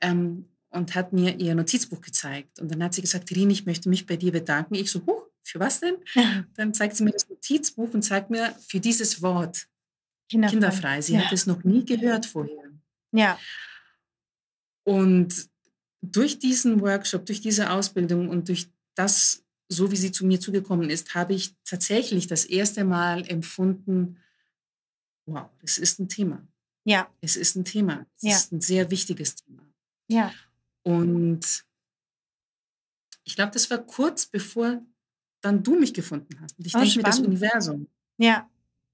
Ähm, 0.00 0.46
und 0.70 0.94
hat 0.94 1.12
mir 1.12 1.38
ihr 1.38 1.54
Notizbuch 1.54 2.00
gezeigt. 2.00 2.60
Und 2.60 2.70
dann 2.70 2.82
hat 2.82 2.92
sie 2.92 3.00
gesagt, 3.00 3.30
Rin, 3.30 3.50
ich 3.50 3.64
möchte 3.64 3.88
mich 3.88 4.04
bei 4.04 4.16
dir 4.16 4.32
bedanken. 4.32 4.74
Ich 4.74 4.90
so, 4.90 5.00
huch, 5.06 5.26
für 5.48 5.60
was 5.60 5.80
denn? 5.80 5.96
Dann 6.54 6.74
zeigt 6.74 6.96
sie 6.96 7.04
mir 7.04 7.12
das 7.12 7.28
Notizbuch 7.28 7.92
und 7.94 8.02
zeigt 8.02 8.30
mir 8.30 8.54
für 8.68 8.80
dieses 8.80 9.22
Wort 9.22 9.66
kinderfrei. 10.28 10.52
kinderfrei. 10.52 11.00
Sie 11.02 11.14
ja. 11.14 11.20
hat 11.20 11.32
es 11.32 11.46
noch 11.46 11.64
nie 11.64 11.84
gehört 11.84 12.26
vorher. 12.26 12.70
Ja. 13.12 13.38
Und 14.84 15.48
durch 16.02 16.38
diesen 16.38 16.80
Workshop, 16.80 17.26
durch 17.26 17.40
diese 17.40 17.70
Ausbildung 17.70 18.28
und 18.28 18.48
durch 18.48 18.68
das, 18.94 19.44
so 19.68 19.90
wie 19.90 19.96
sie 19.96 20.12
zu 20.12 20.24
mir 20.26 20.40
zugekommen 20.40 20.90
ist, 20.90 21.14
habe 21.14 21.34
ich 21.34 21.54
tatsächlich 21.64 22.26
das 22.26 22.44
erste 22.44 22.84
Mal 22.84 23.26
empfunden, 23.28 24.18
wow, 25.26 25.48
das 25.60 25.78
ist 25.78 25.98
ein 25.98 26.08
Thema. 26.08 26.46
Ja. 26.84 27.10
Es 27.20 27.36
ist 27.36 27.56
ein 27.56 27.64
Thema. 27.64 28.06
Es 28.16 28.22
Ja. 28.22 28.36
ist 28.36 28.52
ein 28.52 28.60
sehr 28.60 28.90
wichtiges 28.90 29.34
Thema. 29.34 29.66
Ja. 30.08 30.32
Und 30.84 31.64
ich 33.24 33.34
glaube, 33.34 33.50
das 33.50 33.68
war 33.70 33.78
kurz 33.78 34.26
bevor 34.26 34.80
dann 35.46 35.62
du 35.62 35.78
mich 35.78 35.94
gefunden 35.94 36.38
hast. 36.40 36.58
Und 36.58 36.66
ich 36.66 36.74
Oh, 36.74 36.80
denke 36.80 36.96
mir, 36.98 37.02
das. 37.04 37.20
Universum, 37.20 37.86
Ja. 38.18 38.48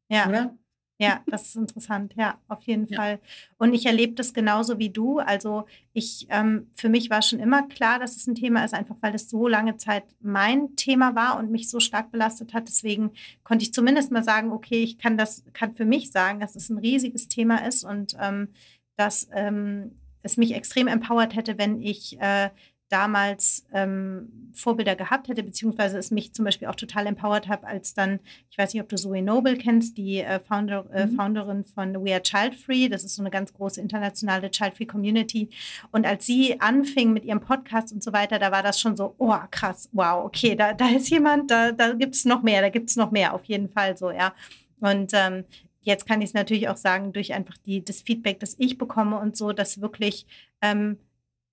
Ja. 0.08 0.28
oder? 0.28 0.56
Ja, 0.98 1.20
das 1.26 1.46
ist 1.48 1.56
interessant, 1.56 2.14
ja, 2.16 2.38
auf 2.46 2.62
jeden 2.62 2.86
Ja. 2.86 2.96
Fall. 2.96 3.20
Und 3.58 3.74
ich 3.74 3.86
erlebe 3.86 4.12
das 4.12 4.32
genauso 4.34 4.78
wie 4.78 4.90
du. 4.90 5.18
Also 5.18 5.64
ich, 5.92 6.28
ähm, 6.30 6.70
für 6.74 6.88
mich 6.88 7.10
war 7.10 7.22
schon 7.22 7.40
immer 7.40 7.66
klar, 7.66 7.98
dass 7.98 8.14
es 8.14 8.28
ein 8.28 8.36
Thema 8.36 8.64
ist, 8.64 8.72
einfach 8.72 8.94
weil 9.00 9.12
es 9.12 9.28
so 9.28 9.48
lange 9.48 9.76
Zeit 9.78 10.04
mein 10.20 10.76
Thema 10.76 11.16
war 11.16 11.38
und 11.40 11.50
mich 11.50 11.68
so 11.68 11.80
stark 11.80 12.12
belastet 12.12 12.54
hat. 12.54 12.68
Deswegen 12.68 13.10
konnte 13.42 13.64
ich 13.64 13.72
zumindest 13.74 14.12
mal 14.12 14.22
sagen, 14.22 14.52
okay, 14.52 14.80
ich 14.84 14.96
kann 14.98 15.16
das, 15.18 15.42
kann 15.54 15.74
für 15.74 15.86
mich 15.86 16.12
sagen, 16.12 16.38
dass 16.38 16.54
es 16.54 16.70
ein 16.70 16.78
riesiges 16.78 17.26
Thema 17.26 17.66
ist 17.66 17.82
und 17.82 18.14
ähm, 18.20 18.48
dass 18.96 19.26
ähm, 19.32 19.96
es 20.22 20.36
mich 20.36 20.54
extrem 20.54 20.86
empowert 20.86 21.34
hätte, 21.34 21.58
wenn 21.58 21.80
ich 21.82 22.20
äh, 22.20 22.50
damals 22.92 23.64
ähm, 23.72 24.50
Vorbilder 24.52 24.94
gehabt 24.96 25.28
hätte, 25.28 25.42
beziehungsweise 25.42 25.96
es 25.96 26.10
mich 26.10 26.34
zum 26.34 26.44
Beispiel 26.44 26.68
auch 26.68 26.74
total 26.74 27.06
empowert 27.06 27.48
habe, 27.48 27.66
als 27.66 27.94
dann, 27.94 28.20
ich 28.50 28.58
weiß 28.58 28.74
nicht, 28.74 28.82
ob 28.82 28.88
du 28.88 28.96
Zoe 28.96 29.22
Noble 29.22 29.56
kennst, 29.56 29.96
die 29.96 30.18
äh, 30.18 30.40
Founder, 30.40 30.84
äh, 30.92 31.06
Mhm. 31.06 31.16
Founderin 31.16 31.64
von 31.64 32.04
We 32.04 32.12
Are 32.12 32.22
Child 32.22 32.54
Free. 32.54 32.88
Das 32.88 33.04
ist 33.04 33.14
so 33.14 33.22
eine 33.22 33.30
ganz 33.30 33.52
große 33.54 33.80
internationale 33.80 34.50
Child 34.50 34.76
Free 34.76 34.86
Community. 34.86 35.48
Und 35.90 36.06
als 36.06 36.26
sie 36.26 36.60
anfing 36.60 37.12
mit 37.12 37.24
ihrem 37.24 37.40
Podcast 37.40 37.92
und 37.92 38.02
so 38.02 38.12
weiter, 38.12 38.38
da 38.38 38.52
war 38.52 38.62
das 38.62 38.78
schon 38.78 38.96
so, 38.96 39.14
oh 39.18 39.34
krass, 39.50 39.88
wow, 39.92 40.24
okay, 40.24 40.54
da, 40.54 40.74
da 40.74 40.88
ist 40.88 41.08
jemand, 41.08 41.50
da, 41.50 41.72
da 41.72 41.92
gibt 41.94 42.14
es 42.14 42.24
noch 42.24 42.42
mehr, 42.42 42.60
da 42.60 42.68
gibt 42.68 42.90
es 42.90 42.96
noch 42.96 43.10
mehr, 43.10 43.34
auf 43.34 43.44
jeden 43.46 43.68
Fall 43.70 43.96
so, 43.96 44.10
ja. 44.10 44.34
Und 44.80 45.12
ähm, 45.14 45.44
jetzt 45.80 46.06
kann 46.06 46.20
ich 46.20 46.28
es 46.28 46.34
natürlich 46.34 46.68
auch 46.68 46.76
sagen, 46.76 47.12
durch 47.12 47.32
einfach 47.32 47.56
die, 47.56 47.84
das 47.84 48.02
Feedback, 48.02 48.40
das 48.40 48.56
ich 48.58 48.78
bekomme 48.78 49.18
und 49.18 49.36
so, 49.36 49.52
dass 49.52 49.80
wirklich 49.80 50.26
ähm, 50.60 50.98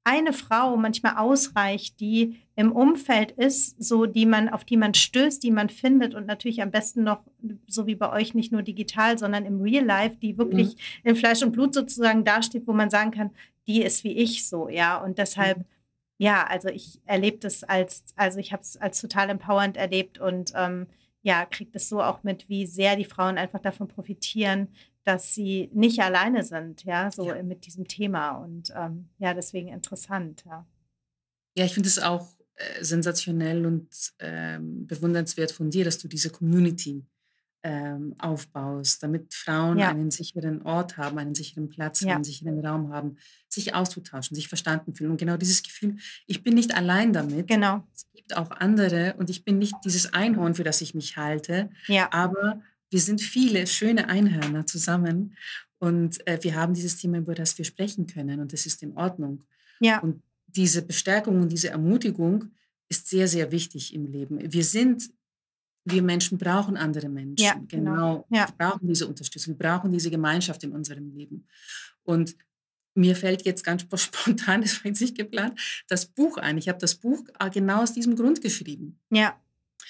eine 0.03 0.33
Frau 0.33 0.77
manchmal 0.77 1.17
ausreicht, 1.17 1.99
die 1.99 2.39
im 2.55 2.71
Umfeld 2.71 3.31
ist, 3.31 3.81
so 3.81 4.05
die 4.05 4.25
man, 4.25 4.49
auf 4.49 4.65
die 4.65 4.77
man 4.77 4.93
stößt, 4.93 5.43
die 5.43 5.51
man 5.51 5.69
findet 5.69 6.15
und 6.15 6.25
natürlich 6.25 6.61
am 6.61 6.71
besten 6.71 7.03
noch, 7.03 7.21
so 7.67 7.85
wie 7.85 7.95
bei 7.95 8.11
euch, 8.11 8.33
nicht 8.33 8.51
nur 8.51 8.63
digital, 8.63 9.17
sondern 9.17 9.45
im 9.45 9.61
Real 9.61 9.85
Life, 9.85 10.17
die 10.17 10.37
wirklich 10.37 10.75
in 11.03 11.15
Fleisch 11.15 11.43
und 11.43 11.51
Blut 11.51 11.73
sozusagen 11.73 12.23
dasteht, 12.23 12.67
wo 12.67 12.73
man 12.73 12.89
sagen 12.89 13.11
kann, 13.11 13.31
die 13.67 13.83
ist 13.83 14.03
wie 14.03 14.13
ich 14.13 14.47
so, 14.47 14.67
ja. 14.67 14.97
Und 14.97 15.19
deshalb, 15.19 15.65
ja, 16.17 16.45
also 16.45 16.69
ich 16.69 16.99
erlebe 17.05 17.37
das 17.37 17.63
als, 17.63 18.03
also 18.15 18.39
ich 18.39 18.51
habe 18.51 18.63
es 18.63 18.77
als 18.77 18.99
total 18.99 19.29
empowernd 19.29 19.77
erlebt 19.77 20.19
und 20.19 20.53
ähm, 20.55 20.87
ja, 21.21 21.45
kriegt 21.45 21.75
es 21.75 21.89
so 21.89 22.01
auch 22.01 22.23
mit, 22.23 22.49
wie 22.49 22.65
sehr 22.65 22.95
die 22.95 23.05
Frauen 23.05 23.37
einfach 23.37 23.59
davon 23.59 23.87
profitieren, 23.87 24.69
dass 25.09 25.33
sie 25.33 25.69
nicht 25.73 25.99
alleine 26.01 26.43
sind, 26.43 26.83
ja, 26.83 27.09
so 27.11 27.25
Ja. 27.27 27.41
mit 27.41 27.65
diesem 27.65 27.87
Thema. 27.87 28.37
Und 28.37 28.71
ähm, 28.75 29.09
ja, 29.17 29.33
deswegen 29.33 29.69
interessant, 29.69 30.43
ja. 30.45 30.67
Ja, 31.57 31.65
ich 31.65 31.73
finde 31.73 31.89
es 31.89 31.97
auch 31.99 32.27
äh, 32.55 32.83
sensationell 32.83 33.65
und 33.65 33.89
ähm, 34.19 34.85
bewundernswert 34.85 35.51
von 35.51 35.71
dir, 35.71 35.83
dass 35.83 35.97
du 35.97 36.07
diese 36.07 36.29
Community 36.29 37.05
ähm, 37.63 38.15
aufbaust, 38.19 39.01
damit 39.03 39.33
Frauen 39.33 39.79
Ja. 39.79 39.89
einen 39.89 40.11
sicheren 40.11 40.61
Ort 40.61 40.95
haben, 40.97 41.17
einen 41.17 41.35
sicheren 41.35 41.67
Platz, 41.69 42.01
Ja. 42.01 42.13
einen 42.15 42.23
sicheren 42.23 42.63
Raum 42.65 42.93
haben, 42.93 43.17
sich 43.49 43.73
auszutauschen, 43.73 44.35
sich 44.35 44.47
verstanden 44.47 44.93
fühlen. 44.95 45.11
Und 45.11 45.17
genau 45.17 45.35
dieses 45.37 45.63
Gefühl, 45.63 45.97
ich 46.27 46.43
bin 46.43 46.53
nicht 46.53 46.73
allein 46.75 47.11
damit. 47.13 47.47
Genau, 47.47 47.83
Es 47.93 48.05
gibt 48.13 48.37
auch 48.37 48.51
andere 48.51 49.15
und 49.17 49.29
ich 49.29 49.43
bin 49.43 49.57
nicht 49.57 49.75
dieses 49.83 50.13
Einhorn, 50.13 50.53
für 50.55 50.63
das 50.63 50.79
ich 50.81 50.93
mich 50.93 51.17
halte, 51.17 51.69
ja, 51.87 52.07
aber 52.13 52.61
wir 52.89 52.99
sind 52.99 53.21
viele 53.21 53.67
schöne 53.67 54.07
Einhörner 54.09 54.65
zusammen 54.65 55.35
und 55.77 56.25
äh, 56.27 56.39
wir 56.41 56.55
haben 56.55 56.73
dieses 56.73 56.97
Thema, 56.97 57.17
über 57.19 57.35
das 57.35 57.57
wir 57.57 57.65
sprechen 57.65 58.07
können 58.07 58.39
und 58.39 58.51
das 58.53 58.65
ist 58.65 58.81
in 58.83 58.95
Ordnung. 58.97 59.43
ja, 59.79 59.99
Und 59.99 60.21
diese 60.47 60.81
Bestärkung 60.81 61.39
und 61.41 61.49
diese 61.51 61.69
Ermutigung 61.69 62.45
ist 62.89 63.07
sehr, 63.07 63.27
sehr 63.27 63.51
wichtig 63.51 63.93
im 63.93 64.05
Leben. 64.07 64.51
Wir 64.51 64.63
sind, 64.63 65.11
wir 65.85 66.01
Menschen 66.01 66.37
brauchen 66.39 66.75
andere 66.75 67.07
Menschen. 67.07 67.45
Ja, 67.45 67.61
genau. 67.67 68.25
Ja. 68.31 68.47
Wir 68.47 68.55
brauchen 68.57 68.87
diese 68.87 69.07
Unterstützung, 69.07 69.53
wir 69.59 69.67
brauchen 69.67 69.91
diese 69.91 70.09
Gemeinschaft 70.09 70.63
in 70.63 70.71
unserem 70.71 71.09
Leben. 71.15 71.45
Und 72.03 72.35
mir 72.95 73.15
fällt 73.15 73.45
jetzt 73.45 73.63
ganz 73.63 73.83
spo- 73.83 73.97
spontan, 74.43 74.61
das 74.61 74.77
war 74.83 74.87
jetzt 74.89 75.01
nicht 75.01 75.15
geplant, 75.15 75.59
das 75.87 76.07
Buch 76.07 76.37
ein. 76.37 76.57
Ich 76.57 76.67
habe 76.67 76.79
das 76.79 76.95
Buch 76.95 77.23
äh, 77.39 77.49
genau 77.51 77.83
aus 77.83 77.93
diesem 77.93 78.15
Grund 78.15 78.41
geschrieben, 78.41 78.99
ja, 79.11 79.39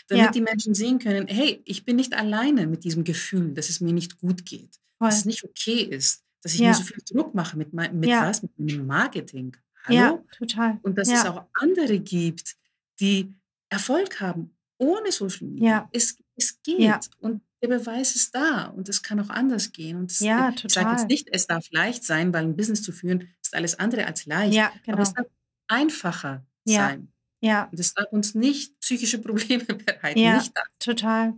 damit 0.07 0.25
Ja. 0.25 0.31
die 0.31 0.41
Menschen 0.41 0.73
sehen 0.73 0.99
können, 0.99 1.27
hey, 1.27 1.61
ich 1.65 1.85
bin 1.85 1.95
nicht 1.95 2.13
alleine 2.13 2.67
mit 2.67 2.83
diesem 2.83 3.03
Gefühl, 3.03 3.53
dass 3.53 3.69
es 3.69 3.81
mir 3.81 3.93
nicht 3.93 4.17
gut 4.19 4.45
geht, 4.45 4.75
voll. 4.97 5.07
dass 5.09 5.19
es 5.19 5.25
nicht 5.25 5.43
okay 5.43 5.81
ist, 5.83 6.23
dass 6.41 6.53
ich 6.53 6.59
Ja. 6.59 6.69
mir 6.69 6.75
so 6.75 6.83
viel 6.83 7.03
Druck 7.11 7.33
mache 7.35 7.57
mit, 7.57 7.73
mit 7.73 8.05
Ja. 8.09 8.27
was, 8.27 8.41
mit 8.43 8.57
meinem 8.57 8.85
Marketing. 8.87 9.55
Hallo? 9.85 9.95
Ja, 9.97 10.23
total. 10.37 10.79
Und 10.83 10.97
dass 10.97 11.09
es 11.09 11.25
auch 11.25 11.45
andere 11.59 11.99
gibt, 11.99 12.55
die 12.99 13.33
Erfolg 13.69 14.19
haben 14.19 14.55
ohne 14.77 15.11
Social 15.11 15.47
Media. 15.47 15.67
Ja. 15.69 15.89
Es, 15.91 16.17
es 16.35 16.61
geht. 16.63 17.09
Und 17.19 17.41
der 17.61 17.67
Beweis 17.69 18.15
ist 18.15 18.33
da. 18.35 18.65
Und 18.67 18.87
es 18.89 19.01
kann 19.03 19.19
auch 19.19 19.29
anders 19.29 19.71
gehen. 19.71 19.97
Und 19.97 20.11
es, 20.11 20.19
Ja, 20.19 20.49
ich 20.49 20.61
sage 20.71 20.85
total. 20.87 20.91
jetzt 20.97 21.07
nicht, 21.09 21.27
es 21.31 21.47
darf 21.47 21.65
leicht 21.71 22.03
sein, 22.03 22.33
weil 22.33 22.43
ein 22.45 22.55
Business 22.55 22.81
zu 22.81 22.91
führen 22.91 23.27
ist 23.41 23.53
alles 23.53 23.77
andere 23.79 24.05
als 24.05 24.25
leicht. 24.25 24.53
Ja, 24.53 24.67
Aber 24.67 24.79
genau. 24.85 25.01
es 25.01 25.13
darf 25.13 25.27
einfacher 25.67 26.45
sein. 26.65 27.11
Ja, 27.41 27.69
es 27.71 27.93
darf 27.93 28.11
uns 28.11 28.35
nicht 28.35 28.79
psychische 28.81 29.19
Probleme 29.19 29.63
bereiten. 29.65 30.19
Ja. 30.19 30.37
Nicht 30.37 30.51
das. 30.55 30.63
total. 30.79 31.33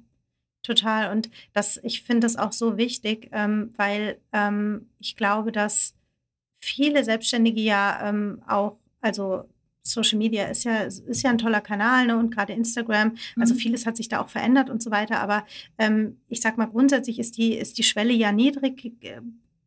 Total. 0.63 1.11
Und 1.11 1.29
das, 1.53 1.79
ich 1.83 2.03
finde 2.03 2.21
das 2.21 2.37
auch 2.37 2.51
so 2.51 2.77
wichtig, 2.77 3.29
ähm, 3.31 3.73
weil 3.77 4.19
ähm, 4.31 4.89
ich 4.99 5.15
glaube, 5.15 5.51
dass 5.51 5.95
viele 6.59 7.03
Selbstständige 7.03 7.61
ja 7.61 8.07
ähm, 8.07 8.41
auch, 8.47 8.77
also 9.01 9.45
Social 9.83 10.19
Media 10.19 10.45
ist 10.45 10.63
ja, 10.63 10.81
ist 10.83 11.23
ja 11.23 11.31
ein 11.31 11.39
toller 11.39 11.61
Kanal 11.61 12.05
ne? 12.05 12.17
und 12.17 12.29
gerade 12.29 12.53
Instagram, 12.53 13.15
also 13.39 13.55
Mhm. 13.55 13.57
vieles 13.57 13.87
hat 13.87 13.97
sich 13.97 14.09
da 14.09 14.21
auch 14.21 14.29
verändert 14.29 14.69
und 14.69 14.83
so 14.83 14.91
weiter. 14.91 15.19
Aber 15.21 15.43
ähm, 15.79 16.17
ich 16.27 16.41
sag 16.41 16.59
mal, 16.59 16.67
grundsätzlich 16.67 17.17
ist 17.17 17.37
die, 17.37 17.55
ist 17.57 17.79
die 17.79 17.83
Schwelle 17.83 18.13
ja 18.13 18.31
niedrig 18.31 18.85
äh, 19.03 19.21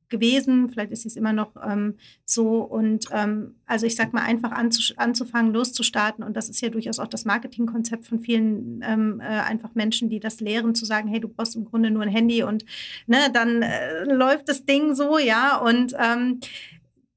gewesen. 0.09 0.69
Vielleicht 0.69 0.93
ist 0.93 1.07
es 1.07 1.17
immer 1.17 1.33
noch 1.33 1.53
ähm, 1.65 1.95
so. 2.25 2.63
Und 2.63 3.07
ähm, 3.13 3.57
also 3.67 3.87
ich 3.87 3.97
sag 3.97 4.13
mal, 4.13 4.23
einfach 4.23 4.53
anzu, 4.53 4.95
anzufangen, 4.97 5.53
loszustarten. 5.53 6.25
Und 6.25 6.37
das 6.37 6.49
ist 6.49 6.61
ja 6.61 6.69
durchaus 6.69 6.99
auch 6.99 7.09
das 7.09 7.25
Marketingkonzept 7.25 8.07
von 8.07 8.21
vielen 8.21 8.83
ähm, 8.87 9.21
äh, 9.21 9.25
einfach 9.25 9.75
Menschen, 9.75 10.09
die 10.09 10.21
das 10.21 10.41
lehren, 10.41 10.75
zu 10.75 10.85
sagen, 10.85 11.09
hey, 11.09 11.21
du 11.21 11.29
brauchst 11.29 11.57
im 11.57 11.65
Grunde 11.65 11.91
nur 11.91 12.03
ein 12.03 12.09
Handy 12.09 12.43
und 12.43 12.65
ne, 13.07 13.19
dann 13.33 13.63
äh, 13.63 14.05
läuft 14.05 14.49
das 14.49 14.65
Ding 14.65 14.95
so, 14.95 15.19
ja. 15.19 15.59
Und 15.59 15.95
ähm, 15.99 16.41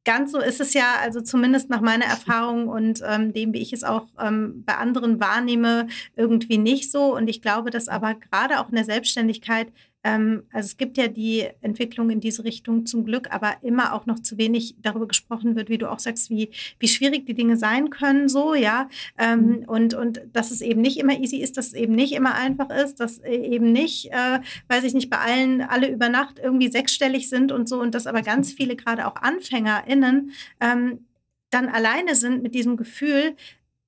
ganz 0.08 0.32
so 0.32 0.40
ist 0.40 0.62
es 0.62 0.74
ja, 0.74 0.96
also 1.02 1.20
zumindest 1.20 1.70
nach 1.70 1.82
meiner 1.82 2.06
Erfahrung 2.06 2.70
und 2.70 3.04
ähm, 3.06 3.34
dem, 3.34 3.52
wie 3.52 3.62
ich 3.62 3.74
es 3.74 3.84
auch 3.84 4.08
ähm, 4.18 4.64
bei 4.66 4.76
anderen 4.76 5.20
wahrnehme, 5.20 5.88
irgendwie 6.16 6.58
nicht 6.58 6.94
so. 6.94 7.14
Und 7.14 7.30
ich 7.30 7.42
glaube, 7.42 7.72
dass 7.72 7.90
aber 7.90 8.16
gerade 8.16 8.62
auch 8.62 8.70
in 8.70 8.76
der 8.76 8.86
Selbstständigkeit, 8.86 9.68
also 10.52 10.66
es 10.66 10.78
gibt 10.78 10.98
ja 10.98 11.08
die 11.08 11.48
Entwicklung 11.62 12.10
in 12.10 12.20
diese 12.20 12.44
Richtung 12.44 12.86
zum 12.86 13.06
Glück, 13.06 13.32
aber 13.32 13.58
immer 13.62 13.94
auch 13.94 14.06
noch 14.06 14.20
zu 14.20 14.38
wenig 14.38 14.76
darüber 14.82 15.08
gesprochen 15.08 15.56
wird, 15.56 15.70
wie 15.70 15.78
du 15.78 15.90
auch 15.92 16.00
sagst, 16.00 16.30
wie, 16.30 16.50
wie 16.80 16.88
schwierig 16.88 17.26
die 17.26 17.34
Dinge 17.34 17.58
sein 17.58 17.90
können, 17.90 18.30
so, 18.30 18.54
ja. 18.54 18.90
Ähm, 19.18 19.38
Mhm. 19.48 19.64
und, 19.68 19.94
und 19.94 20.22
dass 20.34 20.52
es 20.52 20.62
eben 20.62 20.82
nicht 20.82 20.98
immer 20.98 21.18
easy 21.20 21.38
ist, 21.38 21.58
dass 21.58 21.68
es 21.68 21.74
eben 21.74 21.94
nicht 21.96 22.14
immer 22.14 22.34
einfach 22.36 22.70
ist, 22.70 23.00
dass 23.00 23.20
äh, 23.20 23.36
eben 23.36 23.72
nicht, 23.72 24.12
äh, 24.12 24.40
weiß 24.68 24.84
ich 24.84 24.94
nicht, 24.94 25.10
bei 25.10 25.18
allen 25.20 25.62
alle 25.62 25.90
über 25.90 26.10
Nacht 26.10 26.40
irgendwie 26.40 26.70
sechsstellig 26.70 27.30
sind 27.30 27.52
und 27.52 27.70
so 27.70 27.80
und 27.80 27.94
dass 27.96 28.08
aber 28.08 28.22
ganz 28.22 28.54
viele 28.54 28.76
gerade 28.76 29.08
auch 29.08 29.16
AnfängerInnen 29.16 30.32
ähm, 30.60 31.06
dann 31.50 31.70
alleine 31.70 32.16
sind 32.16 32.44
mit 32.44 32.56
diesem 32.56 32.76
Gefühl, 32.76 33.36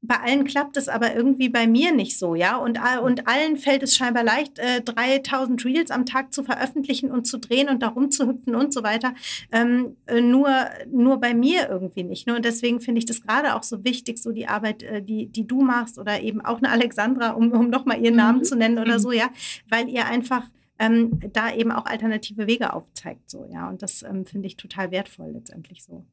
bei 0.01 0.15
allen 0.15 0.45
klappt 0.45 0.77
es 0.77 0.87
aber 0.87 1.13
irgendwie 1.13 1.49
bei 1.49 1.67
mir 1.67 1.93
nicht 1.93 2.17
so, 2.17 2.33
ja. 2.33 2.55
Und, 2.55 2.81
all- 2.81 2.99
und 2.99 3.27
allen 3.27 3.57
fällt 3.57 3.83
es 3.83 3.95
scheinbar 3.97 4.23
leicht, 4.23 4.57
äh, 4.57 4.81
3000 4.81 5.65
Reels 5.65 5.91
am 5.91 6.05
Tag 6.05 6.33
zu 6.33 6.43
veröffentlichen 6.43 7.11
und 7.11 7.25
zu 7.27 7.37
drehen 7.37 7.67
und 7.67 7.83
da 7.83 7.89
rumzuhüpfen 7.89 8.55
und 8.55 8.73
so 8.73 8.81
weiter. 8.81 9.13
Ähm, 9.51 9.97
äh, 10.07 10.21
nur, 10.21 10.49
nur 10.89 11.19
bei 11.19 11.33
mir 11.33 11.67
irgendwie 11.69 12.03
nicht. 12.03 12.27
Ne? 12.27 12.35
Und 12.37 12.45
deswegen 12.45 12.79
finde 12.79 12.99
ich 12.99 13.05
das 13.05 13.21
gerade 13.21 13.55
auch 13.55 13.63
so 13.63 13.83
wichtig, 13.83 14.19
so 14.19 14.31
die 14.31 14.47
Arbeit, 14.47 14.83
äh, 14.83 15.01
die, 15.01 15.27
die 15.27 15.45
du 15.45 15.61
machst 15.61 15.99
oder 15.99 16.21
eben 16.21 16.39
auch 16.39 16.59
eine 16.59 16.69
Alexandra, 16.71 17.31
um, 17.31 17.51
um 17.51 17.69
nochmal 17.69 18.01
ihren 18.01 18.15
Namen 18.15 18.39
Mhm. 18.39 18.43
zu 18.45 18.55
nennen 18.55 18.79
oder 18.79 18.95
Mhm. 18.95 18.99
so, 19.01 19.11
ja. 19.11 19.29
Weil 19.69 19.89
ihr 19.89 20.05
einfach 20.05 20.43
ähm, 20.81 21.19
da 21.33 21.53
eben 21.53 21.73
auch 21.73 21.85
alternative 21.85 22.47
Wege 22.47 22.71
aufzeigt, 22.71 23.29
so, 23.29 23.45
ja. 23.51 23.67
Und 23.67 23.81
das 23.81 24.01
ähm, 24.03 24.25
finde 24.25 24.47
ich 24.47 24.55
total 24.55 24.91
wertvoll 24.91 25.31
letztendlich 25.33 25.83
so. 25.83 26.05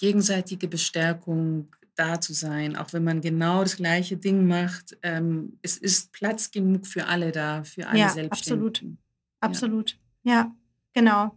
gegenseitige 0.00 0.68
Bestärkung 0.68 1.68
da 1.96 2.20
zu 2.20 2.32
sein, 2.32 2.76
auch 2.76 2.92
wenn 2.92 3.04
man 3.04 3.20
genau 3.20 3.62
das 3.62 3.76
gleiche 3.76 4.16
Ding 4.16 4.46
macht. 4.46 4.96
Ähm, 5.02 5.58
es 5.62 5.76
ist 5.78 6.12
Platz 6.12 6.50
genug 6.50 6.86
für 6.86 7.06
alle 7.06 7.32
da, 7.32 7.64
für 7.64 7.86
alle 7.88 8.00
Ja, 8.00 8.08
Selbstständigen. 8.10 8.66
absolut. 8.66 8.96
Absolut. 9.40 9.98
Ja, 10.22 10.54
genau. 10.92 11.36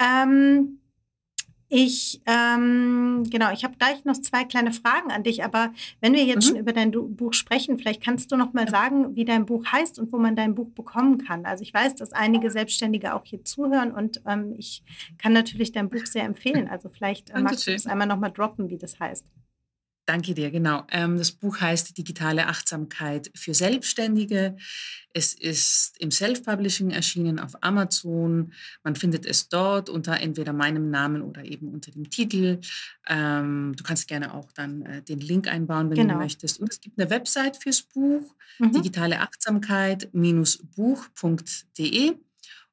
Ähm, 0.00 0.80
Ich, 1.68 2.22
ähm, 2.26 3.24
genau, 3.28 3.50
ich 3.52 3.64
habe 3.64 3.74
gleich 3.76 4.04
noch 4.04 4.14
zwei 4.20 4.44
kleine 4.44 4.70
Fragen 4.72 5.10
an 5.10 5.24
dich, 5.24 5.42
aber 5.42 5.72
wenn 6.00 6.14
wir 6.14 6.22
jetzt 6.24 6.44
Mhm. 6.44 6.48
schon 6.50 6.58
über 6.60 6.72
dein 6.72 6.92
Buch 6.92 7.32
sprechen, 7.32 7.76
vielleicht 7.76 8.00
kannst 8.00 8.30
du 8.30 8.36
noch 8.36 8.52
mal 8.52 8.66
Ja. 8.66 8.70
sagen, 8.70 9.16
wie 9.16 9.24
dein 9.24 9.46
Buch 9.46 9.64
heißt 9.72 9.98
und 9.98 10.12
wo 10.12 10.18
man 10.18 10.36
dein 10.36 10.54
Buch 10.54 10.70
bekommen 10.76 11.18
kann. 11.18 11.44
Also 11.44 11.62
ich 11.62 11.74
weiß, 11.74 11.96
dass 11.96 12.12
einige 12.12 12.52
Selbstständige 12.52 13.14
auch 13.14 13.24
hier 13.24 13.44
zuhören 13.44 13.90
und 13.90 14.22
ähm, 14.26 14.54
ich 14.56 14.84
kann 15.18 15.32
natürlich 15.32 15.72
dein 15.72 15.90
Buch 15.90 16.06
sehr 16.06 16.22
empfehlen. 16.22 16.68
Also 16.68 16.88
vielleicht 16.88 17.30
äh, 17.30 17.40
magst 17.40 17.66
du 17.66 17.72
das 17.72 17.88
einmal 17.88 18.06
noch 18.06 18.20
mal 18.20 18.30
droppen, 18.30 18.70
wie 18.70 18.78
das 18.78 19.00
heißt. 19.00 19.24
Danke 20.08 20.34
dir, 20.34 20.52
genau. 20.52 20.86
Ähm, 20.92 21.18
das 21.18 21.32
Buch 21.32 21.60
heißt 21.60 21.98
Digitale 21.98 22.46
Achtsamkeit 22.46 23.28
für 23.34 23.54
Selbstständige. 23.54 24.56
Es 25.12 25.34
ist 25.34 25.96
im 25.98 26.12
Self-Publishing 26.12 26.90
erschienen 26.90 27.40
auf 27.40 27.54
Amazon. 27.60 28.52
Man 28.84 28.94
findet 28.94 29.26
es 29.26 29.48
dort 29.48 29.88
unter 29.88 30.20
entweder 30.20 30.52
meinem 30.52 30.90
Namen 30.90 31.22
oder 31.22 31.44
eben 31.44 31.66
unter 31.68 31.90
dem 31.90 32.08
Titel. 32.08 32.60
Ähm, 33.08 33.74
du 33.76 33.82
kannst 33.82 34.06
gerne 34.06 34.32
auch 34.32 34.52
dann 34.52 34.82
äh, 34.86 35.02
den 35.02 35.18
Link 35.18 35.48
einbauen, 35.48 35.90
wenn 35.90 35.96
Genau. 35.96 36.14
du 36.14 36.20
möchtest. 36.20 36.60
Und 36.60 36.70
es 36.70 36.80
gibt 36.80 37.00
eine 37.00 37.10
Website 37.10 37.56
fürs 37.56 37.82
Buch, 37.82 38.32
Mhm. 38.60 38.72
digitale 38.72 39.18
Achtsamkeit-buch.de. 39.20 42.14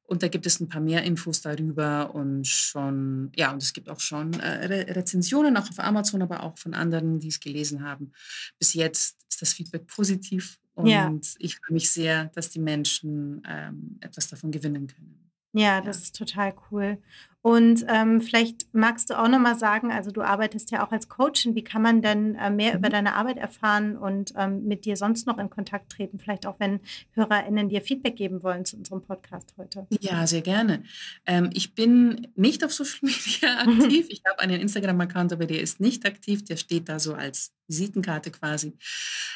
Und 0.06 0.22
da 0.22 0.28
gibt 0.28 0.46
es 0.46 0.60
ein 0.60 0.68
paar 0.68 0.82
mehr 0.82 1.02
Infos 1.04 1.40
darüber 1.40 2.14
und 2.14 2.46
schon, 2.46 3.32
ja, 3.36 3.52
und 3.52 3.62
es 3.62 3.72
gibt 3.72 3.88
auch 3.88 4.00
schon 4.00 4.34
äh, 4.34 4.66
Re 4.66 4.86
Rezensionen, 4.96 5.56
auch 5.56 5.68
auf 5.70 5.78
Amazon, 5.78 6.22
aber 6.22 6.42
auch 6.42 6.58
von 6.58 6.74
anderen, 6.74 7.20
die 7.20 7.28
es 7.28 7.40
gelesen 7.40 7.82
haben. 7.84 8.12
Bis 8.58 8.74
jetzt 8.74 9.24
ist 9.30 9.40
das 9.42 9.52
Feedback 9.54 9.86
positiv 9.86 10.58
und 10.74 11.12
Ja. 11.12 11.18
ich 11.38 11.56
freue 11.56 11.74
mich 11.74 11.90
sehr, 11.90 12.26
dass 12.34 12.50
die 12.50 12.60
Menschen 12.60 13.42
ähm, 13.48 13.96
etwas 14.00 14.28
davon 14.28 14.50
gewinnen 14.50 14.86
können. 14.88 15.23
Ja, 15.54 15.76
Ja. 15.76 15.80
das 15.80 15.98
ist 16.02 16.16
total 16.16 16.54
cool. 16.70 16.98
Und 17.40 17.84
ähm, 17.88 18.22
vielleicht 18.22 18.72
magst 18.72 19.10
du 19.10 19.18
auch 19.22 19.28
noch 19.28 19.38
mal 19.38 19.54
sagen, 19.54 19.92
also 19.92 20.10
du 20.10 20.22
arbeitest 20.22 20.70
ja 20.70 20.82
auch 20.82 20.92
als 20.92 21.10
Coachin, 21.10 21.54
wie 21.54 21.62
kann 21.62 21.82
man 21.82 22.00
denn 22.00 22.36
äh, 22.36 22.48
mehr 22.48 22.74
über 22.74 22.88
Mhm. 22.88 22.92
deine 22.92 23.14
Arbeit 23.16 23.36
erfahren 23.36 23.98
und 23.98 24.32
ähm, 24.34 24.64
mit 24.64 24.86
dir 24.86 24.96
sonst 24.96 25.26
noch 25.26 25.36
in 25.36 25.50
Kontakt 25.50 25.92
treten? 25.92 26.18
Vielleicht 26.18 26.46
auch, 26.46 26.58
wenn 26.58 26.80
HörerInnen 27.12 27.68
dir 27.68 27.82
Feedback 27.82 28.16
geben 28.16 28.42
wollen 28.42 28.64
zu 28.64 28.78
unserem 28.78 29.02
Podcast 29.02 29.52
heute. 29.58 29.86
Ja, 30.00 30.26
sehr 30.26 30.40
gerne. 30.40 30.84
Ähm, 31.26 31.50
ich 31.52 31.74
bin 31.74 32.28
nicht 32.34 32.64
auf 32.64 32.72
Social 32.72 33.00
Media 33.02 33.58
aktiv. 33.58 34.06
Ich 34.08 34.22
habe 34.26 34.40
einen 34.40 34.58
Instagram-Account, 34.62 35.34
aber 35.34 35.44
der 35.44 35.60
ist 35.60 35.80
nicht 35.80 36.06
aktiv. 36.06 36.44
Der 36.46 36.56
steht 36.56 36.88
da 36.88 36.98
so 36.98 37.12
als 37.12 37.52
Visitenkarte 37.68 38.30
quasi. 38.30 38.72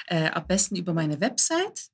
Äh, 0.07 0.31
am 0.31 0.47
besten 0.47 0.77
über 0.77 0.95
meine 0.95 1.21
Website. 1.21 1.91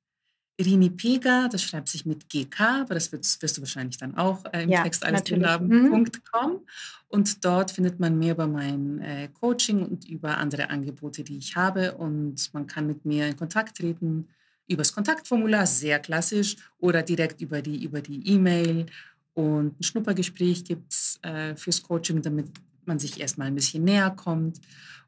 Rini 0.59 0.89
Pega, 0.89 1.47
das 1.49 1.63
schreibt 1.63 1.89
sich 1.89 2.05
mit 2.05 2.29
GK, 2.29 2.81
aber 2.81 2.93
das 2.93 3.11
wirst, 3.11 3.41
wirst 3.41 3.57
du 3.57 3.61
wahrscheinlich 3.61 3.97
dann 3.97 4.15
auch 4.15 4.43
äh, 4.53 4.63
im 4.63 4.69
Ja, 4.69 4.83
Text 4.83 5.03
alles 5.03 5.23
drin 5.23 5.41
natürlich. 5.41 5.53
haben, 5.53 5.67
Mhm. 5.83 5.89
Punkt 5.91 6.31
.com. 6.31 6.61
Und 7.09 7.43
dort 7.45 7.71
findet 7.71 7.99
man 7.99 8.17
mehr 8.17 8.33
über 8.33 8.47
mein 8.47 8.99
äh, 9.01 9.27
Coaching 9.39 9.85
und 9.85 10.07
über 10.09 10.37
andere 10.37 10.69
Angebote, 10.69 11.23
die 11.23 11.37
ich 11.37 11.55
habe. 11.55 11.93
Und 11.95 12.53
man 12.53 12.67
kann 12.67 12.87
mit 12.87 13.05
mir 13.05 13.27
in 13.27 13.35
Kontakt 13.35 13.77
treten 13.77 14.27
übers 14.67 14.93
Kontaktformular, 14.93 15.65
sehr 15.67 15.99
klassisch, 15.99 16.55
oder 16.79 17.03
direkt 17.03 17.41
über 17.41 17.61
die 17.61 17.83
über 17.83 18.01
die 18.01 18.25
E-Mail. 18.27 18.85
Und 19.33 19.79
ein 19.79 19.83
Schnuppergespräch 19.83 20.63
gibt 20.63 20.91
es 20.93 21.19
äh, 21.21 21.55
fürs 21.55 21.83
Coaching, 21.83 22.21
damit 22.21 22.47
man 22.85 22.97
sich 22.99 23.19
erstmal 23.19 23.47
ein 23.47 23.55
bisschen 23.55 23.83
näher 23.83 24.11
kommt. 24.11 24.59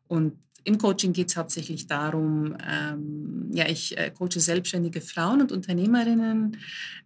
Und 0.07 0.33
im 0.67 0.77
Coaching 0.77 1.13
geht 1.13 1.29
es 1.29 1.37
hauptsächlich 1.37 1.87
darum, 1.87 2.57
ähm, 2.69 3.49
ja, 3.53 3.69
ich 3.69 3.97
äh, 3.97 4.11
coache 4.11 4.39
selbstständige 4.41 4.99
Frauen 4.99 5.39
und 5.39 5.53
Unternehmerinnen 5.53 6.57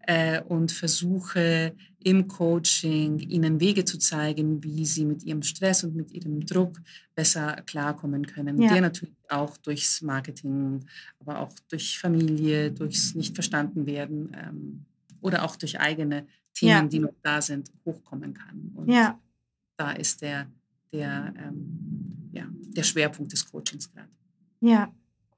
äh, 0.08 0.42
und 0.42 0.72
versuche 0.72 1.76
im 2.04 2.28
Coaching 2.28 3.20
ihnen 3.20 3.60
Wege 3.60 3.86
zu 3.86 4.00
zeigen, 4.00 4.64
wie 4.64 4.84
sie 4.84 5.06
mit 5.06 5.24
ihrem 5.24 5.44
Stress 5.44 5.84
und 5.84 5.96
mit 5.96 6.12
ihrem 6.12 6.44
Druck 6.44 6.82
besser 7.14 7.58
klarkommen 7.68 8.26
können. 8.26 8.60
Ja. 8.60 8.74
Der 8.74 8.82
natürlich 8.82 9.14
auch 9.30 9.56
durchs 9.58 10.02
Marketing, 10.02 10.84
aber 11.20 11.40
auch 11.40 11.54
durch 11.70 12.00
Familie, 12.00 12.72
durchs 12.72 13.14
Nicht-Verstanden-Werden 13.14 14.32
ähm, 14.44 14.86
oder 15.22 15.44
auch 15.46 15.56
durch 15.56 15.80
eigene 15.80 16.26
Themen, 16.56 16.72
Ja. 16.72 16.84
die 16.86 17.00
noch 17.00 17.14
da 17.22 17.40
sind, 17.44 17.70
hochkommen 17.86 18.34
kann. 18.34 18.72
Und 18.74 18.90
Ja, 18.90 19.20
da 19.78 19.92
ist 19.92 20.24
der, 20.24 20.48
der, 20.92 21.32
ähm, 21.38 22.01
der 22.76 22.84
Schwerpunkt 22.84 23.32
des 23.32 23.50
Coachings 23.50 23.90
gerade. 23.92 24.10
ja, 24.62 24.92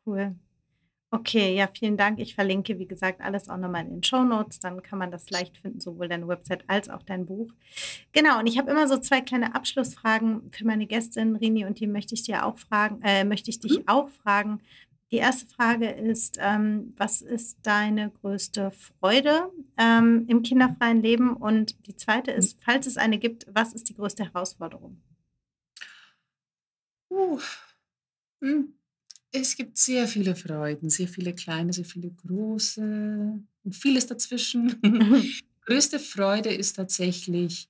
cool. 0.05 0.35
Okay, 1.15 1.55
ja, 1.55 1.69
vielen 1.71 1.95
Dank. 1.95 2.19
Ich 2.19 2.33
verlinke, 2.33 2.79
wie 2.79 2.87
gesagt, 2.87 3.21
alles 3.21 3.47
auch 3.47 3.57
nochmal 3.57 3.83
in 3.85 3.91
den 3.91 4.03
Show 4.03 4.23
Notes. 4.23 4.57
Dann 4.59 4.81
kann 4.81 4.97
man 4.97 5.11
das 5.11 5.29
leicht 5.29 5.55
finden, 5.59 5.79
sowohl 5.79 6.07
deine 6.07 6.27
Website 6.27 6.63
als 6.67 6.89
auch 6.89 7.03
dein 7.03 7.27
Buch. 7.27 7.51
Genau, 8.13 8.39
und 8.39 8.47
ich 8.47 8.57
habe 8.57 8.71
immer 8.71 8.87
so 8.87 8.97
zwei 8.97 9.21
kleine 9.21 9.53
Abschlussfragen 9.53 10.49
für 10.51 10.65
meine 10.65 10.87
Gästin 10.87 11.35
Rini 11.35 11.65
und 11.65 11.79
die 11.79 11.85
möchte 11.85 12.15
ich 12.15 12.23
dir 12.23 12.43
auch 12.43 12.57
fragen, 12.57 12.99
äh, 13.03 13.25
möchte 13.25 13.51
ich 13.51 13.59
dich 13.59 13.77
Mhm. 13.77 13.83
auch 13.85 14.09
fragen. 14.09 14.59
Die 15.11 15.17
erste 15.17 15.45
Frage 15.45 15.87
ist, 15.91 16.39
ähm, 16.41 16.95
was 16.97 17.21
ist 17.21 17.59
deine 17.61 18.09
größte 18.09 18.71
Freude 18.71 19.51
ähm, 19.77 20.25
im 20.27 20.41
kinderfreien 20.41 21.03
Leben? 21.03 21.37
Und 21.37 21.85
die 21.85 21.95
zweite 21.95 22.31
ist, 22.31 22.59
falls 22.63 22.87
es 22.87 22.97
eine 22.97 23.19
gibt, 23.19 23.45
was 23.53 23.73
ist 23.73 23.87
die 23.87 23.93
größte 23.93 24.23
Herausforderung? 24.23 24.97
Uh. 27.13 27.39
Es 29.31 29.55
gibt 29.55 29.77
sehr 29.77 30.07
viele 30.07 30.35
Freuden, 30.35 30.89
sehr 30.89 31.07
viele 31.07 31.33
kleine, 31.33 31.73
sehr 31.73 31.85
viele 31.85 32.11
große 32.11 33.39
und 33.63 33.75
vieles 33.75 34.05
dazwischen. 34.07 34.79
Größte 35.65 35.99
Freude 35.99 36.53
ist 36.53 36.73
tatsächlich, 36.75 37.69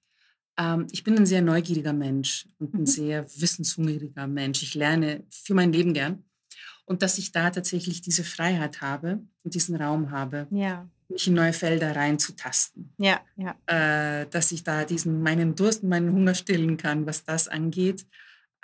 ähm, 0.57 0.87
ich 0.91 1.03
bin 1.03 1.17
ein 1.17 1.25
sehr 1.25 1.41
neugieriger 1.41 1.93
Mensch 1.93 2.47
und 2.59 2.73
ein 2.73 2.81
Mhm. 2.81 2.85
sehr 2.85 3.25
wissenshungriger 3.39 4.27
Mensch. 4.27 4.63
Ich 4.63 4.75
lerne 4.75 5.23
für 5.29 5.53
mein 5.53 5.71
Leben 5.71 5.93
gern. 5.93 6.23
Und 6.85 7.01
dass 7.01 7.17
ich 7.17 7.31
da 7.31 7.49
tatsächlich 7.49 8.01
diese 8.01 8.23
Freiheit 8.25 8.81
habe 8.81 9.21
und 9.43 9.53
diesen 9.55 9.75
Raum 9.77 10.11
habe, 10.11 10.47
Ja, 10.51 10.89
mich 11.07 11.27
in 11.27 11.33
neue 11.35 11.53
Felder 11.53 11.95
reinzutasten. 11.95 12.91
ja, 12.97 13.21
ja, 13.37 13.55
äh, 13.67 14.27
dass 14.29 14.51
ich 14.51 14.63
da 14.63 14.83
diesen 14.83 15.21
meinen 15.21 15.55
Durst 15.55 15.83
und 15.83 15.89
meinen 15.89 16.11
Hunger 16.11 16.35
stillen 16.35 16.75
kann, 16.77 17.05
was 17.05 17.23
das 17.23 17.47
angeht. 17.47 18.05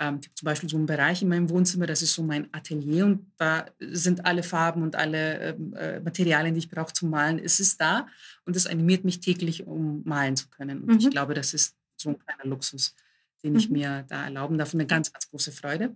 Ähm, 0.00 0.18
ich 0.20 0.28
habe 0.28 0.34
zum 0.36 0.46
Beispiel 0.46 0.68
so 0.70 0.76
einen 0.78 0.86
Bereich 0.86 1.22
in 1.22 1.28
meinem 1.28 1.50
Wohnzimmer, 1.50 1.86
das 1.86 2.02
ist 2.02 2.14
so 2.14 2.22
mein 2.24 2.48
Atelier 2.54 3.06
und 3.06 3.30
da 3.38 3.66
sind 3.80 4.26
alle 4.26 4.42
Farben 4.42 4.82
und 4.82 4.96
alle 4.96 5.40
ähm, 5.50 5.74
äh, 5.74 6.00
Materialien, 6.00 6.54
die 6.54 6.60
ich 6.60 6.70
brauche 6.70 6.92
zum 6.94 7.10
Malen, 7.10 7.38
es 7.38 7.60
ist 7.60 7.80
da 7.80 8.06
und 8.46 8.56
es 8.56 8.66
animiert 8.66 9.04
mich 9.04 9.20
täglich, 9.20 9.66
um 9.66 10.02
malen 10.04 10.36
zu 10.36 10.48
können. 10.50 10.82
Und 10.82 10.96
ich 11.00 11.06
Mhm. 11.06 11.10
glaube, 11.10 11.34
das 11.34 11.54
ist 11.54 11.76
so 11.96 12.10
ein 12.10 12.18
kleiner 12.18 12.46
Luxus, 12.46 12.96
den 13.44 13.54
ich 13.56 13.68
Mhm. 13.68 13.72
mir 13.74 14.04
da 14.08 14.24
erlauben 14.24 14.58
darf. 14.58 14.74
Eine 14.74 14.86
ganz, 14.86 15.12
ganz 15.12 15.28
große 15.30 15.52
Freude 15.52 15.94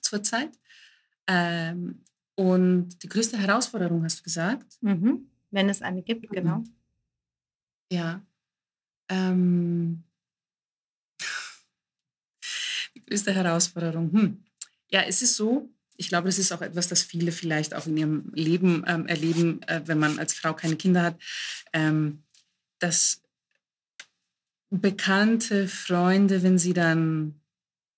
zurzeit. 0.00 0.50
Ähm, 1.28 2.04
und 2.36 3.02
die 3.02 3.08
größte 3.08 3.38
Herausforderung, 3.38 4.04
hast 4.04 4.20
du 4.20 4.24
gesagt? 4.24 4.78
mhm. 4.82 5.30
wenn 5.50 5.68
es 5.70 5.82
eine 5.82 6.02
gibt, 6.02 6.28
genau. 6.30 6.58
Mhm. 6.58 6.74
Ja. 7.90 8.22
Ähm, 9.10 10.04
die 13.08 13.14
größte 13.14 13.32
Herausforderung. 13.32 14.12
Hm. 14.12 14.44
Ja, 14.90 15.02
es 15.02 15.22
ist 15.22 15.36
so, 15.36 15.68
ich 15.96 16.08
glaube, 16.08 16.28
das 16.28 16.38
ist 16.38 16.52
auch 16.52 16.62
etwas, 16.62 16.88
das 16.88 17.02
viele 17.02 17.32
vielleicht 17.32 17.74
auch 17.74 17.86
in 17.86 17.96
ihrem 17.96 18.30
Leben 18.34 18.84
ähm, 18.86 19.06
erleben, 19.06 19.62
äh, 19.62 19.82
wenn 19.86 19.98
man 19.98 20.18
als 20.18 20.34
Frau 20.34 20.54
keine 20.54 20.76
Kinder 20.76 21.02
hat, 21.02 21.20
ähm, 21.72 22.22
dass 22.78 23.22
bekannte 24.70 25.66
Freunde, 25.68 26.42
wenn 26.42 26.58
sie 26.58 26.74
dann 26.74 27.40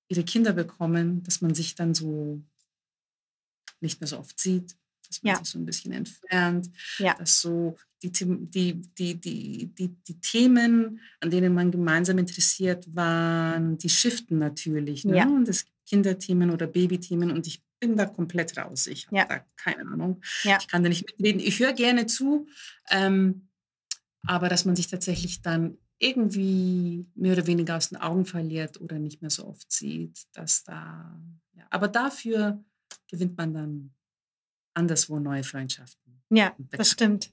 ihre 0.08 0.24
Kinder 0.24 0.52
bekommen, 0.52 1.22
dass 1.24 1.40
man 1.40 1.54
sich 1.54 1.74
dann 1.74 1.94
so 1.94 2.42
nicht 3.80 4.00
mehr 4.00 4.08
so 4.08 4.18
oft 4.18 4.38
sieht, 4.38 4.76
dass 5.10 5.22
man 5.22 5.32
Ja. 5.34 5.38
sich 5.38 5.48
so 5.48 5.58
ein 5.58 5.66
bisschen 5.66 5.92
entfernt, 5.92 6.70
Ja. 6.98 7.14
dass 7.14 7.40
so 7.40 7.76
die, 8.02 8.10
die, 8.12 8.80
die, 8.96 9.20
die, 9.20 9.66
die, 9.74 9.88
die 9.88 10.20
Themen, 10.20 11.00
an 11.20 11.30
denen 11.30 11.52
man 11.52 11.70
gemeinsam 11.70 12.16
interessiert 12.18 12.86
waren, 12.94 13.76
die 13.76 13.90
shiften 13.90 14.38
natürlich. 14.38 15.04
Ne? 15.04 15.18
Ja. 15.18 15.26
Und 15.26 15.48
es 15.48 15.64
gibt 15.66 15.76
Kinderthemen 15.86 16.50
oder 16.50 16.66
Babythemen 16.66 17.30
und 17.30 17.46
ich 17.46 17.62
bin 17.80 17.96
da 17.96 18.06
komplett 18.06 18.56
raus. 18.56 18.86
Ich 18.86 19.06
habe 19.08 19.26
da 19.28 19.44
keine 19.56 19.82
Ahnung. 19.90 20.20
Ich 20.44 20.68
kann 20.68 20.82
da 20.82 20.88
nicht 20.88 21.04
mitreden. 21.06 21.40
Ich 21.40 21.58
höre 21.60 21.72
gerne 21.72 22.06
zu, 22.06 22.46
ähm, 22.90 23.48
aber 24.26 24.48
dass 24.48 24.64
man 24.64 24.76
sich 24.76 24.86
tatsächlich 24.88 25.42
dann 25.42 25.76
irgendwie 25.98 27.06
mehr 27.14 27.32
oder 27.34 27.46
weniger 27.46 27.76
aus 27.76 27.88
den 27.90 27.98
Augen 27.98 28.24
verliert 28.24 28.80
oder 28.80 28.98
nicht 28.98 29.20
mehr 29.20 29.30
so 29.30 29.46
oft 29.46 29.70
sieht, 29.70 30.24
dass 30.32 30.62
da. 30.64 31.20
Ja. 31.54 31.66
Aber 31.70 31.88
dafür 31.88 32.62
gewinnt 33.08 33.36
man 33.36 33.52
dann 33.52 33.90
anderswo 34.74 35.18
neue 35.18 35.42
Freundschaften 35.44 36.22
Ja, 36.30 36.52
das 36.70 36.90
stimmt. 36.90 37.30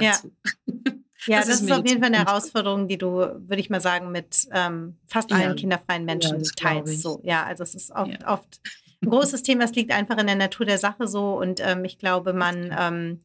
Ja. 0.00 0.12
dazu. 0.12 0.32
Ja, 1.26 1.36
Das 1.38 1.46
das, 1.46 1.60
ist 1.60 1.70
ist 1.70 1.72
auf 1.72 1.86
jeden 1.86 2.00
Fall 2.02 2.12
eine. 2.12 2.24
Herausforderung, 2.26 2.88
die 2.88 2.98
du, 2.98 3.10
würde 3.18 3.60
ich 3.60 3.70
mal 3.70 3.80
sagen, 3.80 4.10
mit 4.10 4.48
ähm, 4.50 4.96
fast 5.06 5.30
Ja. 5.30 5.36
allen 5.36 5.54
kinderfreien 5.54 6.04
Menschen 6.04 6.38
glaube 6.38 6.50
teilst. 6.56 7.00
So, 7.02 7.20
ja, 7.22 7.44
also 7.44 7.62
es 7.62 7.76
ist 7.76 7.92
oft, 7.92 8.10
Ja. 8.20 8.32
oft 8.34 8.60
ein 9.00 9.08
großes 9.08 9.44
Thema. 9.44 9.62
Es 9.62 9.72
liegt 9.76 9.92
einfach 9.92 10.18
in 10.18 10.26
der 10.26 10.34
Natur 10.34 10.66
der 10.66 10.78
Sache 10.78 11.06
so 11.06 11.38
und 11.38 11.60
ähm, 11.64 11.84
ich 11.84 11.98
glaube, 11.98 12.32
man, 12.32 12.74
ähm, 12.76 13.20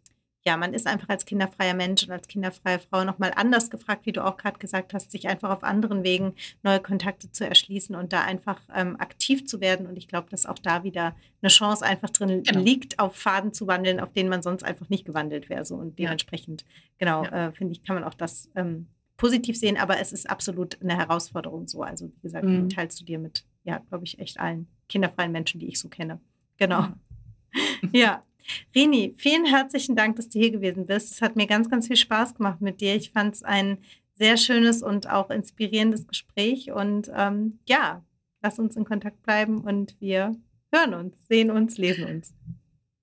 ja, 0.47 0.55
man 0.55 0.73
ist 0.73 0.87
einfach 0.87 1.09
als 1.09 1.25
kinderfreier 1.25 1.73
Mensch 1.73 2.05
und 2.05 2.11
als 2.11 2.29
kinderfreie 2.29 2.79
Frau 2.79 3.03
nochmal 3.03 3.33
anders 3.35 3.69
gefragt, 3.69 4.05
wie 4.05 4.13
du 4.13 4.23
auch 4.23 4.37
gerade 4.37 4.57
gesagt 4.57 4.93
hast, 4.93 5.11
sich 5.11 5.27
einfach 5.27 5.49
auf 5.49 5.61
anderen 5.61 6.05
Wegen 6.05 6.35
neue 6.63 6.79
Kontakte 6.79 7.29
zu 7.29 7.45
erschließen 7.45 7.97
und 7.97 8.13
da 8.13 8.23
einfach 8.23 8.61
ähm, 8.73 8.95
aktiv 8.97 9.45
zu 9.45 9.59
werden. 9.59 9.87
Und 9.87 9.97
ich 9.97 10.07
glaube, 10.07 10.29
dass 10.29 10.45
auch 10.45 10.57
da 10.57 10.85
wieder 10.85 11.17
eine 11.41 11.49
Chance 11.49 11.85
einfach 11.85 12.11
drin 12.11 12.43
genau. 12.43 12.61
liegt, 12.61 12.97
auf 12.97 13.17
Faden 13.17 13.51
zu 13.51 13.67
wandeln, 13.67 13.99
auf 13.99 14.13
denen 14.13 14.29
man 14.29 14.41
sonst 14.41 14.63
einfach 14.63 14.87
nicht 14.87 15.03
gewandelt 15.03 15.49
wäre. 15.49 15.65
So. 15.65 15.75
Und 15.75 15.99
dementsprechend, 15.99 16.63
genau, 16.97 17.25
ja. 17.25 17.47
äh, 17.47 17.51
finde 17.51 17.73
ich, 17.73 17.83
kann 17.83 17.95
man 17.95 18.05
auch 18.05 18.13
das 18.13 18.49
ähm, 18.55 18.87
positiv 19.17 19.57
sehen, 19.57 19.75
aber 19.75 19.99
es 19.99 20.13
ist 20.13 20.29
absolut 20.29 20.81
eine 20.81 20.95
Herausforderung 20.95 21.67
so. 21.67 21.83
Also, 21.83 22.07
wie 22.07 22.21
gesagt, 22.21 22.45
mhm. 22.45 22.69
teilst 22.69 23.01
du 23.01 23.03
dir 23.03 23.19
mit, 23.19 23.43
ja, 23.65 23.79
glaube 23.89 24.05
ich, 24.05 24.17
echt 24.19 24.39
allen 24.39 24.69
kinderfreien 24.87 25.33
Menschen, 25.33 25.59
die 25.59 25.67
ich 25.67 25.77
so 25.77 25.89
kenne. 25.89 26.21
Genau. 26.55 26.83
Mhm. 26.83 27.89
ja. 27.91 28.23
Rini, 28.75 29.13
vielen 29.17 29.45
herzlichen 29.45 29.95
Dank, 29.95 30.15
dass 30.15 30.29
du 30.29 30.39
hier 30.39 30.51
gewesen 30.51 30.85
bist. 30.85 31.11
Es 31.11 31.21
hat 31.21 31.35
mir 31.35 31.47
ganz, 31.47 31.69
ganz 31.69 31.87
viel 31.87 31.95
Spaß 31.97 32.35
gemacht 32.35 32.61
mit 32.61 32.81
dir. 32.81 32.95
Ich 32.95 33.11
fand 33.11 33.35
es 33.35 33.43
ein 33.43 33.77
sehr 34.15 34.37
schönes 34.37 34.81
und 34.81 35.09
auch 35.09 35.29
inspirierendes 35.29 36.07
Gespräch. 36.07 36.71
Und 36.71 37.11
ähm, 37.15 37.59
ja, 37.67 38.03
lass 38.41 38.59
uns 38.59 38.75
in 38.75 38.85
Kontakt 38.85 39.21
bleiben 39.23 39.61
und 39.61 39.95
wir 39.99 40.35
hören 40.71 40.93
uns, 40.93 41.15
sehen 41.27 41.51
uns, 41.51 41.77
lesen 41.77 42.05
uns. 42.05 42.33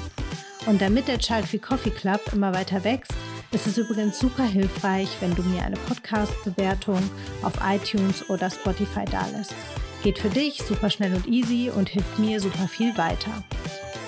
Und 0.67 0.81
damit 0.81 1.09
der 1.09 1.19
Child 1.19 1.47
Free 1.47 1.59
Coffee 1.59 1.91
Club 1.91 2.21
immer 2.33 2.55
weiter 2.55 2.85
wächst, 2.85 3.13
ist 3.51 3.67
es 3.67 3.79
übrigens 3.79 4.19
super 4.19 4.45
hilfreich, 4.45 5.09
wenn 5.21 5.35
du 5.35 5.43
mir 5.43 5.65
eine 5.65 5.77
Podcast-Bewertung 5.77 7.03
auf 7.43 7.55
iTunes 7.67 8.29
oder 8.29 8.51
Spotify 8.51 9.05
dalässt. 9.11 9.55
Geht 10.03 10.19
für 10.19 10.29
dich 10.29 10.63
super 10.63 10.91
schnell 10.91 11.15
und 11.15 11.27
easy 11.27 11.71
und 11.75 11.89
hilft 11.89 12.19
mir 12.19 12.41
super 12.41 12.69
viel 12.69 12.97
weiter. 12.99 13.43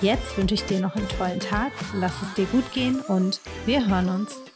Jetzt 0.01 0.35
wünsche 0.35 0.55
ich 0.55 0.63
dir 0.63 0.79
noch 0.79 0.95
einen 0.95 1.07
tollen 1.07 1.39
Tag, 1.39 1.71
lass 1.93 2.13
es 2.23 2.33
dir 2.33 2.45
gut 2.45 2.71
gehen 2.73 3.01
und 3.01 3.39
wir 3.67 3.87
hören 3.87 4.09
uns. 4.09 4.50